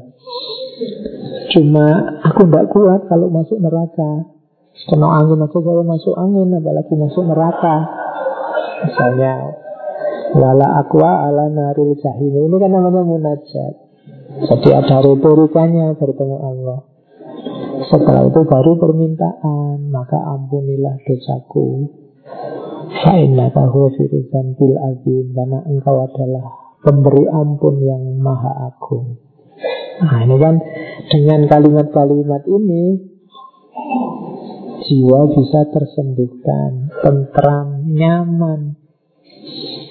Cuma 1.56 1.86
aku 2.20 2.44
tidak 2.44 2.68
kuat 2.76 3.00
kalau 3.08 3.32
masuk 3.32 3.56
neraka. 3.56 4.36
Kena 4.84 5.08
angin 5.16 5.40
aku 5.40 5.64
saya 5.64 5.80
masuk 5.80 6.14
angin, 6.14 6.54
apalagi 6.54 6.92
masuk 6.92 7.24
neraka. 7.24 7.76
Misalnya, 8.84 9.34
wala 10.36 10.84
akwa 10.84 11.24
ala 11.24 11.48
naril 11.48 11.96
jahim. 11.98 12.36
Ini 12.36 12.56
kan 12.60 12.70
namanya 12.70 13.00
munajat. 13.00 13.74
Jadi 14.38 14.68
ada 14.70 15.02
retorikanya 15.02 15.96
bertemu 15.96 16.36
Allah. 16.36 16.78
Setelah 17.88 18.28
itu 18.28 18.40
baru 18.44 18.76
permintaan, 18.76 19.88
maka 19.88 20.20
ampunilah 20.20 21.00
dosaku. 21.00 21.90
Azim 24.76 25.24
Karena 25.36 25.60
engkau 25.68 25.96
adalah 26.04 26.46
pemberi 26.82 27.24
ampun 27.28 27.84
yang 27.84 28.02
maha 28.22 28.72
agung. 28.72 29.18
Nah 29.98 30.24
ini 30.24 30.36
kan 30.38 30.62
dengan 31.10 31.40
kalimat-kalimat 31.50 32.42
ini 32.46 32.84
Jiwa 34.88 35.20
bisa 35.36 35.68
tersembuhkan 35.68 36.88
Tentram, 37.04 37.84
nyaman. 37.92 38.78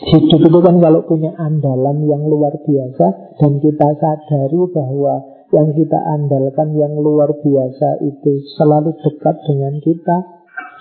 Hidup 0.07 0.41
itu 0.41 0.59
kan 0.63 0.79
kalau 0.79 1.03
punya 1.05 1.35
andalan 1.35 2.07
yang 2.07 2.23
luar 2.25 2.55
biasa 2.63 3.37
dan 3.37 3.59
kita 3.59 3.87
sadari 3.99 4.61
bahwa 4.71 5.21
yang 5.51 5.75
kita 5.75 5.99
andalkan 6.17 6.73
yang 6.79 6.95
luar 6.95 7.29
biasa 7.35 8.03
itu 8.03 8.41
selalu 8.55 8.95
dekat 8.99 9.35
dengan 9.43 9.79
kita 9.83 10.36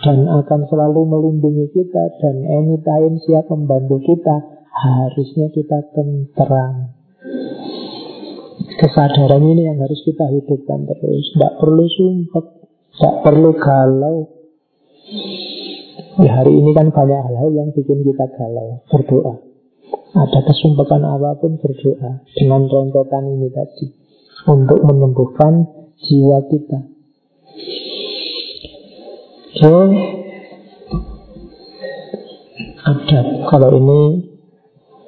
dan 0.06 0.28
akan 0.28 0.60
selalu 0.70 1.02
melindungi 1.08 1.66
kita 1.72 2.04
dan 2.22 2.46
anytime 2.46 3.18
siap 3.26 3.48
membantu 3.50 3.98
kita, 4.04 4.36
harusnya 4.70 5.48
kita 5.50 5.78
tenteram. 5.96 6.94
Kesadaran 8.76 9.40
ini 9.40 9.66
yang 9.66 9.80
harus 9.80 9.98
kita 10.04 10.28
hidupkan 10.28 10.84
terus. 10.84 11.32
Tidak 11.32 11.52
perlu 11.56 11.84
sumpah, 11.88 12.44
tidak 12.92 13.14
perlu 13.24 13.50
galau. 13.56 14.16
Di 16.16 16.28
hari 16.28 16.52
ini 16.60 16.76
kan 16.76 16.92
banyak 16.92 17.20
hal-hal 17.24 17.50
yang 17.56 17.68
bikin 17.72 18.04
kita 18.04 18.30
galau. 18.36 18.84
Berdoa. 18.92 19.34
Ada 20.16 20.40
kesumpahan 20.44 21.02
apa 21.08 21.40
pun 21.40 21.56
berdoa. 21.56 22.20
Dengan 22.36 22.68
rentetan 22.68 23.24
ini 23.32 23.48
tadi. 23.48 23.86
Untuk 24.44 24.84
menyembuhkan 24.84 25.66
jiwa 26.04 26.44
kita. 26.52 26.95
Oke. 29.56 29.72
Adat. 32.76 33.26
Kalau 33.48 33.70
ini 33.72 34.02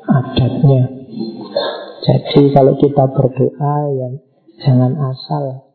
adatnya. 0.08 0.82
Jadi 2.00 2.42
kalau 2.56 2.72
kita 2.80 3.04
berdoa 3.12 3.76
ya 3.92 4.08
jangan 4.64 4.96
asal. 5.12 5.68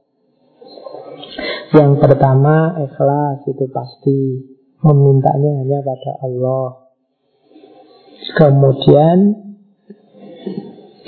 Yang 1.74 2.02
pertama 2.02 2.78
ikhlas 2.86 3.46
itu 3.50 3.66
pasti 3.74 4.18
Memintanya 4.86 5.66
hanya 5.66 5.82
pada 5.82 6.22
Allah 6.22 6.94
Kemudian 8.38 9.18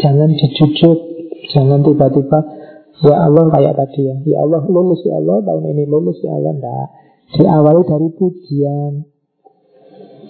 Jangan 0.01 0.29
dijujuk 0.33 0.97
Jangan 1.53 1.85
tiba-tiba 1.85 2.39
Ya 3.05 3.29
Allah 3.29 3.45
kayak 3.53 3.77
tadi 3.77 4.09
ya 4.09 4.15
Ya 4.25 4.37
Allah 4.41 4.65
lulus 4.65 5.05
ya 5.05 5.21
Allah 5.21 5.45
Tahun 5.45 5.69
ini 5.69 5.85
lulus 5.85 6.17
ya 6.25 6.33
Allah 6.33 6.57
Tidak 6.57 7.04
Diawali 7.35 7.81
dari 7.83 8.09
pujian 8.15 8.93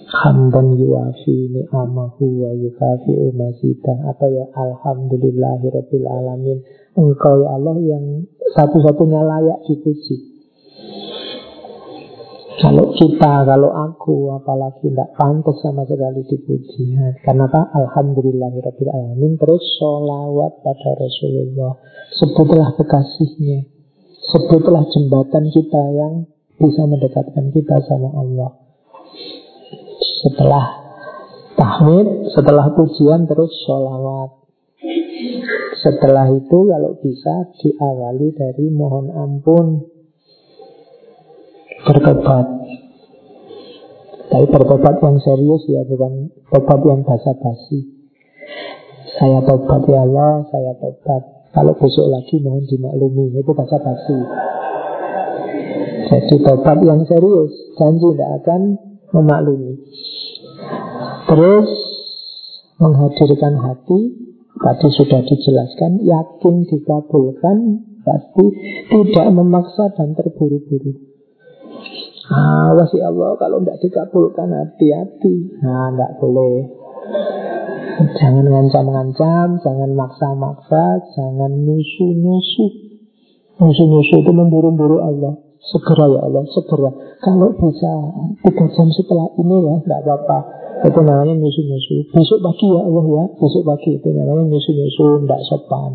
Hamdan 0.06 0.78
yuafi 0.78 1.50
ni'amahu 1.50 2.24
wa 2.42 2.50
yukafi 2.54 3.14
umasita 3.14 3.94
Atau 4.10 4.30
ya 4.34 4.46
Alhamdulillahirabbil 4.54 6.06
alamin 6.06 6.58
Engkau 6.98 7.42
ya 7.42 7.48
Allah 7.54 7.76
yang 7.78 8.26
satu-satunya 8.54 9.22
layak 9.22 9.58
dipuji 9.70 10.36
kalau 12.56 12.88
kita, 12.96 13.44
kalau 13.44 13.68
aku, 13.68 14.32
apalagi 14.32 14.88
tidak 14.88 15.12
pantas 15.12 15.60
sama 15.60 15.84
sekali 15.84 16.24
dipuji. 16.24 16.96
Karena 17.20 17.44
apa? 17.52 17.68
Alhamdulillahirabbil 17.68 18.92
alamin. 18.96 19.36
Terus 19.36 19.60
sholawat 19.76 20.64
pada 20.64 20.90
Rasulullah. 20.96 21.76
Sebutlah 22.16 22.72
kekasihnya. 22.80 23.60
Sebutlah 24.32 24.88
jembatan 24.88 25.52
kita 25.52 25.82
yang 26.00 26.24
bisa 26.56 26.82
mendekatkan 26.88 27.52
kita 27.52 27.76
sama 27.84 28.10
Allah. 28.16 28.50
Setelah 30.24 30.64
tahmid, 31.56 32.32
setelah 32.32 32.72
pujian 32.72 33.28
terus 33.28 33.52
sholawat. 33.64 34.48
Setelah 35.76 36.26
itu 36.32 36.58
kalau 36.66 36.92
bisa 36.98 37.52
diawali 37.60 38.32
dari 38.32 38.66
mohon 38.72 39.12
ampun 39.12 39.86
bertobat. 41.86 42.46
Tapi 44.26 44.46
bertobat 44.50 44.94
yang 44.98 45.16
serius 45.22 45.62
ya, 45.70 45.86
bukan 45.86 46.34
tobat 46.50 46.80
yang 46.82 47.00
basa-basi. 47.06 47.94
Saya 49.16 49.38
tobat 49.46 49.86
ya 49.86 50.02
Allah, 50.02 50.42
saya 50.50 50.72
tobat. 50.80 51.22
Kalau 51.54 51.72
besok 51.78 52.10
lagi 52.10 52.36
mohon 52.42 52.66
dimaklumi, 52.66 53.32
itu 53.38 53.52
basa-basi. 53.54 54.18
Jadi 56.06 56.36
tobat 56.38 56.78
yang 56.86 57.02
serius, 57.02 57.50
janji 57.74 58.14
tidak 58.14 58.30
akan 58.42 58.60
memaklumi. 59.10 59.74
Terus 61.26 61.68
menghadirkan 62.78 63.58
hati, 63.58 64.00
tadi 64.54 64.88
sudah 64.94 65.20
dijelaskan, 65.26 66.06
yakin 66.06 66.54
dikabulkan, 66.70 67.56
pasti 68.06 68.46
tidak 68.86 69.26
memaksa 69.34 69.90
dan 69.98 70.14
terburu-buru. 70.14 70.94
Awas 72.26 72.90
ya 72.94 73.10
Allah 73.10 73.38
kalau 73.38 73.62
tidak 73.62 73.78
dikabulkan 73.86 74.50
hati-hati. 74.50 75.62
Nah, 75.62 75.94
tidak 75.94 76.10
boleh. 76.22 76.70
Jangan 77.96 78.46
ngancam-ngancam, 78.50 79.62
jangan 79.62 79.90
maksa-maksa, 79.94 81.06
jangan 81.14 81.52
nusu-nusu. 81.54 82.66
Nusu-nusu 83.62 84.14
itu 84.20 84.32
memburu-buru 84.34 84.98
Allah. 85.00 85.45
Segera 85.66 86.06
ya 86.06 86.20
Allah, 86.22 86.42
segera. 86.54 86.90
Kalau 87.22 87.50
bisa 87.58 87.92
tiga 88.46 88.66
jam 88.70 88.88
setelah 88.94 89.26
ini 89.34 89.56
ya, 89.66 89.74
tidak 89.82 90.00
apa-apa. 90.06 90.38
Itu 90.86 91.00
namanya 91.02 91.34
nusu-nusu. 91.34 92.12
Besok 92.14 92.38
pagi 92.44 92.70
ya 92.70 92.80
Allah 92.86 93.04
ya, 93.04 93.24
besok 93.34 93.62
pagi 93.66 93.98
itu 93.98 94.08
namanya 94.14 94.46
nusu-nusu, 94.46 95.26
tidak 95.26 95.40
sopan 95.50 95.92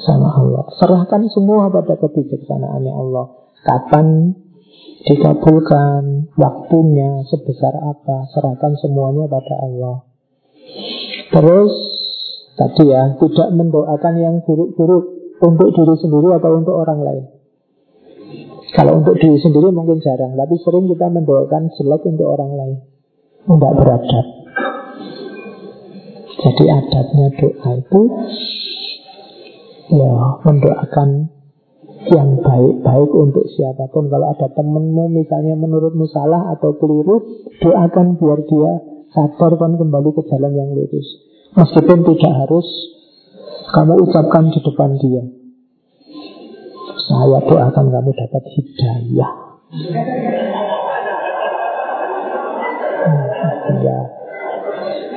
sama 0.00 0.28
Allah. 0.32 0.64
Serahkan 0.80 1.28
semua 1.28 1.68
pada 1.68 1.94
kebijaksanaannya 2.00 2.92
Allah. 2.92 3.26
Kapan 3.64 4.36
dikabulkan 5.04 6.32
waktunya 6.40 7.20
sebesar 7.28 7.76
apa 7.76 8.24
serahkan 8.32 8.72
semuanya 8.80 9.28
pada 9.28 9.54
Allah 9.60 9.96
terus 11.28 11.72
tadi 12.56 12.88
ya 12.88 13.12
tidak 13.20 13.48
mendoakan 13.52 14.14
yang 14.16 14.34
buruk-buruk 14.40 15.04
untuk 15.44 15.68
diri 15.76 15.94
sendiri 16.00 16.28
atau 16.40 16.50
untuk 16.56 16.72
orang 16.72 17.00
lain 17.04 17.24
kalau 18.74 19.00
untuk 19.00 19.16
diri 19.16 19.38
sendiri 19.38 19.70
mungkin 19.70 20.02
jarang 20.02 20.34
tapi 20.34 20.54
sering 20.60 20.90
kita 20.90 21.06
mendoakan 21.08 21.70
jelek 21.78 22.02
untuk 22.04 22.28
orang 22.28 22.50
lain 22.54 22.78
tidak 23.46 23.72
beradab 23.78 24.26
jadi 26.44 26.64
adabnya 26.76 27.26
doa 27.40 27.70
itu 27.80 28.00
ya 29.94 30.12
mendoakan 30.44 31.08
yang 32.12 32.36
baik-baik 32.40 33.10
untuk 33.16 33.44
siapa 33.56 33.88
pun. 33.88 34.12
Kalau 34.12 34.28
ada 34.28 34.48
temenmu 34.52 35.08
misalnya 35.08 35.56
menurutmu 35.56 36.04
salah 36.12 36.52
atau 36.52 36.76
keliru, 36.76 37.48
doakan 37.64 38.20
biar 38.20 38.44
dia 38.44 38.72
sadar 39.14 39.56
dan 39.56 39.80
kembali 39.80 40.10
ke 40.12 40.22
jalan 40.28 40.52
yang 40.52 40.68
lurus. 40.74 41.08
Meskipun 41.54 42.02
tidak 42.12 42.32
harus 42.44 42.66
kamu 43.72 43.94
ucapkan 44.04 44.52
di 44.52 44.60
depan 44.60 44.90
dia. 45.00 45.22
Saya 47.04 47.36
doakan 47.44 47.86
kamu 47.92 48.10
dapat 48.16 48.42
hidayah. 48.56 49.32
Ya. 53.84 53.98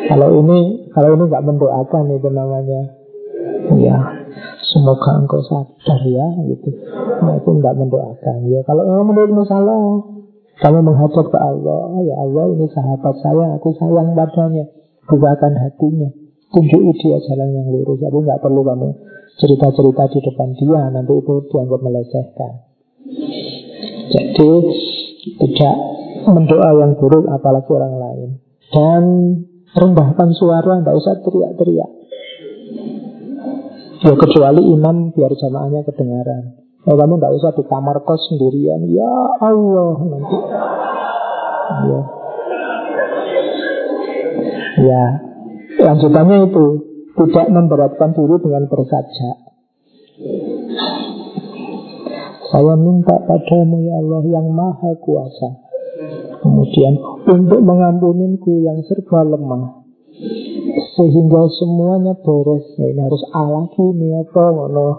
Kalau 0.07 0.29
ini 0.41 0.89
Kalau 0.91 1.09
ini 1.13 1.23
nggak 1.29 1.45
mendoakan 1.45 2.03
itu 2.09 2.29
namanya 2.33 2.81
Ya 3.77 3.97
Semoga 4.67 5.23
engkau 5.23 5.39
sadar 5.45 6.01
ya 6.03 6.27
gitu. 6.51 6.69
Nah 7.23 7.39
itu 7.39 7.49
nggak 7.53 7.75
mendoakan 7.77 8.37
ya 8.49 8.59
Kalau 8.65 8.83
memang 8.83 9.13
menurut 9.13 9.31
masalah 9.45 9.77
Kamu 10.57 10.79
menghadap 10.83 11.25
ke 11.29 11.39
Allah 11.39 12.01
Ya 12.03 12.15
Allah 12.17 12.45
ini 12.57 12.65
sahabat 12.73 13.15
saya 13.21 13.61
Aku 13.61 13.77
sayang 13.77 14.17
padanya 14.17 14.65
Bukakan 15.05 15.53
hatinya 15.55 16.09
Tunjuki 16.51 16.91
dia 16.97 17.17
jalan 17.21 17.49
yang 17.53 17.67
lurus 17.71 18.01
Tapi 18.01 18.17
nggak 18.17 18.41
perlu 18.41 18.65
kamu 18.65 18.89
cerita-cerita 19.37 20.03
di 20.09 20.19
depan 20.25 20.49
dia 20.57 20.81
Nanti 20.89 21.13
itu 21.13 21.33
dianggap 21.49 21.79
melecehkan. 21.81 22.53
Jadi 24.11 24.51
Tidak 25.37 25.77
mendoa 26.27 26.69
yang 26.81 26.97
buruk 26.97 27.29
Apalagi 27.29 27.69
orang 27.71 27.95
lain. 27.97 28.29
Dan 28.73 29.03
rendahkan 29.77 30.29
suara 30.35 30.81
Tidak 30.81 30.95
usah 30.97 31.21
teriak-teriak. 31.21 31.91
Ya 33.97 34.13
kecuali 34.13 34.61
imam 34.61 35.09
biar 35.09 35.33
jamaahnya 35.33 35.81
kedengaran. 35.81 36.61
Ya 36.85 36.93
kamu 36.93 37.17
tidak 37.17 37.33
usah 37.33 37.51
di 37.57 37.63
kamar 37.65 37.97
kos 38.05 38.21
sendirian. 38.29 38.85
Ya 38.93 39.13
Allah 39.41 39.97
nanti. 40.05 40.37
Ya. 41.89 42.01
Ya 44.77 45.03
Lanjutannya 45.77 46.49
itu 46.49 46.65
Tidak 47.17 47.47
memberatkan 47.49 48.13
diri 48.13 48.35
dengan 48.45 48.63
bersajak 48.69 49.37
Saya 52.47 52.73
minta 52.79 53.17
padamu 53.27 53.77
ya 53.83 53.99
Allah 53.99 54.23
yang 54.23 54.47
maha 54.55 54.95
kuasa. 55.03 55.49
Kemudian 56.39 56.95
untuk 57.27 57.59
mengampuninku 57.59 58.63
yang 58.63 58.79
serba 58.87 59.27
lemah. 59.27 59.83
Sehingga 60.95 61.41
semuanya 61.59 62.15
nah, 62.15 62.85
ini 62.87 63.01
harus 63.03 63.23
alaki 63.35 63.85
nih 63.97 64.23
apa 64.23 64.43
ngono. 64.53 64.89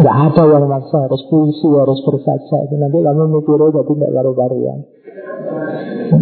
Nggak 0.00 0.16
ada 0.32 0.42
yang 0.48 0.64
maksa 0.64 0.96
harus 1.04 1.22
puisi 1.28 1.68
harus 1.76 2.00
bersaja 2.06 2.56
nanti 2.72 2.98
kamu 3.04 3.24
mikirnya 3.36 3.68
jadi 3.68 3.92
nggak 4.00 4.12
baru-baruan 4.16 4.78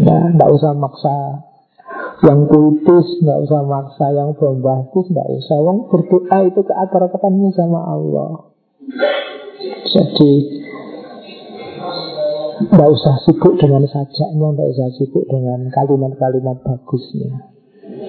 nah, 0.03 0.23
nggak 0.35 0.51
usah 0.51 0.73
maksa 0.75 1.17
yang 2.27 2.51
puitis 2.51 3.07
nggak 3.23 3.39
usah 3.47 3.63
maksa 3.63 4.07
yang 4.11 4.35
bombastis 4.35 5.07
nggak 5.07 5.29
usah 5.39 5.59
yang 5.63 5.79
berdoa 5.87 6.39
itu 6.47 6.61
ke 6.67 6.75
akar 6.75 7.07
ketemu 7.13 7.55
sama 7.55 7.81
Allah 7.95 8.31
jadi 9.89 10.33
nggak 12.59 12.91
usah 12.91 13.15
sibuk 13.23 13.55
dengan 13.55 13.87
sajaknya, 13.87 14.49
nggak 14.51 14.69
usah 14.75 14.89
sibuk 14.99 15.25
dengan 15.31 15.71
kalimat-kalimat 15.71 16.59
bagusnya. 16.67 17.55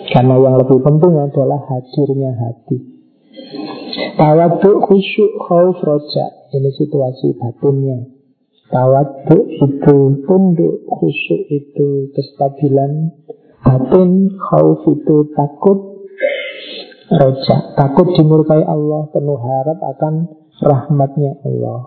Karena 0.10 0.36
yang 0.41 0.57
lebih 0.57 0.81
penting 0.81 1.14
adalah 1.22 1.61
hadirnya 1.69 2.34
hati. 2.34 2.77
Tawaduk 4.18 4.90
khusyuk 4.90 5.31
khauf 5.48 5.77
roja. 5.86 6.49
Ini 6.49 6.72
situasi 6.76 7.38
batinnya. 7.38 8.10
Tawaduk 8.73 9.45
itu 9.48 9.98
tunduk, 10.26 10.76
khusyuk 10.90 11.41
itu 11.48 12.10
kestabilan 12.18 13.14
batin, 13.64 14.10
khauf 14.38 14.81
itu 14.88 15.18
takut, 15.36 15.80
roja. 17.10 17.57
Takut 17.76 18.07
dimurkai 18.15 18.64
Allah, 18.64 19.07
penuh 19.14 19.40
harap 19.40 19.80
akan 19.81 20.14
rahmatnya 20.60 21.40
Allah. 21.45 21.81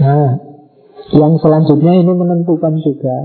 Nah, 0.00 0.28
yang 1.12 1.36
selanjutnya 1.42 1.92
ini 2.00 2.12
menentukan 2.14 2.80
juga 2.80 3.18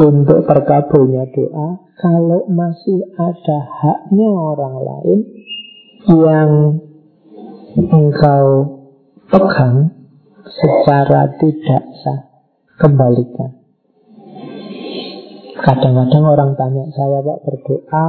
untuk 0.00 0.44
terkabulnya 0.44 1.28
doa 1.32 1.68
kalau 2.00 2.48
masih 2.48 3.04
ada 3.16 3.58
haknya 3.68 4.28
orang 4.32 4.74
lain 4.80 5.18
yang 6.08 6.50
engkau 7.76 8.46
pegang 9.28 9.92
secara 10.48 11.36
tidak 11.36 11.84
sah 12.00 12.20
kembalikan. 12.80 13.59
Kadang-kadang 15.60 16.24
orang 16.24 16.50
tanya 16.56 16.88
saya 16.96 17.20
Pak 17.20 17.38
berdoa 17.44 18.08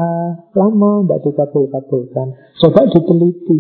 lama 0.56 0.92
tidak 1.04 1.20
dikabul-kabulkan. 1.28 2.28
Coba 2.64 2.82
diteliti. 2.88 3.60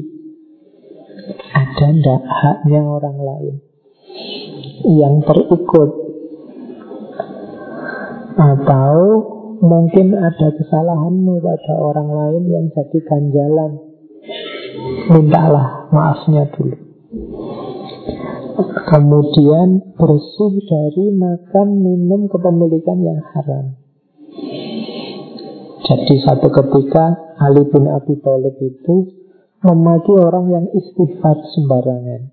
Ada 1.51 1.88
ndak 1.99 2.22
haknya 2.23 2.81
orang 2.88 3.18
lain 3.19 3.55
yang 4.88 5.19
terikut 5.27 5.91
atau 8.39 8.95
mungkin 9.59 10.15
ada 10.15 10.47
kesalahanmu 10.55 11.43
pada 11.43 11.73
orang 11.76 12.09
lain 12.09 12.43
yang 12.47 12.65
jadi 12.72 12.99
ganjalan. 13.03 13.72
Mintalah 15.11 15.91
maafnya 15.91 16.47
dulu. 16.55 16.80
Kemudian 18.88 19.95
bersih 19.99 20.53
dari 20.63 21.05
makan 21.11 21.68
minum 21.84 22.31
kepemilikan 22.31 23.03
yang 23.03 23.19
haram. 23.35 23.81
Jadi 25.91 26.23
satu 26.23 26.47
ketika 26.47 27.35
Ali 27.35 27.68
bin 27.68 27.84
Abi 27.91 28.15
Thalib 28.23 28.55
itu 28.63 29.11
memaki 29.59 30.15
orang 30.15 30.47
yang 30.47 30.65
istighfar 30.72 31.35
sembarangan. 31.51 32.31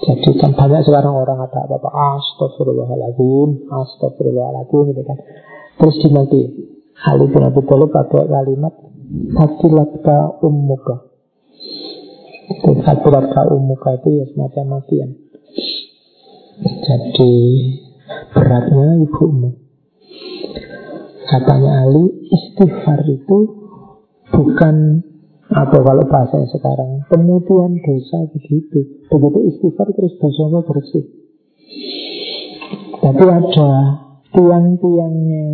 Jadi 0.00 0.30
kan 0.40 0.56
banyak 0.56 0.80
sekarang 0.88 1.12
orang 1.12 1.44
ada 1.44 1.68
apa-apa 1.68 1.92
Astagfirullahaladzim 1.92 3.68
Astagfirullahaladzim 3.68 4.96
gitu 4.96 5.02
kan. 5.04 5.18
Terus 5.76 5.96
dimati 6.00 6.40
Ali 7.04 7.28
bin 7.28 7.44
Abi 7.44 7.60
Thalib 7.68 7.92
pakai 7.92 8.32
kalimat 8.32 8.74
Hatilatka 9.36 10.40
ummuka. 10.40 11.04
Hatilatka 12.80 13.40
ummuka 13.52 14.00
itu 14.00 14.08
ya 14.18 14.24
semacam 14.32 14.64
matian 14.80 15.10
Jadi 16.64 17.34
beratnya 18.32 18.88
ibumu 19.04 19.60
Katanya 21.30 21.86
Ali 21.86 22.26
Istighfar 22.26 23.06
itu 23.06 23.38
Bukan 24.34 25.06
atau 25.50 25.82
kalau 25.82 26.04
bahasa 26.06 26.42
sekarang 26.50 27.06
Pemutihan 27.10 27.74
dosa 27.82 28.18
begitu. 28.34 29.06
Begitu 29.10 29.38
istighfar 29.50 29.90
terus 29.94 30.14
dosanya 30.18 30.62
bersih. 30.62 31.04
Tapi 33.02 33.24
ada 33.26 33.70
tiang-tiangnya. 34.30 35.46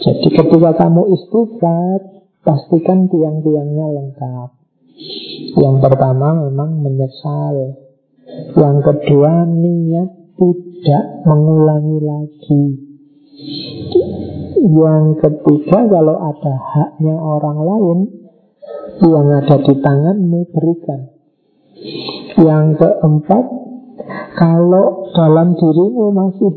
Jadi 0.00 0.28
ketika 0.32 0.70
kamu 0.80 1.02
istighfar 1.16 1.98
Pastikan 2.40 3.12
tiang-tiangnya 3.12 3.86
lengkap. 3.92 4.48
Yang 5.60 5.76
pertama 5.84 6.48
memang 6.48 6.80
menyesal. 6.80 7.76
Yang 8.56 8.76
kedua 8.80 9.44
niat 9.44 10.08
tidak 10.40 11.04
mengulangi 11.28 11.98
lagi 12.00 12.89
Yang 14.60 15.04
ketiga 15.24 15.78
kalau 15.88 16.16
ada 16.20 16.54
haknya 16.54 17.16
orang 17.16 17.58
lain 17.64 17.98
yang 19.00 19.26
ada 19.32 19.56
di 19.64 19.74
tanganmu 19.80 20.40
berikan. 20.52 21.00
Yang 22.36 22.66
keempat, 22.84 23.44
kalau 24.36 25.08
dalam 25.16 25.56
dirimu 25.56 26.12
masih 26.12 26.52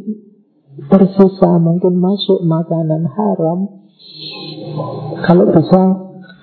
tersisa 0.91 1.51
mungkin 1.63 1.95
masuk 1.99 2.43
makanan 2.43 3.07
haram, 3.07 3.59
kalau 5.23 5.45
bisa 5.55 5.81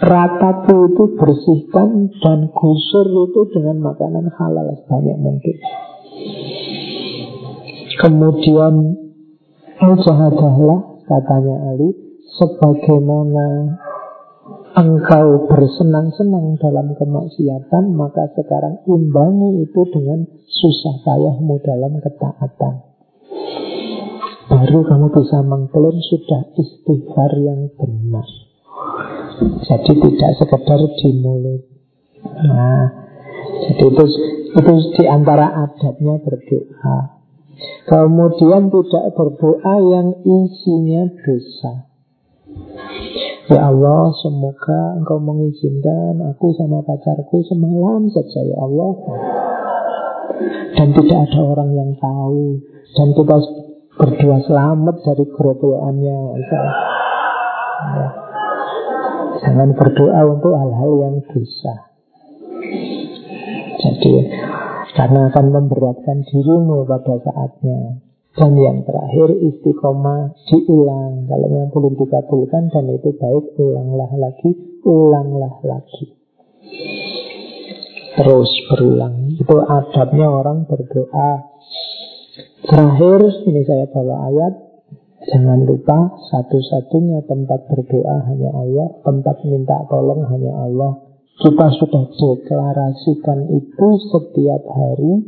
ratapi 0.01 0.73
itu 0.73 1.05
bersihkan 1.21 2.09
dan 2.25 2.49
gusur 2.57 3.07
itu 3.29 3.41
dengan 3.53 3.85
makanan 3.85 4.33
halal 4.33 4.73
sebanyak 4.81 5.17
mungkin. 5.21 5.57
Kemudian 8.01 8.75
mujahadahlah 9.81 10.81
katanya 11.09 11.57
Ali 11.73 11.91
sebagaimana 12.39 13.47
engkau 14.77 15.51
bersenang-senang 15.51 16.55
dalam 16.63 16.95
kemaksiatan, 16.95 17.91
maka 17.97 18.31
sekarang 18.39 18.85
imbangi 18.87 19.67
itu 19.67 19.81
dengan 19.91 20.29
susah 20.47 20.95
payahmu 21.03 21.59
dalam 21.65 21.99
ketaatan. 21.99 22.75
Baru 24.51 24.83
kamu 24.83 25.15
bisa 25.15 25.47
mengklaim 25.47 25.97
sudah 26.11 26.43
istighfar 26.59 27.33
yang 27.39 27.71
benar. 27.79 28.27
Jadi 29.63 29.93
tidak 29.95 30.33
sekedar 30.43 30.81
di 30.99 31.11
mulut. 31.23 31.63
Nah, 32.51 32.85
jadi 33.65 33.85
itu 33.89 34.05
itu 34.51 34.73
di 34.99 35.05
antara 35.07 35.55
adabnya 35.55 36.19
berdoa. 36.19 37.20
Kemudian 37.87 38.71
tidak 38.71 39.05
berdoa 39.19 39.75
yang 39.83 40.09
isinya 40.23 41.03
dosa. 41.27 41.91
Ya 43.51 43.67
Allah, 43.67 44.15
semoga 44.23 44.95
Engkau 44.95 45.19
mengizinkan 45.19 46.23
aku 46.31 46.55
sama 46.55 46.87
pacarku 46.87 47.43
semalam 47.51 48.07
saja 48.15 48.47
ya 48.47 48.57
Allah. 48.63 48.95
Dan 50.79 50.89
tidak 50.95 51.19
ada 51.27 51.41
orang 51.43 51.71
yang 51.75 51.91
tahu. 51.99 52.63
Dan 52.95 53.09
kita 53.19 53.37
berdoa 53.99 54.39
selamat 54.47 54.97
dari 55.03 55.25
kerobohannya. 55.35 56.19
Ya. 56.47 58.09
Jangan 59.41 59.75
berdoa 59.75 60.21
untuk 60.31 60.55
hal-hal 60.55 60.93
yang 61.03 61.17
dosa. 61.27 61.75
Jadi 63.81 64.13
karena 64.95 65.31
akan 65.31 65.47
memberatkan 65.55 66.27
dirimu 66.27 66.87
pada 66.87 67.17
saatnya. 67.23 68.03
Dan 68.31 68.55
yang 68.55 68.87
terakhir 68.87 69.35
istiqomah 69.43 70.39
diulang. 70.47 71.27
Kalau 71.27 71.49
yang 71.51 71.69
belum 71.75 71.99
dikabulkan 71.99 72.71
dan 72.71 72.87
itu 72.95 73.11
baik, 73.19 73.59
ulanglah 73.59 74.11
lagi, 74.15 74.51
ulanglah 74.87 75.55
lagi. 75.67 76.15
Terus 78.15 78.51
berulang. 78.71 79.35
Itu 79.35 79.57
adabnya 79.59 80.31
orang 80.31 80.63
berdoa. 80.71 81.31
Terakhir, 82.71 83.21
ini 83.51 83.63
saya 83.67 83.91
bawa 83.91 84.31
ayat. 84.31 84.55
Jangan 85.21 85.67
lupa 85.69 86.17
satu-satunya 86.33 87.27
tempat 87.29 87.67
berdoa 87.69 88.25
hanya 88.31 88.51
Allah, 88.57 88.89
tempat 89.05 89.37
minta 89.45 89.85
tolong 89.91 90.25
hanya 90.31 90.53
Allah. 90.55 91.10
Kita 91.41 91.67
sudah 91.73 92.05
deklarasikan 92.21 93.49
itu 93.49 93.89
setiap 94.13 94.61
hari 94.61 95.25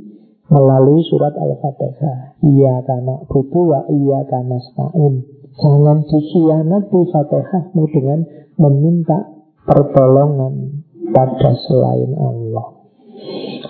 melalui 0.53 1.01
surat 1.09 1.33
Al-Fatihah. 1.33 2.37
Iya 2.45 2.85
karena 2.85 3.17
butuh 3.25 3.65
wa 3.65 3.81
iya 3.89 4.21
karena 4.29 4.61
stain. 4.61 5.25
Jangan 5.57 6.05
dikhianati 6.05 7.01
Fatihahmu 7.17 7.83
dengan 7.97 8.29
meminta 8.61 9.25
pertolongan 9.65 10.85
pada 11.17 11.57
selain 11.65 12.13
Allah. 12.21 12.69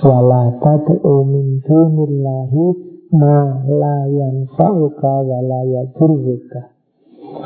Wala 0.02 0.58
tad'u 0.58 1.22
min 1.22 1.62
dunillahi 1.62 2.64
ma 3.22 3.62
la 3.70 3.98
yanfa'uka 4.10 5.12
wa 5.30 5.38
la 5.46 5.62
yadurruka. 5.62 6.74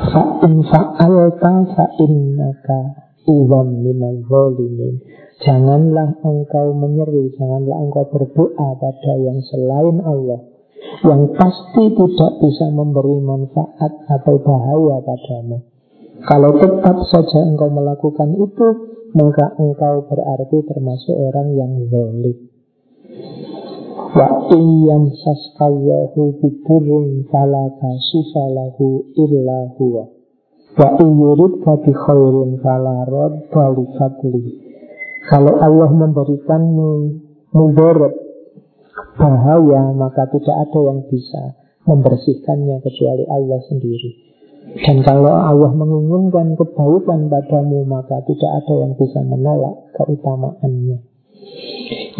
Fa'in 0.09 0.65
fa'alta 0.65 1.53
fa'innaka 1.69 3.06
iwan 3.27 3.83
minal 3.83 4.23
zalimin. 4.25 5.03
Janganlah 5.37 6.17
engkau 6.25 6.73
menyeru, 6.73 7.29
janganlah 7.37 7.77
engkau 7.77 8.09
berdoa 8.09 8.69
pada 8.81 9.13
yang 9.21 9.37
selain 9.45 10.01
Allah 10.01 10.57
yang 11.05 11.29
pasti 11.35 11.83
tidak 11.93 12.31
bisa 12.41 12.65
memberi 12.73 13.17
manfaat 13.21 13.93
atau 14.07 14.35
bahaya 14.41 14.97
padamu. 15.03 15.61
Kalau 16.25 16.51
tetap 16.57 16.97
saja 17.05 17.39
engkau 17.45 17.69
melakukan 17.69 18.33
itu, 18.33 18.67
maka 19.13 19.53
engkau 19.61 20.09
berarti 20.09 20.57
termasuk 20.65 21.13
orang 21.13 21.53
yang 21.53 21.73
zalim. 21.93 22.37
Wa 24.17 24.49
iyam 24.49 25.13
saskallahu 25.13 26.41
bidurun 26.41 27.29
fala 27.29 27.69
kashifalahu 27.77 29.13
illa. 29.13 30.16
Wa 30.77 30.93
iyuridka 31.01 31.73
bi 31.81 31.91
khairin 31.91 32.61
fala 32.61 33.01
radda 33.09 33.65
li 33.73 33.85
fadli. 33.97 34.43
Kalau 35.25 35.57
Allah 35.57 35.89
memberikanmu 35.89 36.89
mudarat 37.51 38.13
bahaya, 39.17 39.91
maka 39.97 40.29
tidak 40.29 40.55
ada 40.69 40.79
yang 40.93 40.99
bisa 41.09 41.57
membersihkannya 41.89 42.77
kecuali 42.85 43.25
Allah 43.25 43.59
sendiri. 43.65 44.11
Dan 44.77 45.01
kalau 45.01 45.31
Allah 45.31 45.71
menginginkan 45.73 46.53
kebaikan 46.59 47.31
padamu, 47.31 47.87
maka 47.87 48.21
tidak 48.27 48.51
ada 48.61 48.73
yang 48.85 48.93
bisa 48.99 49.19
menolak 49.25 49.75
keutamaannya. 49.97 50.99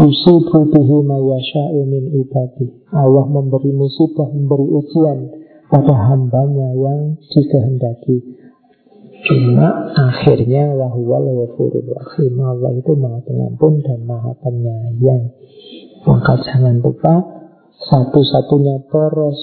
Yusibu 0.01 0.71
bihi 0.71 0.97
mayasha'u 1.03 1.79
min 1.85 2.03
ibadi. 2.25 2.71
Allah 2.95 3.25
memberi 3.27 3.69
musibah, 3.75 4.31
memberi 4.31 4.65
ujian 4.65 5.19
pada 5.67 5.93
hambanya 6.07 6.71
yang 6.71 7.19
dikehendaki. 7.27 8.47
Cuma 9.27 9.91
akhirnya 9.91 10.71
wahwal 10.71 11.27
wafurur 11.43 11.83
rahim. 11.83 12.39
Allah 12.39 12.71
itu 12.79 12.95
maha 12.95 13.19
pengampun 13.27 13.83
dan 13.83 13.99
maha 14.07 14.31
penyayang. 14.39 15.35
Maka 16.07 16.39
jangan 16.47 16.79
lupa 16.79 17.35
Satu-satunya 17.77 18.89
poros 18.89 19.37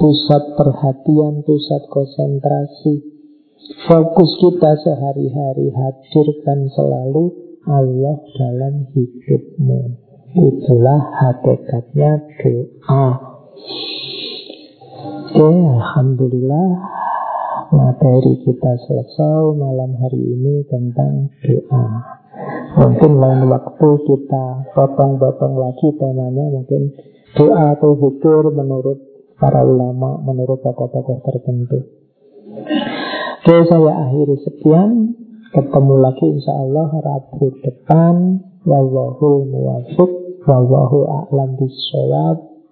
Pusat 0.00 0.56
perhatian, 0.56 1.44
pusat 1.44 1.84
konsentrasi. 1.92 3.04
Fokus 3.84 4.30
kita 4.40 4.72
sehari-hari 4.80 5.68
Hadirkan 5.76 6.72
selalu 6.72 7.36
Allah 7.68 8.16
dalam 8.32 8.88
hidupmu. 8.96 9.80
Itulah 10.32 11.04
hakikatnya 11.20 12.32
doa. 12.40 13.08
Oke, 15.36 15.48
Alhamdulillah 15.52 16.68
materi 17.70 18.34
kita 18.42 18.72
selesai 18.86 19.54
malam 19.54 19.94
hari 20.02 20.18
ini 20.18 20.66
tentang 20.66 21.30
doa. 21.38 21.84
Mungkin 22.70 23.12
lain 23.18 23.46
waktu 23.46 23.88
kita 24.06 24.46
potong-potong 24.74 25.54
lagi 25.58 25.88
temanya 25.94 26.46
mungkin 26.50 26.94
doa 27.38 27.78
atau 27.78 27.94
zikir 27.98 28.50
menurut 28.50 28.98
para 29.38 29.62
ulama, 29.62 30.18
menurut 30.20 30.60
tokoh-tokoh 30.60 31.22
tertentu. 31.22 31.78
Oke, 33.40 33.56
saya 33.70 33.92
akhiri 34.06 34.36
sekian. 34.44 35.16
Ketemu 35.50 35.94
lagi 35.98 36.26
insya 36.28 36.54
Allah 36.54 36.90
Rabu 36.92 37.54
depan. 37.64 38.38
Wallahul 38.68 39.48
muwafiq. 39.48 40.10
Wallahu 40.44 41.08
a'lam. 41.08 41.56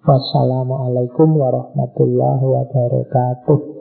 Wassalamualaikum 0.04 1.28
warahmatullahi 1.34 2.44
wabarakatuh. 2.44 3.77